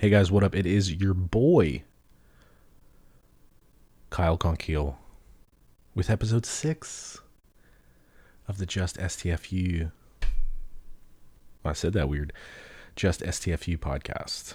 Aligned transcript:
Hey 0.00 0.10
guys, 0.10 0.30
what 0.30 0.44
up? 0.44 0.54
It 0.54 0.64
is 0.64 0.92
your 0.92 1.12
boy, 1.12 1.82
Kyle 4.10 4.38
Konkiel, 4.38 4.94
with 5.92 6.08
episode 6.08 6.46
six 6.46 7.18
of 8.46 8.58
the 8.58 8.64
Just 8.64 8.96
STFU. 8.96 9.90
I 11.64 11.72
said 11.72 11.94
that 11.94 12.08
weird. 12.08 12.32
Just 12.94 13.22
STFU 13.22 13.76
podcast. 13.76 14.54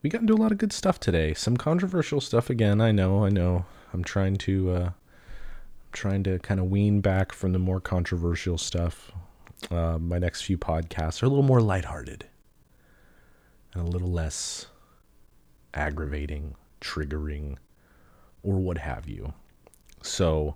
We 0.00 0.10
got 0.10 0.20
into 0.20 0.34
a 0.34 0.36
lot 0.36 0.52
of 0.52 0.58
good 0.58 0.72
stuff 0.72 1.00
today. 1.00 1.34
Some 1.34 1.56
controversial 1.56 2.20
stuff 2.20 2.48
again. 2.50 2.80
I 2.80 2.92
know. 2.92 3.24
I 3.24 3.30
know. 3.30 3.64
I'm 3.92 4.04
trying 4.04 4.36
to. 4.36 4.70
Uh, 4.70 4.84
I'm 4.84 4.92
trying 5.90 6.22
to 6.22 6.38
kind 6.38 6.60
of 6.60 6.70
wean 6.70 7.00
back 7.00 7.32
from 7.32 7.50
the 7.50 7.58
more 7.58 7.80
controversial 7.80 8.58
stuff. 8.58 9.10
Uh, 9.72 9.98
my 9.98 10.20
next 10.20 10.42
few 10.42 10.56
podcasts 10.56 11.20
are 11.20 11.26
a 11.26 11.28
little 11.28 11.42
more 11.42 11.60
lighthearted 11.60 12.26
and 13.74 13.86
a 13.86 13.90
little 13.90 14.10
less 14.10 14.66
aggravating, 15.74 16.54
triggering, 16.80 17.56
or 18.42 18.56
what 18.56 18.78
have 18.78 19.08
you. 19.08 19.34
So, 20.02 20.54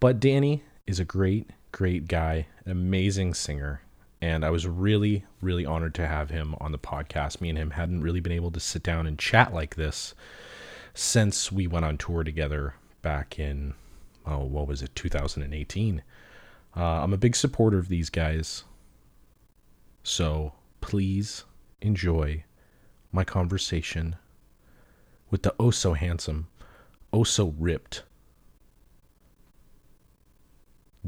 but 0.00 0.20
Danny 0.20 0.62
is 0.86 0.98
a 0.98 1.04
great, 1.04 1.50
great 1.72 2.08
guy, 2.08 2.46
an 2.64 2.72
amazing 2.72 3.34
singer. 3.34 3.82
And 4.22 4.44
I 4.44 4.50
was 4.50 4.66
really, 4.66 5.24
really 5.42 5.66
honored 5.66 5.94
to 5.96 6.06
have 6.06 6.30
him 6.30 6.54
on 6.58 6.72
the 6.72 6.78
podcast. 6.78 7.40
Me 7.40 7.50
and 7.50 7.58
him 7.58 7.72
hadn't 7.72 8.00
really 8.00 8.20
been 8.20 8.32
able 8.32 8.50
to 8.52 8.60
sit 8.60 8.82
down 8.82 9.06
and 9.06 9.18
chat 9.18 9.52
like 9.52 9.74
this 9.74 10.14
since 10.94 11.52
we 11.52 11.66
went 11.66 11.84
on 11.84 11.98
tour 11.98 12.24
together 12.24 12.74
back 13.02 13.38
in, 13.38 13.74
oh, 14.24 14.44
what 14.44 14.66
was 14.66 14.82
it, 14.82 14.94
2018. 14.94 16.02
Uh, 16.74 16.80
I'm 16.80 17.12
a 17.12 17.18
big 17.18 17.36
supporter 17.36 17.78
of 17.78 17.88
these 17.88 18.08
guys. 18.08 18.64
So 20.02 20.54
please 20.80 21.44
enjoy 21.80 22.44
my 23.12 23.24
conversation 23.24 24.16
with 25.30 25.42
the 25.42 25.54
oh 25.58 25.70
so 25.70 25.94
handsome, 25.94 26.48
oh 27.12 27.24
so 27.24 27.54
ripped 27.58 28.02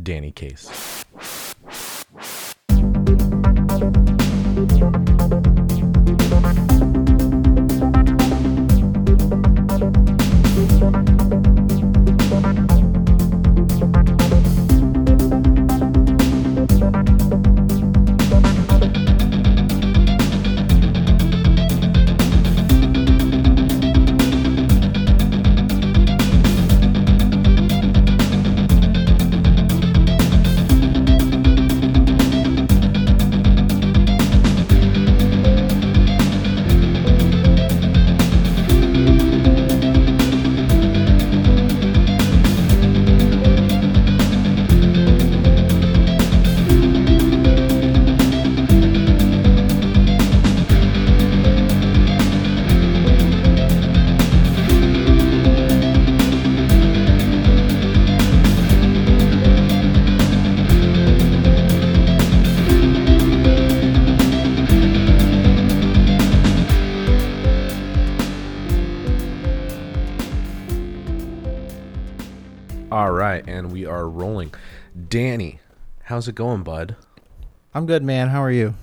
Danny 0.01 0.33
Case. 0.33 1.05
Danny, 75.09 75.59
how's 76.05 76.29
it 76.29 76.35
going, 76.35 76.63
bud? 76.63 76.97
I'm 77.73 77.87
good, 77.87 78.03
man. 78.03 78.29
How 78.29 78.43
are 78.43 78.51
you? 78.51 78.75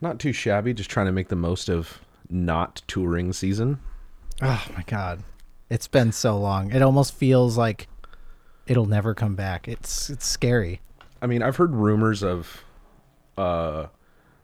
Not 0.00 0.18
too 0.18 0.32
shabby, 0.32 0.72
just 0.72 0.88
trying 0.88 1.06
to 1.06 1.12
make 1.12 1.28
the 1.28 1.36
most 1.36 1.68
of 1.68 2.00
not 2.30 2.82
touring 2.86 3.32
season. 3.32 3.80
Oh 4.40 4.64
my 4.74 4.82
god. 4.86 5.22
It's 5.68 5.88
been 5.88 6.12
so 6.12 6.38
long. 6.38 6.72
It 6.72 6.80
almost 6.80 7.14
feels 7.14 7.58
like 7.58 7.88
it'll 8.66 8.86
never 8.86 9.14
come 9.14 9.34
back. 9.34 9.68
It's 9.68 10.08
it's 10.08 10.26
scary. 10.26 10.80
I 11.20 11.26
mean, 11.26 11.42
I've 11.42 11.56
heard 11.56 11.74
rumors 11.74 12.22
of 12.22 12.64
uh 13.36 13.86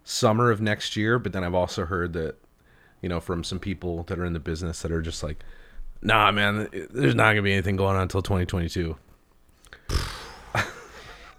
summer 0.03 0.51
of 0.51 0.61
next 0.61 0.97
year, 0.97 1.19
but 1.19 1.33
then 1.33 1.45
I've 1.45 1.55
also 1.55 1.87
heard 1.87 2.13
that 2.15 2.37
you 3.01 3.09
know 3.09 3.21
from 3.21 3.45
some 3.45 3.61
people 3.61 4.03
that 4.05 4.19
are 4.19 4.25
in 4.25 4.34
the 4.34 4.41
business 4.41 4.83
that 4.83 4.93
are 4.93 5.03
just 5.03 5.23
like 5.23 5.43
nah, 6.03 6.31
man, 6.31 6.69
there's 6.91 7.15
not 7.15 7.25
going 7.25 7.37
to 7.37 7.43
be 7.43 7.53
anything 7.53 7.77
going 7.77 7.97
on 7.97 8.03
until 8.03 8.21
2022. 8.21 8.97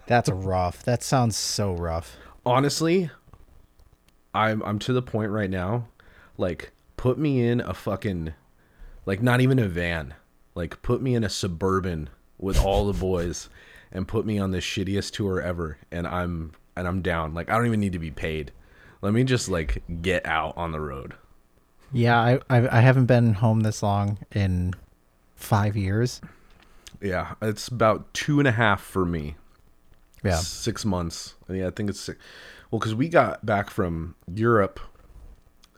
That's 0.07 0.29
rough. 0.29 0.83
That 0.83 1.03
sounds 1.03 1.35
so 1.35 1.73
rough. 1.73 2.17
Honestly, 2.45 3.09
I'm 4.33 4.61
I'm 4.63 4.79
to 4.79 4.93
the 4.93 5.01
point 5.01 5.31
right 5.31 5.49
now 5.49 5.87
like 6.37 6.71
put 6.97 7.17
me 7.17 7.45
in 7.45 7.61
a 7.61 7.73
fucking 7.73 8.33
like 9.05 9.21
not 9.21 9.41
even 9.41 9.59
a 9.59 9.67
van. 9.67 10.13
Like 10.53 10.81
put 10.81 11.01
me 11.01 11.15
in 11.15 11.23
a 11.23 11.29
suburban 11.29 12.09
with 12.37 12.59
all 12.59 12.87
the 12.87 12.97
boys 12.97 13.49
and 13.91 14.07
put 14.07 14.25
me 14.25 14.39
on 14.39 14.51
the 14.51 14.59
shittiest 14.59 15.11
tour 15.11 15.41
ever 15.41 15.77
and 15.91 16.07
I'm 16.07 16.53
and 16.75 16.87
I'm 16.87 17.01
down. 17.01 17.33
Like 17.33 17.49
I 17.49 17.55
don't 17.55 17.67
even 17.67 17.79
need 17.79 17.93
to 17.93 17.99
be 17.99 18.11
paid. 18.11 18.51
Let 19.01 19.13
me 19.13 19.23
just 19.23 19.49
like 19.49 19.83
get 20.01 20.25
out 20.25 20.57
on 20.57 20.71
the 20.71 20.79
road. 20.79 21.13
Yeah, 21.91 22.19
I, 22.19 22.39
I 22.49 22.77
I 22.77 22.79
haven't 22.81 23.05
been 23.05 23.33
home 23.33 23.61
this 23.61 23.83
long 23.83 24.17
in 24.31 24.73
five 25.35 25.77
years. 25.77 26.21
Yeah, 27.01 27.35
it's 27.41 27.67
about 27.67 28.13
two 28.13 28.39
and 28.39 28.47
a 28.47 28.51
half 28.51 28.81
for 28.81 29.05
me. 29.05 29.35
Yeah, 30.25 30.37
six 30.37 30.85
months. 30.85 31.35
I 31.49 31.53
Yeah, 31.53 31.67
I 31.67 31.71
think 31.71 31.89
it's 31.89 31.99
six. 31.99 32.19
Well, 32.71 32.79
because 32.79 32.95
we 32.95 33.09
got 33.09 33.45
back 33.45 33.69
from 33.69 34.15
Europe 34.33 34.79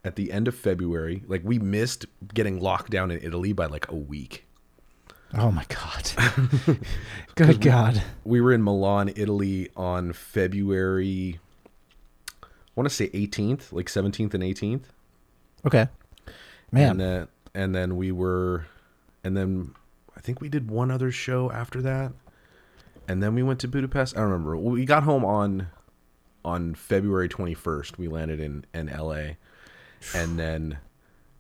at 0.03 0.15
the 0.15 0.31
end 0.31 0.47
of 0.47 0.55
February. 0.55 1.23
Like 1.27 1.41
we 1.43 1.59
missed 1.59 2.05
getting 2.33 2.59
locked 2.59 2.91
down 2.91 3.11
in 3.11 3.19
Italy 3.21 3.53
by 3.53 3.65
like 3.65 3.91
a 3.91 3.95
week. 3.95 4.45
Oh 5.33 5.51
my 5.51 5.65
god. 5.67 6.11
Good 7.35 7.61
god. 7.61 8.01
We, 8.23 8.39
we 8.39 8.41
were 8.41 8.53
in 8.53 8.63
Milan, 8.63 9.11
Italy 9.15 9.69
on 9.75 10.13
February 10.13 11.39
I 12.77 12.79
want 12.79 12.89
to 12.89 12.95
say 12.95 13.09
18th, 13.09 13.73
like 13.73 13.87
17th 13.87 14.35
and 14.35 14.43
18th. 14.43 14.83
Okay. 15.65 15.87
Man. 16.71 16.91
And 16.91 16.99
then, 16.99 17.27
and 17.55 17.75
then 17.75 17.97
we 17.97 18.11
were 18.11 18.67
and 19.23 19.35
then 19.35 19.73
I 20.15 20.19
think 20.19 20.41
we 20.41 20.47
did 20.47 20.69
one 20.69 20.91
other 20.91 21.11
show 21.11 21.51
after 21.51 21.81
that. 21.81 22.11
And 23.07 23.23
then 23.23 23.35
we 23.35 23.43
went 23.43 23.59
to 23.61 23.67
Budapest. 23.67 24.17
I 24.17 24.21
don't 24.21 24.31
remember. 24.31 24.57
We 24.57 24.85
got 24.85 25.03
home 25.03 25.23
on 25.23 25.67
on 26.43 26.75
February 26.75 27.29
21st. 27.29 27.97
We 27.97 28.07
landed 28.07 28.39
in 28.39 28.65
in 28.73 28.87
LA. 28.87 29.35
And 30.13 30.37
then 30.37 30.77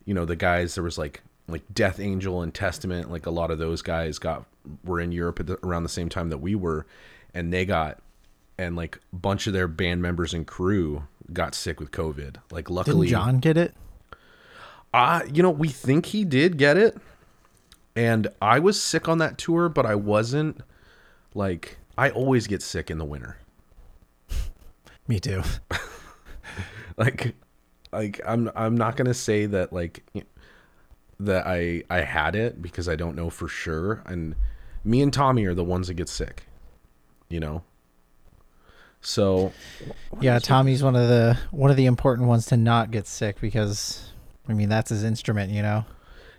you 0.05 0.13
know, 0.13 0.25
the 0.25 0.35
guys 0.35 0.75
there 0.75 0.83
was 0.83 0.97
like 0.97 1.21
like 1.47 1.63
Death 1.73 1.99
Angel 1.99 2.41
and 2.41 2.53
Testament, 2.53 3.11
like 3.11 3.25
a 3.25 3.31
lot 3.31 3.51
of 3.51 3.57
those 3.57 3.81
guys 3.81 4.19
got 4.19 4.45
were 4.83 4.99
in 4.99 5.11
Europe 5.11 5.45
the, 5.45 5.57
around 5.65 5.83
the 5.83 5.89
same 5.89 6.09
time 6.09 6.29
that 6.29 6.39
we 6.39 6.55
were 6.55 6.85
and 7.33 7.53
they 7.53 7.65
got 7.65 7.99
and 8.57 8.75
like 8.75 8.99
a 9.13 9.15
bunch 9.15 9.47
of 9.47 9.53
their 9.53 9.67
band 9.67 10.01
members 10.01 10.33
and 10.33 10.47
crew 10.47 11.03
got 11.31 11.53
sick 11.53 11.79
with 11.79 11.91
COVID. 11.91 12.37
Like 12.51 12.69
luckily 12.69 13.07
Didn't 13.07 13.23
John 13.23 13.39
get 13.39 13.57
it? 13.57 13.75
Uh, 14.93 15.21
you 15.31 15.43
know, 15.43 15.51
we 15.51 15.67
think 15.67 16.07
he 16.07 16.23
did 16.23 16.57
get 16.57 16.77
it. 16.77 16.97
And 17.95 18.27
I 18.41 18.59
was 18.59 18.81
sick 18.81 19.07
on 19.07 19.17
that 19.19 19.37
tour, 19.37 19.69
but 19.69 19.85
I 19.85 19.95
wasn't 19.95 20.61
like 21.37 21.77
I 21.97 22.09
always 22.09 22.47
get 22.47 22.61
sick 22.61 22.91
in 22.91 22.97
the 22.97 23.05
winter. 23.05 23.37
Me 25.07 25.19
too. 25.19 25.43
like 26.97 27.35
like 27.93 28.19
I'm 28.25 28.51
I'm 28.55 28.75
not 28.75 28.97
going 28.97 29.05
to 29.05 29.13
say 29.13 29.45
that 29.45 29.71
like 29.71 30.03
that 31.19 31.47
I 31.47 31.83
I 31.89 32.01
had 32.01 32.35
it 32.35 32.61
because 32.61 32.89
I 32.89 32.95
don't 32.95 33.15
know 33.15 33.29
for 33.29 33.47
sure 33.47 34.03
and 34.05 34.35
me 34.83 35.01
and 35.01 35.13
Tommy 35.13 35.45
are 35.45 35.53
the 35.53 35.63
ones 35.63 35.87
that 35.87 35.93
get 35.93 36.09
sick. 36.09 36.47
You 37.29 37.39
know. 37.39 37.63
So 38.99 39.53
Yeah, 40.19 40.39
Tommy's 40.39 40.83
one 40.83 40.95
of 40.95 41.07
the 41.07 41.37
one 41.51 41.71
of 41.71 41.77
the 41.77 41.85
important 41.85 42.27
ones 42.27 42.47
to 42.47 42.57
not 42.57 42.91
get 42.91 43.07
sick 43.07 43.39
because 43.39 44.11
I 44.49 44.53
mean 44.53 44.69
that's 44.69 44.89
his 44.89 45.03
instrument, 45.03 45.51
you 45.51 45.61
know. 45.61 45.85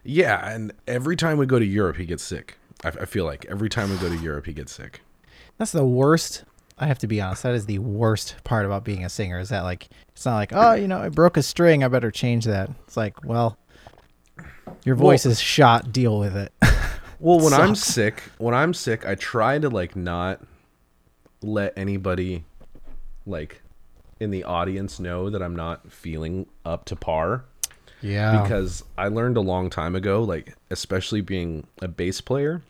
Yeah, 0.04 0.48
and 0.48 0.72
every 0.86 1.16
time 1.16 1.38
we 1.38 1.46
go 1.46 1.58
to 1.58 1.64
Europe, 1.64 1.96
he 1.96 2.06
gets 2.06 2.22
sick. 2.22 2.57
I, 2.84 2.88
I 2.88 3.04
feel 3.04 3.24
like 3.24 3.44
every 3.46 3.68
time 3.68 3.90
we 3.90 3.96
go 3.96 4.08
to 4.08 4.16
Europe, 4.16 4.46
he 4.46 4.52
gets 4.52 4.72
sick. 4.72 5.00
That's 5.58 5.72
the 5.72 5.84
worst 5.84 6.44
I 6.78 6.86
have 6.86 6.98
to 7.00 7.06
be 7.08 7.20
honest. 7.20 7.42
That 7.42 7.54
is 7.54 7.66
the 7.66 7.80
worst 7.80 8.36
part 8.44 8.64
about 8.64 8.84
being 8.84 9.04
a 9.04 9.08
singer. 9.08 9.38
Is 9.40 9.48
that 9.48 9.62
like 9.64 9.88
it's 10.10 10.24
not 10.24 10.36
like 10.36 10.52
oh 10.52 10.74
you 10.74 10.86
know 10.88 10.98
I 10.98 11.08
broke 11.08 11.36
a 11.36 11.42
string. 11.42 11.82
I 11.82 11.88
better 11.88 12.10
change 12.10 12.44
that. 12.44 12.70
It's 12.86 12.96
like 12.96 13.24
well, 13.24 13.58
your 14.84 14.94
voice 14.94 15.24
Well- 15.24 15.32
is 15.32 15.40
shot. 15.40 15.92
Deal 15.92 16.18
with 16.18 16.36
it. 16.36 16.52
Well, 17.20 17.40
when 17.40 17.52
I'm 17.52 17.74
sick, 17.74 18.22
when 18.38 18.54
I'm 18.54 18.72
sick, 18.72 19.04
I 19.04 19.16
try 19.16 19.58
to 19.58 19.68
like 19.68 19.96
not 19.96 20.40
let 21.42 21.76
anybody 21.76 22.44
like 23.26 23.60
in 24.20 24.30
the 24.30 24.44
audience 24.44 25.00
know 25.00 25.28
that 25.28 25.42
I'm 25.42 25.56
not 25.56 25.90
feeling 25.90 26.46
up 26.64 26.84
to 26.84 26.94
par 26.94 27.44
yeah. 28.00 28.42
because 28.42 28.84
I 28.96 29.08
learned 29.08 29.36
a 29.36 29.40
long 29.40 29.70
time 29.70 29.94
ago, 29.94 30.22
like 30.22 30.54
especially 30.70 31.20
being 31.20 31.66
a 31.80 31.88
bass 31.88 32.20
player, 32.20 32.62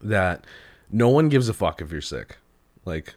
that 0.00 0.44
no 0.90 1.08
one 1.08 1.28
gives 1.28 1.48
a 1.48 1.54
fuck 1.54 1.80
if 1.80 1.90
you're 1.90 2.00
sick. 2.00 2.36
Like 2.84 3.14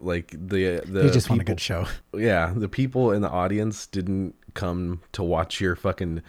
like 0.00 0.30
the 0.30 0.80
the 0.86 1.04
you 1.04 1.10
just 1.10 1.28
want 1.28 1.42
a 1.42 1.44
good 1.44 1.60
show. 1.60 1.86
yeah, 2.14 2.52
the 2.54 2.68
people 2.68 3.12
in 3.12 3.22
the 3.22 3.30
audience 3.30 3.86
didn't 3.86 4.34
come 4.54 5.00
to 5.12 5.22
watch 5.22 5.60
your 5.60 5.76
fucking 5.76 6.22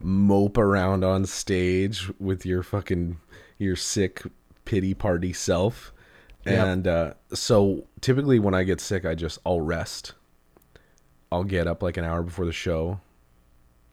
mope 0.00 0.58
around 0.58 1.04
on 1.04 1.26
stage 1.26 2.10
with 2.18 2.44
your 2.46 2.62
fucking 2.62 3.18
your 3.58 3.76
sick 3.76 4.22
pity 4.64 4.94
party 4.94 5.32
self. 5.32 5.92
Yep. 6.46 6.66
And 6.66 6.86
uh, 6.86 7.14
so 7.32 7.86
typically 8.00 8.38
when 8.38 8.54
I 8.54 8.64
get 8.64 8.80
sick, 8.80 9.04
I 9.04 9.14
just 9.14 9.38
I'll 9.46 9.60
rest. 9.60 10.12
I'll 11.32 11.44
get 11.44 11.66
up 11.66 11.82
like 11.82 11.96
an 11.96 12.04
hour 12.04 12.22
before 12.22 12.44
the 12.44 12.52
show, 12.52 13.00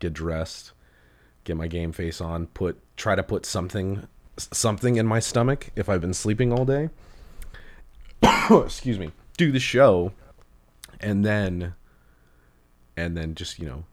get 0.01 0.12
dressed, 0.12 0.74
get 1.45 1.56
my 1.56 1.68
game 1.68 1.94
face 1.94 2.19
on, 2.19 2.48
put 2.48 2.77
try 2.98 3.15
to 3.15 3.24
put 3.24 3.45
something 3.45 4.06
something 4.38 4.98
in 4.98 5.07
my 5.07 5.19
stomach 5.19 5.69
if 5.77 5.88
I've 5.88 6.01
been 6.01 6.13
sleeping 6.13 6.51
all 6.51 6.65
day. 6.65 6.89
Excuse 8.51 9.00
me. 9.00 9.12
Do 9.38 9.51
the 9.51 9.59
show 9.59 10.12
and 11.00 11.24
then 11.24 11.75
and 12.98 13.15
then 13.15 13.36
just, 13.36 13.57
you 13.57 13.65
know, 13.65 13.86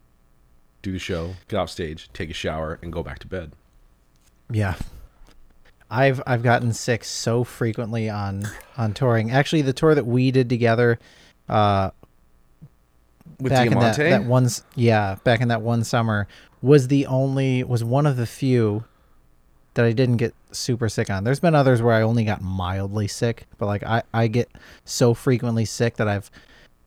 do 0.83 0.91
the 0.91 0.99
show, 0.99 1.35
get 1.47 1.59
off 1.59 1.71
stage, 1.71 2.11
take 2.13 2.31
a 2.31 2.35
shower 2.35 2.79
and 2.83 2.93
go 2.93 3.03
back 3.03 3.21
to 3.21 3.27
bed. 3.29 3.53
Yeah. 4.51 4.75
I've 5.91 6.21
I've 6.27 6.43
gotten 6.43 6.73
sick 6.73 7.05
so 7.05 7.45
frequently 7.45 8.11
on 8.11 8.49
on 8.77 8.93
touring. 8.93 9.31
Actually, 9.31 9.63
the 9.63 9.73
tour 9.73 9.95
that 9.95 10.07
we 10.07 10.31
did 10.31 10.49
together, 10.49 10.99
uh, 11.49 11.91
With 13.41 13.53
back 13.53 13.67
in 13.69 13.79
that, 13.79 13.97
that 13.97 14.25
one 14.25 14.49
yeah 14.75 15.17
back 15.25 15.41
in 15.41 15.49
that 15.49 15.63
one 15.63 15.85
summer 15.85 16.27
was 16.61 16.89
the 16.89 17.07
only 17.07 17.63
was 17.65 17.85
one 17.85 18.05
of 18.07 18.17
the 18.17 18.27
few 18.27 18.85
that 19.75 19.85
I 19.85 19.93
didn't 19.93 20.17
get 20.17 20.35
super 20.51 20.89
sick 20.89 21.09
on. 21.09 21.23
There's 21.23 21.39
been 21.39 21.55
others 21.55 21.81
where 21.81 21.95
I 21.95 22.03
only 22.03 22.25
got 22.25 22.43
mildly 22.43 23.07
sick, 23.07 23.47
but 23.59 23.67
like 23.67 23.85
I 23.85 24.03
I 24.13 24.27
get 24.27 24.49
so 24.85 25.15
frequently 25.15 25.65
sick 25.65 25.97
that 25.97 26.09
I've 26.09 26.31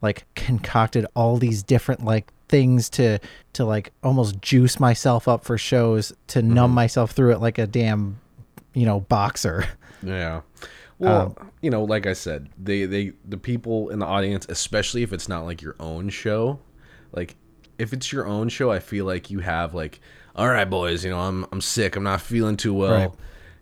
like 0.01 0.25
concocted 0.35 1.05
all 1.15 1.37
these 1.37 1.63
different 1.63 2.03
like 2.03 2.27
things 2.49 2.89
to 2.89 3.19
to 3.53 3.63
like 3.63 3.93
almost 4.03 4.41
juice 4.41 4.77
myself 4.77 5.27
up 5.29 5.45
for 5.45 5.57
shows 5.57 6.11
to 6.27 6.39
Mm-hmm. 6.39 6.53
numb 6.53 6.71
myself 6.71 7.11
through 7.11 7.31
it 7.31 7.39
like 7.39 7.57
a 7.57 7.67
damn 7.67 8.19
you 8.73 8.85
know 8.85 8.99
boxer. 9.01 9.65
Yeah. 10.03 10.41
Well, 11.01 11.35
Um, 11.39 11.51
you 11.61 11.69
know, 11.71 11.83
like 11.83 12.05
I 12.05 12.13
said, 12.13 12.49
they 12.61 12.85
they 12.85 13.13
the 13.27 13.37
people 13.37 13.89
in 13.89 13.99
the 13.99 14.05
audience, 14.05 14.45
especially 14.49 15.01
if 15.03 15.11
it's 15.11 15.27
not 15.27 15.45
like 15.45 15.61
your 15.61 15.75
own 15.79 16.09
show, 16.09 16.59
like 17.11 17.35
if 17.79 17.91
it's 17.91 18.11
your 18.11 18.27
own 18.27 18.49
show, 18.49 18.71
I 18.71 18.77
feel 18.79 19.05
like 19.05 19.31
you 19.31 19.39
have 19.39 19.73
like, 19.73 19.99
all 20.35 20.47
right, 20.47 20.69
boys, 20.69 21.03
you 21.03 21.09
know, 21.09 21.19
I'm 21.19 21.45
I'm 21.51 21.59
sick, 21.61 21.95
I'm 21.95 22.03
not 22.03 22.21
feeling 22.21 22.55
too 22.55 22.73
well. 22.73 22.91
Right. 22.93 23.11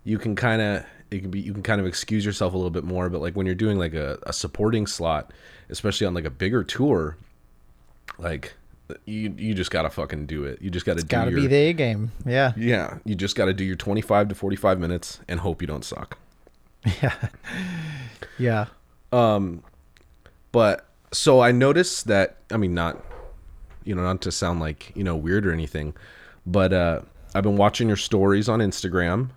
You 0.03 0.17
can 0.17 0.35
kind 0.35 0.61
of 0.61 0.85
it 1.11 1.21
can 1.21 1.31
be 1.31 1.39
you 1.39 1.53
can 1.53 1.63
kind 1.63 1.79
of 1.79 1.87
excuse 1.87 2.25
yourself 2.25 2.53
a 2.53 2.57
little 2.57 2.69
bit 2.71 2.83
more, 2.83 3.09
but 3.09 3.21
like 3.21 3.35
when 3.35 3.45
you're 3.45 3.55
doing 3.55 3.77
like 3.77 3.93
a, 3.93 4.19
a 4.23 4.33
supporting 4.33 4.85
slot, 4.85 5.31
especially 5.69 6.07
on 6.07 6.13
like 6.13 6.25
a 6.25 6.29
bigger 6.29 6.63
tour, 6.63 7.15
like 8.17 8.53
you 9.05 9.33
you 9.37 9.53
just 9.53 9.71
gotta 9.71 9.89
fucking 9.89 10.25
do 10.25 10.43
it. 10.43 10.61
You 10.61 10.69
just 10.69 10.85
gotta 10.85 11.01
do 11.01 11.07
Got 11.07 11.25
to 11.25 11.31
your 11.31 11.41
be 11.41 11.47
the 11.47 11.55
A 11.55 11.73
game. 11.73 12.11
Yeah. 12.25 12.51
yeah. 12.57 12.97
You 13.05 13.15
just 13.15 13.35
gotta 13.35 13.53
do 13.53 13.63
your 13.63 13.75
25 13.77 14.27
to 14.29 14.35
45 14.35 14.79
minutes 14.79 15.19
and 15.27 15.39
hope 15.39 15.61
you 15.61 15.67
don't 15.67 15.85
suck. 15.85 16.17
Yeah. 17.01 17.15
Yeah. 18.37 18.65
Um, 19.11 19.63
but 20.51 20.87
so 21.11 21.41
I 21.41 21.51
noticed 21.51 22.07
that 22.07 22.37
I 22.51 22.57
mean 22.57 22.73
not 22.73 23.03
you 23.83 23.95
know 23.95 24.03
not 24.03 24.21
to 24.21 24.31
sound 24.31 24.59
like, 24.59 24.91
you 24.95 25.03
know, 25.03 25.15
weird 25.15 25.45
or 25.45 25.51
anything, 25.51 25.93
but 26.45 26.71
uh 26.73 27.01
I've 27.35 27.43
been 27.43 27.57
watching 27.57 27.87
your 27.87 27.97
stories 27.97 28.47
on 28.49 28.59
Instagram 28.59 29.29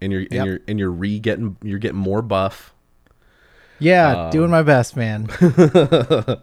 and 0.00 0.12
you're 0.12 0.22
Yep. 0.22 0.32
and 0.32 0.46
you're 0.46 0.60
and 0.68 0.78
you're 0.78 0.90
re 0.90 1.18
getting 1.18 1.56
you're 1.62 1.78
getting 1.78 1.98
more 1.98 2.22
buff. 2.22 2.72
Yeah, 3.80 4.26
Um, 4.26 4.30
doing 4.30 4.50
my 4.50 4.62
best, 4.62 4.96
man. 4.96 5.26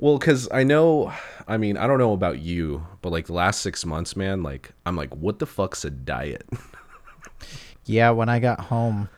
Well, 0.00 0.18
cuz 0.20 0.48
I 0.52 0.62
know 0.64 1.12
I 1.48 1.56
mean, 1.56 1.76
I 1.78 1.86
don't 1.86 1.98
know 1.98 2.12
about 2.12 2.38
you, 2.40 2.86
but 3.02 3.10
like 3.10 3.26
the 3.26 3.32
last 3.32 3.62
6 3.62 3.84
months, 3.86 4.14
man, 4.16 4.42
like 4.42 4.72
I'm 4.86 4.96
like 4.96 5.16
what 5.16 5.38
the 5.38 5.46
fuck's 5.46 5.84
a 5.84 5.90
diet? 5.90 6.46
Yeah, 7.84 8.10
when 8.10 8.28
I 8.28 8.38
got 8.38 8.60
home, 8.60 9.08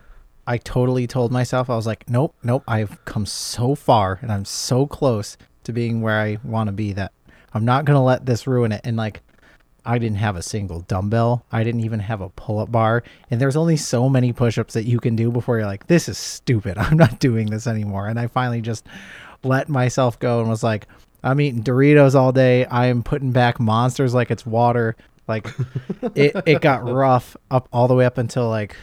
I 0.50 0.58
totally 0.58 1.06
told 1.06 1.30
myself 1.30 1.70
I 1.70 1.76
was 1.76 1.86
like, 1.86 2.10
nope, 2.10 2.34
nope, 2.42 2.64
I've 2.66 3.04
come 3.04 3.24
so 3.24 3.76
far 3.76 4.18
and 4.20 4.32
I'm 4.32 4.44
so 4.44 4.84
close 4.84 5.36
to 5.62 5.72
being 5.72 6.00
where 6.00 6.20
I 6.20 6.38
want 6.42 6.66
to 6.66 6.72
be 6.72 6.92
that 6.94 7.12
I'm 7.54 7.64
not 7.64 7.84
going 7.84 7.94
to 7.94 8.00
let 8.00 8.26
this 8.26 8.48
ruin 8.48 8.72
it. 8.72 8.80
And 8.82 8.96
like 8.96 9.22
I 9.84 9.98
didn't 9.98 10.16
have 10.16 10.34
a 10.34 10.42
single 10.42 10.80
dumbbell. 10.80 11.46
I 11.52 11.62
didn't 11.62 11.82
even 11.82 12.00
have 12.00 12.20
a 12.20 12.30
pull-up 12.30 12.72
bar, 12.72 13.04
and 13.30 13.40
there's 13.40 13.54
only 13.54 13.76
so 13.76 14.08
many 14.08 14.32
push-ups 14.32 14.74
that 14.74 14.86
you 14.86 14.98
can 14.98 15.14
do 15.14 15.30
before 15.30 15.56
you're 15.56 15.66
like, 15.66 15.86
this 15.86 16.08
is 16.08 16.18
stupid. 16.18 16.76
I'm 16.78 16.96
not 16.96 17.20
doing 17.20 17.48
this 17.48 17.68
anymore. 17.68 18.08
And 18.08 18.18
I 18.18 18.26
finally 18.26 18.60
just 18.60 18.84
let 19.44 19.68
myself 19.68 20.18
go 20.18 20.40
and 20.40 20.48
was 20.48 20.64
like, 20.64 20.88
I'm 21.22 21.40
eating 21.40 21.62
Doritos 21.62 22.16
all 22.16 22.32
day. 22.32 22.64
I 22.64 22.86
am 22.86 23.04
putting 23.04 23.30
back 23.30 23.60
monsters 23.60 24.14
like 24.14 24.32
it's 24.32 24.44
water. 24.44 24.96
Like 25.28 25.46
it, 26.16 26.34
it 26.44 26.60
got 26.60 26.84
rough 26.90 27.36
up 27.52 27.68
all 27.72 27.86
the 27.86 27.94
way 27.94 28.04
up 28.04 28.18
until 28.18 28.48
like, 28.48 28.74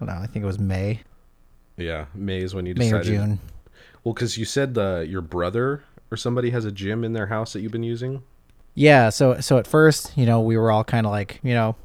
I 0.00 0.04
don't 0.04 0.14
know, 0.14 0.22
I 0.22 0.26
think 0.26 0.44
it 0.44 0.46
was 0.46 0.58
May, 0.58 1.00
yeah, 1.76 2.06
May 2.14 2.38
is 2.38 2.54
when 2.54 2.66
you 2.66 2.74
May 2.74 2.90
decided. 2.90 3.06
or 3.06 3.10
June. 3.10 3.40
Well, 4.04 4.14
cuz 4.14 4.38
you 4.38 4.44
said 4.44 4.74
the 4.74 5.06
your 5.08 5.20
brother 5.22 5.82
or 6.10 6.16
somebody 6.16 6.50
has 6.50 6.64
a 6.64 6.72
gym 6.72 7.04
in 7.04 7.12
their 7.12 7.26
house 7.26 7.52
that 7.52 7.60
you've 7.60 7.72
been 7.72 7.82
using? 7.82 8.22
Yeah, 8.74 9.10
so 9.10 9.40
so 9.40 9.58
at 9.58 9.66
first, 9.66 10.16
you 10.16 10.26
know, 10.26 10.40
we 10.40 10.56
were 10.56 10.70
all 10.70 10.84
kind 10.84 11.06
of 11.06 11.12
like, 11.12 11.40
you 11.42 11.54
know, 11.54 11.76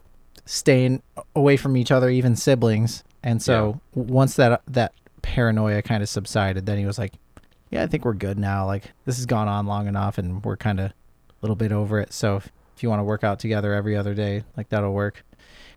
staying 0.46 1.02
away 1.36 1.58
from 1.58 1.76
each 1.78 1.92
other, 1.92 2.10
even 2.10 2.36
siblings. 2.36 3.04
And 3.24 3.42
so 3.42 3.80
w 3.96 4.14
once 4.14 4.36
that 4.36 4.62
that 4.68 4.94
paranoia 5.22 5.82
kind 5.82 6.04
of 6.04 6.10
subsided, 6.10 6.66
then 6.66 6.78
he 6.78 6.86
was 6.86 6.98
like, 6.98 7.14
"Yeah, 7.72 7.84
I 7.84 7.88
think 7.88 8.06
we're 8.06 8.14
good 8.14 8.38
now. 8.38 8.66
Like 8.66 8.92
this 9.06 9.18
has 9.18 9.26
gone 9.26 9.48
on 9.48 9.66
long 9.66 9.88
enough, 9.88 10.18
and 10.18 10.44
we're 10.44 10.58
kind 10.58 10.80
of 10.80 10.92
a 10.92 10.94
little 11.42 11.56
bit 11.56 11.72
over 11.72 12.00
it. 12.00 12.14
So 12.14 12.36
if, 12.38 12.50
if 12.76 12.84
you 12.84 12.90
want 12.90 13.00
to 13.00 13.06
work 13.06 13.24
out 13.24 13.40
together 13.40 13.74
every 13.74 13.96
other 13.96 14.14
day, 14.14 14.44
like 14.58 14.70
that'll 14.70 14.94
work." 14.94 15.24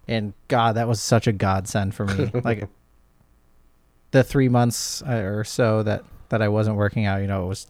And 0.08 0.34
God, 0.48 0.76
that 0.76 0.88
was 0.88 1.00
such 1.00 1.26
a 1.26 1.32
godsend 1.32 1.94
for 1.94 2.06
me. 2.06 2.30
like 2.44 2.68
the 4.12 4.22
three 4.22 4.48
months 4.48 5.02
uh, 5.02 5.14
or 5.14 5.44
so 5.44 5.82
that 5.82 6.04
that 6.28 6.42
I 6.42 6.48
wasn't 6.48 6.76
working 6.76 7.06
out, 7.06 7.20
you 7.20 7.26
know, 7.26 7.44
it 7.44 7.48
was 7.48 7.66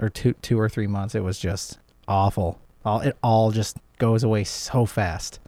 or 0.00 0.08
two 0.08 0.34
two 0.42 0.58
or 0.58 0.68
three 0.68 0.86
months, 0.86 1.14
it 1.14 1.22
was 1.22 1.38
just 1.38 1.78
awful. 2.08 2.58
All 2.84 3.00
it 3.00 3.16
all 3.22 3.50
just 3.50 3.76
goes 3.98 4.22
away 4.22 4.44
so 4.44 4.86
fast. 4.86 5.40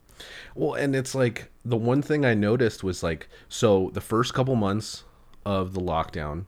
Well, 0.55 0.75
and 0.75 0.97
it's 0.97 1.15
like 1.15 1.51
the 1.65 1.77
one 1.77 2.03
thing 2.03 2.25
I 2.25 2.35
noticed 2.35 2.83
was 2.83 3.03
like 3.03 3.29
so 3.49 3.91
the 3.95 4.01
first 4.01 4.35
couple 4.35 4.55
months 4.57 5.05
of 5.45 5.75
the 5.75 5.81
lockdown, 5.81 6.45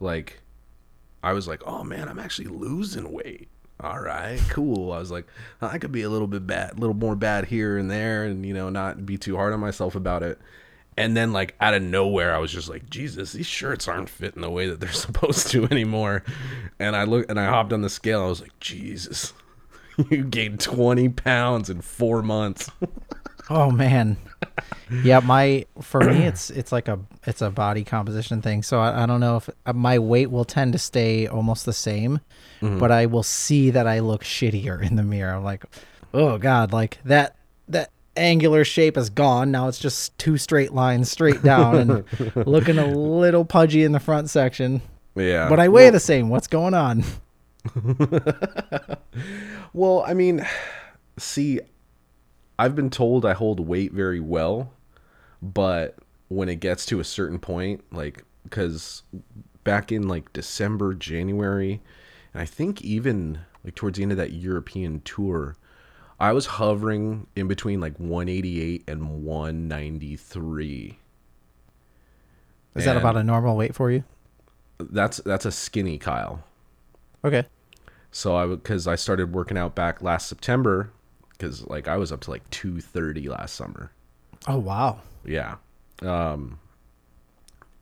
like 0.00 0.40
I 1.22 1.32
was 1.32 1.48
like, 1.48 1.62
oh 1.66 1.84
man, 1.84 2.08
I'm 2.08 2.18
actually 2.18 2.48
losing 2.48 3.12
weight. 3.12 3.48
All 3.80 4.00
right, 4.00 4.40
cool. 4.48 4.92
I 4.92 4.98
was 4.98 5.10
like, 5.10 5.26
I 5.62 5.78
could 5.78 5.92
be 5.92 6.02
a 6.02 6.10
little 6.10 6.26
bit 6.26 6.46
bad, 6.46 6.72
a 6.72 6.80
little 6.80 6.96
more 6.96 7.14
bad 7.14 7.44
here 7.44 7.78
and 7.78 7.88
there, 7.90 8.24
and 8.24 8.44
you 8.44 8.52
know, 8.52 8.70
not 8.70 9.06
be 9.06 9.16
too 9.16 9.36
hard 9.36 9.52
on 9.52 9.60
myself 9.60 9.94
about 9.94 10.22
it. 10.22 10.38
And 10.96 11.16
then, 11.16 11.32
like 11.32 11.54
out 11.60 11.74
of 11.74 11.82
nowhere, 11.82 12.34
I 12.34 12.38
was 12.38 12.50
just 12.50 12.68
like, 12.68 12.90
Jesus, 12.90 13.30
these 13.30 13.46
shirts 13.46 13.86
aren't 13.86 14.08
fitting 14.08 14.42
the 14.42 14.50
way 14.50 14.66
that 14.68 14.80
they're 14.80 14.90
supposed 14.92 15.48
to 15.52 15.64
anymore. 15.66 16.24
And 16.80 16.96
I 16.96 17.04
look 17.04 17.30
and 17.30 17.38
I 17.38 17.46
hopped 17.46 17.72
on 17.72 17.82
the 17.82 17.88
scale. 17.88 18.24
I 18.24 18.26
was 18.26 18.40
like, 18.40 18.58
Jesus, 18.58 19.32
you 20.10 20.24
gained 20.24 20.58
20 20.58 21.10
pounds 21.10 21.70
in 21.70 21.80
four 21.82 22.20
months. 22.20 22.70
Oh 23.50 23.70
man. 23.70 24.16
yeah, 25.02 25.20
my 25.20 25.66
for 25.80 26.00
me 26.00 26.24
it's 26.24 26.50
it's 26.50 26.72
like 26.72 26.88
a 26.88 26.98
it's 27.24 27.42
a 27.42 27.50
body 27.50 27.84
composition 27.84 28.42
thing. 28.42 28.62
So 28.62 28.80
I, 28.80 29.02
I 29.02 29.06
don't 29.06 29.20
know 29.20 29.36
if 29.36 29.48
uh, 29.66 29.72
my 29.72 29.98
weight 29.98 30.30
will 30.30 30.44
tend 30.44 30.72
to 30.74 30.78
stay 30.78 31.26
almost 31.26 31.64
the 31.66 31.72
same, 31.72 32.20
but 32.60 32.90
I 32.90 33.06
will 33.06 33.22
see 33.22 33.70
that 33.70 33.86
I 33.86 34.00
look 34.00 34.24
shittier 34.24 34.82
in 34.84 34.96
the 34.96 35.02
mirror. 35.02 35.34
I'm 35.34 35.44
like, 35.44 35.64
oh 36.12 36.38
god, 36.38 36.72
like 36.72 36.98
that 37.04 37.36
that 37.68 37.90
angular 38.16 38.64
shape 38.64 38.96
is 38.96 39.10
gone. 39.10 39.50
Now 39.50 39.68
it's 39.68 39.78
just 39.78 40.16
two 40.18 40.36
straight 40.36 40.72
lines 40.72 41.10
straight 41.10 41.42
down 41.42 41.76
and 41.76 42.04
looking 42.46 42.78
a 42.78 42.86
little 42.86 43.44
pudgy 43.44 43.84
in 43.84 43.92
the 43.92 44.00
front 44.00 44.30
section. 44.30 44.82
Yeah. 45.14 45.48
But 45.48 45.60
I 45.60 45.68
weigh 45.68 45.90
the 45.90 46.00
same. 46.00 46.28
What's 46.28 46.46
going 46.46 46.74
on? 46.74 47.04
Well, 49.72 50.02
I 50.06 50.14
mean, 50.14 50.46
see, 51.18 51.60
I've 52.58 52.74
been 52.74 52.90
told 52.90 53.24
I 53.24 53.34
hold 53.34 53.60
weight 53.60 53.92
very 53.92 54.20
well, 54.20 54.72
but 55.40 55.96
when 56.28 56.48
it 56.48 56.56
gets 56.56 56.84
to 56.86 57.00
a 57.00 57.04
certain 57.04 57.38
point, 57.38 57.84
like 57.92 58.24
because 58.44 59.02
back 59.64 59.92
in 59.92 60.08
like 60.08 60.32
December, 60.32 60.94
January, 60.94 61.80
and 62.32 62.42
I 62.42 62.46
think 62.46 62.82
even 62.82 63.40
like 63.64 63.74
towards 63.74 63.96
the 63.96 64.02
end 64.02 64.12
of 64.12 64.18
that 64.18 64.32
European 64.32 65.00
tour, 65.02 65.56
I 66.18 66.32
was 66.32 66.46
hovering 66.46 67.28
in 67.36 67.46
between 67.46 67.80
like 67.80 67.96
188 67.98 68.84
and 68.88 69.24
193. 69.24 70.98
Is 72.74 72.84
that 72.84 72.96
about 72.96 73.16
a 73.16 73.24
normal 73.24 73.56
weight 73.56 73.74
for 73.74 73.90
you? 73.90 74.04
That's 74.78 75.18
that's 75.18 75.44
a 75.44 75.52
skinny 75.52 75.98
Kyle. 75.98 76.44
Okay. 77.24 77.44
So 78.10 78.36
I 78.36 78.46
because 78.46 78.86
I 78.86 78.96
started 78.96 79.32
working 79.32 79.58
out 79.58 79.74
back 79.74 80.02
last 80.02 80.28
September 80.28 80.90
because 81.38 81.66
like 81.66 81.88
I 81.88 81.96
was 81.96 82.10
up 82.12 82.20
to 82.22 82.30
like 82.30 82.48
230 82.50 83.28
last 83.28 83.54
summer. 83.54 83.92
Oh 84.46 84.58
wow. 84.58 85.00
Yeah. 85.24 85.56
Um 86.02 86.58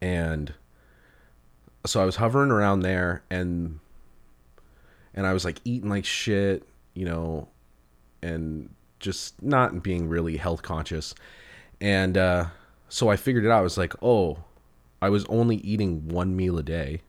and 0.00 0.52
so 1.86 2.02
I 2.02 2.04
was 2.04 2.16
hovering 2.16 2.50
around 2.50 2.80
there 2.80 3.22
and 3.30 3.80
and 5.14 5.26
I 5.26 5.32
was 5.32 5.44
like 5.44 5.60
eating 5.64 5.88
like 5.88 6.04
shit, 6.04 6.66
you 6.94 7.06
know, 7.06 7.48
and 8.22 8.68
just 9.00 9.40
not 9.42 9.82
being 9.82 10.08
really 10.08 10.36
health 10.36 10.62
conscious. 10.62 11.14
And 11.80 12.18
uh 12.18 12.46
so 12.88 13.08
I 13.08 13.16
figured 13.16 13.44
it 13.44 13.50
out. 13.50 13.58
I 13.58 13.62
was 13.62 13.78
like, 13.78 13.94
oh, 14.02 14.38
I 15.00 15.08
was 15.08 15.24
only 15.26 15.56
eating 15.56 16.08
one 16.08 16.36
meal 16.36 16.58
a 16.58 16.62
day 16.62 17.00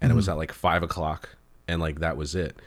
and 0.00 0.12
it 0.12 0.14
was 0.14 0.28
at 0.28 0.36
like 0.36 0.52
five 0.52 0.82
o'clock 0.82 1.36
and 1.66 1.80
like 1.80 2.00
that 2.00 2.16
was 2.16 2.34
it. 2.34 2.60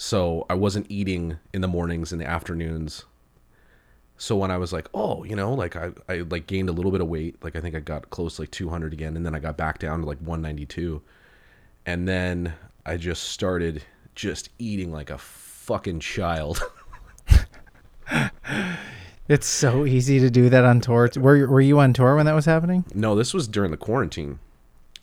So 0.00 0.46
I 0.48 0.54
wasn't 0.54 0.86
eating 0.88 1.38
in 1.52 1.60
the 1.60 1.68
mornings 1.68 2.10
and 2.10 2.20
the 2.20 2.26
afternoons 2.26 3.04
so 4.20 4.36
when 4.36 4.50
I 4.50 4.58
was 4.58 4.70
like, 4.70 4.86
oh, 4.92 5.24
you 5.24 5.34
know, 5.34 5.54
like 5.54 5.76
I, 5.76 5.92
I 6.06 6.18
like 6.28 6.46
gained 6.46 6.68
a 6.68 6.72
little 6.72 6.90
bit 6.90 7.00
of 7.00 7.08
weight, 7.08 7.42
like 7.42 7.56
I 7.56 7.60
think 7.60 7.74
I 7.74 7.80
got 7.80 8.10
close 8.10 8.36
to 8.36 8.42
like 8.42 8.50
200 8.50 8.92
again, 8.92 9.16
and 9.16 9.24
then 9.24 9.34
I 9.34 9.38
got 9.38 9.56
back 9.56 9.78
down 9.78 10.00
to 10.00 10.06
like 10.06 10.18
192, 10.18 11.00
and 11.86 12.06
then 12.06 12.52
I 12.84 12.98
just 12.98 13.30
started 13.30 13.82
just 14.14 14.50
eating 14.58 14.92
like 14.92 15.08
a 15.08 15.16
fucking 15.18 16.00
child. 16.00 16.62
It's 19.28 19.46
so 19.46 19.86
easy 19.86 20.18
to 20.18 20.28
do 20.28 20.48
that 20.48 20.64
on 20.64 20.80
tour. 20.80 21.08
Were 21.14 21.46
were 21.46 21.60
you 21.60 21.78
on 21.78 21.92
tour 21.92 22.16
when 22.16 22.26
that 22.26 22.34
was 22.34 22.46
happening? 22.46 22.84
no, 22.92 23.14
this 23.14 23.32
was 23.32 23.46
during 23.46 23.70
the 23.70 23.76
quarantine. 23.76 24.40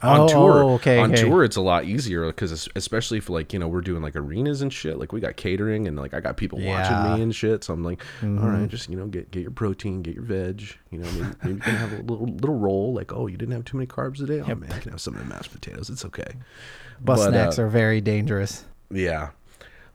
Oh, 0.04 0.22
on 0.24 0.30
tour, 0.30 0.64
oh, 0.64 0.74
okay, 0.76 1.00
on 1.00 1.12
okay. 1.12 1.24
tour, 1.24 1.44
it's 1.44 1.56
a 1.56 1.62
lot 1.62 1.86
easier 1.86 2.28
because 2.28 2.70
especially 2.76 3.20
for 3.20 3.34
like 3.34 3.52
you 3.52 3.58
know 3.58 3.68
we're 3.68 3.82
doing 3.82 4.04
like 4.04 4.16
arenas 4.16 4.62
and 4.62 4.72
shit. 4.72 5.00
Like 5.00 5.12
we 5.12 5.20
got 5.20 5.38
catering 5.38 5.88
and 5.88 5.98
like 5.98 6.14
I 6.14 6.20
got 6.20 6.38
people 6.38 6.60
Yeah. 6.60 6.84
Mm-hmm. 6.84 6.94
watching 7.04 7.18
me 7.18 7.24
and 7.24 7.36
shit. 7.36 7.64
So 7.64 7.74
I'm 7.74 7.84
like, 7.84 8.06
all 8.22 8.30
right, 8.30 8.68
just 8.70 8.90
you 8.90 8.96
know 8.96 9.08
get 9.08 9.32
get 9.32 9.42
your 9.42 9.50
protein, 9.52 10.04
get 10.04 10.14
your 10.14 10.24
veg. 10.24 10.62
You 10.92 11.00
know, 11.00 11.12
maybe, 11.14 11.36
maybe 11.44 11.54
you 11.56 11.62
can 11.62 11.76
have 11.76 11.94
a 11.94 12.02
little 12.04 12.28
little 12.28 12.60
roll. 12.60 12.94
Like 12.94 13.12
oh, 13.12 13.26
you 13.26 13.38
didn't 13.38 13.54
have 13.54 13.66
too 13.66 13.78
many 13.78 13.88
carbs 13.88 14.18
today. 14.18 14.42
Oh 14.42 14.54
man, 14.54 14.70
you 14.76 14.82
can 14.82 14.92
have 14.92 15.02
some 15.02 15.16
of 15.16 15.20
the 15.20 15.26
mashed 15.26 15.52
potatoes. 15.52 15.90
It's 15.90 16.06
okay. 16.06 16.32
Bus 17.02 17.20
But, 17.20 17.30
snacks 17.32 17.58
uh, 17.58 17.64
are 17.64 17.68
very 17.68 18.00
dangerous. 18.00 18.66
Yeah. 18.92 19.30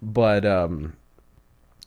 But 0.02 0.44
um 0.44 0.94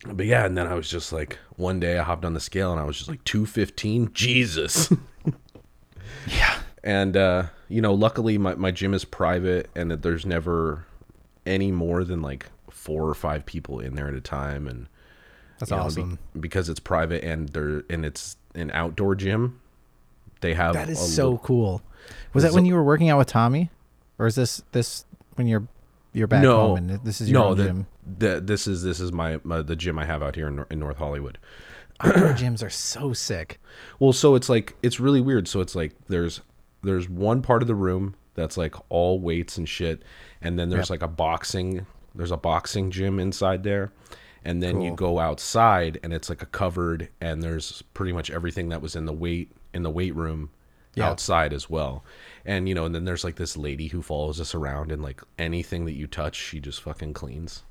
but 0.07 0.25
yeah, 0.25 0.45
and 0.45 0.57
then 0.57 0.67
I 0.67 0.74
was 0.75 0.89
just 0.89 1.12
like 1.12 1.38
one 1.57 1.81
day 1.81 1.98
I 1.98 2.03
hopped 2.03 2.24
on 2.24 2.34
the 2.34 2.39
scale 2.39 2.72
and 2.72 2.79
I 2.79 2.86
was 2.86 2.95
just 2.95 3.10
like 3.10 3.24
215. 3.25 4.12
Jesus. 4.13 4.89
Yeah. 6.27 6.57
And 6.85 7.17
uh 7.17 7.43
you 7.67 7.81
know, 7.81 7.93
luckily 7.93 8.37
my 8.37 8.55
my 8.55 8.71
gym 8.71 8.93
is 8.93 9.03
private 9.03 9.69
and 9.75 9.91
that 9.91 10.01
there's 10.03 10.25
never 10.25 10.85
any 11.45 11.71
more 11.71 12.03
than 12.05 12.21
like 12.21 12.45
four 12.69 13.09
or 13.09 13.13
five 13.15 13.45
people 13.45 13.79
in 13.79 13.95
there 13.95 14.07
at 14.07 14.13
a 14.13 14.21
time 14.21 14.67
and 14.67 14.87
That's 15.59 15.71
you 15.71 15.77
know, 15.77 15.83
be- 15.83 15.85
awesome. 15.87 16.19
because 16.39 16.69
it's 16.69 16.79
private 16.79 17.23
and 17.23 17.49
they're 17.49 17.83
and 17.89 18.05
it's 18.05 18.37
an 18.53 18.71
outdoor 18.71 19.15
gym. 19.15 19.59
They 20.41 20.53
have 20.53 20.73
That 20.75 20.89
is 20.89 21.01
a 21.01 21.05
so 21.07 21.31
li- 21.31 21.39
cool. 21.43 21.81
Was 22.33 22.43
that 22.43 22.53
when 22.53 22.65
you 22.65 22.75
were 22.75 22.83
working 22.83 23.09
out 23.09 23.17
with 23.17 23.27
Tommy, 23.27 23.71
or 24.19 24.27
is 24.27 24.35
this 24.35 24.61
this 24.71 25.05
when 25.35 25.47
you're 25.47 25.67
you're 26.13 26.27
back 26.27 26.43
No. 26.43 26.57
home 26.67 26.77
and 26.77 26.89
this 27.03 27.19
is 27.19 27.29
your 27.31 27.39
no, 27.41 27.53
the, 27.55 27.63
gym? 27.65 27.87
the 28.19 28.39
this 28.39 28.67
is 28.67 28.83
this 28.83 28.99
is 28.99 29.11
my, 29.11 29.39
my 29.43 29.61
the 29.63 29.75
gym 29.75 29.97
I 29.97 30.05
have 30.05 30.21
out 30.21 30.35
here 30.35 30.47
in, 30.47 30.63
in 30.69 30.79
North 30.79 30.97
Hollywood. 30.97 31.37
Outdoor 31.99 32.33
gyms 32.33 32.61
are 32.63 32.69
so 32.69 33.11
sick. 33.13 33.59
Well, 33.99 34.13
so 34.13 34.35
it's 34.35 34.49
like 34.49 34.75
it's 34.83 34.99
really 34.99 35.21
weird. 35.21 35.47
So 35.47 35.61
it's 35.61 35.75
like 35.75 35.93
there's 36.07 36.41
there's 36.85 37.09
one 37.09 37.41
part 37.41 37.61
of 37.61 37.67
the 37.67 37.75
room 37.75 38.15
that's 38.35 38.57
like 38.57 38.75
all 38.89 39.19
weights 39.19 39.57
and 39.57 39.67
shit, 39.67 40.03
and 40.41 40.57
then 40.59 40.69
there's 40.69 40.89
Yep. 40.89 41.01
like 41.01 41.01
a 41.03 41.07
boxing 41.13 41.85
there's 42.13 42.31
a 42.31 42.37
boxing 42.37 42.91
gym 42.91 43.19
inside 43.19 43.63
there, 43.63 43.91
and 44.45 44.63
then 44.63 44.79
you 44.79 44.95
go 44.95 45.19
outside 45.19 45.99
and 46.01 46.13
it's 46.13 46.29
like 46.29 46.41
a 46.41 46.45
covered 46.45 47.09
and 47.19 47.43
there's 47.43 47.81
pretty 47.93 48.13
much 48.13 48.31
everything 48.31 48.69
that 48.69 48.81
was 48.81 48.95
in 48.95 49.05
the 49.05 49.11
weight 49.13 49.51
in 49.73 49.83
the 49.83 49.89
weight 49.89 50.15
room 50.15 50.49
Yeah. 50.95 51.09
outside 51.09 51.51
as 51.51 51.69
well. 51.69 52.05
And 52.45 52.69
you 52.69 52.75
know, 52.75 52.85
and 52.85 52.95
then 52.95 53.03
there's 53.03 53.25
like 53.25 53.35
this 53.35 53.57
lady 53.57 53.87
who 53.87 54.01
follows 54.01 54.39
us 54.39 54.55
around 54.55 54.93
and 54.93 55.01
like 55.03 55.21
anything 55.37 55.83
that 55.85 55.91
you 55.93 56.07
touch, 56.07 56.35
she 56.37 56.61
just 56.61 56.81
fucking 56.81 57.13
cleans. 57.13 57.63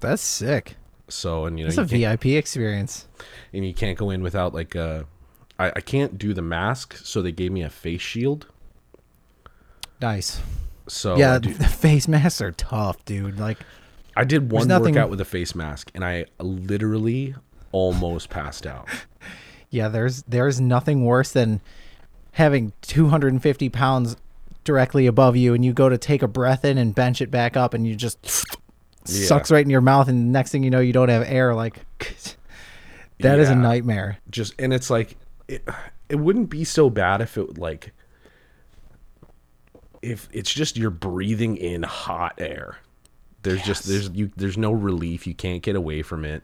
That's 0.00 0.20
sick. 0.20 0.76
So 1.08 1.46
and 1.46 1.58
you 1.58 1.64
know, 1.64 1.70
That's 1.72 1.90
a 1.90 1.96
VIP 1.96 2.26
experience. 2.36 3.06
and 3.54 3.64
you 3.66 3.72
can't 3.72 3.96
go 3.96 4.10
in 4.10 4.22
without 4.22 4.52
like 4.52 4.76
uh 4.76 5.04
I, 5.58 5.72
I 5.76 5.80
can't 5.80 6.18
do 6.18 6.34
the 6.34 6.42
mask, 6.42 6.96
so 6.98 7.22
they 7.22 7.32
gave 7.32 7.50
me 7.50 7.62
a 7.62 7.70
face 7.70 8.02
shield. 8.02 8.46
Nice. 10.00 10.40
So 10.88 11.16
yeah, 11.16 11.38
do- 11.38 11.52
the 11.54 11.64
face 11.68 12.06
masks 12.08 12.40
are 12.40 12.52
tough, 12.52 13.04
dude. 13.04 13.38
Like, 13.38 13.58
I 14.16 14.24
did 14.24 14.50
one 14.52 14.68
nothing- 14.68 14.94
workout 14.94 15.10
with 15.10 15.20
a 15.20 15.24
face 15.24 15.54
mask, 15.54 15.90
and 15.94 16.04
I 16.04 16.26
literally 16.38 17.34
almost 17.72 18.30
passed 18.30 18.66
out. 18.66 18.88
yeah, 19.70 19.88
there's 19.88 20.22
there's 20.24 20.60
nothing 20.60 21.04
worse 21.04 21.32
than 21.32 21.60
having 22.32 22.72
250 22.82 23.68
pounds 23.70 24.16
directly 24.64 25.06
above 25.06 25.36
you, 25.36 25.54
and 25.54 25.64
you 25.64 25.72
go 25.72 25.88
to 25.88 25.96
take 25.98 26.22
a 26.22 26.28
breath 26.28 26.64
in 26.64 26.76
and 26.78 26.94
bench 26.94 27.20
it 27.20 27.30
back 27.30 27.56
up, 27.56 27.74
and 27.74 27.86
you 27.86 27.94
just 27.94 28.18
Yeah. 29.08 29.26
sucks 29.26 29.50
right 29.52 29.64
in 29.64 29.70
your 29.70 29.80
mouth, 29.80 30.08
and 30.08 30.32
next 30.32 30.50
thing 30.50 30.64
you 30.64 30.70
know, 30.70 30.80
you 30.80 30.92
don't 30.92 31.08
have 31.08 31.22
air. 31.28 31.54
Like, 31.54 31.84
that 33.20 33.38
is 33.38 33.48
a 33.48 33.54
nightmare. 33.54 34.18
Just 34.30 34.54
and 34.58 34.72
it's 34.72 34.90
like 34.90 35.16
it, 35.48 35.62
it 36.08 36.16
wouldn't 36.16 36.50
be 36.50 36.64
so 36.64 36.90
bad 36.90 37.20
if 37.20 37.38
it 37.38 37.56
like 37.56 37.92
if 40.06 40.28
it's 40.32 40.52
just 40.52 40.76
you're 40.76 40.90
breathing 40.90 41.56
in 41.56 41.82
hot 41.82 42.34
air. 42.38 42.78
There's 43.42 43.62
just 43.62 43.86
there's 43.86 44.08
you 44.10 44.30
there's 44.36 44.56
no 44.58 44.72
relief. 44.72 45.26
You 45.26 45.34
can't 45.34 45.62
get 45.62 45.76
away 45.76 46.02
from 46.02 46.24
it. 46.24 46.42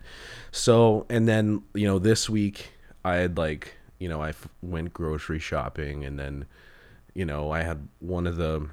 So 0.50 1.07
and 1.09 1.28
then 1.28 1.62
you 1.75 1.87
know 1.87 1.99
this 1.99 2.28
week 2.28 2.73
I 3.04 3.16
had 3.16 3.38
like 3.38 3.75
you 3.99 4.09
know 4.09 4.21
I 4.21 4.31
f- 4.31 4.49
went 4.62 4.92
grocery 4.92 5.38
shopping 5.38 6.04
and 6.04 6.19
then 6.19 6.47
you 7.14 7.25
know 7.25 7.50
I 7.50 7.62
had 7.62 7.88
one 8.00 8.26
of 8.26 8.37
the 8.37 8.69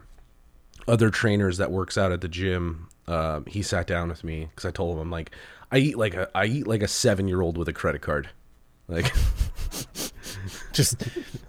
other 0.87 1.09
trainers 1.09 1.57
that 1.57 1.71
works 1.71 1.97
out 1.97 2.11
at 2.11 2.21
the 2.21 2.27
gym. 2.27 2.87
Um, 3.07 3.45
he 3.47 3.63
sat 3.63 3.87
down 3.87 4.09
with 4.09 4.23
me 4.23 4.49
because 4.49 4.65
I 4.65 4.71
told 4.71 4.95
him 4.95 5.01
I'm 5.01 5.11
like 5.11 5.31
I 5.71 5.77
eat 5.77 5.97
like 5.97 6.13
a 6.13 6.29
I 6.35 6.45
eat 6.45 6.67
like 6.67 6.83
a 6.83 6.87
seven 6.87 7.27
year 7.27 7.41
old 7.41 7.57
with 7.57 7.67
a 7.67 7.73
credit 7.73 8.01
card. 8.01 8.29
Like 8.87 9.11
Just 10.73 11.03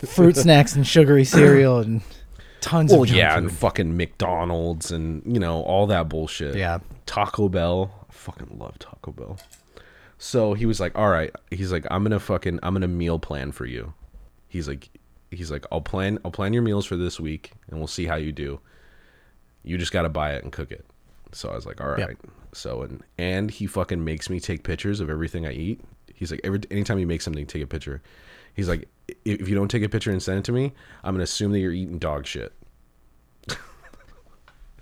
fruit 0.07 0.37
snacks 0.37 0.75
and 0.75 0.87
sugary 0.87 1.25
cereal 1.25 1.79
and 1.79 2.01
tons 2.61 2.93
well 2.93 3.03
of 3.03 3.11
yeah 3.11 3.35
food. 3.35 3.45
and 3.45 3.53
fucking 3.53 3.97
McDonald's 3.97 4.91
and 4.91 5.23
you 5.27 5.41
know 5.41 5.63
all 5.63 5.87
that 5.89 6.09
bullshit. 6.09 6.55
Yeah. 6.57 6.79
Taco 7.07 7.49
Bell. 7.49 8.07
I 8.09 8.13
fucking 8.13 8.59
love 8.59 8.79
Taco 8.79 9.13
Bell. 9.13 9.39
So 10.19 10.55
he 10.55 10.67
was 10.67 10.81
like, 10.81 10.97
"All 10.97 11.09
right." 11.09 11.35
He's 11.51 11.73
like, 11.73 11.87
"I'm 11.91 12.03
gonna 12.03 12.21
fucking 12.21 12.61
I'm 12.63 12.75
gonna 12.75 12.89
meal 12.89 13.19
plan 13.19 13.53
for 13.53 13.65
you." 13.67 13.95
He's 14.49 14.69
like, 14.69 14.91
he's 15.31 15.51
like, 15.51 15.65
"I'll 15.73 15.81
plan 15.81 16.19
I'll 16.25 16.31
plan 16.31 16.53
your 16.53 16.63
meals 16.63 16.85
for 16.87 16.97
this 16.97 17.19
week, 17.19 17.53
and 17.69 17.79
we'll 17.79 17.87
see 17.87 18.07
how 18.07 18.17
you 18.17 18.33
do. 18.33 18.61
You 19.63 19.79
just 19.79 19.93
got 19.93 20.03
to 20.03 20.09
buy 20.09 20.35
it 20.35 20.43
and 20.45 20.53
cook 20.53 20.71
it." 20.73 20.85
So 21.33 21.49
I 21.51 21.55
was 21.55 21.65
like, 21.67 21.81
"All 21.81 21.89
right." 21.89 21.99
Yep. 22.01 22.17
So 22.53 22.83
and 22.83 23.03
and 23.17 23.51
he 23.51 23.67
fucking 23.67 24.05
makes 24.05 24.29
me 24.29 24.41
take 24.41 24.63
pictures 24.63 25.01
of 25.01 25.09
everything 25.09 25.47
I 25.47 25.53
eat. 25.53 25.81
He's 26.15 26.31
like, 26.31 26.41
every 26.45 26.61
anytime 26.71 26.99
you 26.99 27.07
make 27.07 27.23
something, 27.23 27.47
take 27.47 27.63
a 27.63 27.67
picture. 27.67 28.03
He's 28.53 28.69
like, 28.69 28.83
"I- 28.83 28.85
if 29.25 29.49
you 29.49 29.55
don't 29.55 29.71
take 29.71 29.83
a 29.83 29.89
picture 29.89 30.11
and 30.11 30.23
send 30.23 30.39
it 30.39 30.45
to 30.45 30.53
me, 30.53 30.73
I'm 31.05 31.15
gonna 31.15 31.25
assume 31.25 31.53
that 31.53 31.61
you're 31.61 31.73
eating 31.73 31.99
dog 31.99 32.27
shit. 32.27 32.53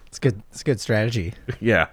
It's 0.08 0.18
good. 0.18 0.42
It's 0.50 0.62
a 0.62 0.64
good 0.64 0.80
strategy. 0.80 1.34
Yeah. 1.60 1.88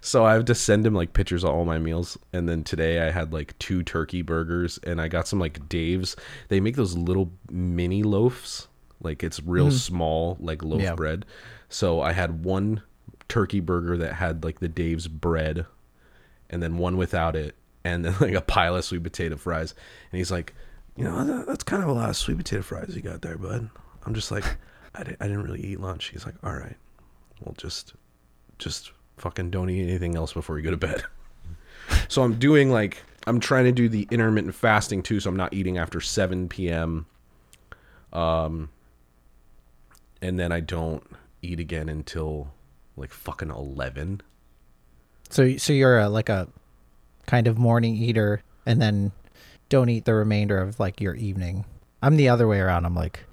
So 0.00 0.24
I 0.24 0.32
have 0.32 0.46
to 0.46 0.54
send 0.54 0.84
him 0.84 0.94
like 0.94 1.12
pictures 1.12 1.44
of 1.44 1.50
all 1.50 1.64
my 1.64 1.78
meals. 1.78 2.18
And 2.32 2.48
then 2.48 2.64
today 2.64 3.06
I 3.06 3.12
had 3.12 3.32
like 3.32 3.56
two 3.60 3.84
turkey 3.84 4.20
burgers 4.22 4.80
and 4.82 5.00
I 5.00 5.06
got 5.06 5.28
some 5.28 5.38
like 5.38 5.68
Dave's. 5.68 6.16
They 6.48 6.58
make 6.58 6.74
those 6.74 6.96
little 6.96 7.30
mini 7.48 8.02
loaves. 8.02 8.66
Like 9.00 9.22
it's 9.22 9.40
real 9.40 9.68
mm-hmm. 9.68 9.76
small, 9.76 10.36
like 10.40 10.64
loaf 10.64 10.82
Yeah. 10.82 10.96
bread. 10.96 11.24
So 11.68 12.00
I 12.00 12.10
had 12.10 12.44
one 12.44 12.82
turkey 13.28 13.60
burger 13.60 13.96
that 13.98 14.14
had 14.14 14.42
like 14.42 14.58
the 14.58 14.66
Dave's 14.66 15.06
bread 15.06 15.66
and 16.50 16.60
then 16.60 16.78
one 16.78 16.96
without 16.96 17.36
it. 17.36 17.54
And 17.84 18.04
then 18.04 18.16
like 18.20 18.34
a 18.34 18.40
pile 18.40 18.74
of 18.74 18.84
sweet 18.84 19.04
potato 19.04 19.36
fries. 19.36 19.72
And 20.10 20.18
he's 20.18 20.32
like, 20.32 20.52
you 20.96 21.04
know, 21.04 21.24
that, 21.24 21.46
that's 21.46 21.64
kind 21.64 21.82
of 21.82 21.88
a 21.88 21.92
lot 21.92 22.10
of 22.10 22.16
sweet 22.16 22.38
potato 22.38 22.62
fries 22.62 22.94
you 22.94 23.02
got 23.02 23.22
there, 23.22 23.36
bud. 23.36 23.68
I'm 24.06 24.14
just 24.14 24.30
like, 24.30 24.44
I, 24.94 25.02
di- 25.02 25.16
I 25.20 25.26
didn't 25.26 25.42
really 25.42 25.64
eat 25.64 25.80
lunch. 25.80 26.10
He's 26.10 26.24
like, 26.24 26.36
all 26.42 26.52
right, 26.54 26.76
well, 27.40 27.54
just 27.56 27.94
just 28.58 28.92
fucking 29.16 29.50
don't 29.50 29.70
eat 29.70 29.82
anything 29.82 30.16
else 30.16 30.32
before 30.32 30.58
you 30.58 30.64
go 30.64 30.70
to 30.70 30.76
bed. 30.76 31.02
so 32.08 32.22
I'm 32.22 32.38
doing 32.38 32.70
like 32.70 33.02
I'm 33.26 33.40
trying 33.40 33.64
to 33.64 33.72
do 33.72 33.88
the 33.88 34.06
intermittent 34.10 34.54
fasting 34.54 35.02
too, 35.02 35.20
so 35.20 35.30
I'm 35.30 35.36
not 35.36 35.52
eating 35.52 35.78
after 35.78 36.00
7 36.00 36.48
p.m. 36.48 37.06
Um 38.12 38.70
and 40.22 40.38
then 40.38 40.52
I 40.52 40.60
don't 40.60 41.04
eat 41.42 41.60
again 41.60 41.88
until 41.88 42.52
like 42.96 43.12
fucking 43.12 43.50
11. 43.50 44.22
So 45.30 45.56
so 45.56 45.72
you're 45.72 45.98
a, 45.98 46.08
like 46.08 46.28
a 46.28 46.48
kind 47.26 47.46
of 47.46 47.58
morning 47.58 47.96
eater 47.96 48.42
and 48.66 48.80
then 48.80 49.12
don't 49.74 49.88
eat 49.88 50.04
the 50.04 50.14
remainder 50.14 50.58
of 50.58 50.78
like 50.78 51.00
your 51.00 51.16
evening. 51.16 51.64
I'm 52.00 52.16
the 52.16 52.28
other 52.28 52.46
way 52.46 52.60
around. 52.60 52.84
I'm 52.86 52.94
like 52.94 53.24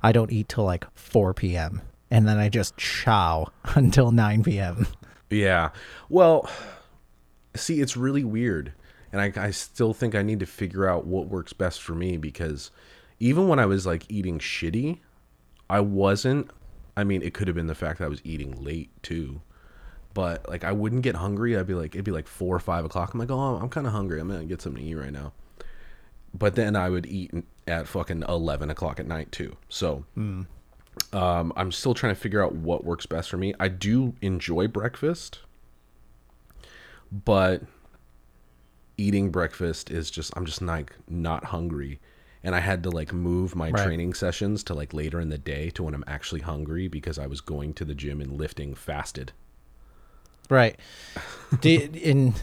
I 0.00 0.12
don't 0.12 0.30
eat 0.30 0.48
till 0.48 0.62
like 0.62 0.86
4 0.94 1.34
p.m. 1.34 1.82
and 2.08 2.28
then 2.28 2.38
I 2.38 2.48
just 2.48 2.76
chow 2.76 3.48
until 3.74 4.12
9 4.12 4.44
p.m. 4.44 4.86
Yeah. 5.28 5.70
Well, 6.08 6.48
see, 7.56 7.80
it's 7.80 7.96
really 7.96 8.22
weird. 8.22 8.74
And 9.12 9.20
I, 9.20 9.32
I 9.46 9.50
still 9.50 9.92
think 9.92 10.14
I 10.14 10.22
need 10.22 10.38
to 10.38 10.46
figure 10.46 10.88
out 10.88 11.04
what 11.04 11.26
works 11.26 11.52
best 11.52 11.82
for 11.82 11.96
me 11.96 12.16
because 12.16 12.70
even 13.18 13.48
when 13.48 13.58
I 13.58 13.66
was 13.66 13.84
like 13.84 14.08
eating 14.08 14.38
shitty, 14.38 15.00
I 15.68 15.80
wasn't. 15.80 16.48
I 16.96 17.02
mean, 17.02 17.22
it 17.22 17.34
could 17.34 17.48
have 17.48 17.56
been 17.56 17.66
the 17.66 17.74
fact 17.74 17.98
that 17.98 18.04
I 18.04 18.08
was 18.08 18.20
eating 18.22 18.52
late 18.62 18.90
too. 19.02 19.40
But 20.14 20.48
like, 20.48 20.62
I 20.62 20.70
wouldn't 20.70 21.02
get 21.02 21.16
hungry. 21.16 21.56
I'd 21.56 21.66
be 21.66 21.74
like, 21.74 21.96
it'd 21.96 22.04
be 22.04 22.12
like 22.12 22.28
four 22.28 22.54
or 22.54 22.60
five 22.60 22.84
o'clock. 22.84 23.14
I'm 23.14 23.18
like, 23.18 23.32
oh, 23.32 23.56
I'm 23.56 23.68
kind 23.68 23.86
of 23.86 23.92
hungry. 23.92 24.20
I'm 24.20 24.30
to 24.30 24.44
get 24.44 24.62
something 24.62 24.82
to 24.82 24.88
eat 24.88 24.94
right 24.94 25.12
now. 25.12 25.32
But 26.38 26.54
then 26.54 26.76
I 26.76 26.88
would 26.88 27.06
eat 27.06 27.32
at 27.66 27.88
fucking 27.88 28.24
11 28.28 28.70
o'clock 28.70 29.00
at 29.00 29.06
night 29.06 29.32
too. 29.32 29.56
So. 29.68 30.04
Um, 31.12 31.52
I'm 31.56 31.70
still 31.72 31.94
trying 31.94 32.14
to 32.14 32.20
figure 32.20 32.44
out 32.44 32.54
what 32.54 32.84
works 32.84 33.06
best 33.06 33.30
for 33.30 33.36
me. 33.36 33.54
I 33.60 33.68
do 33.68 34.14
enjoy 34.20 34.66
breakfast, 34.66 35.38
but 37.12 37.62
eating 38.96 39.30
breakfast 39.30 39.90
is 39.90 40.10
just 40.10 40.32
I'm 40.36 40.44
just 40.44 40.60
like 40.60 40.92
not 41.08 41.44
hungry. 41.46 42.00
And 42.42 42.54
I 42.54 42.60
had 42.60 42.82
to 42.84 42.90
like 42.90 43.12
move 43.12 43.54
my 43.56 43.70
Right. 43.70 43.84
training 43.84 44.14
sessions 44.14 44.62
to 44.64 44.74
like 44.74 44.92
later 44.92 45.20
in 45.20 45.28
the 45.28 45.38
day 45.38 45.70
to 45.70 45.82
when 45.84 45.94
I'm 45.94 46.04
actually 46.06 46.40
hungry 46.40 46.88
because 46.88 47.18
I 47.18 47.26
was 47.26 47.40
going 47.40 47.74
to 47.74 47.84
the 47.84 47.94
gym 47.94 48.20
and 48.20 48.32
lifting 48.32 48.74
fasted. 48.74 49.32
Right. 50.50 50.78
Do, 51.60 51.88
in 51.92 52.34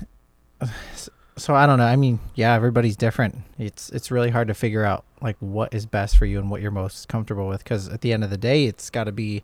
so 1.38 1.54
I 1.56 1.66
don't 1.66 1.78
know. 1.80 1.86
I 1.86 1.96
mean, 1.96 2.20
yeah, 2.36 2.54
everybody's 2.54 2.96
different. 2.96 3.36
It's 3.58 3.90
it's 3.90 4.12
really 4.12 4.30
hard 4.30 4.48
to 4.48 4.54
figure 4.54 4.84
out 4.84 5.04
like 5.22 5.36
what 5.40 5.74
is 5.74 5.86
best 5.86 6.18
for 6.18 6.26
you 6.26 6.40
and 6.40 6.50
what 6.50 6.62
you're 6.62 6.72
most 6.72 7.08
comfortable 7.08 7.48
with 7.48 7.64
because 7.64 7.88
at 7.90 8.02
the 8.02 8.14
end 8.14 8.24
of 8.24 8.30
the 8.30 8.38
day, 8.38 8.66
it's 8.66 8.90
got 8.90 9.06
to 9.06 9.12
be 9.12 9.44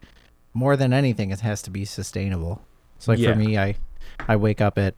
more 0.54 0.76
than 0.78 0.94
anything. 0.94 1.32
It 1.32 1.40
has 1.42 1.62
to 1.64 1.70
be 1.72 1.86
sustainable. 1.86 2.62
So 3.00 3.12
like 3.12 3.20
Yeah. 3.20 3.34
for 3.34 3.40
me, 3.40 3.58
I 3.58 3.76
I 4.28 4.36
wake 4.36 4.62
up 4.62 4.78
at 4.78 4.96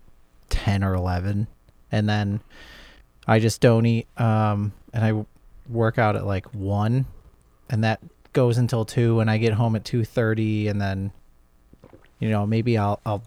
ten 0.50 0.84
or 0.84 0.94
eleven, 0.94 1.48
and 1.92 2.08
then 2.10 2.42
I 3.28 3.40
just 3.40 3.62
don't 3.62 3.86
eat. 3.86 4.08
Um, 4.20 4.74
and 4.94 5.04
I 5.04 5.26
work 5.70 5.98
out 5.98 6.16
at 6.16 6.26
like 6.26 6.46
one, 6.54 7.06
and 7.70 7.84
that 7.84 8.00
goes 8.34 8.58
until 8.58 8.84
two, 8.86 9.20
and 9.20 9.30
I 9.32 9.38
get 9.38 9.54
home 9.54 9.76
at 9.76 9.86
two 9.86 10.04
thirty, 10.04 10.68
and 10.68 10.82
then 10.82 11.12
you 12.20 12.30
know 12.30 12.46
maybe 12.46 12.78
I'll 12.78 13.00
I'll 13.06 13.24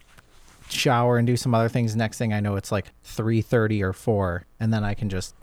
shower 0.69 1.19
and 1.19 1.27
do 1.27 1.37
some 1.37 1.55
other 1.55 1.69
things. 1.69 1.95
Next 1.97 2.19
thing 2.19 2.33
i 2.33 2.41
know 2.41 2.57
it's 2.57 2.73
like 2.73 2.87
3.30 3.05 3.83
or 3.83 3.93
4 3.93 4.47
and 4.61 4.73
then 4.73 4.85
i 4.85 4.95
can 4.95 5.09
just 5.09 5.35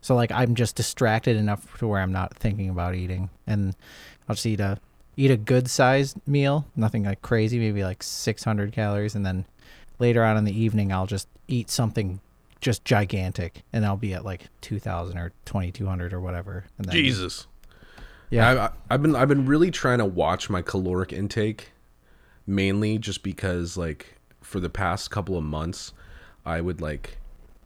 so 0.00 0.14
like 0.14 0.32
i'm 0.32 0.54
just 0.54 0.76
distracted 0.76 1.36
enough 1.36 1.78
to 1.78 1.86
where 1.86 2.00
i'm 2.00 2.12
not 2.12 2.34
thinking 2.34 2.68
about 2.68 2.94
eating. 2.94 3.30
And 3.46 3.74
i'll 4.28 4.34
just 4.34 4.46
eat 4.46 4.60
a 4.60 4.78
eat 5.16 5.30
a 5.30 5.36
good 5.36 5.68
sized 5.68 6.16
meal 6.26 6.66
nothing 6.76 7.04
like 7.04 7.22
crazy 7.22 7.58
maybe 7.58 7.84
like 7.84 8.02
600 8.02 8.72
calories. 8.72 9.14
And 9.14 9.24
then 9.24 9.44
later 9.98 10.24
on 10.24 10.36
in 10.36 10.44
the 10.44 10.58
evening 10.58 10.92
i'll 10.92 11.06
just 11.06 11.28
eat 11.48 11.70
something 11.70 12.20
just 12.60 12.84
gigantic 12.84 13.62
and 13.72 13.84
i'll 13.84 13.96
be 13.96 14.14
at 14.14 14.24
like 14.24 14.46
2000 14.62 15.18
or 15.18 15.32
2200 15.44 16.12
or 16.12 16.20
whatever. 16.20 16.64
And 16.78 16.86
then 16.86 16.94
Jesus. 16.94 17.46
yeah. 18.30 18.48
I, 18.48 18.64
I, 18.64 18.70
I've 18.90 19.02
been 19.02 19.14
I've 19.14 19.28
been 19.28 19.46
really 19.46 19.70
trying 19.70 19.98
to 19.98 20.06
watch 20.06 20.48
my 20.48 20.62
caloric 20.62 21.12
intake, 21.12 21.72
mainly 22.46 22.98
just 22.98 23.22
because 23.22 23.76
like 23.76 24.18
for 24.52 24.60
the 24.60 24.68
past 24.68 25.10
couple 25.10 25.36
of 25.38 25.42
months, 25.42 25.94
I 26.44 26.60
would 26.60 26.82
like, 26.82 27.18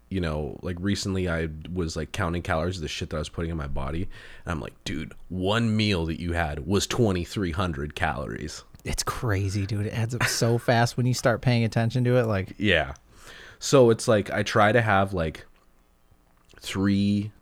you 0.08 0.20
know, 0.20 0.58
like 0.62 0.76
recently 0.78 1.28
I 1.28 1.48
was 1.72 1.96
like 1.96 2.12
counting 2.12 2.42
calories 2.42 2.80
the 2.80 2.86
shit 2.86 3.10
that 3.10 3.16
I 3.16 3.18
was 3.18 3.28
putting 3.28 3.50
in 3.50 3.56
my 3.56 3.66
body, 3.66 4.02
and 4.44 4.52
I'm 4.52 4.60
like, 4.60 4.72
dude, 4.84 5.12
one 5.28 5.76
meal 5.76 6.06
that 6.06 6.20
you 6.20 6.32
had 6.32 6.64
was 6.64 6.86
2,300 6.86 7.94
calories. 7.96 8.62
it's 8.84 9.02
crazy 9.02 9.66
dude 9.66 9.86
it 9.86 9.92
adds 9.92 10.14
up 10.14 10.22
so 10.22 10.58
fast 10.68 10.96
when 10.96 11.06
you 11.06 11.14
start 11.14 11.40
paying 11.42 11.64
attention 11.64 12.04
to 12.04 12.16
it 12.16 12.26
like 12.26 12.54
Yeah. 12.56 12.94
So 13.58 13.90
it's 13.90 14.06
like 14.06 14.30
I 14.30 14.44
try 14.44 14.70
to 14.70 14.80
have 14.80 15.12
like 15.12 15.44
three 16.60 17.32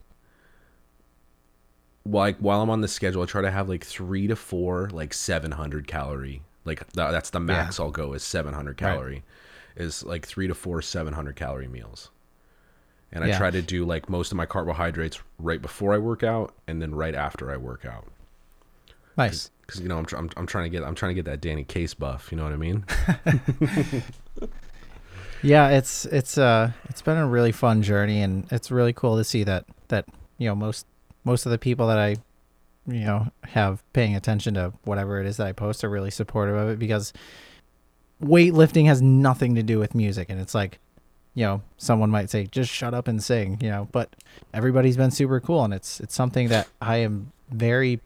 like 2.07 2.39
while 2.39 2.63
I'm 2.63 2.71
on 2.71 2.81
the 2.81 2.89
schedule, 2.89 3.23
I 3.23 3.27
try 3.27 3.43
to 3.43 3.51
have 3.51 3.69
like 3.69 3.85
three 3.85 4.27
to 4.27 4.37
four 4.37 4.89
like 4.91 5.13
700 5.13 5.87
calorie. 5.87 6.41
Like 6.65 6.81
tha- 6.93 7.09
that's 7.11 7.31
the 7.31 7.41
max 7.41 7.79
I'll 7.81 7.91
go 7.91 8.13
is 8.15 8.23
700 8.23 8.77
calorie. 8.77 9.23
Is 9.77 10.05
like 10.05 10.27
three 10.27 10.47
to 10.49 10.55
four 10.55 10.81
700 10.83 11.35
calorie 11.37 11.69
meals. 11.69 12.11
And 13.13 13.23
I 13.25 13.29
try 13.39 13.51
to 13.51 13.63
do 13.63 13.85
like 13.85 14.09
most 14.09 14.33
of 14.33 14.37
my 14.37 14.47
carbohydrates 14.47 15.21
right 15.39 15.61
before 15.63 15.95
I 15.95 15.99
work 15.99 16.23
out 16.23 16.53
and 16.67 16.81
then 16.83 16.95
right 16.95 17.15
after 17.15 17.51
I 17.53 17.57
work 17.57 17.85
out. 17.85 18.07
nice 19.17 19.51
Because 19.61 19.81
you 19.81 19.89
know 19.89 19.99
I'm, 19.99 20.05
tr- 20.07 20.17
I'm 20.17 20.31
I'm 20.37 20.47
trying 20.47 20.65
to 20.65 20.71
get 20.71 20.83
I'm 20.85 20.95
trying 20.95 21.11
to 21.11 21.15
get 21.15 21.25
that 21.27 21.41
Danny 21.41 21.65
Case 21.65 21.95
buff. 21.95 22.31
You 22.33 22.37
know 22.39 22.45
what 22.45 22.53
I 22.53 22.57
mean? 22.57 22.85
Yeah, 25.43 25.71
it's 25.71 26.07
it's 26.07 26.39
uh 26.39 26.73
it's 26.89 27.03
been 27.03 27.19
a 27.19 27.27
really 27.27 27.53
fun 27.53 27.83
journey 27.83 28.23
and 28.23 28.47
it's 28.51 28.71
really 28.71 28.95
cool 28.95 29.19
to 29.19 29.25
see 29.25 29.45
that 29.45 29.67
that 29.89 30.07
you 30.39 30.49
know 30.49 30.55
most 30.55 30.87
most 31.23 31.45
of 31.45 31.53
the 31.53 31.59
people 31.59 31.87
that 31.89 31.99
I 31.99 32.17
you 32.87 33.01
know 33.01 33.29
have 33.45 33.83
paying 33.93 34.15
attention 34.15 34.55
to 34.55 34.73
whatever 34.85 35.21
it 35.21 35.27
is 35.27 35.37
that 35.39 35.47
I 35.47 35.53
post 35.53 35.83
are 35.85 35.91
really 35.91 36.11
supportive 36.11 36.55
of 36.57 36.69
it 36.69 36.79
because 36.79 37.13
weightlifting 38.23 38.87
has 38.87 39.03
nothing 39.03 39.55
to 39.55 39.63
do 39.63 39.79
with 39.79 39.95
music. 39.95 40.31
And 40.31 40.41
it's 40.41 40.55
like 40.55 40.79
you 41.35 41.45
know 41.45 41.63
someone 41.79 42.11
might 42.11 42.31
say 42.31 42.47
just 42.47 42.71
shut 42.71 42.95
up 42.95 43.09
and 43.09 43.21
sing 43.23 43.59
you 43.61 43.69
know 43.69 43.89
but 43.91 44.15
everybody's 44.53 44.97
been 44.97 45.11
super 45.11 45.41
cool. 45.41 45.65
And 45.65 45.75
it's 45.75 46.01
it's 46.01 46.15
something 46.15 46.49
that 46.49 46.69
I 46.81 46.99
am 46.99 47.33
very 47.51 48.01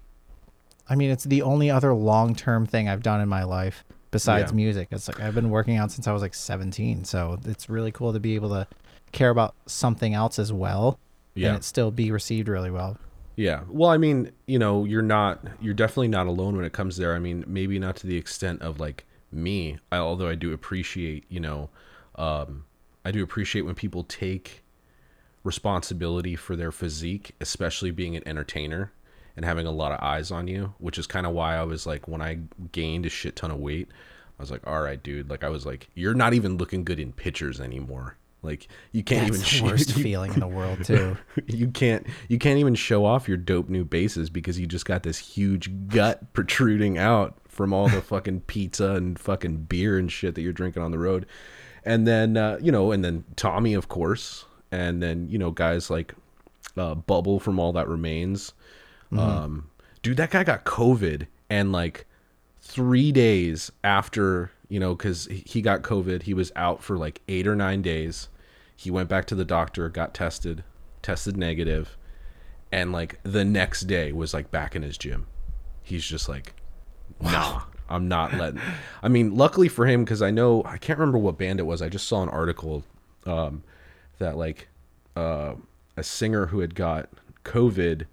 I 0.88 0.95
mean 0.95 1.11
it's 1.11 1.25
the 1.25 1.43
only 1.43 1.71
other 1.71 1.93
long-term 1.95 2.67
thing 2.67 2.88
I've 2.88 3.03
done 3.03 3.21
in 3.21 3.29
my 3.29 3.45
life 3.45 3.85
besides 4.11 4.51
Yeah. 4.53 4.57
music. 4.57 4.88
It's 4.91 5.09
like 5.09 5.21
I've 5.21 5.35
been 5.35 5.51
working 5.51 5.77
out 5.77 5.91
since 5.93 6.07
I 6.07 6.12
was 6.12 6.23
like 6.23 6.35
17 6.35 7.05
so 7.05 7.38
it's 7.45 7.69
really 7.69 7.93
cool 7.93 8.12
to 8.12 8.21
be 8.21 8.35
able 8.35 8.49
to 8.51 8.67
care 9.12 9.31
about 9.31 9.55
something 9.67 10.14
else 10.14 10.38
as 10.38 10.53
well 10.53 10.99
Yeah. 11.35 11.49
and 11.49 11.57
it 11.59 11.64
still 11.64 11.91
be 11.91 12.11
received 12.11 12.49
really 12.49 12.71
well 12.71 12.97
Yeah. 13.38 13.61
Well, 13.68 13.88
I 13.88 13.98
mean, 13.98 14.33
you 14.48 14.59
know, 14.59 14.85
you're 14.85 15.01
not 15.01 15.46
you're 15.61 15.72
definitely 15.72 16.09
not 16.09 16.27
alone 16.27 16.57
when 16.57 16.64
it 16.64 16.72
comes 16.72 16.96
there. 16.96 17.14
I 17.14 17.20
mean, 17.20 17.44
maybe 17.46 17.79
not 17.79 17.94
to 17.98 18.09
the 18.09 18.16
extent 18.16 18.62
of 18.62 18.81
like 18.81 19.05
me, 19.31 19.79
I, 19.92 19.98
although 19.98 20.29
I 20.29 20.35
do 20.35 20.53
appreciate, 20.53 21.24
you 21.29 21.38
know, 21.38 21.70
um 22.16 22.64
I 23.05 23.12
do 23.12 23.22
appreciate 23.22 23.62
when 23.62 23.77
people 23.77 24.03
take 24.03 24.64
responsibility 25.44 26.35
for 26.35 26.57
their 26.57 26.72
physique, 26.72 27.37
especially 27.40 27.92
being 27.92 28.16
an 28.16 28.27
entertainer 28.27 28.90
and 29.37 29.44
having 29.44 29.68
a 29.68 29.70
lot 29.70 29.92
of 29.92 30.01
eyes 30.03 30.33
on 30.33 30.48
you, 30.48 30.74
which 30.79 30.98
is 30.98 31.07
kind 31.07 31.24
of 31.24 31.33
why 31.33 31.57
I 31.57 31.62
was 31.62 31.87
like 31.87 32.09
when 32.09 32.20
I 32.20 32.40
gained 32.72 33.07
a 33.07 33.09
shit 33.09 33.37
ton 33.37 33.53
of 33.53 33.61
weight, 33.61 33.88
I 34.37 34.42
was 34.42 34.51
like, 34.51 34.66
"All 34.66 34.83
right, 34.83 35.01
dude, 35.01 35.31
like 35.31 35.44
I 35.44 35.48
was 35.48 35.64
like, 35.64 35.88
you're 35.94 36.12
not 36.14 36.35
even 36.35 36.57
looking 36.57 36.83
good 36.83 36.98
in 36.98 37.12
pictures 37.12 37.61
anymore." 37.61 38.16
Like 38.42 38.68
you 38.92 39.03
can't 39.03 39.27
that's 39.27 39.29
even 39.31 39.40
the 39.40 39.46
show- 39.46 39.64
worst 39.64 39.96
you- 39.96 40.03
feeling 40.03 40.33
in 40.35 40.40
the 40.40 40.46
world 40.48 40.85
too. 40.85 41.16
You 41.46 41.68
can't 41.68 42.07
you 42.29 42.38
can't 42.38 42.59
even 42.59 42.74
show 42.74 43.05
off 43.05 43.27
your 43.29 43.37
dope 43.37 43.68
new 43.68 43.85
basses 43.85 44.31
because 44.31 44.59
you 44.61 44.66
just 44.66 44.85
got 44.85 45.03
this 45.03 45.18
huge 45.18 45.88
gut 45.88 46.33
protruding 46.35 46.98
out 46.98 47.37
from 47.48 47.72
all 47.72 47.88
the 47.88 48.01
fucking 48.12 48.42
pizza 48.42 48.90
and 48.92 49.18
fucking 49.18 49.64
beer 49.64 49.98
and 49.98 50.11
shit 50.12 50.35
that 50.37 50.42
you're 50.42 50.53
drinking 50.53 50.83
on 50.83 50.90
the 50.92 50.98
road. 50.98 51.27
And 51.85 52.07
then 52.07 52.37
uh, 52.37 52.59
you 52.61 52.70
know 52.70 52.92
and 52.92 53.05
then 53.05 53.24
tommy 53.37 53.74
of 53.74 53.88
course. 53.88 54.44
And 54.70 55.03
then 55.03 55.29
you 55.29 55.38
know 55.38 55.51
guys 55.51 55.90
like 55.90 56.14
uh, 56.77 56.94
bubble 56.94 57.40
from 57.40 57.59
all 57.59 57.72
that 57.72 57.88
remains. 57.88 58.53
Um 59.11 59.70
dude 60.03 60.18
that 60.18 60.31
guy 60.31 60.44
got 60.44 60.64
covid 60.64 61.27
and 61.51 61.72
like 61.72 62.07
three 62.61 63.11
days 63.11 63.72
after 63.83 64.51
you 64.68 64.81
know 64.81 64.94
because 64.94 65.26
he 65.26 65.62
got 65.62 65.83
covid. 65.83 66.22
He 66.22 66.35
was 66.35 66.52
out 66.57 66.83
for 66.83 66.96
like 66.96 67.20
eight 67.28 67.46
or 67.46 67.57
nine 67.57 67.83
days. 67.83 68.28
He 68.76 68.90
went 68.90 69.09
back 69.09 69.26
to 69.26 69.35
the 69.35 69.44
doctor 69.44 69.88
got 69.88 70.14
tested 70.14 70.64
tested 71.02 71.37
negative 71.37 71.96
and 72.70 72.92
like 72.92 73.18
the 73.22 73.44
next 73.44 73.83
day 73.83 74.12
was 74.12 74.35
like 74.35 74.50
back 74.50 74.76
in 74.76 74.83
his 74.83 74.98
gym. 74.98 75.26
He's 75.83 76.04
just 76.04 76.28
like 76.28 76.54
nah 77.20 77.62
i'm 77.88 78.07
not 78.07 78.33
letting 78.35 78.61
i 79.02 79.09
mean 79.09 79.35
luckily 79.35 79.66
for 79.66 79.87
him 79.87 80.04
because 80.04 80.22
i 80.22 80.31
know 80.31 80.62
i 80.64 80.76
can't 80.76 81.00
remember 81.00 81.18
what 81.18 81.38
band 81.38 81.59
it 81.59 81.64
was. 81.64 81.83
I 81.83 81.88
just 81.88 82.07
saw 82.07 82.22
an 82.22 82.28
article 82.28 82.85
um 83.26 83.62
that 84.18 84.37
like 84.37 84.68
uh 85.16 85.54
a 85.96 86.02
singer 86.02 86.46
who 86.46 86.61
had 86.61 86.74
got 86.74 87.09
covid 87.44 88.04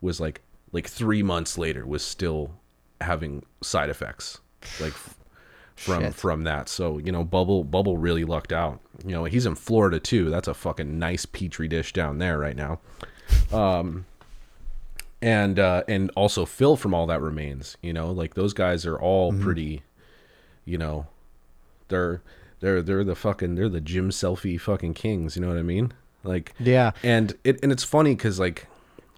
was 0.00 0.20
like 0.20 0.40
like 0.74 0.88
three 0.88 1.22
months 1.22 1.56
later 1.56 1.86
was 1.86 2.04
still 2.04 2.50
having 3.00 3.44
side 3.62 3.88
effects. 3.88 4.40
Like 4.80 4.92
from 5.76 6.02
Shit. 6.02 6.14
from 6.14 6.44
that 6.44 6.68
so 6.68 6.98
you 6.98 7.10
know 7.10 7.24
bubble 7.24 7.64
bubble 7.64 7.98
really 7.98 8.24
lucked 8.24 8.52
out 8.52 8.80
you 9.04 9.10
know 9.12 9.24
he's 9.24 9.44
in 9.46 9.54
florida 9.56 9.98
too 9.98 10.30
that's 10.30 10.46
a 10.48 10.54
fucking 10.54 10.98
nice 10.98 11.26
petri 11.26 11.66
dish 11.68 11.92
down 11.92 12.18
there 12.18 12.38
right 12.38 12.54
now 12.56 12.78
um 13.52 14.06
and 15.22 15.58
uh, 15.58 15.82
and 15.88 16.10
also 16.16 16.44
Phil 16.44 16.76
from 16.76 16.92
All 16.92 17.06
That 17.06 17.22
Remains. 17.22 17.78
You 17.80 17.94
know, 17.94 18.10
like 18.12 18.34
those 18.34 18.52
guys 18.52 18.84
are 18.84 18.98
all 18.98 19.32
Mm-hmm. 19.32 19.42
pretty. 19.42 19.82
You 20.66 20.76
know, 20.76 21.06
they're 21.88 22.20
they're 22.60 22.82
they're 22.82 23.04
the 23.04 23.14
fucking 23.14 23.54
they're 23.54 23.70
the 23.70 23.80
gym 23.80 24.10
selfie 24.10 24.60
fucking 24.60 24.92
kings. 24.92 25.34
You 25.34 25.40
know 25.42 25.48
what 25.48 25.56
I 25.56 25.62
mean? 25.62 25.92
Like 26.24 26.52
Yeah. 26.60 26.90
and 27.02 27.32
it 27.42 27.58
and 27.62 27.72
it's 27.72 27.84
funny 27.84 28.14
because 28.14 28.38
like 28.38 28.66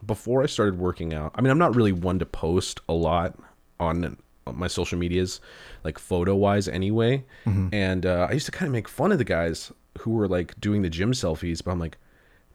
before 0.07 0.45
I 0.45 0.47
started 0.47 0.79
working 0.79 1.13
out, 1.13 1.33
I 1.35 1.41
mean 1.41 1.51
I'm 1.51 1.59
not 1.59 1.75
really 1.75 1.91
one 1.93 2.21
to 2.21 2.27
post 2.27 2.81
a 2.89 2.93
lot 2.93 3.37
on 3.81 4.17
my 4.53 4.67
social 4.69 4.99
medias, 4.99 5.41
like 5.85 5.99
photo 5.99 6.35
wise 6.35 6.69
anyway. 6.69 7.25
And 7.73 8.07
uh, 8.07 8.27
I 8.31 8.33
used 8.33 8.47
to 8.47 8.53
kind 8.53 8.67
of 8.67 8.73
make 8.73 8.89
fun 8.89 9.13
of 9.13 9.19
the 9.19 9.25
guys 9.25 9.73
who 10.01 10.11
were 10.13 10.29
like 10.29 10.59
doing 10.61 10.83
the 10.83 10.91
gym 10.91 11.13
selfies, 11.13 11.63
but 11.65 11.71
I'm 11.73 11.79
like, 11.81 11.97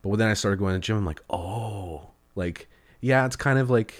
but 0.01 0.15
then 0.17 0.27
I 0.29 0.33
started 0.33 0.57
going 0.57 0.73
to 0.73 0.77
the 0.79 0.83
gym. 0.83 0.97
I'm 0.97 1.05
like, 1.05 1.21
oh, 1.29 2.09
like 2.35 2.67
yeah, 3.01 3.25
it's 3.25 3.35
kind 3.35 3.59
of 3.59 3.69
like 3.69 3.93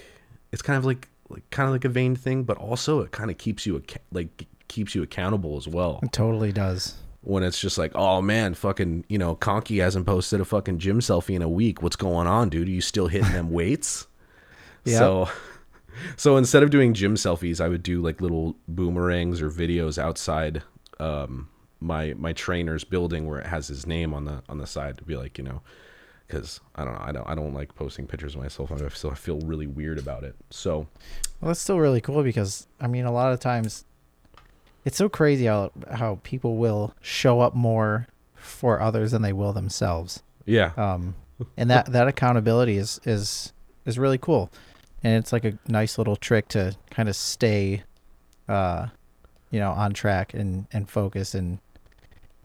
it's 0.52 0.62
kind 0.62 0.76
of 0.78 0.84
like 0.84 1.08
like 1.28 1.48
kind 1.50 1.66
of 1.66 1.72
like 1.72 1.84
a 1.84 1.88
vain 1.88 2.14
thing, 2.16 2.44
but 2.44 2.56
also 2.58 3.00
it 3.00 3.10
kind 3.10 3.30
of 3.30 3.38
keeps 3.38 3.66
you 3.66 3.76
ac- 3.78 3.98
like 4.12 4.46
keeps 4.68 4.94
you 4.94 5.02
accountable 5.02 5.56
as 5.58 5.68
well 5.68 6.00
It 6.02 6.12
totally 6.12 6.50
does. 6.52 6.94
when 7.22 7.42
it's 7.42 7.60
just 7.60 7.76
like, 7.78 7.92
oh 7.94 8.22
man, 8.22 8.54
fucking, 8.54 9.04
you 9.08 9.18
know, 9.18 9.34
Conky 9.34 9.78
hasn't 9.80 10.06
posted 10.06 10.40
a 10.40 10.44
fucking 10.46 10.78
gym 10.78 11.00
selfie 11.00 11.34
in 11.34 11.42
a 11.42 11.48
week. 11.48 11.82
What's 11.82 11.96
going 11.96 12.26
on, 12.26 12.48
dude? 12.48 12.68
Are 12.68 12.70
you 12.70 12.80
still 12.80 13.06
hitting 13.08 13.32
them 13.32 13.50
weights? 13.58 14.06
Yeah. 14.84 14.98
So, 14.98 15.28
so 16.16 16.36
instead 16.36 16.62
of 16.62 16.70
doing 16.70 16.94
gym 16.94 17.14
selfies, 17.14 17.60
I 17.60 17.68
would 17.68 17.82
do 17.82 18.00
like 18.00 18.20
little 18.20 18.56
boomerangs 18.70 19.40
or 19.40 19.50
videos 19.50 19.98
outside 19.98 20.62
um, 21.00 21.48
my 21.80 22.14
my 22.14 22.32
trainer's 22.32 22.84
building 22.84 23.26
where 23.26 23.38
it 23.40 23.46
has 23.46 23.68
his 23.68 23.86
name 23.86 24.14
on 24.14 24.24
the 24.24 24.42
on 24.48 24.58
the 24.58 24.66
side 24.66 24.98
to 24.98 25.04
be 25.04 25.16
like, 25.16 25.38
you 25.38 25.44
know, 25.44 25.62
because 26.26 26.60
I 26.76 26.84
don't 26.84 26.94
know, 26.94 27.02
I 27.02 27.12
don't 27.12 27.28
I 27.28 27.34
don't 27.34 27.54
like 27.54 27.74
posting 27.74 28.06
pictures 28.06 28.34
of 28.34 28.40
myself. 28.40 28.70
I 28.72 28.88
so 28.88 29.10
I 29.10 29.14
feel 29.14 29.40
really 29.40 29.66
weird 29.66 29.98
about 29.98 30.24
it. 30.24 30.34
So 30.50 30.86
Well, 31.40 31.48
that's 31.48 31.60
still 31.60 31.78
really 31.78 32.00
cool 32.00 32.22
because 32.22 32.66
I 32.80 32.86
mean, 32.86 33.04
a 33.04 33.12
lot 33.12 33.32
of 33.32 33.40
times, 33.40 33.84
it's 34.84 34.96
so 34.96 35.08
crazy 35.08 35.46
how 35.46 35.72
how 35.90 36.20
people 36.22 36.56
will 36.56 36.94
show 37.00 37.40
up 37.40 37.54
more 37.54 38.06
for 38.34 38.80
others 38.80 39.12
than 39.12 39.22
they 39.22 39.32
will 39.32 39.52
themselves. 39.52 40.22
yeah, 40.44 40.72
Um, 40.76 41.14
and 41.56 41.70
that 41.70 41.86
that 41.92 42.08
accountability 42.08 42.76
is 42.76 43.00
is 43.04 43.52
is 43.84 43.98
really 43.98 44.18
cool, 44.18 44.50
and 45.02 45.14
it's 45.16 45.32
like 45.32 45.44
a 45.44 45.58
nice 45.68 45.98
little 45.98 46.16
trick 46.16 46.48
to 46.48 46.74
kind 46.90 47.08
of 47.08 47.16
stay, 47.16 47.82
uh, 48.48 48.86
you 49.50 49.58
know, 49.60 49.72
on 49.72 49.92
track 49.92 50.34
and 50.34 50.66
and 50.72 50.88
focus 50.88 51.34
and 51.34 51.58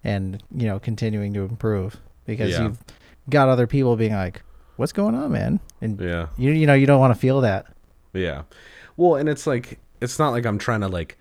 and 0.04 0.42
you 0.56 0.68
know 0.68 0.80
continuing 0.80 1.34
to 1.34 1.42
improve 1.42 1.98
because 2.26 2.52
Yeah. 2.52 2.64
you've 2.64 2.80
got 3.30 3.50
other 3.50 3.68
people 3.68 3.96
being 3.96 4.14
like, 4.14 4.42
"What's 4.78 4.94
going 4.94 5.16
on, 5.16 5.32
man?" 5.32 5.60
And 5.82 6.00
yeah. 6.00 6.28
you 6.38 6.52
you 6.52 6.66
know 6.68 6.74
you 6.74 6.86
don't 6.86 7.00
want 7.00 7.14
to 7.14 7.20
feel 7.20 7.42
that. 7.42 7.66
Yeah. 8.14 8.44
Well, 8.96 9.16
and 9.16 9.30
it's 9.30 9.46
like 9.48 9.80
it's 10.02 10.20
not 10.20 10.30
like 10.30 10.46
I'm 10.46 10.58
trying 10.58 10.82
to 10.82 10.88
like, 10.88 11.18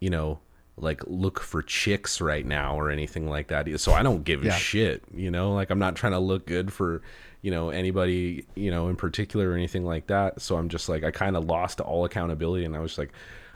you 0.00 0.10
know, 0.10 0.40
like 0.76 1.02
look 1.06 1.40
for 1.40 1.62
chicks 1.62 2.20
right 2.20 2.44
now 2.46 2.78
or 2.78 2.90
anything 2.90 3.28
like 3.28 3.48
that. 3.48 3.80
So 3.80 3.92
I 3.92 4.02
don't 4.02 4.24
give 4.24 4.44
a 4.44 4.50
shit, 4.52 5.02
you 5.12 5.30
know? 5.30 5.52
Like 5.54 5.70
I'm 5.70 5.78
not 5.78 5.96
trying 5.96 6.12
to 6.12 6.18
look 6.18 6.46
good 6.46 6.72
for, 6.72 7.02
you 7.42 7.50
know, 7.50 7.70
anybody, 7.70 8.46
you 8.54 8.70
know, 8.70 8.88
in 8.88 8.96
particular 8.96 9.50
or 9.50 9.54
anything 9.54 9.84
like 9.84 10.08
that. 10.08 10.40
So 10.40 10.56
I'm 10.56 10.68
just 10.68 10.88
like 10.88 11.04
I 11.04 11.10
kind 11.10 11.36
of 11.36 11.44
lost 11.44 11.80
all 11.80 12.04
accountability 12.04 12.64
and 12.64 12.76
I 12.76 12.80
was 12.80 12.98
like 12.98 13.12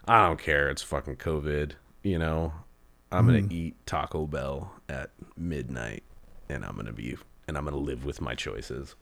I 0.07 0.27
don't 0.27 0.39
care. 0.39 0.69
It's 0.71 0.83
fucking 0.83 1.17
COVID, 1.17 1.73
you 2.03 2.19
know. 2.19 2.53
I'm 3.11 3.27
going 3.27 3.47
to 3.47 3.55
eat 3.55 3.77
Taco 3.85 4.27
Bell 4.27 4.73
at 4.89 5.11
midnight 5.37 6.03
and 6.49 6.65
I'm 6.65 6.75
going 6.75 6.87
to 6.87 6.95
be 6.95 7.17
and 7.47 7.59
I'm 7.59 7.65
going 7.65 7.75
to 7.75 7.81
live 7.81 8.05
with 8.07 8.23
my 8.23 8.35
choices. 8.35 8.95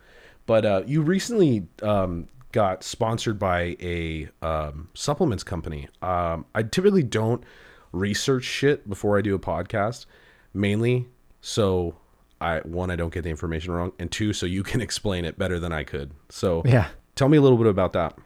But 0.47 0.65
uh, 0.65 0.83
you 0.85 1.03
recently 1.03 1.69
um, 1.83 2.27
got 2.51 2.83
sponsored 2.83 3.39
by 3.39 3.77
a 3.81 4.29
um, 4.43 4.89
supplements 4.95 5.45
company. 5.45 5.89
Um, 6.03 6.45
I 6.55 6.65
typically 6.65 7.05
don't 7.05 7.45
research 7.93 8.45
shit 8.45 8.89
before 8.89 9.17
I 9.17 9.21
do 9.21 9.35
a 9.35 9.39
podcast, 9.39 10.07
mainly 10.53 11.07
so 11.41 11.95
I 12.41 12.61
one 12.61 12.91
I 12.91 12.97
don't 12.97 13.13
get 13.13 13.23
the 13.23 13.31
information 13.31 13.73
wrong, 13.73 13.93
and 13.99 14.11
two 14.11 14.33
so 14.33 14.47
you 14.47 14.63
can 14.71 14.81
explain 14.81 15.25
it 15.25 15.39
better 15.39 15.59
than 15.59 15.73
I 15.73 15.85
could. 15.85 16.11
So 16.31 16.63
Yeah. 16.65 16.89
tell 17.17 17.29
me 17.29 17.37
a 17.37 17.41
little 17.41 17.59
bit 17.59 17.67
about 17.67 17.93
that. 17.95 18.17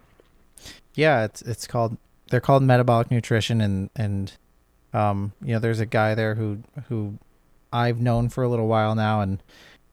Yeah, 0.94 1.24
it's 1.24 1.42
it's 1.42 1.66
called 1.66 1.96
they're 2.30 2.40
called 2.40 2.62
metabolic 2.62 3.10
nutrition 3.10 3.60
and 3.60 3.90
and 3.96 4.32
um 4.92 5.32
you 5.42 5.52
know 5.52 5.58
there's 5.58 5.80
a 5.80 5.86
guy 5.86 6.14
there 6.14 6.34
who 6.36 6.58
who 6.88 7.18
I've 7.72 8.00
known 8.00 8.28
for 8.28 8.44
a 8.44 8.48
little 8.48 8.68
while 8.68 8.94
now 8.94 9.20
and 9.20 9.42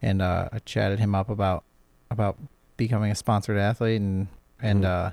and 0.02 0.22
uh 0.22 0.50
I 0.52 0.60
chatted 0.60 1.00
him 1.00 1.16
up 1.16 1.30
about 1.30 1.64
about 2.12 2.38
becoming 2.78 3.12
a 3.12 3.16
sponsored 3.16 3.58
athlete 3.58 4.00
and 4.02 4.28
and 4.62 4.84
Mhm. 4.84 4.88
uh 4.88 5.12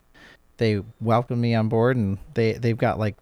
they 0.59 0.83
welcomed 1.01 1.41
me 1.41 1.55
on 1.55 1.69
board 1.69 1.97
and 1.97 2.19
they 2.35 2.53
they've 2.55 2.77
got 2.77 2.99
like 2.99 3.17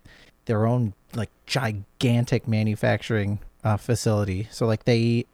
their 0.47 0.67
own 0.67 0.95
like 1.15 1.31
gigantic 1.47 2.49
manufacturing 2.49 3.39
uh 3.65 3.77
facility. 3.77 4.49
So 4.51 4.67
like 4.67 4.85
they 4.85 5.27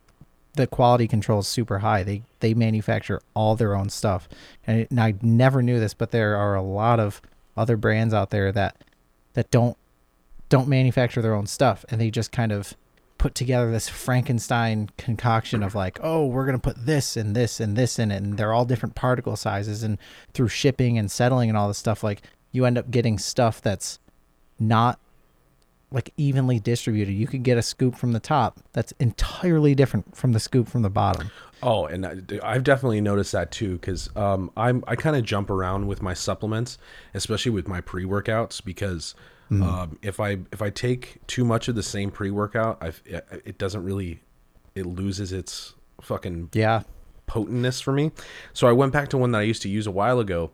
the 0.54 0.66
quality 0.66 1.08
control 1.08 1.40
is 1.40 1.48
super 1.48 1.78
high. 1.78 2.02
They 2.02 2.22
they 2.40 2.54
manufacture 2.54 3.20
all 3.34 3.56
their 3.56 3.74
own 3.74 3.88
stuff, 3.88 4.28
and, 4.66 4.86
and 4.90 5.00
I 5.00 5.14
never 5.22 5.62
knew 5.62 5.80
this, 5.80 5.94
but 5.94 6.10
there 6.10 6.36
are 6.36 6.54
a 6.54 6.62
lot 6.62 7.00
of 7.00 7.22
other 7.56 7.76
brands 7.76 8.12
out 8.14 8.30
there 8.30 8.52
that 8.52 8.84
that 9.34 9.50
don't 9.50 9.76
don't 10.48 10.68
manufacture 10.68 11.22
their 11.22 11.34
own 11.34 11.46
stuff, 11.46 11.84
and 11.88 12.00
they 12.00 12.10
just 12.10 12.32
kind 12.32 12.52
of 12.52 12.74
put 13.16 13.34
together 13.34 13.70
this 13.70 13.88
Frankenstein 13.88 14.90
concoction 14.98 15.62
of 15.62 15.74
like, 15.74 15.98
oh, 16.02 16.26
we're 16.26 16.44
gonna 16.44 16.58
put 16.58 16.86
this 16.86 17.16
and 17.16 17.34
this 17.34 17.60
and 17.60 17.76
this 17.76 17.98
in 17.98 18.10
it, 18.10 18.22
and 18.22 18.36
they're 18.36 18.52
all 18.52 18.64
different 18.64 18.94
particle 18.94 19.36
sizes, 19.36 19.82
and 19.82 19.96
through 20.34 20.48
shipping 20.48 20.98
and 20.98 21.10
settling 21.10 21.48
and 21.48 21.56
all 21.56 21.68
this 21.68 21.78
stuff, 21.78 22.02
like 22.02 22.22
you 22.50 22.66
end 22.66 22.76
up 22.76 22.90
getting 22.90 23.18
stuff 23.18 23.62
that's 23.62 23.98
not 24.58 24.98
like 25.92 26.12
evenly 26.16 26.59
distributed. 26.59 27.12
You 27.12 27.26
could 27.26 27.42
get 27.42 27.59
a 27.59 27.62
scoop 27.62 27.96
from 27.96 28.12
the 28.12 28.20
top 28.20 28.61
that's 28.72 28.92
entirely 29.00 29.74
different 29.74 30.16
from 30.16 30.33
the 30.33 30.40
scoop 30.40 30.68
from 30.68 30.83
the 30.83 30.90
bottom. 30.90 31.31
Oh, 31.62 31.87
and 31.87 32.05
I, 32.07 32.16
I've 32.42 32.64
definitely 32.64 33.00
noticed 33.00 33.33
that 33.33 33.50
too 33.52 33.72
because 33.74 34.09
um, 34.16 34.50
I'm 34.57 34.83
I 34.88 34.96
kind 34.96 35.14
of 35.16 35.24
jump 35.24 35.48
around 35.50 35.87
with 35.87 36.02
my 36.02 36.14
supplements, 36.14 36.78
especially 37.14 37.52
with 37.52 37.68
my 37.68 37.81
pre 37.81 38.05
workouts 38.05 38.64
because 38.64 39.14
um, 39.50 39.98
if 40.00 40.18
I 40.18 40.38
if 40.50 40.62
I 40.62 40.70
take 40.70 41.18
too 41.26 41.44
much 41.44 41.68
of 41.68 41.74
the 41.74 41.83
same 41.83 42.11
pre 42.11 42.31
workout, 42.31 42.78
I 42.81 42.92
it 43.44 43.59
doesn't 43.59 43.85
really 43.85 44.20
it 44.74 44.87
loses 44.87 45.31
its 45.31 45.74
fucking 46.00 46.48
Yeah. 46.55 46.85
potentness 47.28 47.83
for 47.83 47.92
me. 47.92 48.12
So 48.55 48.66
I 48.66 48.72
went 48.72 48.92
back 48.94 49.09
to 49.11 49.18
one 49.18 49.33
that 49.33 49.38
I 49.40 49.42
used 49.42 49.61
to 49.62 49.68
use 49.68 49.87
a 49.87 49.90
while 49.90 50.20
ago, 50.20 50.50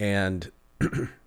and 0.00 0.50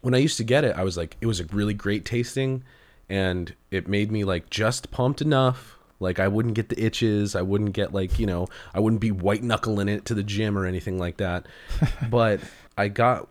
when 0.00 0.14
I 0.14 0.18
used 0.18 0.36
to 0.38 0.44
get 0.44 0.64
it, 0.64 0.74
I 0.76 0.82
was 0.84 0.96
like, 0.96 1.16
it 1.20 1.26
was 1.26 1.40
a 1.40 1.44
really 1.46 1.74
great 1.74 2.04
tasting, 2.04 2.64
and 3.08 3.54
it 3.70 3.86
made 3.88 4.10
me 4.10 4.24
like 4.24 4.50
just 4.50 4.90
pumped 4.90 5.20
enough. 5.20 5.76
Like 5.98 6.18
I 6.18 6.28
wouldn't 6.28 6.54
get 6.54 6.70
the 6.70 6.82
itches, 6.82 7.36
I 7.36 7.42
wouldn't 7.42 7.72
get 7.72 7.92
like 7.92 8.18
you 8.18 8.26
know, 8.26 8.46
I 8.72 8.80
wouldn't 8.80 9.00
be 9.02 9.10
white 9.10 9.42
knuckling 9.42 9.88
it 9.88 10.06
to 10.06 10.14
the 10.14 10.22
gym 10.22 10.56
or 10.56 10.64
anything 10.64 10.98
like 10.98 11.18
that. 11.18 11.46
but 12.10 12.40
I 12.78 12.88
got 12.88 13.28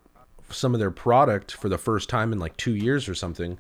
some 0.51 0.73
of 0.73 0.79
their 0.79 0.91
product 0.91 1.51
for 1.51 1.69
the 1.69 1.77
first 1.77 2.09
time 2.09 2.31
in 2.31 2.39
like 2.39 2.55
two 2.57 2.75
years 2.75 3.09
or 3.09 3.15
something, 3.15 3.57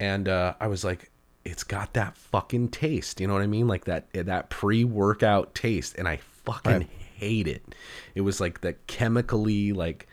and 0.00 0.28
uh, 0.28 0.54
I 0.58 0.66
was 0.66 0.82
like, 0.84 1.10
it's 1.44 1.62
got 1.64 1.92
that 1.94 2.16
fucking 2.16 2.70
taste. 2.70 3.20
You 3.20 3.28
know 3.28 3.34
what 3.34 3.42
I 3.42 3.46
mean? 3.46 3.68
Like 3.68 3.84
that 3.84 4.12
that 4.12 4.50
pre 4.50 4.82
workout 4.82 5.54
taste, 5.54 5.94
and 5.96 6.08
I 6.08 6.16
fucking 6.44 6.72
Right. 6.72 6.88
hate 7.16 7.46
it. 7.46 7.62
It 8.16 8.22
was 8.22 8.40
like 8.40 8.60
the 8.62 8.72
chemically 8.88 9.72
like. 9.72 10.08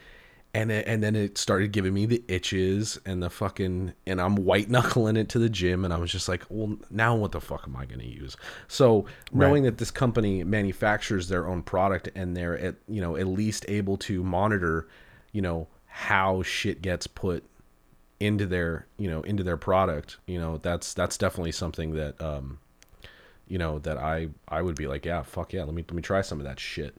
And, 0.55 0.71
it, 0.71 0.87
and 0.87 1.03
then 1.03 1.15
it 1.15 1.37
started 1.37 1.71
giving 1.71 1.93
me 1.93 2.05
the 2.05 2.23
itches 2.27 2.97
and 3.05 3.21
the 3.21 3.29
fucking 3.29 3.93
and 4.07 4.21
I'm 4.21 4.35
white 4.37 4.69
knuckling 4.69 5.17
it 5.17 5.29
to 5.29 5.39
the 5.39 5.49
gym 5.49 5.83
and 5.83 5.93
I 5.93 5.97
was 5.97 6.11
just 6.11 6.29
like, 6.29 6.43
well, 6.49 6.77
now 6.89 7.15
what 7.15 7.33
the 7.33 7.41
fuck 7.41 7.63
am 7.67 7.75
I 7.75 7.85
going 7.85 7.99
to 7.99 8.07
use? 8.07 8.37
So 8.67 9.05
knowing 9.33 9.63
that 9.63 9.77
this 9.77 9.91
company 9.91 10.43
manufactures 10.43 11.27
their 11.27 11.47
own 11.47 11.61
product 11.61 12.09
and 12.15 12.35
they're 12.37 12.57
at 12.57 12.75
you 12.87 13.01
know 13.01 13.17
at 13.17 13.27
least 13.27 13.65
able 13.67 13.97
to 13.97 14.23
monitor, 14.23 14.87
you 15.33 15.41
know 15.41 15.67
how 15.87 16.41
shit 16.43 16.81
gets 16.81 17.05
put 17.05 17.43
into 18.19 18.45
their 18.45 18.87
you 18.97 19.09
know 19.09 19.21
into 19.23 19.43
their 19.43 19.57
product, 19.57 20.17
you 20.25 20.39
know 20.39 20.57
that's 20.57 20.93
that's 20.93 21.17
definitely 21.17 21.51
something 21.51 21.93
that 21.95 22.21
um 22.21 22.59
you 23.47 23.57
know 23.57 23.79
that 23.79 23.97
I 23.97 24.29
I 24.47 24.61
would 24.61 24.75
be 24.75 24.87
like, 24.87 25.05
yeah, 25.05 25.21
fuck 25.21 25.53
yeah, 25.53 25.63
let 25.63 25.73
me 25.73 25.83
let 25.87 25.95
me 25.95 26.01
try 26.01 26.21
some 26.21 26.39
of 26.39 26.45
that 26.45 26.59
shit. 26.59 26.95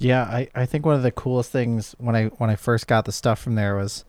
Yeah, 0.00 0.22
I, 0.24 0.48
I 0.54 0.66
think 0.66 0.84
one 0.84 0.96
of 0.96 1.02
the 1.02 1.12
coolest 1.12 1.52
things 1.52 1.94
when 1.98 2.16
I 2.16 2.26
when 2.26 2.50
I 2.50 2.56
first 2.56 2.86
got 2.86 3.04
the 3.04 3.12
stuff 3.12 3.38
from 3.40 3.54
there 3.54 3.76
was 3.76 4.04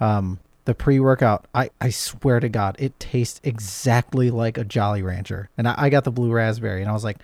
um 0.00 0.38
the 0.64 0.74
pre 0.74 1.00
workout. 1.00 1.46
I, 1.54 1.70
I 1.80 1.90
swear 1.90 2.40
to 2.40 2.48
God, 2.48 2.76
it 2.78 2.98
tastes 2.98 3.40
exactly 3.44 4.30
like 4.30 4.56
a 4.56 4.64
Jolly 4.64 5.02
Rancher. 5.02 5.50
And 5.58 5.68
I, 5.68 5.74
I 5.76 5.90
got 5.90 6.04
the 6.04 6.10
blue 6.12 6.32
raspberry 6.32 6.80
and 6.80 6.88
I 6.88 6.94
was 6.94 7.04
like, 7.04 7.18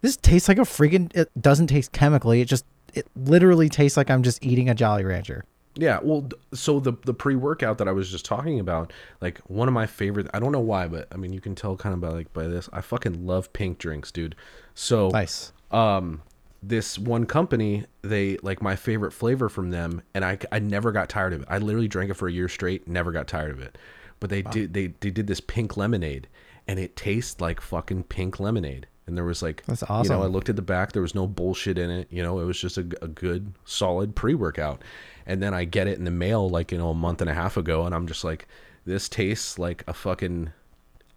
this 0.00 0.16
tastes 0.16 0.48
like 0.48 0.58
a 0.58 0.62
freaking 0.62 1.14
it 1.14 1.30
doesn't 1.40 1.66
taste 1.66 1.92
chemically. 1.92 2.40
It 2.40 2.46
just 2.46 2.64
it 2.94 3.06
literally 3.14 3.68
tastes 3.68 3.96
like 3.96 4.10
I'm 4.10 4.22
just 4.22 4.42
eating 4.44 4.68
a 4.68 4.74
Jolly 4.74 5.04
Rancher. 5.04 5.44
Yeah, 5.74 6.00
well, 6.02 6.28
so 6.52 6.80
the 6.80 6.92
the 7.04 7.14
pre 7.14 7.36
workout 7.36 7.78
that 7.78 7.88
I 7.88 7.92
was 7.92 8.10
just 8.10 8.24
talking 8.24 8.58
about, 8.58 8.92
like 9.20 9.38
one 9.46 9.68
of 9.68 9.74
my 9.74 9.86
favorite. 9.86 10.28
I 10.34 10.40
don't 10.40 10.52
know 10.52 10.60
why, 10.60 10.88
but 10.88 11.06
I 11.12 11.16
mean, 11.16 11.32
you 11.32 11.40
can 11.40 11.54
tell 11.54 11.76
kind 11.76 11.94
of 11.94 12.00
by 12.00 12.08
like 12.08 12.32
by 12.32 12.46
this. 12.46 12.68
I 12.72 12.80
fucking 12.80 13.26
love 13.26 13.52
pink 13.52 13.78
drinks, 13.78 14.10
dude. 14.10 14.34
So 14.74 15.10
Nice. 15.10 15.52
um, 15.70 16.22
this 16.62 16.98
one 16.98 17.26
company, 17.26 17.86
they 18.02 18.36
like 18.42 18.62
my 18.62 18.76
favorite 18.76 19.12
flavor 19.12 19.48
from 19.48 19.70
them, 19.70 20.02
and 20.14 20.24
I 20.24 20.38
I 20.52 20.58
never 20.58 20.92
got 20.92 21.08
tired 21.08 21.32
of 21.32 21.42
it. 21.42 21.48
I 21.50 21.58
literally 21.58 21.88
drank 21.88 22.10
it 22.10 22.14
for 22.14 22.28
a 22.28 22.32
year 22.32 22.48
straight, 22.48 22.86
never 22.86 23.12
got 23.12 23.26
tired 23.26 23.50
of 23.50 23.60
it. 23.60 23.78
But 24.18 24.30
they 24.30 24.42
did 24.42 24.74
they 24.74 24.88
they 25.00 25.10
did 25.10 25.26
this 25.26 25.40
pink 25.40 25.76
lemonade, 25.76 26.28
and 26.68 26.78
it 26.78 26.96
tastes 26.96 27.40
like 27.40 27.60
fucking 27.60 28.04
pink 28.04 28.38
lemonade. 28.38 28.86
And 29.06 29.16
there 29.16 29.24
was 29.24 29.42
like, 29.42 29.64
That's 29.66 29.82
awesome. 29.82 30.12
You 30.12 30.18
know. 30.20 30.24
I 30.24 30.28
looked 30.28 30.48
at 30.48 30.56
the 30.56 30.62
back. 30.62 30.92
There 30.92 31.02
was 31.02 31.16
no 31.16 31.26
bullshit 31.26 31.78
in 31.78 31.90
it. 31.90 32.06
You 32.10 32.22
know, 32.22 32.38
it 32.38 32.44
was 32.44 32.60
just 32.60 32.78
a, 32.78 32.86
a 33.02 33.08
good, 33.08 33.54
solid 33.64 34.14
pre 34.14 34.34
workout. 34.34 34.82
And 35.26 35.42
then 35.42 35.52
I 35.52 35.64
get 35.64 35.88
it 35.88 35.98
in 35.98 36.04
the 36.04 36.12
mail 36.12 36.48
like 36.48 36.70
you 36.70 36.78
know 36.78 36.90
a 36.90 36.94
month 36.94 37.20
and 37.20 37.28
a 37.30 37.34
half 37.34 37.56
ago, 37.56 37.86
and 37.86 37.94
I'm 37.94 38.06
just 38.06 38.22
like, 38.22 38.46
this 38.84 39.08
tastes 39.08 39.58
like 39.58 39.82
a 39.88 39.94
fucking 39.94 40.52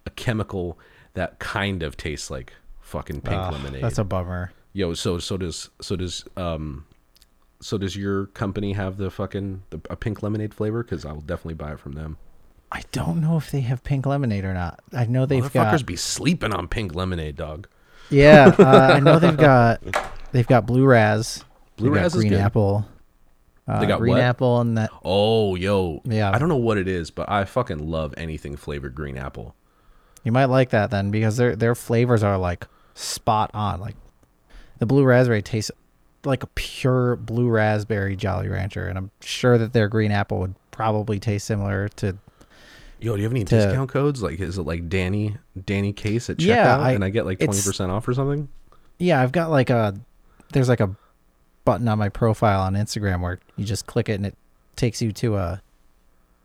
a 0.06 0.10
chemical 0.10 0.78
that 1.14 1.38
kind 1.38 1.82
of 1.82 1.96
tastes 1.96 2.30
like 2.30 2.54
fucking 2.80 3.20
pink 3.20 3.52
lemonade. 3.52 3.82
That's 3.82 3.98
a 3.98 4.04
bummer. 4.04 4.52
Yo, 4.76 4.92
so 4.92 5.18
so 5.18 5.36
does 5.36 5.70
so 5.80 5.94
does 5.96 6.24
um 6.36 6.84
so 7.60 7.78
does 7.78 7.96
your 7.96 8.26
company 8.26 8.72
have 8.72 8.96
the 8.96 9.08
fucking 9.10 9.62
the, 9.70 9.80
a 9.88 9.94
pink 9.96 10.22
lemonade 10.22 10.52
flavor? 10.52 10.82
Because 10.82 11.04
I 11.04 11.12
will 11.12 11.20
definitely 11.20 11.54
buy 11.54 11.72
it 11.72 11.78
from 11.78 11.92
them. 11.92 12.16
I 12.72 12.82
don't 12.90 13.20
know 13.20 13.36
if 13.36 13.52
they 13.52 13.60
have 13.60 13.84
pink 13.84 14.04
lemonade 14.04 14.44
or 14.44 14.52
not. 14.52 14.80
I 14.92 15.06
know 15.06 15.26
they've 15.26 15.44
Motherfuckers 15.44 15.52
got 15.78 15.86
be 15.86 15.94
sleeping 15.96 16.52
on 16.52 16.66
pink 16.66 16.94
lemonade, 16.94 17.36
dog. 17.36 17.68
yeah. 18.10 18.52
Uh, 18.58 18.94
I 18.96 19.00
know 19.00 19.20
they've 19.20 19.36
got 19.36 19.80
they've 20.32 20.46
got 20.46 20.66
blue 20.66 20.84
raz, 20.84 21.44
Blue 21.76 21.90
Raz 21.94 22.14
is 22.16 22.20
green 22.22 22.30
good. 22.32 22.40
apple. 22.40 22.84
Uh, 23.68 23.80
They 23.80 23.86
got 23.86 24.00
green 24.00 24.14
what? 24.14 24.20
apple 24.22 24.60
and 24.60 24.76
that. 24.76 24.90
Oh, 25.04 25.54
yo, 25.54 26.02
Yeah. 26.04 26.30
I 26.34 26.38
don't 26.38 26.48
know 26.50 26.56
what 26.56 26.76
it 26.78 26.86
is, 26.88 27.10
but 27.12 27.30
I 27.30 27.44
fucking 27.44 27.78
love 27.78 28.12
anything 28.16 28.56
flavored 28.56 28.94
green 28.94 29.16
apple. 29.16 29.54
You 30.24 30.32
might 30.32 30.46
like 30.46 30.70
that 30.70 30.90
then 30.90 31.10
because 31.12 31.36
their 31.36 31.54
their 31.54 31.74
flavors 31.76 32.22
are 32.24 32.36
like 32.36 32.66
spot 32.94 33.50
on. 33.54 33.80
Like 33.80 33.94
the 34.84 34.86
blue 34.86 35.04
raspberry 35.04 35.40
tastes 35.40 35.70
like 36.24 36.42
a 36.42 36.46
pure 36.48 37.16
blue 37.16 37.48
raspberry 37.48 38.16
Jolly 38.16 38.48
Rancher, 38.48 38.86
and 38.86 38.98
I'm 38.98 39.10
sure 39.22 39.56
that 39.56 39.72
their 39.72 39.88
green 39.88 40.10
apple 40.12 40.40
would 40.40 40.54
probably 40.72 41.18
taste 41.18 41.46
similar 41.46 41.88
to. 41.96 42.18
Yo, 43.00 43.12
do 43.14 43.18
you 43.18 43.24
have 43.24 43.32
any 43.32 43.44
To- 43.44 43.56
discount 43.56 43.88
codes? 43.90 44.22
Like, 44.22 44.40
is 44.40 44.58
it 44.58 44.62
like 44.64 44.90
Danny 44.90 45.36
Danny 45.64 45.94
Case 45.94 46.28
at 46.28 46.36
checkout, 46.36 46.46
Yeah, 46.46 46.78
I- 46.78 46.92
and 46.92 47.02
I 47.02 47.08
get 47.08 47.24
like 47.24 47.38
twenty 47.38 47.62
percent 47.62 47.90
off 47.90 48.06
or 48.06 48.12
something? 48.12 48.48
Yeah, 48.98 49.22
I've 49.22 49.32
got 49.32 49.48
like 49.50 49.70
a 49.70 49.94
there's 50.52 50.68
like 50.68 50.80
a 50.80 50.94
button 51.64 51.88
on 51.88 51.98
my 51.98 52.10
profile 52.10 52.60
on 52.60 52.74
Instagram 52.74 53.22
where 53.22 53.38
you 53.56 53.64
just 53.64 53.86
click 53.86 54.10
it 54.10 54.14
and 54.14 54.26
it 54.26 54.36
takes 54.76 55.00
you 55.00 55.12
to 55.12 55.36
a 55.36 55.62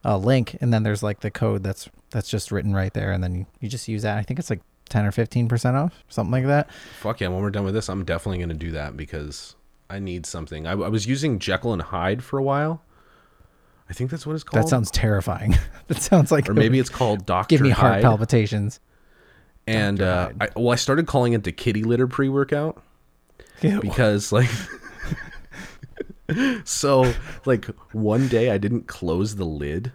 a 0.05 0.17
link, 0.17 0.55
and 0.61 0.73
then 0.73 0.83
there's 0.83 1.03
like 1.03 1.19
the 1.19 1.31
code 1.31 1.61
that's 1.63 1.89
that's 2.11 2.29
just 2.29 2.51
written 2.53 2.73
right 2.73 2.93
there, 2.93 3.11
and 3.11 3.21
then 3.21 3.35
you, 3.35 3.45
you 3.59 3.67
just 3.67 3.87
use 3.89 4.03
that. 4.03 4.17
I 4.17 4.23
think 4.23 4.39
it's 4.39 4.49
like 4.49 4.61
ten 4.89 5.05
or 5.05 5.11
fifteen 5.11 5.47
percent 5.47 5.77
off, 5.77 6.03
something 6.09 6.31
like 6.31 6.45
that. 6.45 6.69
Fuck 6.99 7.21
yeah! 7.21 7.29
When 7.29 7.41
we're 7.41 7.49
done 7.51 7.65
with 7.65 7.73
this, 7.73 7.89
I'm 7.89 8.03
definitely 8.05 8.39
gonna 8.39 8.53
do 8.55 8.71
that 8.71 8.97
because 8.97 9.55
I 9.89 9.99
need 9.99 10.25
something. 10.25 10.67
I, 10.67 10.71
I 10.71 10.89
was 10.89 11.07
using 11.07 11.39
Jekyll 11.39 11.73
and 11.73 11.81
Hyde 11.81 12.23
for 12.23 12.37
a 12.37 12.43
while. 12.43 12.83
I 13.89 13.93
think 13.93 14.11
that's 14.11 14.25
what 14.27 14.35
it's 14.35 14.43
called. 14.43 14.63
That 14.63 14.69
sounds 14.69 14.91
terrifying. 14.91 15.57
that 15.87 16.01
sounds 16.01 16.31
like 16.31 16.47
or 16.49 16.53
maybe 16.53 16.77
it's 16.79 16.89
called 16.89 17.25
Doctor 17.25 17.55
give 17.55 17.61
me 17.61 17.69
heart 17.71 17.93
Hyde. 17.95 18.03
palpitations. 18.03 18.79
And 19.65 20.01
uh, 20.01 20.31
I, 20.41 20.49
well, 20.55 20.69
I 20.71 20.75
started 20.75 21.05
calling 21.07 21.33
it 21.33 21.43
the 21.43 21.51
kitty 21.51 21.83
litter 21.83 22.07
pre 22.07 22.27
workout 22.29 22.81
because 23.61 24.31
like. 24.31 24.49
so 26.63 27.11
like 27.45 27.65
one 27.91 28.27
day 28.27 28.51
I 28.51 28.57
didn't 28.57 28.87
close 28.87 29.35
the 29.35 29.45
lid 29.45 29.91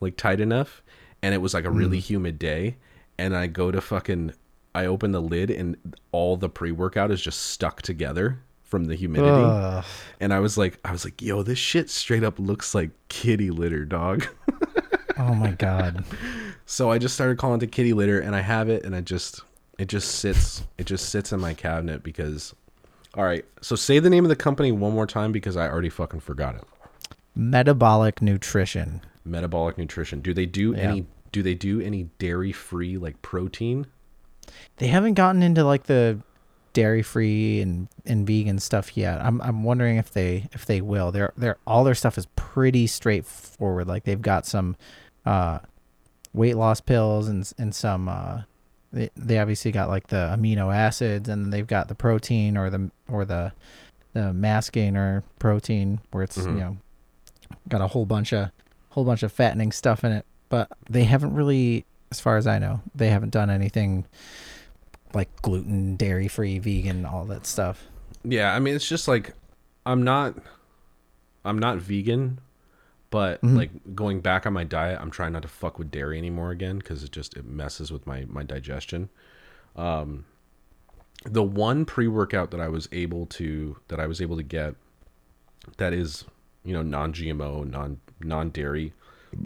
like 0.00 0.16
tight 0.16 0.40
enough, 0.40 0.82
and 1.22 1.34
it 1.34 1.38
was 1.38 1.54
like 1.54 1.64
a 1.64 1.70
really 1.70 1.98
Mm. 1.98 2.02
humid 2.02 2.38
day, 2.38 2.76
and 3.22 3.36
I 3.36 3.46
go 3.46 3.70
to 3.70 3.80
fucking 3.80 4.32
I 4.74 4.86
open 4.86 5.12
the 5.12 5.20
lid 5.22 5.50
and 5.50 5.76
all 6.12 6.36
the 6.36 6.48
pre 6.48 6.72
workout 6.72 7.10
is 7.10 7.20
just 7.20 7.40
stuck 7.40 7.82
together 7.82 8.40
from 8.62 8.86
the 8.86 8.94
humidity. 8.94 9.30
Ugh. 9.30 9.84
And 10.18 10.32
I 10.32 10.40
was 10.40 10.56
like, 10.56 10.78
I 10.84 10.92
was 10.92 11.04
like, 11.04 11.20
yo, 11.20 11.42
this 11.42 11.58
shit 11.58 11.90
straight 11.90 12.24
up 12.24 12.38
looks 12.38 12.74
like 12.74 12.90
kitty 13.08 13.50
litter, 13.50 13.84
dog. 13.84 14.26
Oh 15.18 15.34
my 15.34 15.50
god. 15.50 16.04
so 16.66 16.90
I 16.90 16.98
just 16.98 17.14
started 17.14 17.36
calling 17.38 17.60
it 17.60 17.70
kitty 17.70 17.92
litter, 17.92 18.18
and 18.18 18.34
I 18.34 18.40
have 18.40 18.70
it, 18.70 18.84
and 18.84 18.96
I 18.96 19.02
just, 19.02 19.42
it 19.78 19.88
just 19.88 20.16
sits, 20.16 20.64
it 20.78 20.86
just 20.86 21.10
sits 21.10 21.32
in 21.32 21.40
my 21.40 21.52
cabinet 21.54 22.02
because. 22.02 22.54
All 23.14 23.24
right, 23.24 23.44
so 23.60 23.76
say 23.76 23.98
the 23.98 24.08
name 24.08 24.24
of 24.24 24.30
the 24.30 24.36
company 24.36 24.72
one 24.72 24.94
more 24.94 25.06
time 25.06 25.32
because 25.32 25.54
I 25.54 25.68
already 25.68 25.90
fucking 25.90 26.20
forgot 26.20 26.54
it. 26.54 26.64
Metabolic 27.34 28.22
nutrition. 28.22 29.02
Metabolic 29.26 29.76
nutrition. 29.76 30.20
Do 30.22 30.32
they 30.32 30.46
do 30.46 30.72
Yeah. 30.72 30.78
any? 30.80 31.06
Do 31.32 31.42
they 31.42 31.54
do 31.54 31.80
any 31.80 32.04
dairy 32.18 32.52
free 32.52 32.96
like 32.98 33.20
protein? 33.22 33.86
They 34.76 34.88
haven't 34.88 35.14
gotten 35.14 35.42
into 35.42 35.64
like 35.64 35.84
the 35.84 36.18
dairy 36.74 37.02
free 37.02 37.60
and, 37.60 37.88
and 38.06 38.26
vegan 38.26 38.58
stuff 38.58 38.96
yet. 38.96 39.20
I'm 39.20 39.40
I'm 39.42 39.62
wondering 39.64 39.96
if 39.96 40.12
they 40.12 40.48
if 40.52 40.66
they 40.66 40.80
will. 40.80 41.10
Their 41.12 41.32
their 41.36 41.56
all 41.66 41.84
their 41.84 41.94
stuff 41.94 42.16
is 42.18 42.26
pretty 42.36 42.86
straightforward. 42.86 43.86
Like 43.88 44.04
they've 44.04 44.20
got 44.20 44.46
some 44.46 44.76
uh 45.24 45.60
weight 46.34 46.56
loss 46.56 46.80
pills 46.80 47.28
and 47.28 47.50
and 47.58 47.74
some 47.74 48.08
uh 48.08 48.42
they, 48.92 49.08
they 49.16 49.38
obviously 49.38 49.72
got 49.72 49.88
like 49.88 50.08
the 50.08 50.34
amino 50.36 50.74
acids 50.74 51.28
and 51.28 51.52
they've 51.52 51.66
got 51.66 51.88
the 51.88 51.94
protein 51.94 52.56
or 52.56 52.68
the 52.70 52.90
or 53.08 53.24
the 53.24 53.52
the 54.12 54.32
mass 54.34 54.68
gainer 54.68 55.22
protein 55.38 55.98
where 56.10 56.22
it's 56.24 56.36
Mhm. 56.36 56.46
you 56.54 56.60
know 56.60 56.76
got 57.68 57.80
a 57.80 57.86
whole 57.88 58.04
bunch 58.06 58.32
of 58.32 58.50
whole 58.90 59.04
bunch 59.04 59.22
of 59.22 59.32
fattening 59.32 59.72
stuff 59.72 60.04
in 60.04 60.12
it 60.12 60.26
but 60.52 60.68
they 60.90 61.04
haven't 61.04 61.32
really 61.34 61.84
as 62.10 62.20
far 62.20 62.36
as 62.36 62.46
i 62.46 62.58
know 62.58 62.80
they 62.94 63.08
haven't 63.08 63.30
done 63.30 63.48
anything 63.48 64.04
like 65.14 65.30
gluten 65.40 65.96
dairy 65.96 66.28
free 66.28 66.58
vegan 66.58 67.04
all 67.06 67.24
that 67.24 67.46
stuff 67.46 67.86
Yeah, 68.24 68.54
I 68.54 68.58
mean 68.60 68.74
it's 68.76 68.88
just 68.88 69.08
like 69.08 69.32
I'm 69.84 70.02
not 70.04 70.36
I'm 71.44 71.58
not 71.58 71.78
vegan, 71.78 72.38
but 73.10 73.42
Mhm. 73.42 73.56
like 73.56 73.70
going 73.96 74.20
back 74.20 74.46
on 74.46 74.52
my 74.52 74.62
diet, 74.64 74.98
I'm 75.00 75.10
trying 75.10 75.32
not 75.32 75.42
to 75.42 75.48
fuck 75.48 75.76
with 75.78 75.90
dairy 75.90 76.18
anymore 76.18 76.50
again 76.52 76.80
cuz 76.80 77.02
it 77.02 77.10
just 77.10 77.36
it 77.36 77.44
messes 77.44 77.90
with 77.90 78.06
my 78.06 78.26
my 78.28 78.42
digestion. 78.44 79.08
Um 79.74 80.24
the 81.24 81.42
one 81.42 81.84
pre-workout 81.84 82.50
that 82.52 82.60
I 82.60 82.68
was 82.68 82.88
able 82.92 83.26
to 83.38 83.76
that 83.88 83.98
I 83.98 84.06
was 84.06 84.20
able 84.20 84.36
to 84.36 84.42
get 84.42 84.74
that 85.78 85.92
is, 85.92 86.24
you 86.64 86.72
know, 86.74 86.82
non-GMO, 86.82 87.64
non 87.68 87.98
non-dairy, 88.20 88.92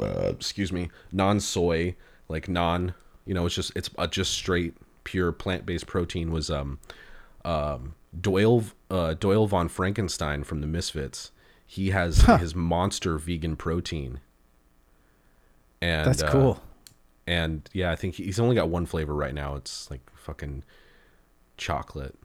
uh, 0.01 0.31
excuse 0.31 0.73
me, 0.73 0.91
non-soy, 1.13 1.95
like 2.29 2.49
non, 2.49 2.95
you 3.25 3.35
know, 3.35 3.47
it's 3.47 3.55
just 3.55 3.73
it's 3.77 3.91
uh, 3.99 4.07
just 4.07 4.33
straight 4.33 4.75
pure 5.05 5.33
plant-based 5.33 5.87
protein 5.87 6.33
was 6.33 6.51
um 6.51 6.79
um, 7.45 7.95
Doyle 8.19 8.65
uh, 8.91 9.15
Doyle 9.15 9.47
von 9.47 9.69
Frankenstein 9.69 10.45
from 10.45 10.61
the 10.61 10.67
Misfits. 10.67 11.31
He 11.67 11.91
has 11.91 12.23
his 12.41 12.55
monster 12.55 13.19
vegan 13.19 13.57
protein. 13.57 14.21
And 15.81 16.07
that's 16.07 16.23
uh, 16.23 16.31
cool 16.31 16.63
And 17.27 17.69
yeah, 17.73 17.91
I 17.91 17.97
think 17.97 18.15
he's 18.15 18.41
only 18.41 18.55
got 18.55 18.69
one 18.69 18.87
flavor 18.87 19.15
right 19.15 19.35
now. 19.35 19.57
It's 19.57 19.91
like 19.91 20.01
fucking 20.15 20.65
chocolate. 21.57 22.17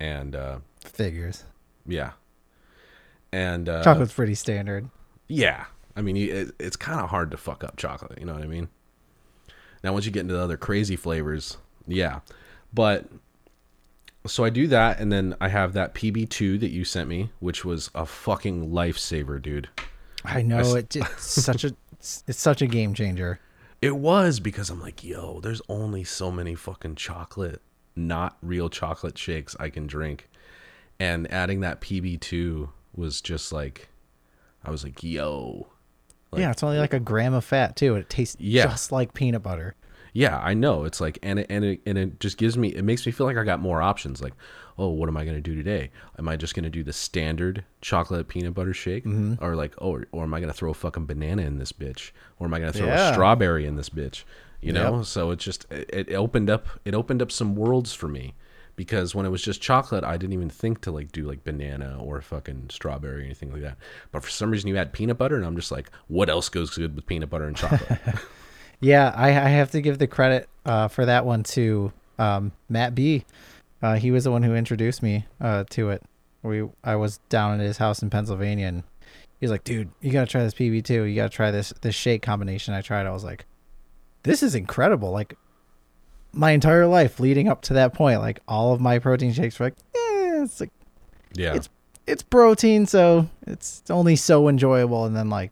And 0.00 0.36
uh, 0.36 0.58
figures 0.84 1.44
yeah. 1.86 2.12
And 3.32 3.68
uh, 3.68 3.82
chocolate's 3.82 4.12
pretty 4.12 4.34
standard 4.34 4.88
yeah. 5.28 5.66
I 5.98 6.00
mean, 6.00 6.16
it, 6.16 6.52
it's 6.60 6.76
kind 6.76 7.00
of 7.00 7.10
hard 7.10 7.32
to 7.32 7.36
fuck 7.36 7.64
up 7.64 7.76
chocolate. 7.76 8.18
You 8.20 8.24
know 8.24 8.34
what 8.34 8.42
I 8.42 8.46
mean? 8.46 8.68
Now, 9.82 9.92
once 9.92 10.06
you 10.06 10.12
get 10.12 10.20
into 10.20 10.34
the 10.34 10.40
other 10.40 10.56
crazy 10.56 10.94
flavors, 10.94 11.56
yeah. 11.88 12.20
But 12.72 13.06
so 14.26 14.44
I 14.44 14.50
do 14.50 14.68
that, 14.68 15.00
and 15.00 15.10
then 15.10 15.34
I 15.40 15.48
have 15.48 15.72
that 15.72 15.94
PB2 15.94 16.60
that 16.60 16.70
you 16.70 16.84
sent 16.84 17.08
me, 17.08 17.30
which 17.40 17.64
was 17.64 17.90
a 17.96 18.06
fucking 18.06 18.70
lifesaver, 18.70 19.42
dude. 19.42 19.68
i 20.24 20.40
know 20.42 20.76
it, 20.76 20.94
it's 20.94 21.42
such 21.42 21.64
a 21.64 21.74
it's 22.00 22.40
such 22.40 22.62
a 22.62 22.66
game 22.66 22.94
changer 22.94 23.40
It 23.82 23.96
was 23.96 24.38
because 24.38 24.70
I'm 24.70 24.80
like, 24.80 25.02
yo, 25.02 25.40
there's 25.40 25.62
only 25.68 26.04
so 26.04 26.30
many 26.30 26.54
fucking 26.54 26.94
chocolate, 26.94 27.60
not 27.96 28.36
real 28.40 28.68
chocolate 28.68 29.18
shakes 29.18 29.56
I 29.58 29.68
can 29.68 29.88
drink. 29.88 30.28
And 31.00 31.30
adding 31.32 31.60
that 31.60 31.80
PB2 31.80 32.68
was 32.94 33.20
just 33.20 33.52
like, 33.52 33.88
I 34.64 34.70
was 34.70 34.84
like, 34.84 35.02
yo. 35.02 35.68
Like, 36.30 36.40
yeah 36.40 36.50
it's 36.50 36.62
only 36.62 36.78
like 36.78 36.92
a 36.94 37.00
gram 37.00 37.34
of 37.34 37.44
fat 37.44 37.76
too 37.76 37.94
and 37.94 38.02
it 38.02 38.10
tastes 38.10 38.36
Yeah. 38.38 38.64
just 38.66 38.92
like 38.92 39.14
peanut 39.14 39.42
butter 39.42 39.74
Yeah, 40.14 40.38
I 40.38 40.54
know. 40.54 40.84
It's 40.84 41.00
like, 41.00 41.18
and 41.22 41.38
it, 41.38 41.46
and 41.50 41.64
it, 41.64 41.80
and 41.86 41.96
it 41.98 42.18
just 42.18 42.38
gives 42.38 42.56
me, 42.56 42.68
it 42.74 42.82
makes 42.82 43.04
me 43.06 43.12
feel 43.12 43.26
like 43.26 43.36
I 43.36 43.44
got 43.44 43.60
more 43.60 43.80
options. 43.82 44.20
Like, 44.22 44.32
oh, 44.78 44.88
what 44.88 45.08
am 45.08 45.16
I 45.16 45.24
going 45.24 45.36
to 45.36 45.40
do 45.42 45.54
today? 45.54 45.90
Am 46.18 46.28
I 46.28 46.34
just 46.36 46.54
going 46.54 46.64
to 46.64 46.70
do 46.70 46.82
the 46.82 46.94
standard 46.94 47.62
chocolate 47.82 48.26
peanut 48.26 48.54
butter 48.54 48.72
shake? 48.72 49.04
Mm-hmm. 49.04 49.44
Or 49.44 49.54
like, 49.54 49.74
oh, 49.78 49.90
or, 49.92 50.06
or 50.10 50.22
am 50.24 50.32
I 50.34 50.40
going 50.40 50.50
to 50.50 50.56
throw 50.56 50.70
a 50.70 50.74
fucking 50.74 51.06
banana 51.06 51.42
in 51.42 51.58
this 51.58 51.72
bitch? 51.72 52.10
Or 52.40 52.46
am 52.46 52.54
I 52.54 52.58
going 52.58 52.72
to 52.72 52.78
throw 52.78 52.88
Yeah. 52.88 53.10
a 53.10 53.12
strawberry 53.12 53.66
in 53.66 53.76
this 53.76 53.90
bitch? 53.90 54.24
You 54.60 54.72
know? 54.72 54.96
Yep. 54.96 55.04
So 55.04 55.30
it 55.30 55.38
just, 55.38 55.70
it, 55.70 56.08
it 56.08 56.14
opened 56.14 56.48
up, 56.50 56.66
it 56.84 56.94
opened 56.94 57.20
up 57.22 57.30
some 57.30 57.54
worlds 57.54 57.92
for 57.94 58.08
me. 58.08 58.34
Because 58.78 59.12
when 59.12 59.26
it 59.26 59.30
was 59.30 59.42
just 59.42 59.60
chocolate, 59.60 60.04
I 60.04 60.16
didn't 60.16 60.34
even 60.34 60.48
think 60.48 60.82
to 60.82 60.92
like 60.92 61.10
do 61.10 61.26
like 61.26 61.42
banana 61.42 61.98
or 62.00 62.22
fucking 62.22 62.68
strawberry 62.70 63.22
or 63.22 63.24
anything 63.24 63.52
like 63.52 63.62
that. 63.62 63.76
But 64.12 64.22
for 64.22 64.30
some 64.30 64.52
reason, 64.52 64.68
you 64.68 64.76
add 64.76 64.92
peanut 64.92 65.18
butter, 65.18 65.34
and 65.34 65.44
I'm 65.44 65.56
just 65.56 65.72
like, 65.72 65.90
what 66.06 66.30
else 66.30 66.48
goes 66.48 66.70
good 66.70 66.94
with 66.94 67.04
peanut 67.04 67.28
butter 67.28 67.48
and 67.48 67.56
chocolate? 67.56 67.98
Yeah, 68.80 69.12
I, 69.16 69.30
I 69.30 69.48
have 69.48 69.72
to 69.72 69.80
give 69.80 69.98
the 69.98 70.06
credit 70.06 70.48
uh, 70.64 70.86
for 70.86 71.04
that 71.04 71.26
one 71.26 71.42
to 71.42 71.92
um, 72.18 72.52
Matt 72.68 72.94
B. 72.94 73.24
Uh, 73.82 73.96
he 73.96 74.10
was 74.10 74.24
the 74.24 74.30
one 74.30 74.42
who 74.42 74.54
introduced 74.54 75.02
me 75.02 75.26
uh, 75.40 75.64
to 75.70 75.90
it. 75.90 76.02
we 76.42 76.68
I 76.84 76.96
was 76.96 77.18
down 77.28 77.60
at 77.60 77.66
his 77.66 77.78
house 77.78 78.02
in 78.02 78.10
Pennsylvania, 78.10 78.66
and 78.66 78.84
he's 79.40 79.50
like, 79.50 79.64
"Dude, 79.64 79.90
you 80.00 80.12
gotta 80.12 80.30
try 80.30 80.42
this 80.44 80.54
PB 80.54 80.84
two. 80.84 81.02
You 81.02 81.16
gotta 81.16 81.28
try 81.28 81.50
this 81.50 81.72
this 81.80 81.94
shake 81.94 82.22
combination." 82.22 82.74
I 82.74 82.80
tried. 82.80 83.06
I 83.06 83.10
was 83.10 83.24
like, 83.24 83.46
"This 84.22 84.42
is 84.44 84.54
incredible!" 84.54 85.10
Like 85.10 85.36
my 86.32 86.50
entire 86.52 86.86
life 86.86 87.18
leading 87.20 87.48
up 87.48 87.62
to 87.62 87.74
that 87.74 87.94
point, 87.94 88.20
like 88.20 88.40
all 88.48 88.72
of 88.72 88.80
my 88.80 88.98
protein 88.98 89.32
shakes 89.32 89.58
were 89.58 89.66
like, 89.66 89.76
"Eh, 89.94 90.42
it's 90.44 90.60
like 90.60 90.70
Yeah. 91.34 91.50
It's- 91.50 91.68
it's 92.06 92.22
protein, 92.22 92.86
so 92.86 93.28
it's 93.46 93.82
only 93.90 94.16
so 94.16 94.48
enjoyable." 94.48 95.04
And 95.04 95.14
then 95.16 95.28
like 95.30 95.50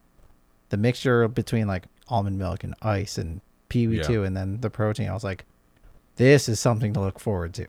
the 0.71 0.77
mixture 0.77 1.27
between 1.29 1.67
like 1.67 1.85
almond 2.09 2.39
milk 2.39 2.65
and 2.65 2.75
ice 2.83 3.19
and 3.19 3.41
PB 3.69 4.05
two, 4.07 4.23
and 4.25 4.37
then 4.37 4.61
the 4.61 4.71
protein, 4.71 5.09
I 5.09 5.13
was 5.15 5.25
like, 5.25 5.45
"This 6.17 6.49
is 6.49 6.61
something 6.61 6.93
to 6.95 7.01
look 7.01 7.19
forward 7.21 7.53
to." 7.55 7.67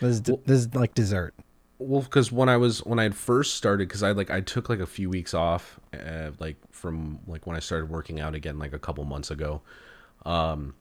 This 0.00 0.16
is 0.16 0.22
Well- 0.28 0.40
this 0.46 0.60
is 0.60 0.74
like 0.74 0.94
dessert. 0.94 1.34
Well, 1.80 2.02
because 2.02 2.30
when 2.32 2.48
I 2.48 2.56
was 2.56 2.84
when 2.84 2.98
I 2.98 3.04
had 3.04 3.14
first 3.14 3.54
started, 3.54 3.88
because 3.88 4.02
I 4.02 4.10
like 4.12 4.30
I 4.30 4.40
took 4.40 4.68
like 4.68 4.80
a 4.80 4.86
few 4.86 5.08
weeks 5.08 5.32
off, 5.32 5.78
uh, 5.94 6.30
like 6.40 6.56
from 6.70 7.20
like 7.26 7.46
when 7.46 7.56
I 7.56 7.60
started 7.60 7.88
working 7.88 8.20
out 8.20 8.34
again, 8.34 8.58
like 8.58 8.72
a 8.72 8.78
couple 8.78 9.04
months 9.04 9.30
ago. 9.30 9.62
Um, 10.26 10.74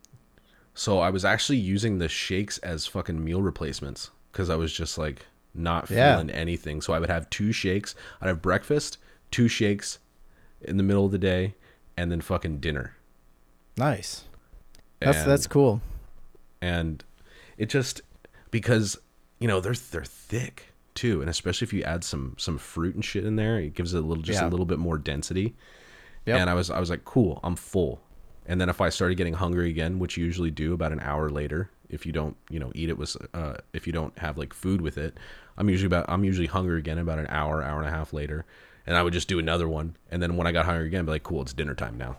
so 0.78 1.00
I 1.00 1.10
was 1.10 1.26
actually 1.26 1.58
using 1.58 1.98
the 1.98 2.08
shakes 2.08 2.58
as 2.60 2.86
fucking 2.86 3.24
meal 3.24 3.42
replacements 3.42 4.12
because 4.32 4.50
I 4.50 4.56
was 4.56 4.72
just 4.72 4.98
like 4.98 5.26
not 5.54 5.90
Yeah. 5.90 6.14
feeling 6.14 6.30
anything. 6.30 6.82
So 6.82 6.94
I 6.94 7.00
would 7.00 7.10
have 7.10 7.30
two 7.32 7.52
shakes. 7.52 7.96
I'd 8.22 8.28
have 8.28 8.42
breakfast, 8.44 8.98
two 9.32 9.48
shakes 9.48 9.98
in 10.62 10.78
the 10.78 10.84
middle 10.84 11.06
of 11.06 11.12
the 11.12 11.18
day, 11.18 11.56
and 11.98 12.12
then 12.12 12.22
fucking 12.22 12.60
dinner. 12.60 12.96
Nice. 13.76 14.26
That's 15.00 15.20
And- 15.20 15.30
that's 15.32 15.48
cool. 15.48 15.82
and 16.62 17.04
it 17.58 17.70
just 17.70 18.02
because 18.52 18.98
you 19.40 19.48
know 19.48 19.60
they're 19.60 19.74
they're 19.92 20.04
thick 20.06 20.74
too, 20.96 21.22
and 21.22 21.30
especially 21.30 21.66
if 21.66 21.74
you 21.74 21.84
add 21.84 22.04
some 22.04 22.36
some 22.38 22.58
fruit 22.58 22.96
and 22.96 23.04
shit 23.06 23.26
in 23.26 23.36
there, 23.36 23.60
it 23.60 23.74
gives 23.76 23.94
it 23.94 23.98
a 23.98 24.02
little 24.02 24.24
just 24.24 24.42
Yeah. 24.42 24.48
a 24.48 24.50
little 24.50 24.66
bit 24.66 24.80
more 24.80 24.98
density. 24.98 25.56
Yep. 26.26 26.40
And 26.42 26.50
I 26.50 26.54
was 26.56 26.70
I 26.70 26.80
was 26.80 26.90
like, 26.90 27.06
cool, 27.06 27.40
I'm 27.44 27.56
full. 27.56 28.02
And 28.48 28.60
then 28.62 28.70
if 28.70 28.80
I 28.82 28.90
started 28.90 29.16
getting 29.16 29.34
hungry 29.34 29.70
again, 29.70 30.00
which 30.00 30.18
you 30.18 30.26
usually 30.26 30.52
do 30.52 30.74
about 30.74 30.92
an 30.92 31.02
hour 31.02 31.30
later, 31.30 31.70
if 31.90 32.06
you 32.06 32.12
don't 32.12 32.36
you 32.50 32.60
know 32.60 32.72
eat 32.76 32.90
it 32.90 32.98
with 32.98 33.16
uh, 33.34 33.56
if 33.74 33.86
you 33.86 33.94
don't 33.94 34.18
have 34.20 34.38
like 34.38 34.54
food 34.54 34.82
with 34.82 34.98
it, 34.98 35.18
I'm 35.58 35.70
usually 35.70 35.88
about 35.88 36.06
I'm 36.08 36.24
usually 36.24 36.48
hungry 36.48 36.80
again 36.80 36.98
about 36.98 37.20
an 37.20 37.28
hour 37.30 37.62
hour 37.64 37.80
and 37.80 37.88
a 37.88 37.92
half 37.92 38.14
later, 38.14 38.46
and 38.86 38.96
I 38.96 39.04
would 39.04 39.14
just 39.14 39.28
do 39.28 39.40
another 39.40 39.68
one, 39.68 39.96
and 40.10 40.22
then 40.22 40.38
when 40.38 40.48
I 40.48 40.52
got 40.52 40.66
hungry 40.66 40.88
again, 40.88 41.02
I'd 41.02 41.06
be 41.06 41.12
like, 41.12 41.24
cool, 41.24 41.42
it's 41.42 41.54
dinner 41.54 41.76
time 41.76 41.98
now. 41.98 42.18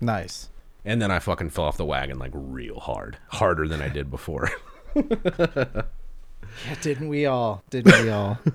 Nice. 0.00 0.48
And 0.84 1.02
then 1.02 1.10
I 1.10 1.18
fucking 1.18 1.50
fell 1.50 1.64
off 1.64 1.76
the 1.76 1.84
wagon 1.84 2.18
like 2.18 2.30
real 2.32 2.78
hard, 2.80 3.18
harder 3.28 3.66
than 3.68 3.82
I 3.82 3.88
did 3.88 4.10
before. 4.10 4.50
Yeah, 6.66 6.74
didn't 6.80 7.08
we 7.08 7.26
all? 7.26 7.62
Didn't 7.70 8.02
we 8.02 8.10
all? 8.10 8.38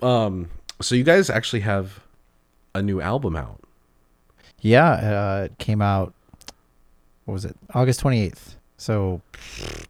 Um, 0.00 0.48
so 0.80 0.94
you 0.94 1.02
guys 1.02 1.28
actually 1.28 1.60
have 1.60 2.00
a 2.72 2.80
new 2.80 3.00
album 3.00 3.34
out. 3.34 3.60
Yeah, 4.60 4.90
uh, 4.90 5.44
it 5.44 5.58
came 5.58 5.80
out. 5.80 6.14
What 7.24 7.34
was 7.34 7.44
it? 7.44 7.56
August 7.74 8.00
twenty 8.00 8.22
eighth. 8.22 8.56
So 8.76 9.20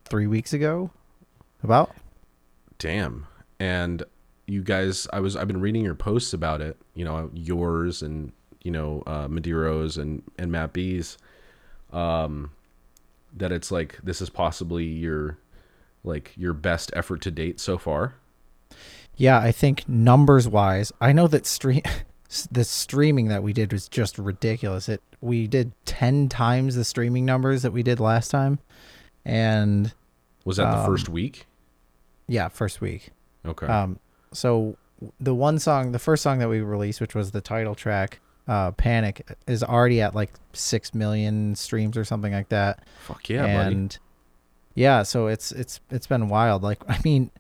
three 0.05 0.27
weeks 0.27 0.53
ago. 0.53 0.91
About. 1.63 1.95
Damn. 2.79 3.27
And 3.59 4.05
you 4.47 4.63
guys, 4.63 5.09
I 5.13 5.21
was, 5.21 5.35
I've 5.37 5.49
been 5.49 5.61
reading 5.61 5.85
your 5.85 5.97
posts 5.97 6.33
about 6.33 6.61
it. 6.61 6.77
You 6.95 7.05
know, 7.05 7.31
yours 7.35 8.03
and 8.03 8.33
you 8.63 8.71
know, 8.71 9.03
uh, 9.07 9.29
Madiro's 9.29 9.97
and 9.97 10.23
and 10.39 10.51
Matt 10.51 10.73
B's. 10.73 11.19
Um, 11.93 12.51
that 13.37 13.53
it's 13.53 13.71
like 13.71 13.99
this 14.03 14.21
is 14.21 14.31
possibly 14.31 14.85
your, 14.85 15.39
like 16.05 16.33
your 16.37 16.53
best 16.53 16.91
effort 16.95 17.21
to 17.23 17.31
date 17.31 17.61
so 17.61 17.79
far. 17.79 18.15
Yeah, 19.17 19.39
I 19.39 19.53
think 19.53 19.89
numbers 19.89 20.49
wise, 20.49 20.93
I 21.01 21.13
know 21.13 21.27
that 21.29 21.47
stream 21.47 21.83
the 22.51 22.65
streaming 22.65 23.29
that 23.29 23.43
we 23.43 23.53
did 23.53 23.73
was 23.73 23.89
just 23.89 24.19
ridiculous. 24.19 24.89
It 24.89 25.03
we 25.21 25.47
did 25.47 25.73
10 25.87 26.29
times 26.29 26.75
the 26.75 26.85
streaming 26.85 27.25
numbers 27.25 27.63
that 27.63 27.73
we 27.73 27.83
did 27.83 27.99
last 28.01 28.31
time. 28.31 28.59
And 29.25 29.93
Was 30.45 30.57
that 30.59 30.71
the 30.71 30.79
Um, 30.79 30.87
first 30.87 31.09
week? 31.09 31.47
yeah, 32.27 32.49
first 32.49 32.81
week. 32.81 33.11
Okay. 33.47 33.67
Um 33.67 33.99
so 34.33 34.77
the 35.21 35.35
one 35.35 35.59
song, 35.59 35.93
the 35.93 35.99
first 35.99 36.23
song 36.23 36.39
that 36.41 36.49
we 36.49 36.61
released 36.61 37.01
which 37.01 37.15
was 37.15 37.31
the 37.31 37.41
title 37.41 37.75
track, 37.75 38.21
uh 38.47 38.73
Panic 38.73 39.27
is 39.47 39.63
already 39.63 40.01
at 40.01 40.15
like 40.15 40.33
6 40.53 40.95
million 40.95 41.55
streams 41.55 41.97
or 41.97 42.05
something 42.05 42.33
like 42.33 42.49
that. 42.51 42.87
Fuck 43.07 43.29
yeah, 43.31 43.43
buddy. 43.65 43.75
and 43.75 43.99
yeah 44.75 45.03
so 45.03 45.27
it's 45.27 45.51
it's 45.51 45.81
it's 45.91 46.07
been 46.07 46.29
wild 46.29 46.63
like 46.63 46.79
i 46.89 47.01
mean 47.05 47.31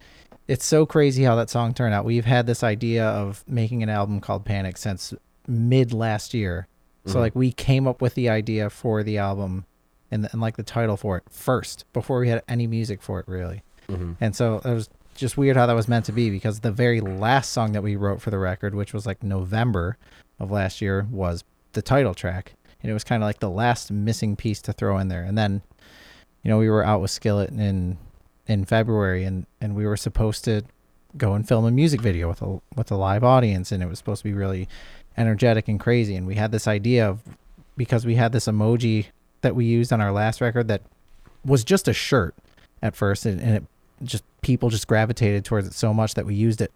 it's 0.49 0.65
so 0.65 0.87
crazy 0.87 1.23
how 1.25 1.37
that 1.37 1.51
song 1.51 1.75
turned 1.75 1.95
out. 1.95 2.05
We've 2.05 2.25
had 2.25 2.47
this 2.47 2.63
idea 2.65 3.05
of 3.07 3.45
making 3.47 3.83
an 3.83 3.89
album 3.91 4.21
called 4.21 4.45
panic 4.45 4.77
since 4.79 5.15
mid 5.47 5.93
last 5.93 6.35
year. 6.35 6.67
So 7.07 7.15
Mhm. 7.17 7.21
like 7.21 7.35
we 7.37 7.53
came 7.53 7.87
up 7.87 8.01
with 8.03 8.15
the 8.15 8.29
idea 8.29 8.69
for 8.71 9.03
the 9.03 9.19
album 9.19 9.65
and, 10.11 10.29
and 10.33 10.41
like 10.41 10.57
the 10.57 10.63
title 10.63 10.97
for 10.97 11.17
it 11.19 11.25
first 11.31 11.85
before 11.93 12.19
we 12.21 12.29
had 12.29 12.43
any 12.49 12.67
music 12.67 13.01
for 13.03 13.21
it 13.21 13.29
really. 13.29 13.63
Mhm. 13.89 14.17
and 14.21 14.37
so 14.37 14.57
it 14.65 14.75
was 14.75 14.89
just 15.15 15.37
weird 15.39 15.57
how 15.57 15.65
that 15.67 15.73
was 15.75 15.89
meant 15.89 16.05
to 16.05 16.13
be 16.13 16.29
because 16.31 16.61
the 16.61 16.71
very 16.71 17.01
last 17.01 17.51
song 17.53 17.73
that 17.73 17.83
we 17.83 17.97
wrote 17.97 18.21
for 18.21 18.31
the 18.31 18.39
record 18.39 18.75
which 18.75 18.93
was 18.93 19.07
like 19.07 19.23
november 19.23 19.97
of 20.39 20.51
last 20.51 20.81
year 20.83 21.07
was 21.11 21.43
the 21.73 21.81
title 21.83 22.15
track. 22.15 22.53
And 22.83 22.91
it 22.91 22.93
was 22.95 23.03
kind 23.05 23.23
of 23.23 23.27
like 23.27 23.41
the 23.41 23.51
last 23.51 23.91
missing 23.91 24.37
piece 24.37 24.61
to 24.63 24.73
throw 24.73 24.99
in 24.99 25.09
there. 25.09 25.23
And 25.25 25.37
then 25.39 25.63
you 26.43 26.51
know 26.51 26.59
we 26.59 26.69
were 26.71 26.85
out 26.85 27.01
with 27.01 27.11
skillet 27.11 27.51
in 27.51 27.97
in 28.49 28.65
february 28.65 29.25
and 29.25 29.47
and 29.61 29.77
we 29.77 29.87
were 29.87 29.97
supposed 29.97 30.45
to 30.45 30.63
go 31.17 31.35
and 31.35 31.47
film 31.49 31.65
a 31.65 31.71
music 31.71 32.01
video 32.01 32.29
with 32.29 32.43
a 32.43 32.61
with 32.75 32.91
a 32.91 32.97
live 32.97 33.25
audience 33.25 33.73
and 33.73 33.83
it 33.83 33.87
was 33.87 33.99
supposed 33.99 34.23
to 34.23 34.29
be 34.29 34.35
really 34.35 34.69
energetic 35.17 35.69
and 35.69 35.81
crazy. 35.81 36.15
And 36.15 36.27
we 36.27 36.37
had 36.37 36.53
this 36.53 36.67
idea 36.69 37.09
of 37.09 37.23
because 37.77 38.05
we 38.05 38.17
had 38.17 38.33
this 38.33 38.47
emoji 38.47 39.07
that 39.41 39.55
we 39.55 39.65
used 39.65 39.93
on 39.93 40.01
our 40.01 40.13
last 40.13 40.41
record 40.41 40.69
that 40.69 40.83
was 41.45 41.65
just 41.65 41.89
a 41.89 41.93
shirt 41.93 42.35
at 42.83 42.97
first 42.97 43.25
and, 43.25 43.41
and 43.41 43.57
it 43.57 43.65
just 44.03 44.25
people 44.43 44.69
just 44.69 44.87
gravitated 44.87 45.45
towards 45.45 45.67
it 45.67 45.75
so 45.75 45.95
much 45.95 46.15
that 46.15 46.27
we 46.27 46.35
used 46.35 46.61
it 46.61 46.73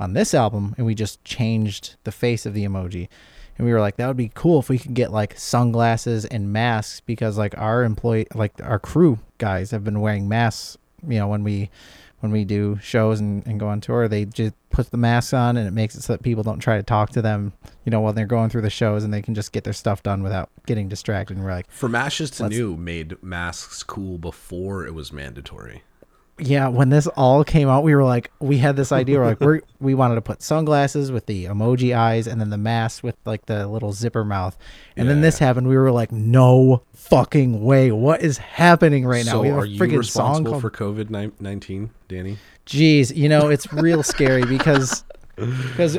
on 0.00 0.12
this 0.12 0.34
album 0.34 0.74
and 0.76 0.86
we 0.86 0.94
just 0.94 1.22
changed 1.24 1.96
the 2.04 2.12
face 2.12 2.46
of 2.46 2.54
the 2.54 2.64
emoji. 2.64 3.08
And 3.56 3.66
we 3.66 3.72
were 3.72 3.80
like 3.80 3.96
that 3.96 4.08
would 4.08 4.16
be 4.16 4.32
cool 4.34 4.58
if 4.58 4.68
we 4.68 4.78
could 4.78 4.94
get 4.94 5.12
like 5.12 5.38
sunglasses 5.38 6.24
and 6.24 6.52
masks 6.52 7.00
because 7.00 7.38
like 7.38 7.56
our 7.58 7.84
employee 7.84 8.26
like 8.34 8.52
our 8.62 8.78
crew 8.80 9.18
guys 9.38 9.70
have 9.70 9.84
been 9.84 10.00
wearing 10.00 10.28
masks 10.28 10.76
you 11.08 11.18
know 11.18 11.28
when 11.28 11.44
we 11.44 11.70
when 12.20 12.32
we 12.32 12.44
do 12.44 12.78
shows 12.82 13.20
and, 13.20 13.46
and 13.46 13.60
go 13.60 13.68
on 13.68 13.80
tour 13.80 14.08
they 14.08 14.24
just 14.24 14.54
put 14.70 14.90
the 14.90 14.96
masks 14.96 15.32
on 15.34 15.56
and 15.56 15.68
it 15.68 15.72
makes 15.72 15.94
it 15.94 16.02
so 16.02 16.12
that 16.12 16.22
people 16.22 16.42
don't 16.42 16.58
try 16.58 16.76
to 16.76 16.82
talk 16.82 17.10
to 17.10 17.20
them 17.20 17.52
you 17.84 17.90
know 17.90 18.00
while 18.00 18.12
they're 18.12 18.26
going 18.26 18.48
through 18.48 18.62
the 18.62 18.70
shows 18.70 19.04
and 19.04 19.12
they 19.12 19.22
can 19.22 19.34
just 19.34 19.52
get 19.52 19.64
their 19.64 19.72
stuff 19.72 20.02
done 20.02 20.22
without 20.22 20.50
getting 20.66 20.88
distracted 20.88 21.36
and 21.36 21.44
we're 21.44 21.52
like 21.52 21.70
From 21.70 21.94
Ashes 21.94 22.30
to 22.32 22.48
New 22.48 22.76
made 22.76 23.22
masks 23.22 23.82
cool 23.82 24.18
before 24.18 24.86
it 24.86 24.94
was 24.94 25.12
mandatory. 25.12 25.82
Yeah 26.38 26.66
when 26.66 26.88
this 26.90 27.06
all 27.08 27.44
came 27.44 27.68
out 27.68 27.84
we 27.84 27.94
were 27.94 28.02
like 28.02 28.30
we 28.40 28.58
had 28.58 28.74
this 28.74 28.90
idea 28.90 29.18
we're 29.18 29.26
like 29.26 29.40
we're, 29.40 29.60
we 29.80 29.94
wanted 29.94 30.16
to 30.16 30.20
put 30.20 30.42
sunglasses 30.42 31.12
with 31.12 31.26
the 31.26 31.44
emoji 31.44 31.96
eyes 31.96 32.26
and 32.26 32.40
then 32.40 32.50
the 32.50 32.58
mask 32.58 33.04
with 33.04 33.16
like 33.24 33.46
the 33.46 33.68
little 33.68 33.92
zipper 33.92 34.24
mouth 34.24 34.56
and 34.96 35.08
then 35.08 35.20
this 35.20 35.38
happened 35.38 35.68
we 35.68 35.76
were 35.76 35.92
like 35.92 36.10
no 36.10 36.82
fucking 36.92 37.62
way 37.62 37.92
what 37.92 38.20
is 38.22 38.38
happening 38.38 39.06
right 39.06 39.24
now 39.24 39.32
so 39.32 39.40
we 39.42 39.48
have 39.48 39.58
a 39.58 39.60
are 39.60 39.66
you 39.66 39.78
freaking 39.78 40.04
song 40.04 40.44
responsible 40.44 40.50
called 40.52 40.62
for 40.62 40.70
COVID 40.70 41.40
nineteen, 41.40 41.90
Danny? 42.08 42.38
Jeez, 42.66 43.14
you 43.14 43.28
know 43.28 43.48
it's 43.48 43.72
real 43.72 44.02
scary 44.02 44.44
because 44.46 45.04
because 45.36 45.98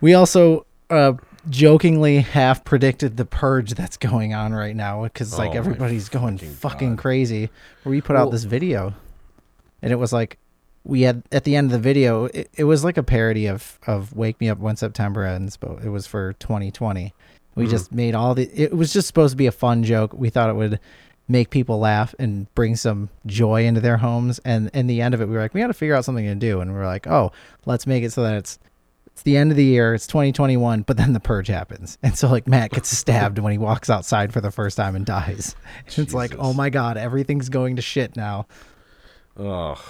we 0.00 0.14
also 0.14 0.66
uh, 0.90 1.12
jokingly 1.50 2.18
half 2.20 2.64
predicted 2.64 3.16
the 3.16 3.24
purge 3.24 3.74
that's 3.74 3.96
going 3.96 4.34
on 4.34 4.52
right 4.52 4.74
now 4.74 5.02
because 5.04 5.38
like 5.38 5.50
Oh 5.50 5.58
everybody's 5.58 6.08
going 6.08 6.38
fucking 6.38 6.96
God. 6.96 6.98
crazy. 7.02 7.50
Where 7.82 7.90
we 7.90 8.00
put 8.00 8.16
out 8.16 8.30
this 8.30 8.44
video, 8.44 8.94
and 9.84 9.92
it 9.92 9.96
was 9.96 10.12
like 10.12 10.38
we 10.82 11.02
had 11.02 11.22
at 11.30 11.44
the 11.44 11.54
end 11.54 11.66
of 11.66 11.72
the 11.72 11.78
video, 11.78 12.24
it, 12.26 12.50
it 12.54 12.64
was 12.64 12.82
like 12.84 12.96
a 12.96 13.02
parody 13.04 13.46
of 13.46 13.78
of 13.86 14.14
"Wake 14.16 14.40
Me 14.40 14.48
Up 14.48 14.58
When 14.58 14.74
September 14.76 15.24
Ends," 15.24 15.56
but 15.56 15.84
it 15.84 15.90
was 15.90 16.06
for 16.08 16.32
2020. 16.34 17.14
We 17.54 17.66
Mhm. 17.66 17.70
just 17.70 17.92
made 17.92 18.14
all 18.16 18.34
the. 18.34 18.50
It 18.52 18.74
was 18.76 18.92
just 18.92 19.06
supposed 19.06 19.32
to 19.32 19.36
be 19.36 19.46
a 19.46 19.52
fun 19.52 19.84
joke. 19.84 20.12
We 20.12 20.28
thought 20.30 20.50
it 20.50 20.56
would 20.56 20.80
make 21.28 21.50
people 21.50 21.78
laugh 21.78 22.14
and 22.18 22.52
bring 22.54 22.76
some 22.76 23.08
joy 23.24 23.64
into 23.64 23.80
their 23.80 23.96
homes. 23.98 24.40
And 24.44 24.70
in 24.74 24.88
the 24.88 25.00
end 25.00 25.14
of 25.14 25.22
it, 25.22 25.26
we 25.28 25.34
were 25.34 25.40
like, 25.40 25.54
we 25.54 25.60
got 25.62 25.68
to 25.68 25.72
figure 25.72 25.94
out 25.94 26.04
something 26.04 26.26
to 26.26 26.34
do. 26.34 26.60
And 26.60 26.70
we 26.74 26.78
are 26.78 26.84
like, 26.84 27.06
oh, 27.06 27.32
let's 27.64 27.86
make 27.86 28.02
it 28.04 28.12
so 28.12 28.22
that 28.24 28.34
it's 28.34 28.58
it's 29.06 29.22
the 29.22 29.36
end 29.36 29.50
of 29.52 29.56
the 29.56 29.64
year. 29.64 29.94
It's 29.94 30.06
2021, 30.08 30.82
but 30.82 30.96
then 30.96 31.12
the 31.12 31.20
purge 31.20 31.46
happens, 31.46 31.96
and 32.02 32.18
so 32.18 32.28
like 32.28 32.48
Matt 32.48 32.72
gets 32.72 32.90
stabbed 32.90 33.38
when 33.38 33.52
he 33.52 33.58
walks 33.58 33.88
outside 33.88 34.32
for 34.32 34.40
the 34.40 34.50
first 34.50 34.76
time 34.76 34.96
and 34.96 35.06
dies. 35.06 35.54
It's 35.96 36.12
like, 36.12 36.34
oh 36.38 36.52
my 36.52 36.68
god, 36.68 36.96
everything's 36.96 37.48
going 37.48 37.76
to 37.76 37.82
shit 37.82 38.16
now. 38.16 38.46
Oh, 39.36 39.82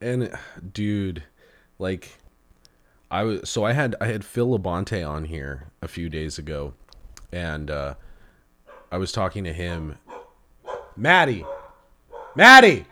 and 0.00 0.36
dude, 0.72 1.22
like, 1.78 2.18
I 3.10 3.22
was 3.22 3.48
so 3.48 3.64
I 3.64 3.72
had 3.72 3.94
I 4.00 4.06
had 4.06 4.24
Phil 4.24 4.48
Labonte 4.48 5.08
on 5.08 5.24
here 5.24 5.68
a 5.80 5.88
few 5.88 6.08
days 6.08 6.38
ago, 6.38 6.74
and 7.32 7.70
uh, 7.70 7.94
I 8.90 8.98
was 8.98 9.12
talking 9.12 9.44
to 9.44 9.52
him. 9.52 9.96
Maddie, 10.96 11.44
Maddie, 12.34 12.86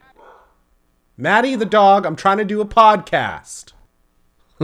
Maddie 1.17 1.57
the 1.57 1.67
dog. 1.67 2.07
I'm 2.07 2.17
trying 2.17 2.39
to 2.39 2.45
do 2.45 2.61
a 2.61 2.67
podcast. 2.67 3.73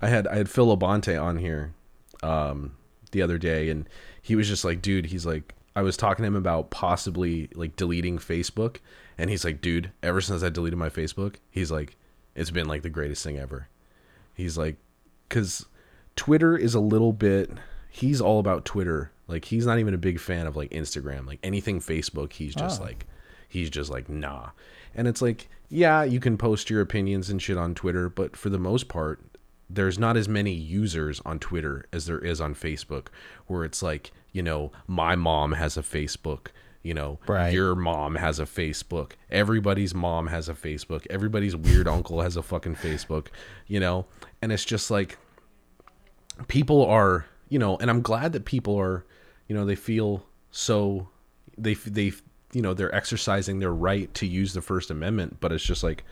I 0.00 0.08
had 0.08 0.26
I 0.28 0.36
had 0.36 0.48
Phil 0.48 0.76
Labonte 0.76 1.20
on 1.20 1.38
here 1.38 1.74
um, 2.22 2.76
the 3.10 3.22
other 3.22 3.36
day, 3.38 3.68
and 3.68 3.88
he 4.22 4.36
was 4.36 4.48
just 4.48 4.64
like, 4.64 4.80
dude, 4.80 5.06
he's 5.06 5.26
like, 5.26 5.54
I 5.74 5.82
was 5.82 5.96
talking 5.96 6.22
to 6.22 6.28
him 6.28 6.36
about 6.36 6.70
possibly 6.70 7.48
like 7.54 7.76
deleting 7.76 8.18
Facebook, 8.18 8.76
and 9.20 9.30
he's 9.30 9.44
like, 9.44 9.60
dude, 9.60 9.92
ever 10.02 10.20
since 10.20 10.42
I 10.42 10.48
deleted 10.48 10.78
my 10.78 10.88
Facebook, 10.90 11.36
he's 11.50 11.70
like, 11.70 11.96
it's 12.34 12.50
been 12.50 12.66
like 12.68 12.82
the 12.82 12.90
greatest 12.90 13.22
thing 13.22 13.38
ever. 13.38 13.68
He's 14.34 14.56
like, 14.56 14.76
because 15.28 15.66
Twitter 16.16 16.56
is 16.56 16.74
a 16.74 16.80
little 16.80 17.12
bit. 17.12 17.50
He's 17.90 18.20
all 18.20 18.38
about 18.40 18.64
Twitter. 18.64 19.12
Like 19.28 19.44
he's 19.46 19.66
not 19.66 19.78
even 19.78 19.94
a 19.94 19.98
big 19.98 20.18
fan 20.20 20.46
of 20.46 20.56
like 20.56 20.70
Instagram. 20.70 21.26
Like 21.26 21.38
anything 21.42 21.80
Facebook, 21.80 22.32
he's 22.32 22.54
just 22.54 22.80
Oh. 22.80 22.84
like, 22.84 23.06
he's 23.48 23.68
just 23.70 23.90
like 23.90 24.08
nah. 24.08 24.50
And 24.94 25.06
it's 25.06 25.20
like, 25.22 25.48
yeah, 25.68 26.02
you 26.02 26.18
can 26.18 26.36
post 26.36 26.70
your 26.70 26.80
opinions 26.80 27.30
and 27.30 27.40
shit 27.40 27.56
on 27.56 27.74
Twitter, 27.74 28.08
but 28.08 28.36
for 28.36 28.48
the 28.48 28.58
most 28.58 28.88
part, 28.88 29.20
there's 29.68 29.98
not 29.98 30.16
as 30.16 30.28
many 30.28 30.52
users 30.52 31.20
on 31.24 31.38
Twitter 31.38 31.84
as 31.92 32.06
there 32.06 32.18
is 32.18 32.40
on 32.40 32.54
Facebook, 32.56 33.06
where 33.46 33.64
it's 33.64 33.82
like, 33.82 34.10
you 34.32 34.42
know, 34.42 34.72
my 34.88 35.14
mom 35.14 35.52
has 35.52 35.76
a 35.76 35.82
Facebook, 35.82 36.48
you 36.82 36.94
know, 36.94 37.18
Right. 37.26 37.52
your 37.52 37.74
mom 37.74 38.14
has 38.16 38.38
a 38.38 38.44
Facebook, 38.46 39.12
everybody's 39.30 39.94
mom 39.94 40.28
has 40.28 40.48
a 40.48 40.54
Facebook, 40.54 41.06
everybody's 41.10 41.54
weird 41.56 41.86
uncle 41.96 42.20
has 42.22 42.36
a 42.36 42.42
fucking 42.42 42.76
Facebook, 42.76 43.26
you 43.66 43.80
know, 43.80 44.06
and 44.42 44.52
it's 44.52 44.64
just 44.64 44.90
like 44.90 45.18
people 46.48 46.84
are, 46.86 47.26
you 47.48 47.58
know, 47.58 47.76
and 47.78 47.90
I'm 47.90 48.02
glad 48.02 48.32
that 48.32 48.44
people 48.44 48.78
are, 48.78 49.04
you 49.48 49.54
know, 49.54 49.64
they 49.64 49.74
feel 49.74 50.24
so 50.50 51.08
they 51.58 51.74
they 51.74 52.12
you 52.52 52.62
know 52.62 52.74
they're 52.74 52.94
exercising 52.94 53.58
their 53.60 53.72
right 53.72 54.12
to 54.14 54.26
use 54.26 54.54
the 54.54 54.62
First 54.62 54.90
Amendment, 54.90 55.36
but 55.40 55.52
it's 55.52 55.64
just 55.64 55.82
like 55.82 56.04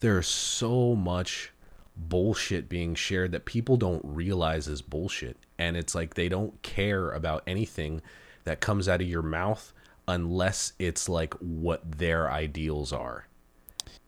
there's 0.00 0.26
so 0.28 0.94
much 0.94 1.52
bullshit 1.96 2.68
being 2.68 2.94
shared 2.94 3.32
that 3.32 3.44
people 3.44 3.76
don't 3.76 4.02
realize 4.04 4.68
is 4.68 4.80
bullshit. 4.82 5.36
And 5.58 5.76
it's 5.76 5.94
like 5.94 6.14
they 6.14 6.28
don't 6.28 6.62
care 6.62 7.10
about 7.10 7.42
anything 7.46 8.00
that 8.44 8.60
comes 8.60 8.88
out 8.88 9.00
of 9.02 9.08
your 9.08 9.22
mouth 9.22 9.72
unless 10.08 10.72
it's 10.80 11.08
like 11.08 11.34
what 11.34 11.98
their 11.98 12.28
ideals 12.28 12.92
are. 12.92 13.28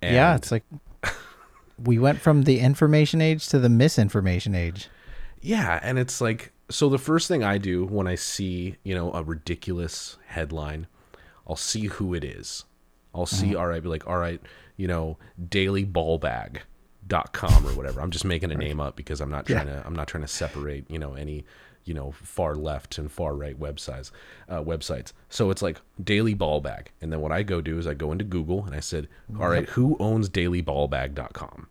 And 0.03 0.16
yeah, 0.16 0.34
it's 0.34 0.51
like 0.51 0.64
we 1.84 1.98
went 1.98 2.20
from 2.20 2.42
the 2.42 2.59
information 2.59 3.20
age 3.20 3.48
to 3.48 3.59
the 3.59 3.68
misinformation 3.68 4.55
age. 4.55 4.88
yeah 5.40 5.80
and 5.82 5.98
it's 5.98 6.20
like 6.20 6.53
so 6.70 6.88
the 6.88 6.98
first 6.98 7.28
thing 7.28 7.42
i 7.42 7.57
do 7.57 7.86
when 7.86 8.07
i 8.07 8.14
see 8.14 8.76
you 8.82 8.94
know 8.94 9.11
a 9.12 9.22
ridiculous 9.22 10.18
headline 10.26 10.86
i'll 11.46 11.57
see 11.57 11.86
who 11.86 12.14
it 12.14 12.24
is. 12.24 12.64
I'll 13.14 13.26
see 13.26 13.48
mm-hmm. 13.48 13.59
all 13.59 13.66
right 13.66 13.82
be 13.82 13.88
like 13.88 14.07
all 14.07 14.18
right 14.18 14.40
you 14.76 14.86
know 14.86 15.18
dailyballbag.com 15.42 17.66
or 17.66 17.74
whatever. 17.74 18.01
I'm 18.01 18.12
just 18.12 18.24
making 18.24 18.53
a 18.53 18.55
name 18.55 18.80
up 18.80 18.96
because 18.96 19.20
i'm 19.20 19.30
not 19.30 19.46
trying 19.46 19.66
to 19.66 19.82
i'm 19.84 19.94
not 19.94 20.09
trying 20.09 20.22
to 20.22 20.28
separate 20.28 20.90
you 20.90 20.98
know 20.98 21.14
any 21.14 21.44
you 21.85 21.95
know 21.95 22.12
far 22.12 22.55
left 22.55 22.99
and 22.99 23.11
far 23.11 23.35
right 23.35 23.59
websites 23.59 24.11
uh, 24.49 24.61
websites 24.62 25.12
so 25.28 25.51
it's 25.51 25.62
like 25.62 25.81
daily 26.03 26.35
ball 26.35 26.61
bag 26.61 26.91
and 27.01 27.12
then 27.12 27.20
what 27.20 27.33
i 27.33 27.43
go 27.43 27.61
do 27.61 27.78
is 27.78 27.87
i 27.87 27.95
go 27.95 28.12
into 28.12 28.24
google 28.24 28.64
and 28.64 28.74
i 28.74 28.81
said 28.81 29.09
all 29.41 29.49
right 29.49 29.68
who 29.70 29.97
owns 29.99 30.28
dailyballbag.com 30.28 31.68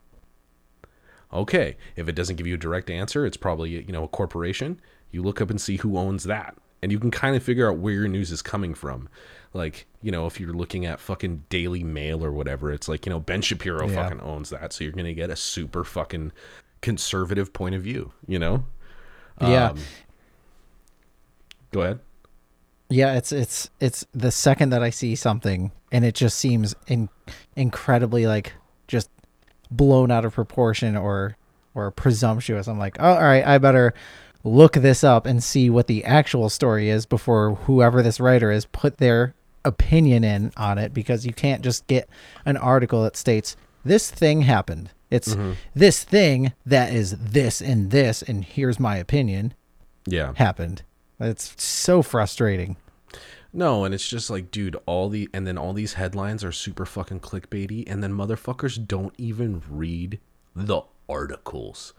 Okay, 1.31 1.77
if 1.95 2.09
it 2.09 2.13
doesn't 2.15 2.37
give 2.37 2.47
you 2.47 2.55
a 2.55 2.57
direct 2.57 2.89
answer, 2.89 3.23
it's 3.25 3.37
probably 3.37 3.69
you 3.69 3.91
know 3.91 4.03
a 4.03 4.07
corporation. 4.07 4.79
You 5.11 5.21
look 5.21 5.41
up 5.41 5.51
and 5.51 5.61
see 5.61 5.77
who 5.77 5.95
owns 5.95 6.23
that, 6.23 6.57
and 6.81 6.91
you 6.91 6.99
can 6.99 7.11
kind 7.11 7.35
of 7.35 7.43
figure 7.43 7.69
out 7.69 7.77
where 7.77 7.93
your 7.93 8.07
news 8.07 8.31
is 8.31 8.41
coming 8.41 8.73
from. 8.73 9.07
Like 9.53 9.85
you 10.01 10.11
know, 10.11 10.25
if 10.25 10.39
you're 10.39 10.53
looking 10.53 10.87
at 10.87 10.99
fucking 10.99 11.43
Daily 11.49 11.83
Mail 11.83 12.25
or 12.25 12.31
whatever, 12.31 12.71
it's 12.71 12.87
like 12.87 13.05
you 13.05 13.11
know 13.11 13.19
Ben 13.19 13.43
Shapiro 13.43 13.87
Yeah. 13.87 13.93
fucking 14.03 14.21
owns 14.21 14.49
that, 14.49 14.73
so 14.73 14.83
you're 14.83 14.91
gonna 14.93 15.13
get 15.13 15.29
a 15.29 15.35
super 15.35 15.83
fucking 15.83 16.31
conservative 16.81 17.53
point 17.53 17.75
of 17.75 17.83
view. 17.83 18.11
You 18.27 18.39
know? 18.39 18.65
Yeah. 19.41 19.69
Um, 19.69 19.79
go 21.71 21.81
ahead. 21.81 21.99
Yeah, 22.89 23.15
it's 23.15 23.31
it's 23.31 23.69
it's 23.79 24.05
the 24.13 24.31
second 24.31 24.71
that 24.71 24.81
I 24.81 24.89
see 24.89 25.15
something 25.15 25.71
and 25.91 26.05
it 26.05 26.15
just 26.15 26.37
seems 26.37 26.75
in, 26.87 27.09
incredibly 27.55 28.27
like 28.27 28.53
just 28.87 29.09
blown 29.71 30.11
out 30.11 30.25
of 30.25 30.33
proportion 30.33 30.95
or 30.95 31.37
or 31.75 31.91
presumptuous. 31.91 32.67
I'm 32.67 32.79
like, 32.79 32.97
oh, 32.99 33.13
all 33.13 33.21
right, 33.21 33.45
I 33.45 33.57
better 33.59 33.93
look 34.43 34.73
this 34.73 35.03
up 35.03 35.25
and 35.25 35.43
see 35.43 35.69
what 35.69 35.87
the 35.87 36.03
actual 36.03 36.49
story 36.49 36.89
is 36.89 37.05
before 37.05 37.55
whoever 37.55 38.01
this 38.01 38.19
writer 38.19 38.51
is 38.51 38.65
put 38.65 38.97
their 38.97 39.35
opinion 39.65 40.23
in 40.23 40.51
on 40.57 40.77
it 40.77 40.93
because 40.93 41.25
you 41.25 41.33
can't 41.33 41.61
just 41.61 41.85
get 41.87 42.09
an 42.45 42.57
article 42.57 43.03
that 43.03 43.17
states 43.17 43.55
this 43.83 44.09
thing 44.09 44.41
happened. 44.43 44.91
It's 45.09 45.33
mm-hmm. 45.33 45.53
this 45.73 46.03
thing 46.03 46.53
that 46.65 46.93
is 46.93 47.17
this 47.17 47.61
and 47.61 47.91
this 47.91 48.21
and 48.21 48.43
here's 48.45 48.79
my 48.79 48.97
opinion 48.97 49.53
Yeah. 50.05 50.33
happened. 50.35 50.83
It's 51.19 51.61
so 51.61 52.01
frustrating. 52.01 52.77
No, 53.51 53.83
and 53.83 53.95
it's 53.95 54.07
just 54.07 54.29
like, 54.29 54.51
dude, 54.51 54.77
all 54.85 55.09
the 55.09 55.27
and 55.33 55.47
then 55.47 55.57
all 55.57 55.73
these 55.73 55.93
headlines 55.93 56.43
are 56.43 56.51
super 56.51 56.85
fucking 56.85 57.21
clickbaity, 57.21 57.83
and 57.89 58.03
then 58.03 58.13
motherfuckers 58.13 58.85
don't 58.87 59.13
even 59.17 59.63
read 59.69 60.19
the 60.55 60.81
articles. 61.09 61.93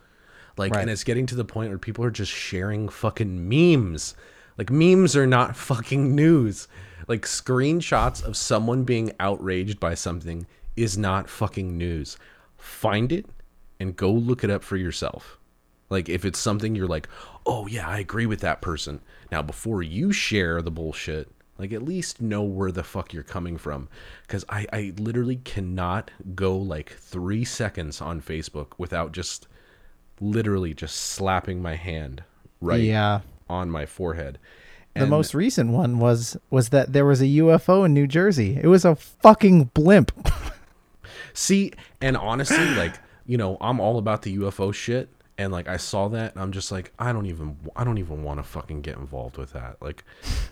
Like, 0.56 0.72
Right. 0.74 0.82
and 0.82 0.90
it's 0.90 1.04
getting 1.04 1.26
to 1.26 1.34
the 1.34 1.44
point 1.44 1.70
where 1.70 1.78
people 1.78 2.04
are 2.04 2.10
just 2.10 2.30
sharing 2.30 2.88
fucking 2.88 3.48
memes. 3.48 4.14
Like, 4.58 4.70
memes 4.70 5.16
are 5.16 5.26
not 5.26 5.56
fucking 5.70 6.14
news. 6.14 6.68
Like, 7.08 7.22
screenshots 7.22 8.22
of 8.22 8.36
someone 8.36 8.84
being 8.84 9.12
outraged 9.18 9.80
by 9.80 9.94
something 9.94 10.46
is 10.76 10.96
not 10.96 11.28
fucking 11.28 11.76
news. 11.76 12.16
Find 12.60 13.10
it 13.12 13.26
and 13.78 13.96
go 13.96 14.12
look 14.12 14.44
it 14.44 14.50
up 14.50 14.62
for 14.62 14.76
yourself. 14.76 15.38
Like 15.88 16.08
if 16.08 16.24
it's 16.24 16.38
something 16.38 16.74
you're 16.76 16.86
like, 16.86 17.08
"Oh 17.46 17.66
yeah, 17.66 17.88
I 17.88 17.98
agree 17.98 18.26
with 18.26 18.40
that 18.40 18.60
person." 18.62 19.00
Now 19.32 19.42
before 19.42 19.82
you 19.82 20.12
share 20.12 20.62
the 20.62 20.70
bullshit, 20.70 21.28
like 21.58 21.72
at 21.72 21.82
least 21.82 22.20
know 22.20 22.42
where 22.42 22.70
the 22.70 22.84
fuck 22.84 23.12
you're 23.12 23.22
coming 23.24 23.56
from 23.56 23.88
cuz 24.28 24.44
I 24.48 24.66
I 24.72 24.92
literally 24.98 25.36
cannot 25.36 26.10
go 26.34 26.56
like 26.56 26.92
3 26.92 27.44
seconds 27.44 28.00
on 28.00 28.20
Facebook 28.22 28.68
without 28.78 29.12
just 29.12 29.48
literally 30.20 30.74
just 30.74 30.96
slapping 30.96 31.60
my 31.62 31.74
hand 31.76 32.22
right 32.60 32.82
Yeah. 32.82 33.20
on 33.48 33.70
my 33.70 33.86
forehead. 33.86 34.38
The 34.94 35.06
most 35.06 35.34
recent 35.34 35.70
one 35.70 35.98
was 35.98 36.36
was 36.50 36.68
that 36.70 36.92
there 36.92 37.06
was 37.06 37.20
a 37.22 37.26
UFO 37.26 37.84
in 37.86 37.94
New 37.94 38.06
Jersey. 38.06 38.58
It 38.62 38.66
was 38.66 38.84
a 38.84 38.94
fucking 38.94 39.70
blimp. 39.74 40.12
See, 41.32 41.72
and 42.00 42.16
honestly, 42.16 42.64
like, 42.74 42.94
you 43.26 43.36
know, 43.36 43.56
I'm 43.60 43.80
all 43.80 43.98
about 43.98 44.22
the 44.22 44.38
UFO 44.38 44.72
shit. 44.74 45.08
And 45.38 45.52
like 45.52 45.68
I 45.68 45.78
saw 45.78 46.08
that 46.08 46.34
and 46.34 46.42
I'm 46.42 46.52
just 46.52 46.70
like, 46.70 46.92
I 46.98 47.12
don't 47.12 47.24
even 47.24 47.56
I 47.74 47.82
don't 47.82 47.96
even 47.96 48.22
want 48.22 48.40
to 48.40 48.42
fucking 48.42 48.82
get 48.82 48.98
involved 48.98 49.38
with 49.38 49.54
that. 49.54 49.80
Like 49.80 50.04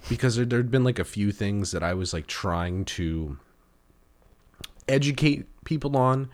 because 0.09 0.37
there, 0.37 0.47
there'd 0.47 0.71
been 0.71 0.85
like 0.85 0.99
a 0.99 1.05
few 1.05 1.31
things 1.31 1.73
that 1.73 1.83
I 1.83 1.93
was 1.93 2.15
like 2.15 2.27
trying 2.27 2.87
to 2.87 3.37
educate 4.89 5.47
people 5.65 5.97
on. 5.97 6.31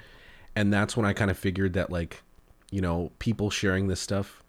And 0.55 0.73
that's 0.73 0.97
when 0.97 1.05
I 1.05 1.13
kind 1.13 1.33
of 1.33 1.39
figured 1.39 1.73
that 1.73 1.91
like, 1.91 2.23
you 2.71 2.81
know, 2.81 3.11
people 3.19 3.51
sharing 3.51 3.89
this 3.89 4.01
stuff 4.01 4.43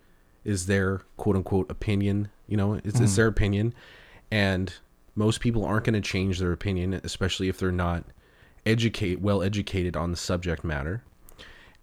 is 0.44 0.68
their 0.68 1.02
quote 1.18 1.36
unquote 1.36 1.72
opinion, 1.72 2.30
you 2.48 2.58
know, 2.58 2.74
it's, 2.74 3.00
it's 3.00 3.14
mm. 3.14 3.16
their 3.16 3.28
opinion. 3.28 3.74
And 4.30 4.72
most 5.16 5.40
people 5.40 5.66
aren't 5.66 5.86
going 5.86 5.94
to 5.94 6.02
change 6.02 6.40
their 6.40 6.52
opinion, 6.52 6.94
especially 7.04 7.50
if 7.50 7.58
they're 7.58 7.72
not 7.72 8.04
educate 8.66 9.20
well 9.22 9.42
educated 9.44 9.96
on 9.96 10.12
the 10.12 10.18
subject 10.18 10.64
matter. 10.64 11.04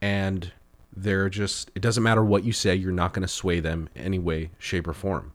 And 0.00 0.52
they're 0.94 1.28
just 1.30 1.70
it 1.74 1.80
doesn't 1.80 2.02
matter 2.02 2.22
what 2.22 2.44
you 2.44 2.52
say 2.52 2.74
you're 2.74 2.92
not 2.92 3.12
going 3.14 3.22
to 3.22 3.28
sway 3.28 3.60
them 3.60 3.88
any 3.96 4.18
way 4.18 4.50
shape 4.58 4.86
or 4.86 4.92
form 4.92 5.32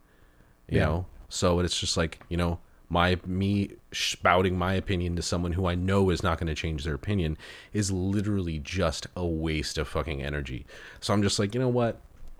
you 0.69 0.77
Yeah. 0.77 0.85
know? 0.85 1.05
So 1.29 1.59
it's 1.61 1.79
just 1.79 1.97
like 1.97 2.19
you 2.29 2.37
know 2.37 2.59
my 2.89 3.17
me 3.25 3.71
spouting 3.91 4.57
my 4.57 4.73
opinion 4.73 5.15
to 5.15 5.21
someone 5.21 5.51
who 5.53 5.65
i 5.65 5.73
know 5.75 6.09
is 6.09 6.21
not 6.23 6.37
going 6.39 6.47
to 6.47 6.55
change 6.55 6.83
their 6.85 6.93
opinion 6.93 7.37
is 7.73 7.91
literally 7.91 8.59
just 8.59 9.07
a 9.15 9.25
waste 9.25 9.77
of 9.79 9.87
fucking 9.87 10.21
energy. 10.21 10.65
So 10.99 11.13
i'm 11.13 11.23
just 11.23 11.39
like 11.39 11.53
you 11.55 11.59
know 11.59 11.69
what? 11.69 11.99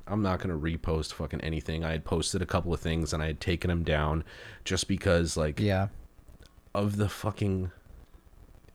I'm 0.10 0.22
not 0.22 0.39
going 0.39 0.51
to 0.51 0.78
repost 0.78 1.12
fucking 1.14 1.41
anything. 1.41 1.84
I 1.84 1.91
had 1.91 2.05
posted 2.05 2.41
a 2.41 2.45
couple 2.45 2.74
of 2.74 2.80
things 2.80 3.14
and 3.14 3.24
i 3.24 3.28
had 3.28 3.39
taken 3.41 3.70
them 3.70 3.84
down 3.84 4.24
just 4.64 4.88
because 4.88 5.36
like 5.38 5.60
yeah. 5.60 5.88
of 6.76 6.97
the 6.97 7.10
fucking 7.10 7.72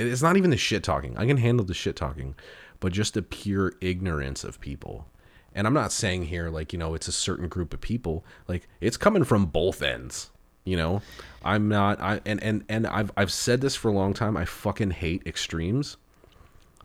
it's 0.07 0.22
not 0.22 0.36
even 0.36 0.50
the 0.50 0.57
shit 0.57 0.82
talking. 0.82 1.16
I 1.16 1.26
can 1.26 1.36
handle 1.36 1.64
the 1.64 1.74
shit 1.74 1.96
talking, 1.96 2.34
but 2.80 2.92
just 2.92 3.14
the 3.14 3.22
pure 3.22 3.72
ignorance 3.80 4.44
of 4.44 4.61
people. 4.61 5.07
And 5.55 5.66
I'm 5.66 5.74
not 5.74 5.92
saying 5.92 6.24
here 6.24 6.48
like, 6.48 6.72
you 6.72 6.78
know, 6.78 6.94
it's 6.94 7.09
a 7.09 7.12
certain 7.12 7.48
group 7.48 7.74
of 7.74 7.80
people. 7.80 8.24
Like 8.48 8.68
it's 8.80 8.96
coming 8.96 9.24
from 9.24 9.46
both 9.46 9.82
ends. 9.82 10.30
You 10.64 10.76
know? 10.76 11.03
I'm 11.44 11.68
not 11.68 12.00
I 12.00 12.20
and 12.24 12.42
and 12.42 12.64
and 12.68 12.86
I've 12.86 13.11
I've 13.16 13.32
said 13.32 13.61
this 13.61 13.74
for 13.74 13.88
a 13.88 13.92
long 13.92 14.14
time. 14.14 14.36
I 14.36 14.44
fucking 14.44 14.92
hate 14.92 15.22
extremes. 15.26 15.96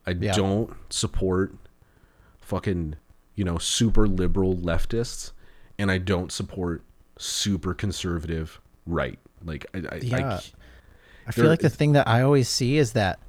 I 0.06 0.12
Yeah. 0.12 0.34
don't 0.34 0.74
support 0.92 1.54
fucking, 2.42 2.96
you 3.36 3.44
know, 3.44 3.58
super 3.58 4.08
liberal 4.08 4.56
leftists 4.56 5.32
and 5.78 5.92
I 5.92 5.98
don't 5.98 6.32
support 6.32 6.82
super 7.18 7.74
conservative 7.74 8.60
right. 8.86 9.20
Like 9.44 9.66
I 9.74 9.78
I, 9.92 9.96
Yeah. 10.02 10.30
I 10.38 10.42
I 11.28 11.32
feel 11.32 11.48
like 11.48 11.60
the 11.60 11.70
thing 11.70 11.92
that 11.92 12.08
I 12.08 12.22
always 12.22 12.48
see 12.48 12.78
is 12.78 12.94
that 12.94 13.20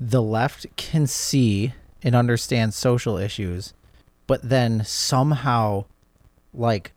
the 0.00 0.22
left 0.22 0.66
can 0.76 1.06
see 1.06 1.72
and 2.02 2.14
understand 2.14 2.74
social 2.74 3.16
issues, 3.16 3.74
but 4.26 4.48
then 4.48 4.84
somehow, 4.84 5.84
like, 6.52 6.92